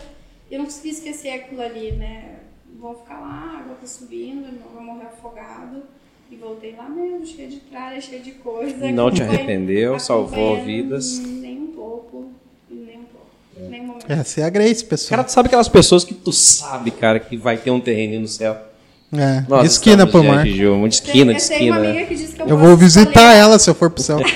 E 0.51 0.55
eu 0.55 0.59
não 0.59 0.67
consegui 0.67 0.91
esquecer 0.91 1.31
aquilo 1.31 1.63
ali, 1.63 1.93
né? 1.93 2.41
Vão 2.79 2.95
ficar 2.97 3.19
lá, 3.19 3.55
a 3.57 3.61
água 3.61 3.77
tá 3.81 3.87
subindo, 3.87 4.53
não 4.61 4.69
vou 4.75 4.83
morrer 4.83 5.07
afogado. 5.07 5.83
E 6.31 6.37
voltei 6.37 6.75
lá 6.77 6.87
mesmo, 6.87 7.25
cheio 7.25 7.49
de 7.49 7.61
tralha, 7.61 7.99
cheio 7.99 8.23
de 8.23 8.33
coisa. 8.33 8.93
Não 8.93 9.11
te 9.11 9.23
arrependeu, 9.23 9.99
salvou 9.99 10.63
vidas. 10.63 11.19
Nem 11.19 11.63
um 11.63 11.67
pouco, 11.69 12.31
nem 12.69 12.99
um 12.99 13.05
pouco, 13.05 13.27
nem 13.57 13.81
um 13.81 13.85
momento. 13.87 14.11
Essa 14.11 14.43
é 14.43 14.45
a 14.45 14.51
Grace, 14.51 14.85
pessoal. 14.85 15.17
Cara, 15.17 15.25
tu 15.25 15.33
sabe 15.33 15.47
aquelas 15.47 15.69
pessoas 15.69 16.05
que 16.05 16.13
tu 16.13 16.31
sabe, 16.31 16.91
cara, 16.91 17.19
que 17.19 17.39
vai 17.39 17.57
ter 17.57 17.71
um 17.71 17.81
terreno 17.81 18.21
no 18.21 18.29
céu? 18.29 18.68
É, 19.13 19.41
de 19.63 19.67
esquina 19.67 20.07
pro 20.07 20.23
mar. 20.23 20.45
De 20.45 20.67
uma 20.67 20.89
de 20.89 20.95
esquina, 20.97 21.33
eu 21.33 21.35
uma 21.35 21.37
esquina. 21.39 21.77
amiga 21.77 21.93
né? 21.95 22.05
que 22.05 22.15
diz 22.15 22.35
que 22.35 22.43
eu, 22.43 22.47
Eu 22.49 22.59
vou 22.59 22.77
visitar 22.77 23.11
escolher- 23.11 23.37
ela 23.39 23.59
se 23.59 23.71
eu 23.71 23.75
for 23.75 23.91
pro 23.91 24.03
céu. 24.03 24.19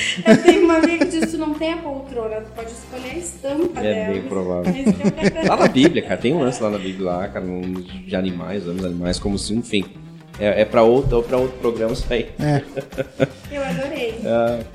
Eu 0.26 0.42
tenho 0.42 0.64
uma 0.64 0.76
amiga 0.76 1.04
que 1.04 1.10
diz 1.10 1.20
que 1.26 1.30
tu 1.32 1.38
não 1.38 1.52
tem 1.54 1.74
a 1.74 1.76
poltrona, 1.76 2.36
tu 2.36 2.50
pode 2.56 2.70
escolher 2.70 3.10
a 3.14 3.18
estampa 3.18 3.80
É 3.80 3.82
dela. 3.82 4.12
bem 4.14 4.22
provável. 4.22 4.72
É 4.74 4.80
eu 4.88 5.12
quero 5.32 5.48
Lá 5.48 5.56
na 5.56 5.68
Bíblia, 5.68 6.02
cara, 6.02 6.16
tem 6.16 6.32
um 6.32 6.40
lance 6.40 6.62
lá 6.62 6.70
na 6.70 6.78
Bíblia, 6.78 7.10
lá, 7.10 7.28
cara, 7.28 7.44
um 7.44 7.60
de 7.72 8.16
animais, 8.16 8.66
os 8.66 8.82
animais, 8.84 9.18
como 9.18 9.38
se, 9.38 9.52
enfim. 9.52 9.84
É, 10.40 10.62
é 10.62 10.64
pra, 10.64 10.82
outro, 10.82 11.22
pra 11.22 11.36
outro 11.36 11.58
programa 11.58 11.92
isso 11.92 12.06
aí. 12.08 12.30
É. 12.40 12.62
Eu 13.52 13.62
adorei. 13.62 14.14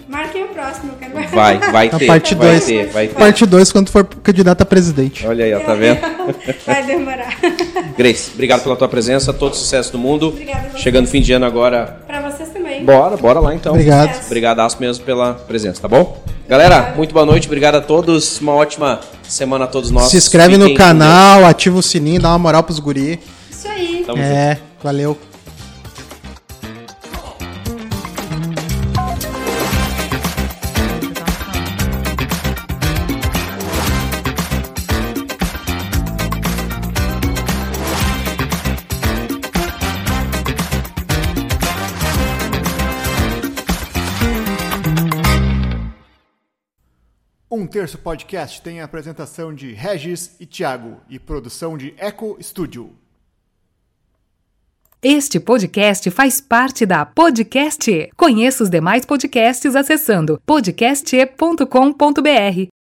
Marquem 0.08 0.44
o 0.44 0.48
próximo, 0.50 0.92
eu 0.92 0.96
quero. 0.98 1.30
Vai, 1.34 1.58
vai 1.58 1.88
A 1.88 1.98
ter, 1.98 2.08
parte 2.08 2.36
vai 2.36 2.48
dois. 2.50 2.66
ter, 2.66 2.88
vai 2.88 3.08
ter. 3.08 3.16
Parte 3.16 3.46
2, 3.46 3.72
quando 3.72 3.90
for 3.90 4.04
candidato 4.06 4.62
a 4.62 4.66
presidente. 4.66 5.26
Olha 5.26 5.46
aí, 5.46 5.54
ó, 5.54 5.60
tá 5.62 5.74
vendo? 5.74 6.00
Vai 6.66 6.84
demorar. 6.84 7.38
Grace, 7.98 8.32
obrigado 8.34 8.64
pela 8.64 8.76
tua 8.76 8.88
presença, 8.90 9.32
todo 9.32 9.56
sucesso 9.56 9.92
do 9.94 9.98
mundo. 9.98 10.28
Obrigada. 10.28 10.78
Chegando 10.78 11.08
fim 11.08 11.22
de 11.22 11.32
ano 11.32 11.46
agora, 11.46 12.00
Pra 12.06 12.22
vocês 12.30 12.50
também. 12.50 12.84
bora, 12.84 13.16
bora 13.16 13.40
lá 13.40 13.56
então. 13.56 13.72
Obrigado. 13.74 14.26
Obrigadaço 14.26 14.78
mesmo 14.80 15.06
pela 15.06 15.34
presença, 15.36 15.82
tá 15.82 15.88
bom? 15.88 16.22
Galera, 16.50 16.94
muito 16.96 17.14
boa 17.14 17.26
noite, 17.26 17.48
obrigado 17.48 17.76
a 17.76 17.82
todos, 17.82 18.40
uma 18.42 18.54
ótima 18.54 19.00
semana 19.24 19.66
a 19.66 19.68
todos 19.68 19.90
nós. 19.90 20.10
Se 20.10 20.18
inscreve 20.18 20.56
Fiquem 20.56 20.70
no 20.72 20.76
canal, 20.78 21.46
ativa 21.46 21.78
o 21.78 21.82
sininho, 21.82 22.22
dá 22.22 22.30
uma 22.30 22.40
moral 22.40 22.64
pros 22.64 22.80
guri. 22.80 23.20
Isso 23.50 23.68
aí. 23.68 24.04
Tamo 24.06 24.22
junto. 24.22 24.34
É, 24.34 24.58
valeu. 24.84 25.18
Terço 47.76 47.98
Podcast 47.98 48.62
tem 48.62 48.80
a 48.80 48.86
apresentação 48.86 49.54
de 49.54 49.74
Regis 49.74 50.34
e 50.40 50.46
Thiago 50.46 50.96
e 51.10 51.20
produção 51.20 51.78
de 51.78 51.94
Eco 51.98 52.38
Studio. 52.42 52.96
Este 55.04 55.42
podcast 55.42 56.10
faz 56.10 56.40
parte 56.40 56.86
da 56.86 57.06
Podcast. 57.06 57.92
E. 57.92 58.10
Conheça 58.16 58.64
os 58.64 58.70
demais 58.70 59.06
podcasts 59.06 59.76
acessando 59.76 60.40
podcast.com.br. 60.46 62.75